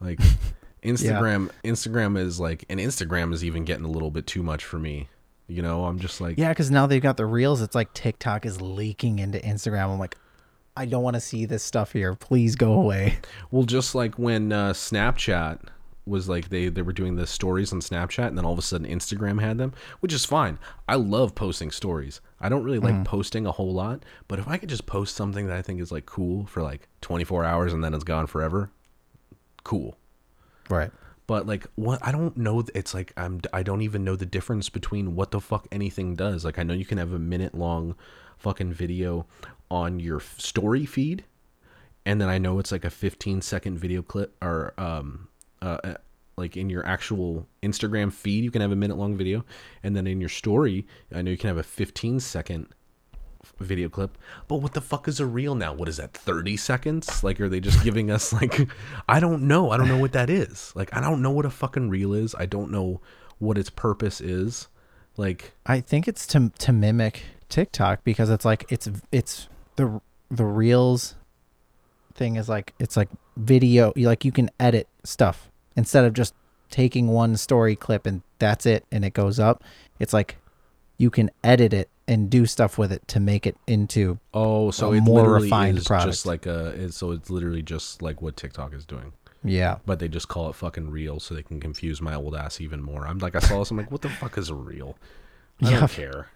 Like, 0.00 0.18
Instagram 0.82 1.50
Instagram 1.64 2.18
is 2.18 2.40
like, 2.40 2.64
and 2.68 2.80
Instagram 2.80 3.32
is 3.32 3.44
even 3.44 3.64
getting 3.64 3.84
a 3.84 3.90
little 3.90 4.10
bit 4.10 4.26
too 4.26 4.42
much 4.42 4.64
for 4.64 4.78
me. 4.78 5.08
You 5.48 5.62
know, 5.62 5.84
I'm 5.84 5.98
just 5.98 6.20
like, 6.20 6.38
yeah 6.38 6.48
because 6.50 6.70
now 6.70 6.86
they've 6.86 7.02
got 7.02 7.16
the 7.16 7.26
reels 7.26 7.60
it's 7.60 7.74
like 7.74 7.92
tiktok 7.92 8.46
is 8.46 8.62
leaking 8.62 9.18
into 9.18 9.38
instagram 9.40 9.92
i'm 9.92 9.98
like 9.98 10.16
i 10.76 10.86
don't 10.86 11.02
want 11.02 11.14
to 11.14 11.20
see 11.20 11.44
this 11.44 11.62
stuff 11.62 11.92
here 11.92 12.14
please 12.14 12.56
go 12.56 12.72
away 12.72 13.18
Well, 13.50 13.64
just 13.64 13.94
like 13.94 14.18
when 14.18 14.50
uh, 14.52 14.72
Snapchat 14.72 15.58
was 16.04 16.28
like 16.28 16.48
they 16.48 16.68
they 16.68 16.82
were 16.82 16.92
doing 16.92 17.16
the 17.16 17.26
stories 17.26 17.72
on 17.72 17.80
Snapchat, 17.80 18.28
and 18.28 18.36
then 18.38 18.44
all 18.44 18.52
of 18.52 18.58
a 18.58 18.62
sudden 18.62 18.86
Instagram 18.86 19.40
had 19.40 19.58
them, 19.58 19.72
which 20.00 20.12
is 20.12 20.24
fine. 20.24 20.58
I 20.88 20.96
love 20.96 21.34
posting 21.34 21.70
stories. 21.70 22.20
I 22.40 22.48
don't 22.48 22.64
really 22.64 22.78
like 22.80 23.04
posting 23.04 23.46
a 23.46 23.52
whole 23.52 23.72
lot, 23.72 24.04
but 24.28 24.38
if 24.38 24.48
I 24.48 24.58
could 24.58 24.68
just 24.68 24.86
post 24.86 25.14
something 25.14 25.46
that 25.46 25.56
I 25.56 25.62
think 25.62 25.80
is 25.80 25.92
like 25.92 26.06
cool 26.06 26.46
for 26.46 26.62
like 26.62 26.88
24 27.02 27.44
hours 27.44 27.72
and 27.72 27.84
then 27.84 27.94
it's 27.94 28.04
gone 28.04 28.26
forever, 28.26 28.70
cool. 29.64 29.96
right 30.68 30.90
But 31.26 31.46
like 31.46 31.66
what 31.76 32.00
I 32.02 32.10
don't 32.12 32.36
know 32.36 32.64
it's 32.74 32.94
like 32.94 33.12
I'm 33.16 33.40
I 33.52 33.62
don't 33.62 33.82
even 33.82 34.04
know 34.04 34.16
the 34.16 34.26
difference 34.26 34.68
between 34.68 35.14
what 35.14 35.30
the 35.30 35.40
fuck 35.40 35.68
anything 35.70 36.16
does. 36.16 36.44
Like 36.44 36.58
I 36.58 36.64
know 36.64 36.74
you 36.74 36.84
can 36.84 36.98
have 36.98 37.12
a 37.12 37.18
minute 37.18 37.54
long 37.54 37.94
fucking 38.38 38.72
video 38.72 39.26
on 39.70 40.00
your 40.00 40.20
story 40.20 40.84
feed 40.84 41.24
and 42.04 42.20
then 42.20 42.28
I 42.28 42.38
know 42.38 42.58
it's 42.58 42.72
like 42.72 42.84
a 42.84 42.90
15 42.90 43.40
second 43.40 43.78
video 43.78 44.02
clip 44.02 44.34
or 44.42 44.74
um 44.76 45.28
uh 45.62 45.78
uh, 45.84 45.94
like 46.36 46.56
in 46.56 46.70
your 46.70 46.84
actual 46.86 47.46
Instagram 47.62 48.12
feed 48.12 48.42
you 48.44 48.50
can 48.50 48.62
have 48.62 48.72
a 48.72 48.76
minute 48.76 48.96
long 48.96 49.16
video. 49.16 49.44
And 49.82 49.94
then 49.94 50.06
in 50.06 50.20
your 50.20 50.30
story 50.30 50.86
I 51.14 51.22
know 51.22 51.30
you 51.30 51.38
can 51.38 51.48
have 51.48 51.58
a 51.58 51.62
15 51.62 52.20
second 52.20 52.68
video 53.58 53.88
clip. 53.88 54.16
But 54.48 54.56
what 54.56 54.72
the 54.72 54.80
fuck 54.80 55.08
is 55.08 55.20
a 55.20 55.26
reel 55.26 55.54
now? 55.54 55.72
What 55.72 55.88
is 55.88 55.98
that 55.98 56.14
30 56.14 56.56
seconds? 56.56 57.22
Like 57.22 57.40
are 57.40 57.48
they 57.48 57.60
just 57.60 57.84
giving 57.88 58.10
us 58.10 58.32
like 58.32 58.68
i 59.08 59.20
don't 59.20 59.42
know. 59.42 59.70
I 59.70 59.76
don't 59.76 59.88
know 59.88 59.98
what 59.98 60.12
that 60.12 60.30
is. 60.30 60.72
Like 60.74 60.94
i 60.94 61.00
don't 61.00 61.22
know 61.22 61.30
what 61.30 61.46
a 61.46 61.50
fucking 61.50 61.90
reel 61.90 62.14
is. 62.14 62.34
I 62.34 62.46
don't 62.46 62.70
know 62.70 63.00
what 63.38 63.58
its 63.58 63.70
purpose 63.70 64.20
is. 64.20 64.68
Like 65.16 65.52
I 65.66 65.80
think 65.80 66.08
it's 66.08 66.26
to 66.28 66.50
to 66.58 66.72
mimic 66.72 67.22
TikTok 67.48 68.02
because 68.04 68.30
it's 68.30 68.44
like 68.44 68.64
it's 68.70 68.88
it's 69.10 69.48
the 69.76 70.00
the 70.30 70.44
reels 70.44 71.14
thing 72.14 72.36
is 72.36 72.48
like 72.48 72.74
it's 72.78 72.96
like 72.96 73.08
video 73.36 73.92
like 73.96 74.24
you 74.24 74.32
can 74.32 74.50
edit 74.58 74.88
stuff 75.04 75.50
instead 75.76 76.04
of 76.04 76.12
just 76.14 76.34
taking 76.70 77.08
one 77.08 77.36
story 77.36 77.76
clip 77.76 78.06
and 78.06 78.22
that's 78.38 78.64
it 78.66 78.84
and 78.90 79.04
it 79.04 79.12
goes 79.12 79.38
up. 79.38 79.62
It's 79.98 80.12
like 80.12 80.36
you 80.98 81.10
can 81.10 81.30
edit 81.44 81.72
it 81.72 81.88
and 82.08 82.28
do 82.30 82.46
stuff 82.46 82.78
with 82.78 82.90
it 82.92 83.06
to 83.08 83.20
make 83.20 83.46
it 83.46 83.56
into 83.66 84.18
Oh, 84.34 84.70
so 84.70 84.92
a 84.92 84.96
it 84.96 85.00
more 85.02 85.34
refined 85.34 85.78
is 85.78 85.86
product. 85.86 86.10
just 86.12 86.26
like 86.26 86.46
a. 86.46 86.68
It's, 86.70 86.96
so 86.96 87.10
it's 87.12 87.30
literally 87.30 87.62
just 87.62 88.02
like 88.02 88.20
what 88.22 88.36
TikTok 88.36 88.74
is 88.74 88.84
doing, 88.84 89.12
yeah. 89.44 89.76
but 89.86 89.98
they 89.98 90.08
just 90.08 90.28
call 90.28 90.48
it 90.50 90.54
fucking 90.56 90.90
reel 90.90 91.20
so 91.20 91.34
they 91.34 91.42
can 91.42 91.60
confuse 91.60 92.00
my 92.00 92.14
old 92.14 92.34
ass 92.34 92.60
even 92.60 92.82
more. 92.82 93.06
I'm 93.06 93.18
like, 93.18 93.36
I 93.36 93.38
saw 93.40 93.58
this. 93.60 93.70
I'm 93.70 93.76
like, 93.76 93.90
what 93.90 94.02
the 94.02 94.08
fuck 94.10 94.36
is 94.38 94.48
a 94.50 94.54
reel? 94.54 94.96
I 95.62 95.70
Yeah. 95.70 95.80
don't 95.80 95.90
care. 95.90 96.28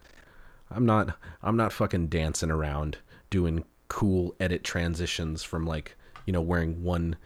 I'm 0.71 0.87
not. 0.87 1.17
I'm 1.43 1.57
not 1.57 1.73
fucking 1.73 2.09
dancing 2.09 2.51
around 2.51 2.99
doing 3.31 3.65
cool 3.89 4.35
edit 4.41 4.65
transitions 4.65 5.43
from 5.43 5.65
like 5.67 5.97
you 6.27 6.33
know 6.33 6.41
wearing 6.41 6.83
one, 6.83 7.17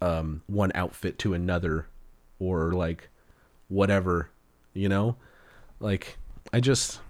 um, 0.00 0.42
one 0.46 0.72
outfit 0.74 1.18
to 1.20 1.34
another, 1.34 1.86
or 2.38 2.72
like, 2.72 3.08
whatever, 3.68 4.30
you 4.74 4.88
know, 4.88 5.16
like 5.80 6.18
I 6.52 6.60
just, 6.60 7.00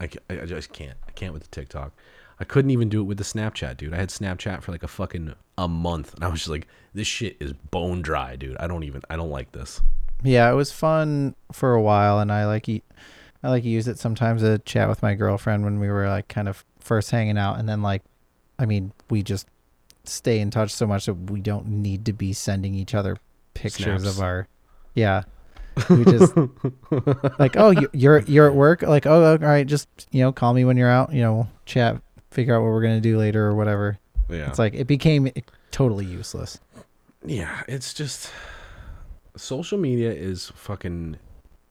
I, 0.00 0.08
I 0.28 0.44
just 0.46 0.72
can't. 0.72 0.98
I 1.06 1.12
can't 1.12 1.32
with 1.32 1.42
the 1.42 1.48
TikTok. 1.48 1.92
I 2.40 2.44
couldn't 2.44 2.72
even 2.72 2.88
do 2.88 3.00
it 3.00 3.04
with 3.04 3.18
the 3.18 3.24
Snapchat, 3.24 3.76
dude. 3.76 3.94
I 3.94 3.98
had 3.98 4.08
Snapchat 4.08 4.62
for 4.62 4.72
like 4.72 4.82
a 4.82 4.88
fucking 4.88 5.34
a 5.58 5.68
month, 5.68 6.14
and 6.14 6.24
I 6.24 6.28
was 6.28 6.40
just 6.40 6.50
like, 6.50 6.66
this 6.92 7.06
shit 7.06 7.36
is 7.38 7.52
bone 7.52 8.02
dry, 8.02 8.36
dude. 8.36 8.56
I 8.58 8.66
don't 8.66 8.82
even. 8.82 9.02
I 9.08 9.16
don't 9.16 9.30
like 9.30 9.52
this. 9.52 9.80
Yeah, 10.24 10.50
it 10.50 10.54
was 10.54 10.72
fun 10.72 11.34
for 11.52 11.74
a 11.74 11.82
while, 11.82 12.18
and 12.18 12.32
I 12.32 12.46
like 12.46 12.68
I 12.68 12.80
like 13.48 13.64
use 13.64 13.88
it 13.88 13.98
sometimes 13.98 14.42
to 14.42 14.58
chat 14.58 14.88
with 14.88 15.02
my 15.02 15.14
girlfriend 15.14 15.64
when 15.64 15.78
we 15.78 15.88
were 15.88 16.08
like 16.08 16.28
kind 16.28 16.48
of 16.48 16.64
first 16.80 17.10
hanging 17.10 17.38
out, 17.38 17.58
and 17.58 17.68
then 17.68 17.82
like, 17.82 18.02
I 18.58 18.66
mean, 18.66 18.92
we 19.10 19.22
just 19.22 19.46
stay 20.04 20.40
in 20.40 20.50
touch 20.50 20.70
so 20.72 20.86
much 20.86 21.06
that 21.06 21.14
we 21.14 21.40
don't 21.40 21.66
need 21.66 22.04
to 22.06 22.12
be 22.12 22.32
sending 22.32 22.74
each 22.74 22.94
other 22.94 23.16
pictures 23.54 24.02
Snaps. 24.02 24.16
of 24.18 24.22
our, 24.22 24.48
yeah, 24.94 25.22
we 25.88 26.04
just 26.04 26.34
like, 27.38 27.56
oh, 27.56 27.70
you- 27.70 27.90
you're 27.92 28.20
you're 28.20 28.46
at 28.48 28.54
work, 28.54 28.82
like, 28.82 29.06
oh, 29.06 29.32
all 29.32 29.38
right, 29.38 29.66
just 29.66 29.88
you 30.10 30.22
know, 30.22 30.32
call 30.32 30.54
me 30.54 30.64
when 30.64 30.76
you're 30.76 30.90
out, 30.90 31.12
you 31.12 31.22
know, 31.22 31.48
chat, 31.66 32.00
figure 32.30 32.54
out 32.56 32.60
what 32.62 32.68
we're 32.70 32.82
gonna 32.82 33.00
do 33.00 33.18
later 33.18 33.44
or 33.46 33.54
whatever. 33.54 33.98
Yeah. 34.28 34.48
It's 34.48 34.58
like 34.58 34.74
it 34.74 34.86
became 34.86 35.30
totally 35.70 36.04
useless. 36.06 36.58
yeah 37.24 37.62
it's 37.68 37.94
just 37.94 38.30
social 39.36 39.78
media 39.78 40.12
is 40.12 40.50
fucking 40.54 41.16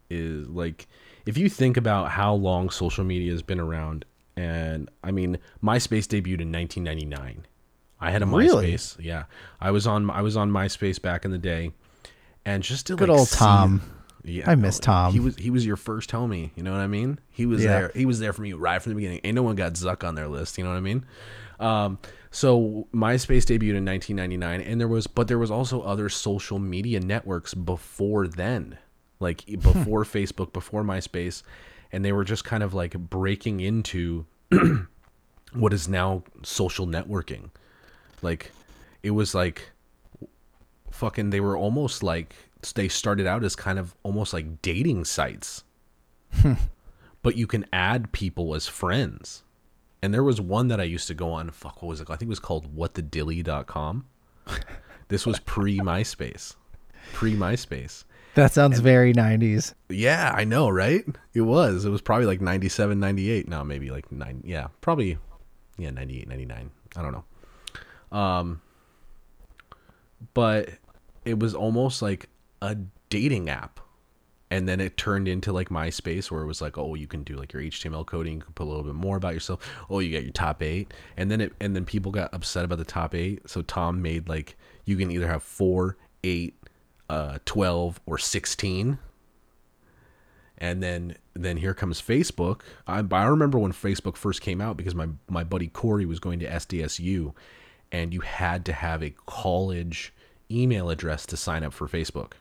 is 0.10 0.48
like 0.50 0.88
if 1.26 1.38
you 1.38 1.50
think 1.50 1.78
about 1.78 2.10
how 2.12 2.34
long 2.34 2.70
social 2.70 3.04
media 3.04 3.32
has 3.32 3.42
been 3.44 3.60
around 3.60 4.04
and 4.36 4.90
i 5.04 5.12
mean 5.12 5.38
myspace 5.64 6.08
debuted 6.08 6.42
in 6.42 6.52
1999 6.52 7.46
i 8.02 8.12
had 8.12 8.22
a 8.22 8.26
Really? 8.26 8.74
myspace 8.74 8.96
yeah 9.04 9.24
i 9.62 9.72
was 9.72 9.88
on 9.88 10.10
i 10.10 10.22
was 10.22 10.36
on 10.36 10.52
myspace 10.52 11.02
back 11.02 11.24
in 11.26 11.32
the 11.32 11.38
day 11.38 11.72
and 12.46 12.64
just 12.64 12.88
to 12.88 12.96
Good 12.96 13.10
like 13.10 13.18
old 13.20 13.28
see- 13.30 13.38
Tom. 13.38 13.82
yeah 14.24 14.50
I 14.50 14.56
miss 14.56 14.80
Tom. 14.80 15.14
he 15.14 15.20
was 15.20 15.36
he 15.38 15.50
was 15.50 15.66
your 15.66 15.78
first 15.78 16.10
homie 16.12 16.50
you 16.56 16.64
know 16.64 16.72
what 16.72 16.82
i 16.82 16.88
mean 16.88 17.20
he 17.30 17.46
was 17.46 17.64
Yeah. 17.64 17.70
there 17.80 17.92
he 17.96 18.06
was 18.06 18.20
there 18.20 18.34
for 18.34 18.42
me 18.42 18.54
right 18.54 18.82
from 18.82 18.92
the 18.92 18.96
beginning 18.96 19.22
ain't 19.24 19.36
no 19.36 19.44
one 19.44 19.56
got 19.56 19.74
zuck 19.74 20.06
on 20.08 20.16
their 20.16 20.28
list 20.28 20.58
you 20.58 20.64
know 20.64 20.72
what 20.72 20.78
i 20.78 20.82
mean 20.82 21.06
um, 21.60 22.00
so 22.32 22.88
MySpace 22.92 23.44
debuted 23.46 23.76
in 23.76 23.86
1999, 23.86 24.62
and 24.62 24.82
there 24.82 24.88
was, 24.88 25.06
but 25.06 25.28
there 25.28 25.38
was 25.38 25.52
also 25.52 25.82
other 25.84 26.10
social 26.10 26.58
media 26.58 27.00
networks 27.00 27.54
before 27.54 28.28
then, 28.28 28.80
like 29.20 29.46
before 29.62 30.04
Facebook, 30.04 30.54
before 30.54 30.82
MySpace, 30.84 31.44
and 31.92 32.04
they 32.04 32.12
were 32.14 32.24
just 32.24 32.44
kind 32.46 32.64
of 32.64 32.74
like 32.74 32.94
breaking 32.98 33.60
into 33.60 34.26
what 35.54 35.74
is 35.74 35.88
now 35.88 36.24
social 36.44 36.88
networking. 36.88 37.50
Like, 38.22 38.52
it 39.04 39.12
was 39.12 39.34
like 39.34 39.72
fucking. 40.92 41.30
They 41.30 41.40
were 41.40 41.58
almost 41.58 42.04
like 42.04 42.36
they 42.76 42.88
started 42.88 43.26
out 43.26 43.44
as 43.44 43.56
kind 43.56 43.80
of 43.80 43.96
almost 44.04 44.34
like 44.34 44.62
dating 44.62 45.06
sites, 45.06 45.64
but 47.24 47.36
you 47.36 47.48
can 47.48 47.66
add 47.74 48.12
people 48.12 48.54
as 48.56 48.68
friends. 48.68 49.44
And 50.04 50.14
there 50.14 50.24
was 50.24 50.42
one 50.42 50.68
that 50.70 50.80
I 50.80 50.84
used 50.84 51.08
to 51.08 51.14
go 51.14 51.32
on. 51.32 51.52
Fuck, 51.52 51.82
what 51.82 51.90
was 51.90 52.02
it? 52.02 52.10
I 52.10 52.16
think 52.16 52.24
it 52.24 52.30
was 52.30 52.40
called 52.40 52.76
whatthedilly.com. 52.76 54.06
this 55.10 55.26
was 55.26 55.40
pre 55.40 55.80
MySpace. 55.80 56.56
Pre 57.14 57.36
MySpace. 57.36 58.04
That 58.34 58.54
sounds 58.54 58.80
very 58.80 59.14
90s. 59.14 59.74
Yeah, 59.90 60.34
I 60.34 60.46
know, 60.46 60.70
right? 60.70 61.04
It 61.34 61.42
was. 61.42 61.84
It 61.84 61.90
was 61.90 62.02
probably 62.02 62.26
like 62.26 62.40
97, 62.40 62.98
98. 63.00 63.48
No, 63.48 63.64
maybe 63.64 63.92
like 63.92 64.10
9. 64.12 64.44
Yeah, 64.46 64.68
probably 64.80 65.18
yeah, 65.78 65.90
98, 65.92 66.28
99. 66.28 66.72
I 66.96 67.02
don't 67.02 67.12
know. 67.12 67.26
Um 68.12 68.62
but 70.34 70.70
it 71.26 71.40
was 71.40 71.54
almost 71.54 72.02
like 72.02 72.30
a 72.62 72.78
dating 73.10 73.50
app. 73.50 73.80
And 74.50 74.68
then 74.68 74.82
it 74.82 74.98
turned 74.98 75.30
into 75.30 75.54
like 75.54 75.70
MySpace 75.70 76.30
where 76.30 76.42
it 76.42 76.46
was 76.46 76.62
like, 76.62 76.78
oh, 76.78 76.94
you 76.94 77.08
can 77.08 77.24
do 77.24 77.38
like 77.38 77.54
your 77.54 77.62
HTML 77.62 78.06
coding, 78.06 78.36
you 78.36 78.42
can 78.42 78.54
put 78.54 78.66
a 78.66 78.70
little 78.70 78.84
bit 78.84 78.96
more 78.96 79.16
about 79.16 79.34
yourself. 79.34 79.66
Oh, 79.90 80.00
you 80.00 80.12
got 80.12 80.24
your 80.24 80.34
top 80.34 80.62
8. 80.62 80.94
And 81.16 81.32
then 81.32 81.40
it 81.42 81.54
and 81.62 81.76
then 81.76 81.86
people 81.86 82.12
got 82.12 82.34
upset 82.34 82.66
about 82.66 82.78
the 82.78 82.86
top 82.86 83.16
8. 83.16 83.50
So 83.50 83.62
Tom 83.62 84.02
made 84.02 84.28
like 84.28 84.58
you 84.86 84.98
can 84.98 85.10
either 85.10 85.28
have 85.28 85.44
4, 85.44 85.98
8, 86.24 86.56
uh 87.10 87.40
12 87.46 88.02
or 88.06 88.18
16 88.18 89.00
and 90.62 90.82
then 90.84 91.18
then 91.34 91.58
here 91.58 91.74
comes 91.74 92.00
Facebook. 92.00 92.62
I, 92.86 93.04
I 93.12 93.26
remember 93.26 93.58
when 93.58 93.74
Facebook 93.74 94.16
first 94.16 94.42
came 94.42 94.62
out 94.62 94.78
because 94.78 94.94
my 94.94 95.10
my 95.28 95.44
buddy 95.44 95.68
Corey 95.68 96.06
was 96.06 96.20
going 96.20 96.40
to 96.40 96.46
SDSU, 96.46 97.34
and 97.92 98.14
you 98.14 98.22
had 98.22 98.66
to 98.66 98.74
have 98.74 99.04
a 99.04 99.14
college 99.26 100.14
email 100.50 100.90
address 100.90 101.26
to 101.28 101.38
sign 101.38 101.64
up 101.64 101.74
for 101.74 101.88
Facebook. 101.88 102.34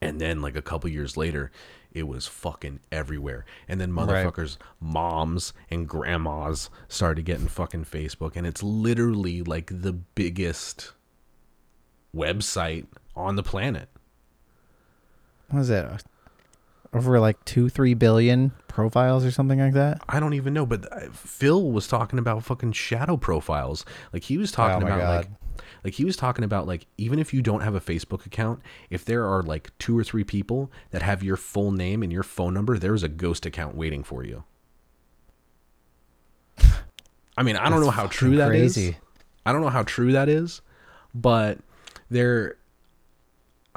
And 0.00 0.20
then 0.20 0.40
like 0.40 0.56
a 0.56 0.62
couple 0.62 0.88
years 0.90 1.16
later, 1.16 1.50
it 1.92 2.04
was 2.06 2.26
fucking 2.26 2.80
everywhere. 2.92 3.44
And 3.66 3.80
then 3.80 3.92
Right. 3.94 4.08
motherfuckers, 4.26 4.56
moms 4.80 5.52
and 5.70 5.88
grandmas 5.88 6.70
started 6.88 7.24
getting 7.24 7.48
fucking 7.48 7.86
Facebook, 7.86 8.36
and 8.36 8.46
it's 8.46 8.62
literally 8.62 9.42
like 9.42 9.70
the 9.82 9.92
biggest 9.92 10.92
website 12.14 12.86
on 13.16 13.36
the 13.36 13.42
planet. 13.42 13.88
What 15.48 15.60
was 15.60 15.70
it? 15.70 15.86
Over 16.92 17.20
like 17.20 17.44
two, 17.44 17.68
three 17.68 17.94
billion 17.94 18.52
profiles 18.66 19.24
or 19.24 19.30
something 19.30 19.58
like 19.58 19.74
that. 19.74 20.00
I 20.08 20.20
don't 20.20 20.34
even 20.34 20.54
know, 20.54 20.64
but 20.64 20.90
uh, 20.92 21.10
Phil 21.10 21.70
was 21.70 21.86
talking 21.86 22.18
about 22.18 22.44
fucking 22.44 22.72
shadow 22.72 23.16
profiles. 23.16 23.84
Like 24.12 24.24
he 24.24 24.38
was 24.38 24.50
talking 24.50 24.82
Oh 24.82 24.86
about 24.86 24.98
God. 25.00 25.16
like 25.16 25.28
like 25.84 25.94
he 25.94 26.04
was 26.04 26.16
talking 26.16 26.44
about 26.44 26.66
like 26.66 26.86
even 26.96 27.18
if 27.18 27.34
you 27.34 27.42
don't 27.42 27.60
have 27.60 27.74
a 27.74 27.80
Facebook 27.80 28.24
account, 28.24 28.60
if 28.88 29.04
there 29.04 29.26
are 29.26 29.42
like 29.42 29.70
two 29.78 29.98
or 29.98 30.02
three 30.02 30.24
people 30.24 30.72
that 30.90 31.02
have 31.02 31.22
your 31.22 31.36
full 31.36 31.72
name 31.72 32.02
and 32.02 32.10
your 32.12 32.22
phone 32.22 32.54
number, 32.54 32.78
there's 32.78 33.02
a 33.02 33.08
ghost 33.08 33.44
account 33.44 33.76
waiting 33.76 34.02
for 34.02 34.24
you. 34.24 34.44
I 37.36 37.42
mean, 37.44 37.56
I 37.56 37.68
don't 37.68 37.80
know 37.80 37.90
how 37.90 38.06
true 38.08 38.36
that 38.36 38.52
is. 38.54 38.74
crazy. 38.74 38.96
I 39.46 39.52
don't 39.52 39.60
know 39.62 39.68
how 39.68 39.82
true 39.84 40.12
that 40.12 40.28
is, 40.28 40.60
but 41.14 41.58
there 42.10 42.56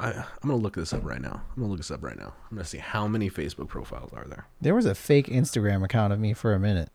I, 0.02 0.10
I'm 0.42 0.48
gonna 0.48 0.56
look 0.56 0.74
this 0.74 0.92
up 0.92 1.04
right 1.04 1.20
now. 1.20 1.40
I'm 1.54 1.62
gonna 1.62 1.68
look 1.68 1.78
this 1.78 1.90
up 1.90 2.02
right 2.02 2.18
now. 2.18 2.34
I'm 2.50 2.56
gonna 2.56 2.64
see 2.64 2.78
how 2.78 3.06
many 3.06 3.30
Facebook 3.30 3.68
profiles 3.68 4.12
are 4.12 4.24
there. 4.24 4.46
There 4.60 4.74
was 4.74 4.84
a 4.84 4.94
fake 4.94 5.28
Instagram 5.28 5.84
account 5.84 6.12
of 6.12 6.18
me 6.18 6.34
for 6.34 6.54
a 6.54 6.58
minute. 6.58 6.90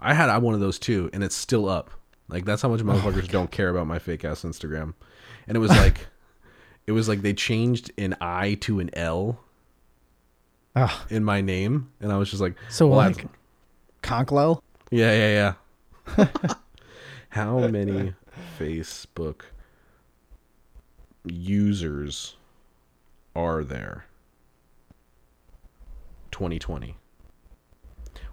I 0.00 0.14
had 0.14 0.36
one 0.38 0.54
of 0.54 0.60
those 0.60 0.78
too, 0.78 1.10
and 1.12 1.22
it's 1.22 1.36
still 1.36 1.68
up. 1.68 1.90
Like 2.28 2.44
that's 2.44 2.62
how 2.62 2.68
Oh 2.68 2.68
much 2.68 2.80
motherfuckers 2.80 3.28
don't 3.28 3.50
care 3.50 3.68
about 3.68 3.86
my 3.86 3.98
fake 4.00 4.24
ass 4.24 4.42
Instagram. 4.42 4.94
And 5.46 5.56
it 5.56 5.60
was 5.60 5.70
like, 5.70 6.08
it 6.86 6.92
was 6.92 7.08
like 7.08 7.22
they 7.22 7.34
changed 7.34 7.92
an 7.96 8.16
I 8.20 8.54
to 8.62 8.80
an 8.80 8.90
L 8.94 9.38
Oh, 10.76 11.06
in 11.10 11.24
my 11.24 11.40
name, 11.40 11.90
and 12.00 12.12
I 12.12 12.16
was 12.16 12.30
just 12.30 12.40
like, 12.40 12.54
so 12.68 12.86
well, 12.86 12.98
like 12.98 13.26
Konklel? 14.02 14.60
yeah, 14.90 15.12
yeah, 15.12 15.54
yeah. 16.16 16.26
how 17.30 17.58
many 17.68 18.14
Facebook 18.58 19.42
users 21.24 22.36
are 23.34 23.64
there? 23.64 24.06
2020. 26.30 26.96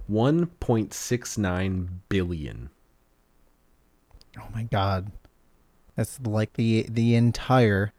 1.69 0.09 1.87
billion. 2.09 2.69
Oh 4.39 4.47
my 4.53 4.63
god. 4.63 5.11
That's 5.95 6.19
like 6.21 6.53
the 6.53 6.85
the 6.89 7.15
entire 7.15 7.91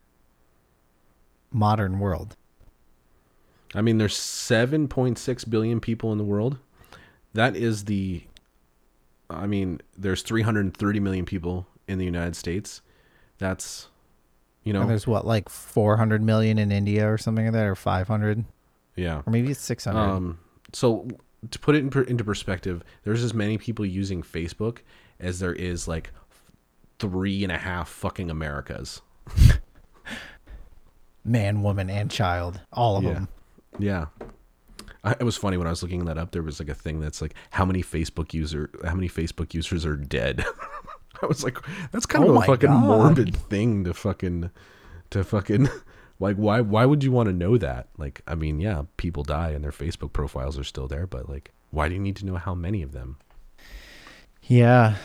modern 1.51 1.99
world. 1.99 2.35
I 3.75 3.81
mean, 3.81 3.97
there's 3.97 4.17
7.6 4.17 5.49
billion 5.49 5.79
people 5.79 6.11
in 6.11 6.17
the 6.17 6.23
world. 6.23 6.57
That 7.33 7.55
is 7.55 7.85
the. 7.85 8.23
I 9.29 9.45
mean, 9.45 9.81
there's 9.95 10.23
330 10.23 10.99
million 10.99 11.25
people 11.25 11.67
in 11.87 11.99
the 11.99 12.05
United 12.05 12.35
States. 12.35 12.81
That's, 13.37 13.89
you 14.69 14.73
know, 14.73 14.81
And 14.81 14.89
there's 14.91 15.07
what 15.07 15.25
like 15.25 15.49
400 15.49 16.21
million 16.21 16.59
in 16.59 16.71
India 16.71 17.11
or 17.11 17.17
something 17.17 17.43
like 17.45 17.53
that 17.53 17.65
or 17.65 17.73
500 17.73 18.45
yeah. 18.95 19.23
or 19.25 19.31
maybe 19.31 19.49
it's 19.49 19.61
600. 19.61 19.99
Um, 19.99 20.37
so 20.73 21.07
to 21.49 21.57
put 21.57 21.75
it 21.75 21.79
in 21.79 21.89
per, 21.89 22.01
into 22.03 22.23
perspective, 22.23 22.83
there's 23.03 23.23
as 23.23 23.33
many 23.33 23.57
people 23.57 23.83
using 23.83 24.21
Facebook 24.21 24.79
as 25.19 25.39
there 25.39 25.53
is 25.53 25.87
like 25.87 26.11
three 26.99 27.43
and 27.43 27.51
a 27.51 27.57
half 27.57 27.89
fucking 27.89 28.29
Americas. 28.29 29.01
man, 31.25 31.63
woman, 31.63 31.89
and 31.89 32.11
child, 32.11 32.61
all 32.71 32.97
of 32.97 33.03
Yeah. 33.03 33.13
them. 33.13 33.27
Yeah. 33.79 34.05
I, 35.03 35.11
it 35.13 35.23
was 35.23 35.35
funny 35.37 35.57
when 35.57 35.65
I 35.65 35.71
was 35.71 35.81
looking 35.81 36.05
that 36.05 36.19
up. 36.19 36.31
There 36.31 36.43
was 36.43 36.59
like 36.59 36.69
a 36.69 36.75
thing 36.75 36.99
that's 36.99 37.21
like 37.23 37.33
how 37.49 37.65
many 37.65 37.81
Facebook 37.81 38.35
user, 38.35 38.69
how 38.85 38.93
many 38.93 39.09
Facebook 39.09 39.55
users 39.55 39.83
are 39.83 39.95
dead. 39.95 40.45
I 41.23 41.25
was 41.27 41.43
like, 41.43 41.57
that's 41.91 42.05
kind 42.05 42.25
Oh 42.25 42.29
of 42.29 42.35
a 42.35 42.41
fucking 42.41 42.69
God. 42.69 42.83
morbid 42.83 43.35
thing 43.35 43.83
to 43.85 43.93
fucking, 43.93 44.49
to 45.11 45.23
fucking, 45.23 45.69
like 46.19 46.35
why 46.37 46.61
why 46.61 46.85
would 46.85 47.03
you 47.03 47.11
want 47.11 47.27
to 47.27 47.33
know 47.33 47.57
that? 47.57 47.87
Like, 47.97 48.21
I 48.27 48.35
mean, 48.35 48.59
yeah, 48.59 48.83
people 48.97 49.23
die 49.23 49.49
and 49.51 49.63
their 49.63 49.71
Facebook 49.71 50.13
profiles 50.13 50.57
are 50.59 50.63
still 50.63 50.87
there, 50.87 51.07
but 51.07 51.29
like, 51.29 51.51
why 51.71 51.87
do 51.87 51.95
you 51.95 52.01
need 52.01 52.15
to 52.17 52.25
know 52.25 52.35
how 52.35 52.53
many 52.55 52.81
of 52.81 52.91
them? 52.93 53.17
Yeah, 54.43 54.95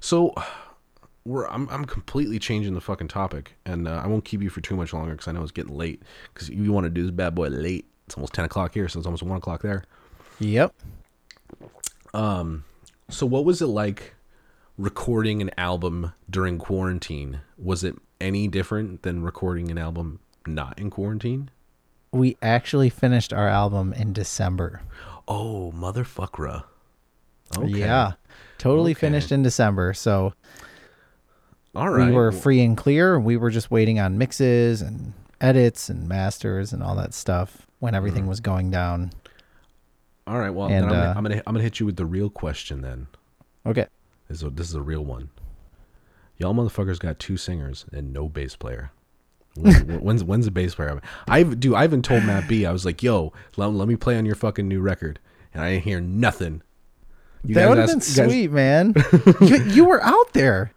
So, 0.00 0.34
we're 1.24 1.46
I'm 1.48 1.68
I'm 1.70 1.84
completely 1.86 2.38
changing 2.38 2.74
the 2.74 2.80
fucking 2.80 3.08
topic, 3.08 3.56
and 3.64 3.88
uh, 3.88 4.00
I 4.04 4.06
won't 4.08 4.24
keep 4.24 4.42
you 4.42 4.50
for 4.50 4.60
too 4.60 4.76
much 4.76 4.92
longer 4.92 5.12
because 5.12 5.28
I 5.28 5.32
know 5.32 5.42
it's 5.42 5.52
getting 5.52 5.74
late. 5.76 6.02
Because 6.32 6.50
you 6.50 6.72
want 6.72 6.84
to 6.84 6.90
do 6.90 7.02
this 7.02 7.10
bad 7.12 7.34
boy 7.34 7.48
late. 7.48 7.86
It's 8.06 8.16
almost 8.16 8.34
ten 8.34 8.44
o'clock 8.44 8.74
here, 8.74 8.88
so 8.88 8.98
it's 8.98 9.06
almost 9.06 9.22
one 9.22 9.38
o'clock 9.38 9.62
there. 9.62 9.84
yep. 10.38 10.74
Um, 12.12 12.64
so 13.08 13.26
what 13.26 13.44
was 13.44 13.60
it 13.62 13.66
like 13.66 14.14
recording 14.76 15.40
an 15.42 15.50
album 15.58 16.12
during 16.28 16.58
quarantine? 16.58 17.40
Was 17.58 17.84
it 17.84 17.96
any 18.20 18.48
different 18.48 19.02
than 19.02 19.22
recording 19.22 19.70
an 19.70 19.78
album 19.78 20.20
not 20.46 20.78
in 20.78 20.90
quarantine? 20.90 21.50
We 22.12 22.36
actually 22.42 22.90
finished 22.90 23.32
our 23.32 23.48
album 23.48 23.92
in 23.92 24.12
December. 24.12 24.82
Oh, 25.26 25.72
motherfuckera. 25.76 26.64
Okay. 27.56 27.68
Yeah, 27.68 28.12
totally 28.58 28.92
Okay. 28.92 29.00
finished 29.00 29.32
in 29.32 29.42
December. 29.42 29.94
So 29.94 30.32
All 31.74 31.90
right. 31.90 32.08
we 32.08 32.12
were 32.14 32.30
free 32.32 32.62
and 32.64 32.76
clear. 32.76 33.18
We 33.18 33.36
were 33.36 33.50
just 33.50 33.70
waiting 33.70 33.98
on 33.98 34.16
mixes 34.18 34.80
and 34.80 35.12
edits 35.40 35.88
and 35.88 36.08
masters 36.08 36.72
and 36.72 36.82
all 36.82 36.94
that 36.96 37.14
stuff 37.14 37.66
when 37.80 37.92
Mm. 37.94 37.96
everything 37.96 38.26
was 38.26 38.40
going 38.40 38.70
down. 38.70 39.12
All 40.26 40.38
right. 40.38 40.50
Well, 40.50 40.68
and, 40.68 40.84
I'm, 40.86 40.90
gonna, 40.90 41.02
uh, 41.02 41.14
I'm 41.16 41.22
gonna 41.22 41.42
I'm 41.46 41.54
gonna 41.54 41.62
hit 41.62 41.80
you 41.80 41.86
with 41.86 41.96
the 41.96 42.06
real 42.06 42.30
question 42.30 42.80
then. 42.80 43.08
Okay. 43.66 43.86
This 44.28 44.38
is 44.38 44.42
a, 44.44 44.50
this 44.50 44.68
is 44.68 44.74
a 44.74 44.82
real 44.82 45.04
one. 45.04 45.30
Y'all 46.38 46.54
motherfuckers 46.54 46.98
got 46.98 47.18
two 47.18 47.36
singers 47.36 47.84
and 47.92 48.12
no 48.12 48.28
bass 48.28 48.56
player. 48.56 48.90
When- 49.56 49.74
when's 50.02 50.24
when's 50.24 50.44
the 50.46 50.50
bass 50.50 50.74
player? 50.74 51.00
I've 51.28 51.60
do. 51.60 51.74
I 51.74 51.84
even 51.84 52.02
told 52.02 52.24
Matt 52.24 52.48
B. 52.48 52.66
I 52.66 52.72
was 52.72 52.84
like, 52.84 53.02
"Yo, 53.02 53.32
let, 53.56 53.66
let 53.66 53.86
me 53.88 53.96
play 53.96 54.16
on 54.18 54.26
your 54.26 54.34
fucking 54.34 54.66
new 54.66 54.80
record," 54.80 55.20
and 55.52 55.62
I 55.62 55.72
didn't 55.72 55.84
hear 55.84 56.00
nothing. 56.00 56.62
You 57.44 57.54
that 57.56 57.68
would 57.68 57.78
have 57.78 57.88
been 57.88 57.98
you 57.98 58.16
guys- 58.16 58.30
sweet, 58.30 58.50
man. 58.50 58.94
you, 59.40 59.62
you 59.64 59.84
were 59.84 60.02
out 60.02 60.32
there. 60.32 60.72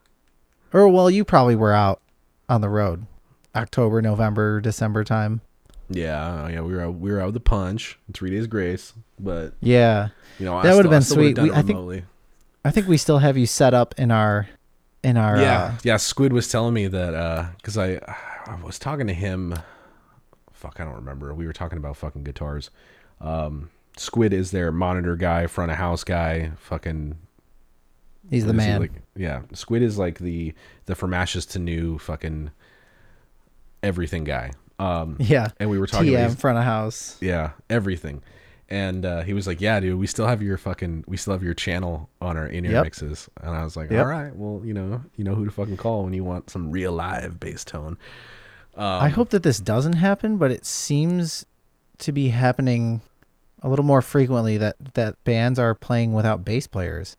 Or, 0.73 0.89
well, 0.89 1.09
you 1.09 1.23
probably 1.23 1.55
were 1.55 1.71
out 1.71 2.01
on 2.49 2.59
the 2.59 2.67
road. 2.69 3.05
October, 3.55 4.01
November, 4.01 4.59
December 4.59 5.05
time. 5.05 5.39
Yeah, 5.89 6.43
uh, 6.43 6.47
yeah, 6.49 6.59
we 6.59 6.73
were 6.75 6.81
out, 6.81 6.95
we 6.95 7.09
were 7.09 7.21
out 7.21 7.27
with 7.27 7.35
the 7.35 7.39
punch, 7.39 7.97
three 8.13 8.29
days 8.29 8.47
grace, 8.47 8.93
but 9.17 9.53
Yeah. 9.61 10.09
you 10.37 10.45
know 10.45 10.61
That 10.61 10.75
would've 10.75 10.91
been 10.91 11.01
sweet. 11.01 11.39
We- 11.39 11.51
I 11.53 11.61
think-. 11.61 12.03
I 12.67 12.71
think 12.71 12.87
we 12.87 12.97
still 12.97 13.19
have 13.19 13.37
you 13.37 13.45
set 13.45 13.73
up 13.73 13.95
in 13.97 14.11
our 14.11 14.47
in 15.03 15.15
our 15.17 15.39
yeah, 15.39 15.63
uh, 15.63 15.71
yeah. 15.83 15.97
Squid 15.97 16.33
was 16.33 16.49
telling 16.49 16.73
me 16.73 16.87
that 16.87 17.53
because 17.57 17.77
I 17.77 17.99
I 18.45 18.57
was 18.63 18.77
talking 18.77 19.07
to 19.07 19.13
him. 19.13 19.55
Fuck, 20.51 20.79
I 20.79 20.83
don't 20.85 20.95
remember. 20.95 21.33
We 21.33 21.45
were 21.45 21.53
talking 21.53 21.77
about 21.77 21.97
fucking 21.97 22.23
guitars. 22.23 22.69
Um, 23.21 23.69
Squid 23.95 24.33
is 24.33 24.51
their 24.51 24.71
monitor 24.71 25.15
guy, 25.15 25.47
front 25.47 25.71
of 25.71 25.77
house 25.77 26.03
guy. 26.03 26.51
Fucking 26.57 27.17
he's 28.29 28.43
the 28.45 28.49
is 28.53 28.61
he, 28.63 28.67
man. 28.69 28.81
like- 28.81 29.01
yeah, 29.15 29.41
Squid 29.53 29.81
is 29.81 29.97
like 29.97 30.19
the 30.19 30.53
the 30.85 30.95
from 30.95 31.13
ashes 31.13 31.45
to 31.47 31.59
new 31.59 31.97
fucking 31.99 32.51
everything 33.83 34.23
guy. 34.23 34.51
Um, 34.79 35.17
yeah. 35.19 35.49
and 35.59 35.69
we 35.69 35.79
were 35.79 35.87
talking. 35.87 36.13
about 36.13 36.31
TM 36.31 36.39
front 36.39 36.57
of 36.57 36.63
house. 36.63 37.17
yeah, 37.21 37.51
everything. 37.69 38.21
And 38.69 39.05
uh, 39.05 39.21
he 39.21 39.33
was 39.33 39.47
like, 39.47 39.61
"Yeah, 39.61 39.79
dude, 39.79 39.97
we 39.97 40.07
still 40.07 40.27
have 40.27 40.41
your 40.41 40.57
fucking, 40.57 41.05
we 41.07 41.15
still 41.15 41.33
have 41.33 41.43
your 41.43 41.53
channel 41.53 42.09
on 42.21 42.35
our 42.35 42.47
in-ear 42.47 42.71
Yep. 42.73 42.83
mixes." 42.83 43.29
And 43.41 43.55
I 43.55 43.63
was 43.63 43.77
like, 43.77 43.89
Yep. 43.89 43.99
"All 44.05 44.11
right, 44.11 44.35
well, 44.35 44.61
you 44.65 44.73
know, 44.73 45.01
you 45.15 45.23
know 45.23 45.35
who 45.35 45.45
to 45.45 45.51
fucking 45.51 45.77
call 45.77 46.03
when 46.03 46.13
you 46.13 46.23
want 46.25 46.49
some 46.49 46.71
real 46.71 46.91
live 46.91 47.39
bass 47.39 47.63
tone." 47.63 47.97
Um, 48.75 48.83
I 49.03 49.09
hope 49.09 49.29
that 49.29 49.43
this 49.43 49.59
doesn't 49.59 49.93
happen, 49.93 50.37
but 50.37 50.51
it 50.51 50.65
seems 50.65 51.45
to 51.99 52.11
be 52.11 52.29
happening 52.29 53.01
a 53.63 53.69
little 53.69 53.85
more 53.85 54.01
frequently 54.01 54.57
that 54.57 54.75
that 54.95 55.23
bands 55.23 55.57
are 55.57 55.73
playing 55.73 56.13
without 56.13 56.43
bass 56.45 56.67
players. 56.67 57.15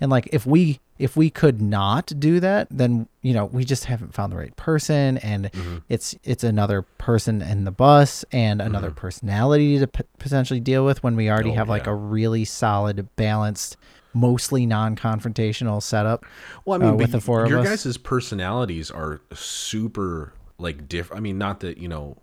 And 0.00 0.10
like 0.10 0.28
if 0.32 0.46
we 0.46 0.78
if 0.98 1.16
we 1.16 1.30
could 1.30 1.60
not 1.60 2.12
do 2.18 2.38
that, 2.40 2.68
then 2.70 3.08
you 3.22 3.32
know, 3.34 3.46
we 3.46 3.64
just 3.64 3.86
haven't 3.86 4.14
found 4.14 4.32
the 4.32 4.36
right 4.36 4.54
person 4.56 5.18
and 5.18 5.50
Mm-hmm. 5.52 5.78
it's 5.88 6.14
it's 6.24 6.44
another 6.44 6.82
person 6.82 7.42
in 7.42 7.64
the 7.64 7.70
bus 7.70 8.24
and 8.32 8.60
another 8.62 8.90
personality 8.90 9.78
to 9.78 9.86
p- 9.86 10.04
potentially 10.18 10.60
deal 10.60 10.84
with 10.84 11.02
when 11.02 11.16
we 11.16 11.28
already 11.30 11.50
Mm-hmm. 11.50 11.54
Oh, 11.54 11.58
have 11.58 11.68
like 11.68 11.86
a 11.86 11.94
really 11.94 12.44
solid 12.44 13.08
balanced 13.16 13.76
mostly 14.14 14.66
non-confrontational 14.66 15.82
setup. 15.82 16.24
Well, 16.66 16.80
I 16.80 16.84
mean, 16.84 16.94
uh, 16.94 16.96
with 16.98 17.12
the 17.12 17.20
four 17.20 17.44
of 17.44 17.50
your 17.50 17.60
us. 17.60 17.84
guys' 17.84 17.96
personalities 17.96 18.90
are 18.90 19.22
super 19.32 20.34
like 20.58 20.88
different. 20.88 21.18
I 21.18 21.22
mean, 21.22 21.38
not 21.38 21.60
that 21.60 21.78
you 21.78 21.88
know 21.88 22.18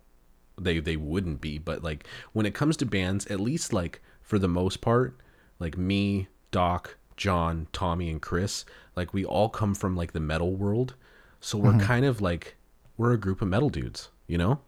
they 0.58 0.78
they 0.78 0.96
wouldn't 0.96 1.40
be, 1.40 1.58
but 1.58 1.82
like 1.82 2.06
when 2.32 2.46
it 2.46 2.54
comes 2.54 2.76
to 2.78 2.86
bands, 2.86 3.26
at 3.26 3.40
least 3.40 3.72
like 3.72 4.00
for 4.22 4.38
the 4.38 4.48
most 4.48 4.80
part, 4.80 5.16
like 5.58 5.76
me, 5.76 6.28
Doc, 6.52 6.96
John, 7.20 7.66
Tommy, 7.70 8.08
and 8.10 8.20
Chris, 8.22 8.64
like 8.96 9.12
we 9.12 9.26
all 9.26 9.50
come 9.50 9.74
from 9.74 9.94
like 9.94 10.12
the 10.12 10.20
metal 10.20 10.54
world, 10.56 10.94
so 11.38 11.58
we're 11.58 11.72
Mm-hmm. 11.72 11.80
kind 11.86 12.04
of 12.06 12.22
like 12.22 12.56
we're 12.96 13.12
a 13.12 13.18
group 13.18 13.42
of 13.42 13.48
metal 13.48 13.68
dudes, 13.68 14.08
you 14.26 14.38
know. 14.38 14.60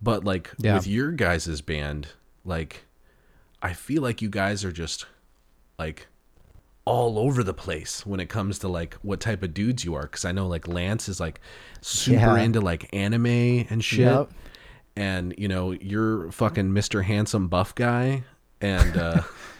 But 0.00 0.24
like 0.24 0.50
Yeah. 0.58 0.74
with 0.76 0.86
your 0.86 1.12
guys' 1.12 1.60
band, 1.60 2.08
like 2.42 2.86
I 3.60 3.74
feel 3.74 4.00
like 4.02 4.22
you 4.22 4.30
guys 4.30 4.64
are 4.64 4.72
just 4.72 5.04
like 5.78 6.06
all 6.86 7.18
over 7.18 7.42
the 7.44 7.52
place 7.52 8.06
when 8.06 8.18
it 8.18 8.30
comes 8.30 8.58
to 8.60 8.68
like 8.68 8.94
what 9.02 9.20
type 9.20 9.42
of 9.42 9.52
dudes 9.52 9.84
you 9.84 9.94
are 9.94 10.04
because 10.04 10.24
i 10.24 10.32
know 10.32 10.46
like 10.48 10.66
lance 10.66 11.06
is 11.06 11.20
like 11.20 11.38
super 11.82 12.38
Yeah. 12.38 12.38
into 12.38 12.62
like 12.62 12.88
anime 12.94 13.26
and 13.68 13.84
shit 13.84 14.06
Yep. 14.06 14.30
and 14.96 15.34
you 15.36 15.48
know 15.48 15.72
you're 15.72 16.32
fucking 16.32 16.70
mr 16.70 17.04
handsome 17.04 17.46
buff 17.48 17.74
guy 17.74 18.22
and 18.62 18.96
uh 18.96 19.20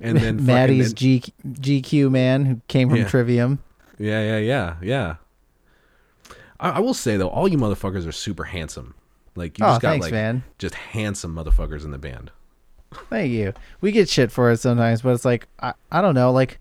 and 0.00 0.18
then 0.18 0.44
Maddie's 0.46 0.92
G- 0.92 1.22
GQ 1.46 2.10
man 2.10 2.44
who 2.46 2.60
came 2.68 2.88
from 2.88 2.98
Yeah. 2.98 3.08
Trivium. 3.08 3.58
yeah 3.98 4.22
yeah 4.22 4.38
yeah 4.38 4.76
yeah 4.82 5.16
I, 6.60 6.70
I 6.70 6.78
will 6.80 6.94
say 6.94 7.16
though 7.16 7.28
all 7.28 7.48
you 7.48 7.58
motherfuckers 7.58 8.06
are 8.06 8.12
super 8.12 8.44
handsome 8.44 8.94
like 9.34 9.58
you 9.58 9.64
Oh, 9.64 9.68
just 9.70 9.82
got 9.82 9.90
thanks, 9.90 10.04
like 10.04 10.12
man. 10.12 10.42
just 10.58 10.74
handsome 10.74 11.34
motherfuckers 11.34 11.84
in 11.84 11.90
the 11.90 11.98
band 11.98 12.30
Thank 13.10 13.32
you. 13.32 13.52
We 13.80 13.90
get 13.92 14.08
shit 14.08 14.30
for 14.30 14.50
it 14.52 14.58
sometimes, 14.58 15.02
but 15.02 15.10
it's 15.10 15.24
like 15.24 15.48
I, 15.60 15.74
I 15.90 16.00
don't 16.00 16.14
know. 16.14 16.30
Like 16.32 16.60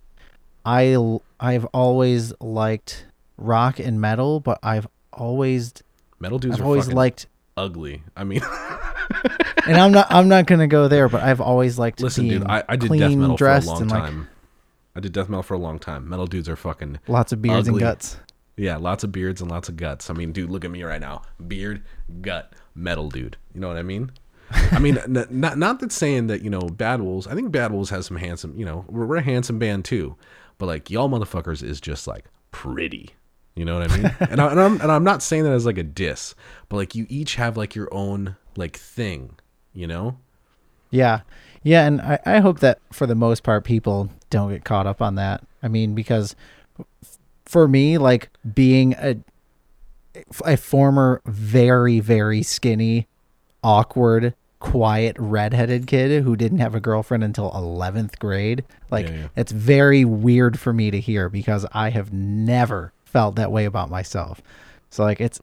I 0.65 0.97
I've 1.39 1.65
always 1.65 2.33
liked 2.41 3.05
rock 3.37 3.79
and 3.79 4.01
metal, 4.01 4.39
but 4.39 4.57
I've 4.63 4.87
always 5.13 5.71
metal 6.19 6.39
dudes 6.39 6.55
I've 6.55 6.61
are 6.61 6.65
always 6.65 6.91
liked, 6.91 7.27
ugly 7.55 8.01
i 8.17 8.23
mean 8.25 8.41
and 9.67 9.77
I'm 9.77 9.91
not 9.91 10.07
I'm 10.09 10.27
not 10.27 10.45
gonna 10.45 10.67
go 10.67 10.87
there, 10.87 11.09
but 11.09 11.23
I've 11.23 11.41
always 11.41 11.77
liked 11.79 11.99
to 11.99 12.05
listen 12.05 12.27
dude 12.27 12.43
i, 12.45 12.63
I 12.67 12.75
did 12.75 12.87
clean 12.87 12.99
death 13.01 13.15
metal 13.15 13.37
for 13.37 13.47
a 13.47 13.59
long 13.59 13.81
and 13.81 13.91
like 13.91 14.01
time 14.03 14.29
i 14.95 14.99
did 14.99 15.13
death 15.13 15.29
metal 15.29 15.43
for 15.43 15.53
a 15.53 15.59
long 15.59 15.79
time 15.79 16.09
metal 16.09 16.27
dudes 16.27 16.49
are 16.49 16.55
fucking 16.55 16.99
lots 17.07 17.31
of 17.31 17.41
beards 17.41 17.67
Ugly. 17.67 17.81
and 17.81 17.91
guts. 17.91 18.17
Yeah, 18.57 18.77
lots 18.77 19.03
of 19.03 19.11
beards 19.11 19.41
and 19.41 19.51
lots 19.51 19.67
of 19.67 19.75
guts. 19.75 20.09
I 20.09 20.13
mean, 20.13 20.31
dude, 20.31 20.49
look 20.49 20.63
at 20.63 20.71
me 20.71 20.83
right 20.83 21.01
now. 21.01 21.23
Beard, 21.45 21.83
gut, 22.21 22.53
metal 22.73 23.09
dude. 23.09 23.35
You 23.53 23.59
know 23.59 23.67
what 23.67 23.75
I 23.75 23.83
mean? 23.83 24.11
I 24.49 24.79
mean, 24.79 24.97
n- 25.03 25.27
not 25.29 25.57
not 25.57 25.79
that 25.81 25.91
saying 25.91 26.27
that 26.27 26.41
you 26.41 26.49
know 26.49 26.61
Bad 26.61 27.01
Wolves. 27.01 27.27
I 27.27 27.35
think 27.35 27.51
Bad 27.51 27.73
Wolves 27.73 27.89
has 27.89 28.05
some 28.05 28.15
handsome. 28.15 28.57
You 28.57 28.65
know, 28.65 28.85
we're, 28.87 29.05
we're 29.05 29.17
a 29.17 29.21
handsome 29.21 29.59
band 29.59 29.83
too, 29.83 30.15
but 30.57 30.67
like 30.67 30.89
y'all 30.89 31.09
motherfuckers 31.09 31.61
is 31.63 31.81
just 31.81 32.07
like 32.07 32.25
pretty. 32.51 33.09
You 33.55 33.63
know 33.65 33.79
what 33.79 33.91
I 33.91 33.97
mean? 33.97 34.15
and, 34.19 34.41
I, 34.41 34.51
and 34.51 34.59
I'm 34.59 34.81
and 34.81 34.91
I'm 34.91 35.03
not 35.03 35.23
saying 35.23 35.43
that 35.43 35.53
as 35.53 35.65
like 35.65 35.77
a 35.77 35.83
diss, 35.83 36.35
but 36.69 36.77
like 36.77 36.95
you 36.95 37.05
each 37.09 37.35
have 37.35 37.55
like 37.57 37.73
your 37.75 37.87
own 37.93 38.35
like 38.57 38.77
thing. 38.77 39.35
You 39.73 39.87
know? 39.87 40.17
Yeah. 40.89 41.21
Yeah, 41.63 41.87
and 41.87 41.99
I, 41.99 42.19
I 42.25 42.39
hope 42.39 42.59
that 42.59 42.79
for 42.91 43.07
the 43.07 43.15
most 43.15 43.41
part 43.43 43.63
people 43.63 44.09
don't 44.29 44.51
get 44.51 44.63
caught 44.63 44.85
up 44.85 45.01
on 45.01 45.15
that. 45.15 45.43
I 45.63 45.67
mean, 45.67 45.95
because 45.95 46.35
for 47.45 47.67
me, 47.67 47.97
like 47.97 48.29
being 48.53 48.93
a 48.93 49.17
a 50.45 50.55
former 50.57 51.21
very, 51.25 51.99
very 51.99 52.43
skinny, 52.43 53.07
awkward, 53.63 54.33
quiet, 54.59 55.15
redheaded 55.19 55.87
kid 55.87 56.23
who 56.23 56.35
didn't 56.35 56.59
have 56.59 56.75
a 56.75 56.79
girlfriend 56.79 57.23
until 57.23 57.51
eleventh 57.55 58.19
grade, 58.19 58.63
like 58.91 59.07
Yeah, 59.07 59.15
yeah. 59.15 59.27
it's 59.35 59.51
very 59.51 60.05
weird 60.05 60.59
for 60.59 60.71
me 60.71 60.91
to 60.91 60.99
hear 60.99 61.29
because 61.29 61.65
I 61.73 61.89
have 61.89 62.13
never 62.13 62.93
felt 63.15 63.37
that 63.37 63.49
way 63.49 63.63
about 63.63 63.89
myself. 63.89 64.41
So 64.89 65.05
like 65.05 65.21
it's 65.21 65.39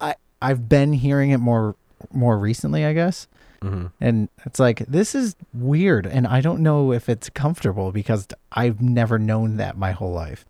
I 0.00 0.16
I've 0.42 0.68
been 0.68 0.92
hearing 0.92 1.30
it 1.30 1.38
more 1.38 1.76
more 2.12 2.36
recently, 2.36 2.84
I 2.84 2.92
guess. 2.92 3.28
Mm-hmm. 3.62 3.86
And 4.00 4.28
it's 4.44 4.58
like, 4.58 4.80
this 4.80 5.14
is 5.14 5.36
weird. 5.54 6.04
And 6.04 6.26
I 6.26 6.40
don't 6.40 6.64
know 6.64 6.92
if 6.92 7.08
it's 7.08 7.30
comfortable 7.30 7.92
because 7.92 8.26
I've 8.50 8.82
never 8.82 9.20
known 9.20 9.56
that 9.58 9.78
my 9.78 9.92
whole 9.92 10.12
life. 10.12 10.44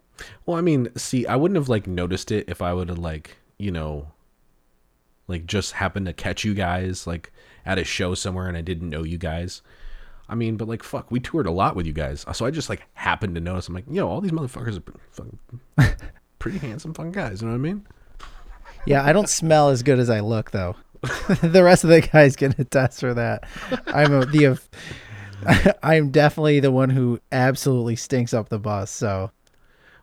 Well, 0.46 0.56
I 0.56 0.62
mean, 0.62 0.88
see, 0.96 1.26
I 1.26 1.36
wouldn't 1.36 1.56
have 1.56 1.68
like 1.68 1.86
noticed 1.86 2.32
it 2.32 2.48
if 2.48 2.62
I 2.62 2.72
would 2.72 2.88
have 2.88 2.98
like, 2.98 3.36
you 3.58 3.70
know, 3.70 4.08
like 5.28 5.44
just 5.44 5.72
happened 5.72 6.06
to 6.06 6.14
catch 6.14 6.42
you 6.42 6.54
guys 6.54 7.06
like 7.06 7.30
at 7.66 7.78
a 7.78 7.84
show 7.84 8.14
somewhere 8.14 8.48
and 8.48 8.56
I 8.56 8.62
didn't 8.62 8.88
know 8.88 9.04
you 9.04 9.18
guys. 9.18 9.60
I 10.28 10.34
mean, 10.34 10.56
but 10.56 10.68
like 10.68 10.82
fuck, 10.82 11.10
we 11.10 11.20
toured 11.20 11.46
a 11.46 11.50
lot 11.50 11.76
with 11.76 11.86
you 11.86 11.92
guys, 11.92 12.24
so 12.32 12.46
I 12.46 12.50
just 12.50 12.68
like 12.68 12.86
happened 12.94 13.34
to 13.34 13.40
notice. 13.40 13.68
I'm 13.68 13.74
like, 13.74 13.84
yo, 13.90 14.08
all 14.08 14.20
these 14.20 14.32
motherfuckers 14.32 14.78
are 14.78 14.92
fucking, 15.12 15.96
pretty 16.38 16.58
handsome, 16.58 16.94
fun 16.94 17.12
guys. 17.12 17.42
You 17.42 17.48
know 17.48 17.52
what 17.52 17.58
I 17.58 17.62
mean? 17.62 17.86
Yeah, 18.86 19.04
I 19.04 19.12
don't 19.12 19.28
smell 19.28 19.68
as 19.70 19.82
good 19.82 19.98
as 19.98 20.08
I 20.10 20.20
look 20.20 20.50
though. 20.50 20.76
the 21.42 21.62
rest 21.62 21.84
of 21.84 21.90
the 21.90 22.00
guys 22.00 22.36
can 22.36 22.54
attest 22.58 23.00
for 23.00 23.12
that. 23.14 23.44
I'm 23.88 24.12
a, 24.14 24.24
the 24.24 24.58
I'm 25.82 26.10
definitely 26.10 26.60
the 26.60 26.70
one 26.70 26.90
who 26.90 27.20
absolutely 27.30 27.96
stinks 27.96 28.32
up 28.32 28.48
the 28.48 28.58
bus. 28.58 28.90
So, 28.90 29.30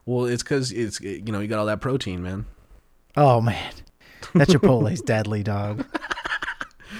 Well, 0.05 0.25
it's 0.25 0.43
because 0.43 0.71
it's 0.71 1.01
you 1.01 1.23
know 1.31 1.39
you 1.39 1.47
got 1.47 1.59
all 1.59 1.65
that 1.65 1.81
protein, 1.81 2.21
man. 2.21 2.45
oh 3.17 3.41
man, 3.41 3.73
that 4.35 4.47
Chipotle's 4.49 5.01
deadly, 5.01 5.41
dog. 5.43 5.85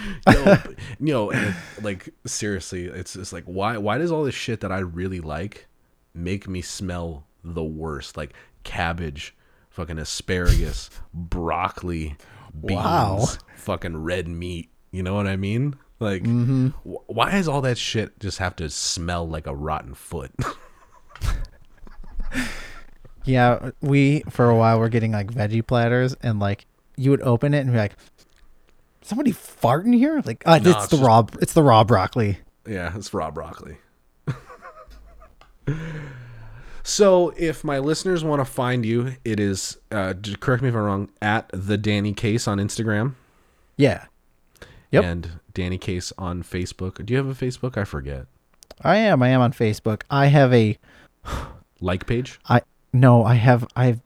yo, 0.32 0.44
but- 0.46 0.76
yo, 1.00 1.30
and 1.30 1.48
it, 1.50 1.56
like 1.84 2.10
seriously, 2.26 2.86
it's 2.86 3.14
just 3.14 3.34
like 3.34 3.44
why 3.46 3.78
why 3.78 3.98
does 3.98 4.12
all 4.12 4.24
this 4.24 4.36
shit 4.36 4.62
that 4.62 4.72
I 4.72 4.80
really 4.80 5.20
like 5.22 5.68
make 6.14 6.48
me 6.48 6.62
smell 6.62 7.26
the 7.44 7.64
worst? 7.64 8.18
Like 8.18 8.34
cabbage, 8.64 9.36
fucking 9.70 9.98
asparagus, 10.00 10.90
broccoli, 11.14 12.16
beans, 12.66 12.76
Wow. 12.82 13.26
fucking 13.58 13.98
red 13.98 14.28
meat. 14.28 14.70
You 14.92 15.04
know 15.04 15.16
what 15.16 15.28
I 15.28 15.36
mean? 15.38 15.76
Like, 16.00 16.24
Mm-hmm. 16.24 16.68
wh- 16.90 17.08
why 17.10 17.32
does 17.32 17.48
all 17.48 17.62
that 17.62 17.78
shit 17.78 18.20
just 18.20 18.40
have 18.40 18.56
to 18.58 18.70
smell 18.70 19.28
like 19.28 19.46
a 19.48 19.56
rotten 19.56 19.94
foot? 19.94 20.32
Yeah, 23.24 23.70
we 23.82 24.22
for 24.30 24.50
a 24.50 24.56
while 24.56 24.80
were 24.80 24.90
getting 24.90 25.12
like 25.12 25.28
veggie 25.32 25.66
platters, 25.66 26.16
and 26.24 26.40
like 26.40 26.66
you 26.98 27.12
would 27.12 27.22
open 27.22 27.54
it 27.54 27.60
and 27.60 27.72
be 27.72 27.78
like, 27.78 27.94
"Somebody 29.02 29.32
farting 29.34 29.96
here?" 29.96 30.22
Like, 30.26 30.44
uh, 30.46 30.58
No, 30.60 30.70
it's, 30.72 30.80
it's 30.84 30.88
the 30.92 30.98
just- 30.98 31.08
raw, 31.08 31.26
it's 31.42 31.54
the 31.54 31.64
raw 31.64 31.84
broccoli. 31.84 32.40
Yeah, 32.68 32.96
it's 32.96 33.14
raw 33.14 33.32
broccoli. 33.32 33.78
so, 36.84 37.34
if 37.38 37.64
my 37.64 37.80
listeners 37.80 38.24
want 38.24 38.40
to 38.40 38.46
find 38.46 38.86
you, 38.86 39.16
it 39.24 39.40
is 39.40 39.78
uh, 39.92 40.14
correct 40.40 40.64
me 40.64 40.70
if 40.70 40.76
I'm 40.76 40.82
wrong 40.82 41.10
at 41.22 41.50
the 41.54 41.78
Danny 41.78 42.14
Case 42.14 42.48
on 42.48 42.58
Instagram 42.58 43.16
Yeah, 43.78 44.06
Yep. 44.92 45.04
and 45.04 45.32
Danny 45.54 45.78
Case 45.78 46.12
on 46.18 46.44
Facebook. 46.44 47.06
Do 47.06 47.14
you 47.14 47.18
have 47.18 47.28
a 47.28 47.46
Facebook? 47.46 47.78
I 47.78 47.84
forget. 47.84 48.26
I 48.82 48.98
am. 48.98 49.22
I 49.22 49.30
am 49.30 49.42
on 49.42 49.54
Facebook. 49.54 50.02
I 50.10 50.28
have 50.28 50.52
a 50.54 50.78
Like 51.80 52.06
page. 52.08 52.40
I 52.50 52.62
no, 52.94 53.24
I 53.24 53.36
have 53.36 53.68
I've 53.76 54.02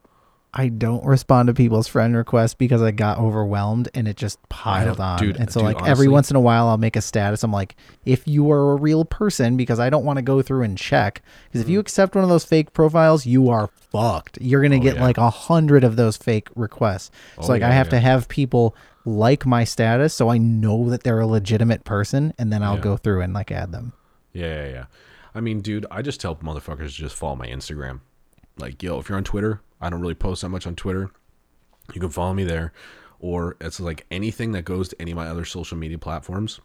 I 0.58 0.70
don't 0.70 1.04
respond 1.06 1.48
to 1.48 1.54
people's 1.54 1.88
friend 1.90 2.16
requests 2.16 2.54
because 2.54 2.82
I 2.82 2.92
got 2.92 3.18
overwhelmed 3.20 3.90
and 3.94 4.08
it 4.08 4.16
just 4.16 4.40
piled 4.48 5.02
on. 5.02 5.20
dude, 5.20 5.36
and 5.36 5.52
so 5.52 5.60
dude, 5.60 5.74
like 5.76 5.86
every 5.86 6.08
once 6.08 6.30
in 6.30 6.38
a 6.38 6.40
while 6.40 6.70
I'll 6.70 6.78
make 6.78 6.96
a 6.96 7.02
status. 7.02 7.44
I'm 7.44 7.52
like, 7.52 7.76
if 8.06 8.26
you 8.26 8.50
are 8.52 8.72
a 8.72 8.76
real 8.78 9.04
person, 9.04 9.58
because 9.58 9.82
I 9.82 9.90
don't 9.90 10.06
want 10.06 10.16
to 10.18 10.22
go 10.24 10.42
through 10.42 10.64
and 10.64 10.78
check. 10.78 11.22
Because 11.48 11.60
if 11.60 11.68
you 11.68 11.80
accept 11.82 12.16
one 12.16 12.24
of 12.24 12.30
those 12.30 12.46
fake 12.46 12.72
profiles, 12.72 13.26
you 13.26 13.50
are 13.50 13.68
fucked. 13.92 14.38
You're 14.40 14.62
gonna 14.62 14.80
get 14.80 14.94
Mm. 14.94 14.98
Oh, 14.98 15.00
yeah. 15.02 15.06
like 15.06 15.18
a 15.18 15.30
hundred 15.30 15.84
of 15.84 15.98
those 15.98 16.16
fake 16.16 16.48
requests. 16.56 17.12
So 17.36 17.44
Oh, 17.44 17.48
like 17.48 17.62
I 17.62 17.72
have 17.72 17.88
yeah. 17.88 17.92
to 17.92 18.00
have 18.00 18.30
people 18.30 18.76
like 19.04 19.46
my 19.46 19.66
status 19.66 20.14
so 20.14 20.30
I 20.30 20.38
know 20.38 20.90
that 20.90 21.04
they're 21.04 21.20
a 21.20 21.28
legitimate 21.28 21.84
person 21.84 22.34
and 22.40 22.52
then 22.54 22.64
I'll 22.64 22.76
Yeah. 22.76 22.82
go 22.82 22.98
through 22.98 23.22
and 23.22 23.34
like 23.34 23.52
add 23.52 23.74
them. 23.74 23.92
Yeah, 24.32 24.64
yeah, 24.66 24.68
yeah. 24.70 24.86
I 25.36 25.42
mean, 25.42 25.60
dude, 25.60 25.86
I 25.92 26.02
just 26.02 26.22
tell 26.22 26.38
motherfuckers 26.38 26.92
just 26.92 27.14
follow 27.16 27.36
my 27.36 27.48
Instagram. 27.48 28.00
Like, 28.58 28.82
yo, 28.82 29.00
if 29.00 29.10
you're 29.10 29.18
on 29.18 29.26
Twitter, 29.26 29.60
I 29.82 29.90
don't 29.90 30.02
really 30.02 30.16
post 30.16 30.42
that 30.42 30.50
much 30.50 30.66
on 30.68 30.76
Twitter. 30.76 31.10
You 31.94 32.02
can 32.02 32.10
follow 32.10 32.34
me 32.34 32.44
there. 32.44 32.74
Or 33.20 33.56
it's 33.62 33.80
like 33.80 34.06
anything 34.12 34.52
that 34.54 34.64
goes 34.66 34.90
to 34.90 35.02
any 35.02 35.12
of 35.12 35.16
my 35.18 35.28
other 35.28 35.46
social 35.46 35.78
media 35.78 35.98
platforms, 35.98 36.60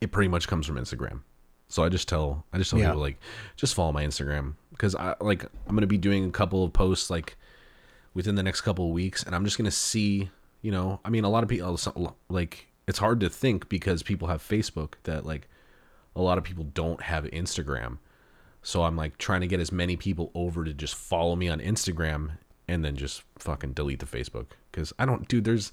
it 0.00 0.12
pretty 0.12 0.28
much 0.28 0.46
comes 0.48 0.66
from 0.66 0.76
Instagram. 0.76 1.20
So 1.68 1.82
I 1.84 1.88
just 1.90 2.08
tell 2.08 2.44
I 2.52 2.58
just 2.58 2.70
tell 2.70 2.78
Yeah. 2.78 2.86
people 2.88 3.00
like 3.02 3.18
just 3.56 3.74
follow 3.74 3.92
my 3.92 4.04
Instagram 4.04 4.54
because 4.70 4.94
I 4.94 5.14
like 5.20 5.44
I'm 5.66 5.74
gonna 5.74 5.86
be 5.86 5.98
doing 5.98 6.24
a 6.24 6.30
couple 6.30 6.64
of 6.64 6.72
posts 6.72 7.10
like 7.10 7.36
within 8.14 8.36
the 8.36 8.42
next 8.42 8.62
couple 8.62 8.86
of 8.86 8.92
weeks, 8.92 9.22
and 9.22 9.34
I'm 9.34 9.44
just 9.44 9.58
gonna 9.58 9.70
see. 9.70 10.30
You 10.62 10.72
know, 10.72 11.00
I 11.04 11.10
mean, 11.10 11.22
a 11.24 11.28
lot 11.28 11.42
of 11.44 11.48
people 11.48 12.16
like 12.28 12.68
it's 12.86 12.98
hard 12.98 13.20
to 13.20 13.28
think 13.28 13.68
because 13.68 14.02
people 14.02 14.28
have 14.28 14.42
Facebook 14.42 14.94
that 15.04 15.26
like 15.26 15.46
a 16.16 16.22
lot 16.22 16.38
of 16.38 16.44
people 16.44 16.64
don't 16.64 17.02
have 17.02 17.24
Instagram. 17.24 17.98
So 18.62 18.82
I'm 18.82 18.96
like 18.96 19.18
trying 19.18 19.40
to 19.40 19.46
get 19.46 19.60
as 19.60 19.72
many 19.72 19.96
people 19.96 20.30
over 20.34 20.64
to 20.64 20.72
just 20.74 20.94
follow 20.94 21.36
me 21.36 21.48
on 21.48 21.60
Instagram 21.60 22.32
and 22.66 22.84
then 22.84 22.96
just 22.96 23.22
fucking 23.38 23.72
delete 23.72 24.00
the 24.00 24.06
Facebook 24.06 24.48
cuz 24.72 24.92
I 24.98 25.06
don't 25.06 25.26
dude 25.28 25.44
there's 25.44 25.72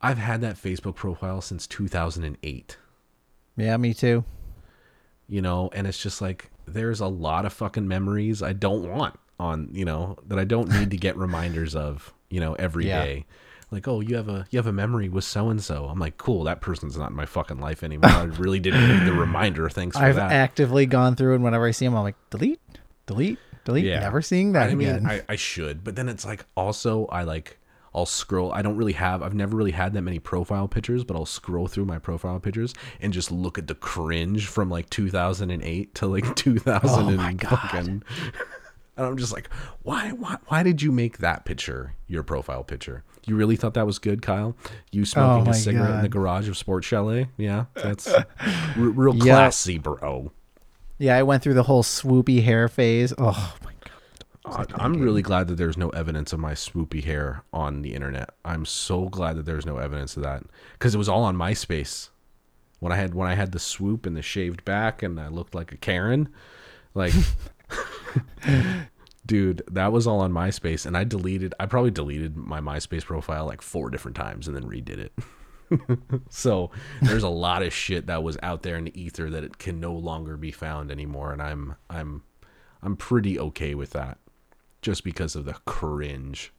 I've 0.00 0.18
had 0.18 0.40
that 0.42 0.56
Facebook 0.56 0.94
profile 0.94 1.40
since 1.42 1.66
2008, 1.66 2.78
Yeah, 3.56 3.76
me 3.76 3.92
too. 3.94 4.24
you 5.28 5.42
know, 5.42 5.70
and 5.74 5.86
it's 5.86 6.02
just 6.02 6.20
like 6.22 6.50
there's 6.66 7.00
a 7.00 7.06
lot 7.06 7.44
of 7.44 7.52
fucking 7.52 7.86
memories 7.86 8.42
I 8.42 8.52
don't 8.52 8.88
want 8.90 9.18
on, 9.38 9.68
you 9.72 9.84
know, 9.84 10.16
that 10.26 10.38
I 10.38 10.44
don't 10.44 10.70
need 10.70 10.90
to 10.90 10.96
get 10.96 11.16
reminders 11.26 11.74
of, 11.74 12.12
you 12.30 12.40
know, 12.40 12.54
every 12.54 12.84
day. 12.84 13.26
Like, 13.70 13.86
oh, 13.86 14.00
you 14.00 14.16
have 14.16 14.28
a 14.28 14.46
you 14.50 14.58
have 14.58 14.66
a 14.66 14.72
memory 14.72 15.08
with 15.08 15.24
so 15.24 15.48
and 15.48 15.62
so. 15.62 15.86
I'm 15.86 15.98
like, 15.98 16.16
cool, 16.18 16.44
that 16.44 16.60
person's 16.60 16.96
not 16.96 17.10
in 17.10 17.16
my 17.16 17.26
fucking 17.26 17.60
life 17.60 17.82
anymore. 17.84 18.10
I 18.10 18.24
really 18.24 18.58
didn't 18.60 18.88
need 18.88 19.06
the 19.06 19.12
reminder. 19.12 19.68
Thanks 19.70 19.96
for 19.96 20.02
I've 20.04 20.16
that. 20.16 20.32
actively 20.32 20.86
gone 20.86 21.14
through 21.16 21.34
and 21.34 21.44
whenever 21.44 21.66
I 21.66 21.70
see 21.70 21.84
them, 21.86 21.94
I'm 21.96 22.02
like, 22.02 22.16
delete, 22.30 22.60
delete, 23.06 23.38
delete. 23.64 23.84
Yeah. 23.84 24.00
Never 24.00 24.22
seeing 24.22 24.52
that 24.52 24.70
I 24.70 24.74
mean, 24.74 24.88
again. 24.88 25.06
I, 25.06 25.22
I 25.28 25.36
should, 25.36 25.84
but 25.84 25.94
then 25.96 26.08
it's 26.08 26.24
like 26.26 26.44
also 26.56 27.06
I 27.06 27.22
like 27.22 27.58
I'll 27.94 28.06
scroll. 28.06 28.52
I 28.52 28.62
don't 28.62 28.76
really 28.76 28.92
have. 28.92 29.20
I've 29.22 29.34
never 29.34 29.56
really 29.56 29.72
had 29.72 29.92
that 29.94 30.02
many 30.02 30.18
profile 30.20 30.68
pictures, 30.68 31.02
but 31.02 31.16
I'll 31.16 31.26
scroll 31.26 31.66
through 31.66 31.86
my 31.86 31.98
profile 31.98 32.38
pictures 32.38 32.72
and 33.00 33.12
just 33.12 33.32
look 33.32 33.58
at 33.58 33.66
the 33.66 33.74
cringe 33.74 34.46
from 34.46 34.70
like 34.70 34.88
2008 34.90 35.94
to 35.96 36.06
like 36.06 36.36
2000 36.36 36.88
Oh 36.88 37.10
my 37.16 37.30
and 37.30 37.38
God. 37.38 37.50
fucking. 37.50 38.02
And 38.96 39.06
I'm 39.06 39.16
just 39.16 39.32
like, 39.32 39.48
why, 39.82 40.10
why, 40.10 40.36
why 40.48 40.62
did 40.62 40.82
you 40.82 40.92
make 40.92 41.18
that 41.18 41.46
picture 41.46 41.94
your 42.06 42.22
profile 42.22 42.62
picture? 42.62 43.02
You 43.26 43.36
really 43.36 43.56
thought 43.56 43.74
that 43.74 43.86
was 43.86 43.98
good, 43.98 44.22
Kyle? 44.22 44.56
You 44.90 45.04
smoking 45.04 45.46
Oh 45.48 45.50
a 45.50 45.54
cigarette 45.54 45.96
in 45.96 46.02
the 46.02 46.08
garage 46.08 46.48
of 46.48 46.56
Sports 46.56 46.86
Chalet? 46.86 47.28
Yeah, 47.36 47.66
that's 47.74 48.08
r- 48.08 48.24
real 48.76 49.14
classy, 49.14 49.78
bro. 49.78 50.32
yeah, 50.98 51.16
I 51.16 51.22
went 51.22 51.42
through 51.42 51.54
the 51.54 51.64
whole 51.64 51.82
swoopy 51.82 52.42
hair 52.42 52.68
phase. 52.68 53.12
Oh 53.18 53.54
my 53.64 53.72
god. 54.44 54.72
I'm 54.74 55.00
really 55.00 55.22
glad 55.22 55.48
that 55.48 55.56
there's 55.56 55.76
no 55.76 55.90
evidence 55.90 56.32
of 56.32 56.40
my 56.40 56.52
swoopy 56.54 57.04
hair 57.04 57.44
on 57.52 57.82
the 57.82 57.94
internet. 57.94 58.30
I'm 58.44 58.64
so 58.64 59.08
glad 59.08 59.36
that 59.36 59.44
there's 59.46 59.66
no 59.66 59.76
evidence 59.76 60.16
of 60.16 60.22
that 60.24 60.42
because 60.72 60.94
it 60.94 60.98
was 60.98 61.08
all 61.08 61.22
on 61.24 61.36
MySpace. 61.36 62.08
When 62.80 62.90
I 62.92 62.96
had 62.96 63.14
when 63.14 63.28
I 63.28 63.34
had 63.34 63.52
the 63.52 63.58
swoop 63.58 64.06
and 64.06 64.16
the 64.16 64.22
shaved 64.22 64.64
back 64.64 65.02
and 65.02 65.20
I 65.20 65.28
looked 65.28 65.54
like 65.54 65.70
a 65.72 65.76
Karen, 65.76 66.30
like, 66.94 67.12
dude, 69.30 69.62
that 69.70 69.92
was 69.92 70.08
all 70.08 70.22
on 70.22 70.32
MySpace. 70.32 70.84
And 70.84 70.96
I 70.96 71.04
deleted. 71.04 71.54
I 71.60 71.66
probably 71.66 71.92
deleted 71.92 72.36
my 72.36 72.60
MySpace 72.60 73.04
profile 73.04 73.46
like 73.46 73.62
four 73.62 73.88
different 73.88 74.16
times 74.16 74.48
and 74.48 74.56
then 74.56 74.64
redid 74.64 74.98
it. 74.98 75.12
so 76.28 76.72
there's 77.00 77.22
a 77.22 77.28
lot 77.28 77.62
of 77.62 77.72
shit 77.72 78.08
that 78.08 78.24
was 78.24 78.36
out 78.42 78.64
there 78.64 78.76
in 78.76 78.86
the 78.86 79.00
ether 79.00 79.30
that 79.30 79.44
it 79.44 79.58
can 79.58 79.78
no 79.78 79.92
longer 79.92 80.36
be 80.36 80.50
found 80.50 80.90
anymore, 80.90 81.32
and 81.32 81.40
I'm 81.40 81.76
I'm 81.88 82.24
I'm 82.82 82.96
pretty 82.96 83.38
okay 83.38 83.76
with 83.76 83.90
that, 83.90 84.18
just 84.82 85.04
because 85.04 85.36
of 85.36 85.44
the 85.44 85.54
cringe. 85.64 86.52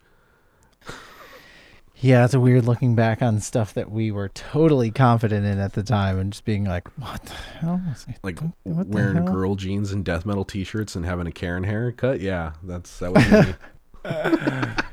Yeah, 2.02 2.26
it's 2.26 2.34
a 2.34 2.40
weird 2.40 2.66
looking 2.66 2.96
back 2.96 3.22
on 3.22 3.40
stuff 3.40 3.76
that 3.76 3.92
we 3.92 4.10
were 4.10 4.30
totally 4.30 4.90
confident 4.90 5.46
in 5.46 5.60
at 5.60 5.74
the 5.74 5.84
time 5.84 6.18
and 6.18 6.34
just 6.34 6.46
being 6.46 6.66
like, 6.66 6.88
what 6.98 7.24
the 7.24 7.34
hell? 7.34 7.80
Like 8.24 8.40
What 8.64 8.88
wearing 8.88 9.24
girl 9.26 9.54
jeans 9.54 9.92
and 9.92 10.04
death 10.04 10.26
metal 10.26 10.44
t-shirts 10.44 10.96
and 10.96 11.06
having 11.06 11.28
a 11.28 11.32
Karen 11.32 11.64
haircut. 11.64 12.20
Yeah, 12.20 12.54
that's 12.64 12.98
that 13.00 13.14
was 13.14 13.32
me. 13.32 14.76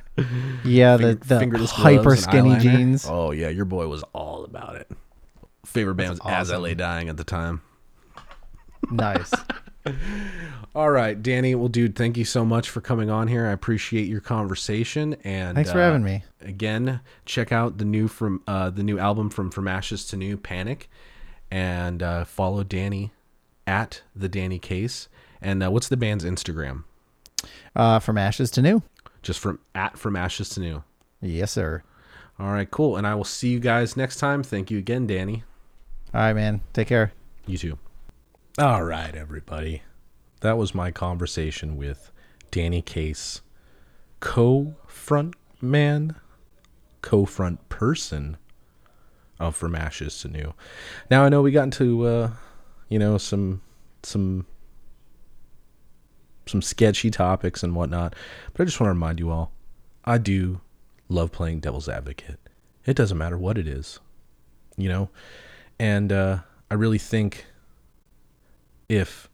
Yeah, 0.64 0.96
Finger- 0.96 1.58
the, 1.58 1.64
the 1.64 1.66
hyper 1.66 2.16
skinny 2.16 2.58
jeans. 2.58 3.06
Oh 3.08 3.30
yeah, 3.30 3.48
your 3.48 3.64
boy 3.64 3.86
was 3.86 4.02
all 4.12 4.44
about 4.44 4.74
it. 4.76 4.90
Favorite 5.64 5.94
band 5.94 6.10
was 6.10 6.20
As 6.24 6.50
I. 6.50 6.56
Lay 6.56 6.74
Dying 6.74 7.08
at 7.08 7.16
the 7.16 7.24
time. 7.24 7.62
Nice. 8.90 9.32
All 10.74 10.90
right, 10.90 11.20
Danny. 11.20 11.54
Well, 11.54 11.68
dude, 11.68 11.96
thank 11.96 12.16
you 12.16 12.24
so 12.24 12.44
much 12.44 12.68
for 12.68 12.80
coming 12.80 13.10
on 13.10 13.28
here. 13.28 13.46
I 13.46 13.52
appreciate 13.52 14.06
your 14.06 14.20
conversation 14.20 15.16
and 15.24 15.54
Thanks 15.54 15.72
for 15.72 15.78
uh, 15.78 15.86
having 15.86 16.04
me. 16.04 16.24
Again, 16.40 17.00
check 17.24 17.52
out 17.52 17.78
the 17.78 17.84
new 17.84 18.06
from 18.08 18.42
uh, 18.46 18.70
the 18.70 18.82
new 18.82 18.98
album 18.98 19.30
from 19.30 19.50
From 19.50 19.66
Ashes 19.66 20.04
to 20.06 20.16
New, 20.16 20.36
Panic, 20.36 20.90
and 21.50 22.02
uh, 22.02 22.24
follow 22.24 22.62
Danny 22.64 23.12
at 23.66 24.02
the 24.14 24.28
Danny 24.28 24.58
Case. 24.58 25.08
And 25.40 25.62
uh, 25.62 25.70
what's 25.70 25.88
the 25.88 25.96
band's 25.96 26.24
Instagram? 26.24 26.84
Uh, 27.74 27.98
from 27.98 28.18
ashes 28.18 28.50
to 28.52 28.62
new. 28.62 28.82
Just 29.22 29.40
from 29.40 29.58
at 29.74 29.98
From 29.98 30.16
Ashes 30.16 30.48
to 30.50 30.60
New. 30.60 30.82
Yes, 31.20 31.52
sir. 31.52 31.82
All 32.38 32.52
right, 32.52 32.70
cool. 32.70 32.96
And 32.96 33.06
I 33.06 33.14
will 33.14 33.24
see 33.24 33.48
you 33.48 33.60
guys 33.60 33.96
next 33.96 34.16
time. 34.16 34.42
Thank 34.42 34.70
you 34.70 34.78
again, 34.78 35.06
Danny. 35.06 35.44
All 36.14 36.20
right, 36.20 36.32
man. 36.32 36.60
Take 36.72 36.88
care. 36.88 37.12
You 37.46 37.58
too. 37.58 37.78
All 38.58 38.82
right, 38.82 39.14
everybody. 39.14 39.82
That 40.40 40.58
was 40.58 40.74
my 40.74 40.90
conversation 40.90 41.76
with 41.76 42.10
Danny 42.50 42.82
Case, 42.82 43.40
co 44.18 44.74
front 44.88 45.36
man, 45.62 46.16
co 47.00 47.24
front 47.24 47.68
person 47.68 48.36
of 49.38 49.54
From 49.54 49.76
Ashes 49.76 50.18
to 50.22 50.28
New. 50.28 50.54
Now 51.08 51.22
I 51.22 51.28
know 51.28 51.40
we 51.40 51.52
got 51.52 51.62
into 51.62 52.04
uh, 52.04 52.30
you 52.88 52.98
know 52.98 53.16
some 53.16 53.62
some 54.02 54.44
some 56.46 56.60
sketchy 56.60 57.12
topics 57.12 57.62
and 57.62 57.76
whatnot, 57.76 58.16
but 58.52 58.62
I 58.62 58.64
just 58.64 58.80
want 58.80 58.88
to 58.88 58.94
remind 58.94 59.20
you 59.20 59.30
all, 59.30 59.52
I 60.04 60.18
do 60.18 60.60
love 61.08 61.30
playing 61.30 61.60
devil's 61.60 61.88
advocate. 61.88 62.40
It 62.84 62.96
doesn't 62.96 63.18
matter 63.18 63.38
what 63.38 63.56
it 63.56 63.68
is, 63.68 64.00
you 64.76 64.88
know, 64.88 65.10
and 65.78 66.10
uh, 66.10 66.38
I 66.72 66.74
really 66.74 66.98
think 66.98 67.46
if 68.88 69.28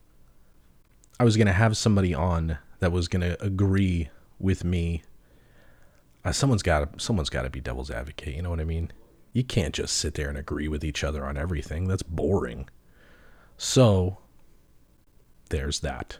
I 1.18 1.24
was 1.24 1.36
gonna 1.36 1.52
have 1.52 1.76
somebody 1.76 2.14
on 2.14 2.58
that 2.80 2.92
was 2.92 3.08
gonna 3.08 3.36
agree 3.40 4.10
with 4.38 4.64
me, 4.64 5.02
uh, 6.24 6.32
someone's 6.32 6.62
got 6.62 7.00
someone's 7.00 7.30
got 7.30 7.42
to 7.42 7.50
be 7.50 7.60
devil's 7.60 7.90
advocate. 7.90 8.34
You 8.34 8.42
know 8.42 8.50
what 8.50 8.60
I 8.60 8.64
mean? 8.64 8.90
You 9.32 9.44
can't 9.44 9.74
just 9.74 9.96
sit 9.96 10.14
there 10.14 10.28
and 10.28 10.38
agree 10.38 10.68
with 10.68 10.84
each 10.84 11.04
other 11.04 11.24
on 11.24 11.36
everything. 11.36 11.86
That's 11.86 12.02
boring. 12.02 12.68
So 13.56 14.18
there's 15.50 15.80
that. 15.80 16.18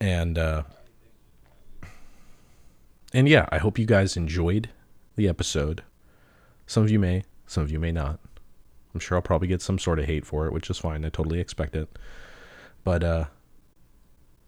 And 0.00 0.38
uh 0.38 0.62
and 3.12 3.28
yeah, 3.28 3.46
I 3.50 3.58
hope 3.58 3.78
you 3.78 3.86
guys 3.86 4.16
enjoyed 4.16 4.70
the 5.16 5.28
episode. 5.28 5.82
Some 6.66 6.82
of 6.82 6.90
you 6.90 6.98
may, 6.98 7.24
some 7.46 7.62
of 7.62 7.70
you 7.70 7.78
may 7.78 7.92
not. 7.92 8.18
I'm 8.94 9.00
sure 9.00 9.16
I'll 9.16 9.22
probably 9.22 9.48
get 9.48 9.60
some 9.60 9.78
sort 9.78 9.98
of 9.98 10.04
hate 10.06 10.24
for 10.24 10.46
it, 10.46 10.52
which 10.52 10.70
is 10.70 10.78
fine. 10.78 11.04
I 11.04 11.08
totally 11.08 11.40
expect 11.40 11.74
it. 11.74 11.88
But 12.84 13.02
uh 13.02 13.24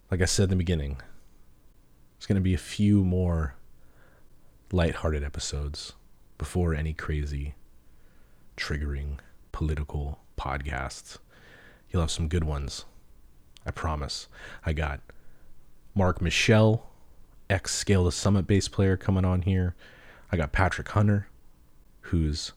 like 0.09 0.21
I 0.21 0.25
said 0.25 0.43
in 0.43 0.49
the 0.51 0.55
beginning, 0.55 1.01
there's 2.17 2.27
going 2.27 2.35
to 2.35 2.41
be 2.41 2.53
a 2.53 2.57
few 2.57 3.03
more 3.03 3.55
lighthearted 4.71 5.23
episodes 5.23 5.93
before 6.37 6.73
any 6.73 6.93
crazy 6.93 7.55
triggering 8.55 9.19
political 9.51 10.19
podcasts. 10.37 11.17
You'll 11.89 12.01
have 12.01 12.11
some 12.11 12.27
good 12.27 12.43
ones. 12.43 12.85
I 13.65 13.71
promise. 13.71 14.27
I 14.65 14.73
got 14.73 15.01
Mark 15.93 16.21
Michell, 16.21 16.89
ex 17.49 17.73
Scale 17.73 18.05
the 18.05 18.11
Summit 18.11 18.47
bass 18.47 18.67
player, 18.67 18.95
coming 18.95 19.25
on 19.25 19.41
here. 19.41 19.75
I 20.31 20.37
got 20.37 20.51
Patrick 20.51 20.89
Hunter, 20.89 21.27
who's 22.01 22.53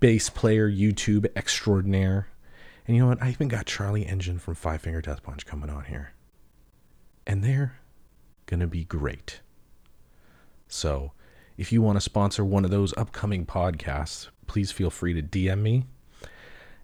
bass 0.00 0.30
player, 0.30 0.70
YouTube 0.70 1.26
extraordinaire. 1.36 2.28
And 2.86 2.96
you 2.96 3.02
know 3.02 3.08
what? 3.08 3.22
I 3.22 3.30
even 3.30 3.48
got 3.48 3.66
Charlie 3.66 4.06
Engen 4.06 4.38
from 4.38 4.54
Five 4.54 4.82
Finger 4.82 5.00
Death 5.00 5.22
Punch 5.22 5.46
coming 5.46 5.70
on 5.70 5.84
here. 5.84 6.12
And 7.26 7.42
they're 7.42 7.78
going 8.46 8.60
to 8.60 8.66
be 8.66 8.84
great. 8.84 9.40
So, 10.68 11.12
if 11.56 11.72
you 11.72 11.82
want 11.82 11.96
to 11.96 12.00
sponsor 12.00 12.44
one 12.44 12.64
of 12.64 12.70
those 12.70 12.96
upcoming 12.96 13.46
podcasts, 13.46 14.28
please 14.46 14.70
feel 14.70 14.90
free 14.90 15.14
to 15.14 15.22
DM 15.22 15.62
me 15.62 15.84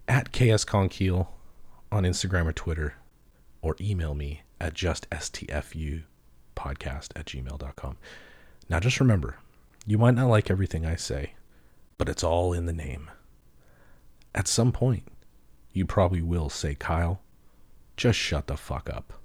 at 0.07 0.31
KS 0.31 0.65
Konkiel 0.65 1.27
on 1.91 2.03
Instagram 2.03 2.47
or 2.47 2.53
Twitter, 2.53 2.95
or 3.61 3.75
email 3.79 4.15
me 4.15 4.41
at 4.59 4.73
juststfupodcast 4.73 6.03
at 6.57 7.25
gmail.com. 7.25 7.97
Now, 8.69 8.79
just 8.79 8.99
remember, 8.99 9.37
you 9.85 9.97
might 9.97 10.15
not 10.15 10.27
like 10.27 10.49
everything 10.49 10.85
I 10.85 10.95
say, 10.95 11.33
but 11.97 12.09
it's 12.09 12.23
all 12.23 12.53
in 12.53 12.65
the 12.65 12.73
name. 12.73 13.09
At 14.35 14.47
some 14.47 14.71
point, 14.71 15.07
you 15.71 15.85
probably 15.85 16.21
will 16.21 16.49
say, 16.49 16.75
Kyle, 16.75 17.21
just 17.97 18.17
shut 18.17 18.47
the 18.47 18.57
fuck 18.57 18.89
up. 18.89 19.22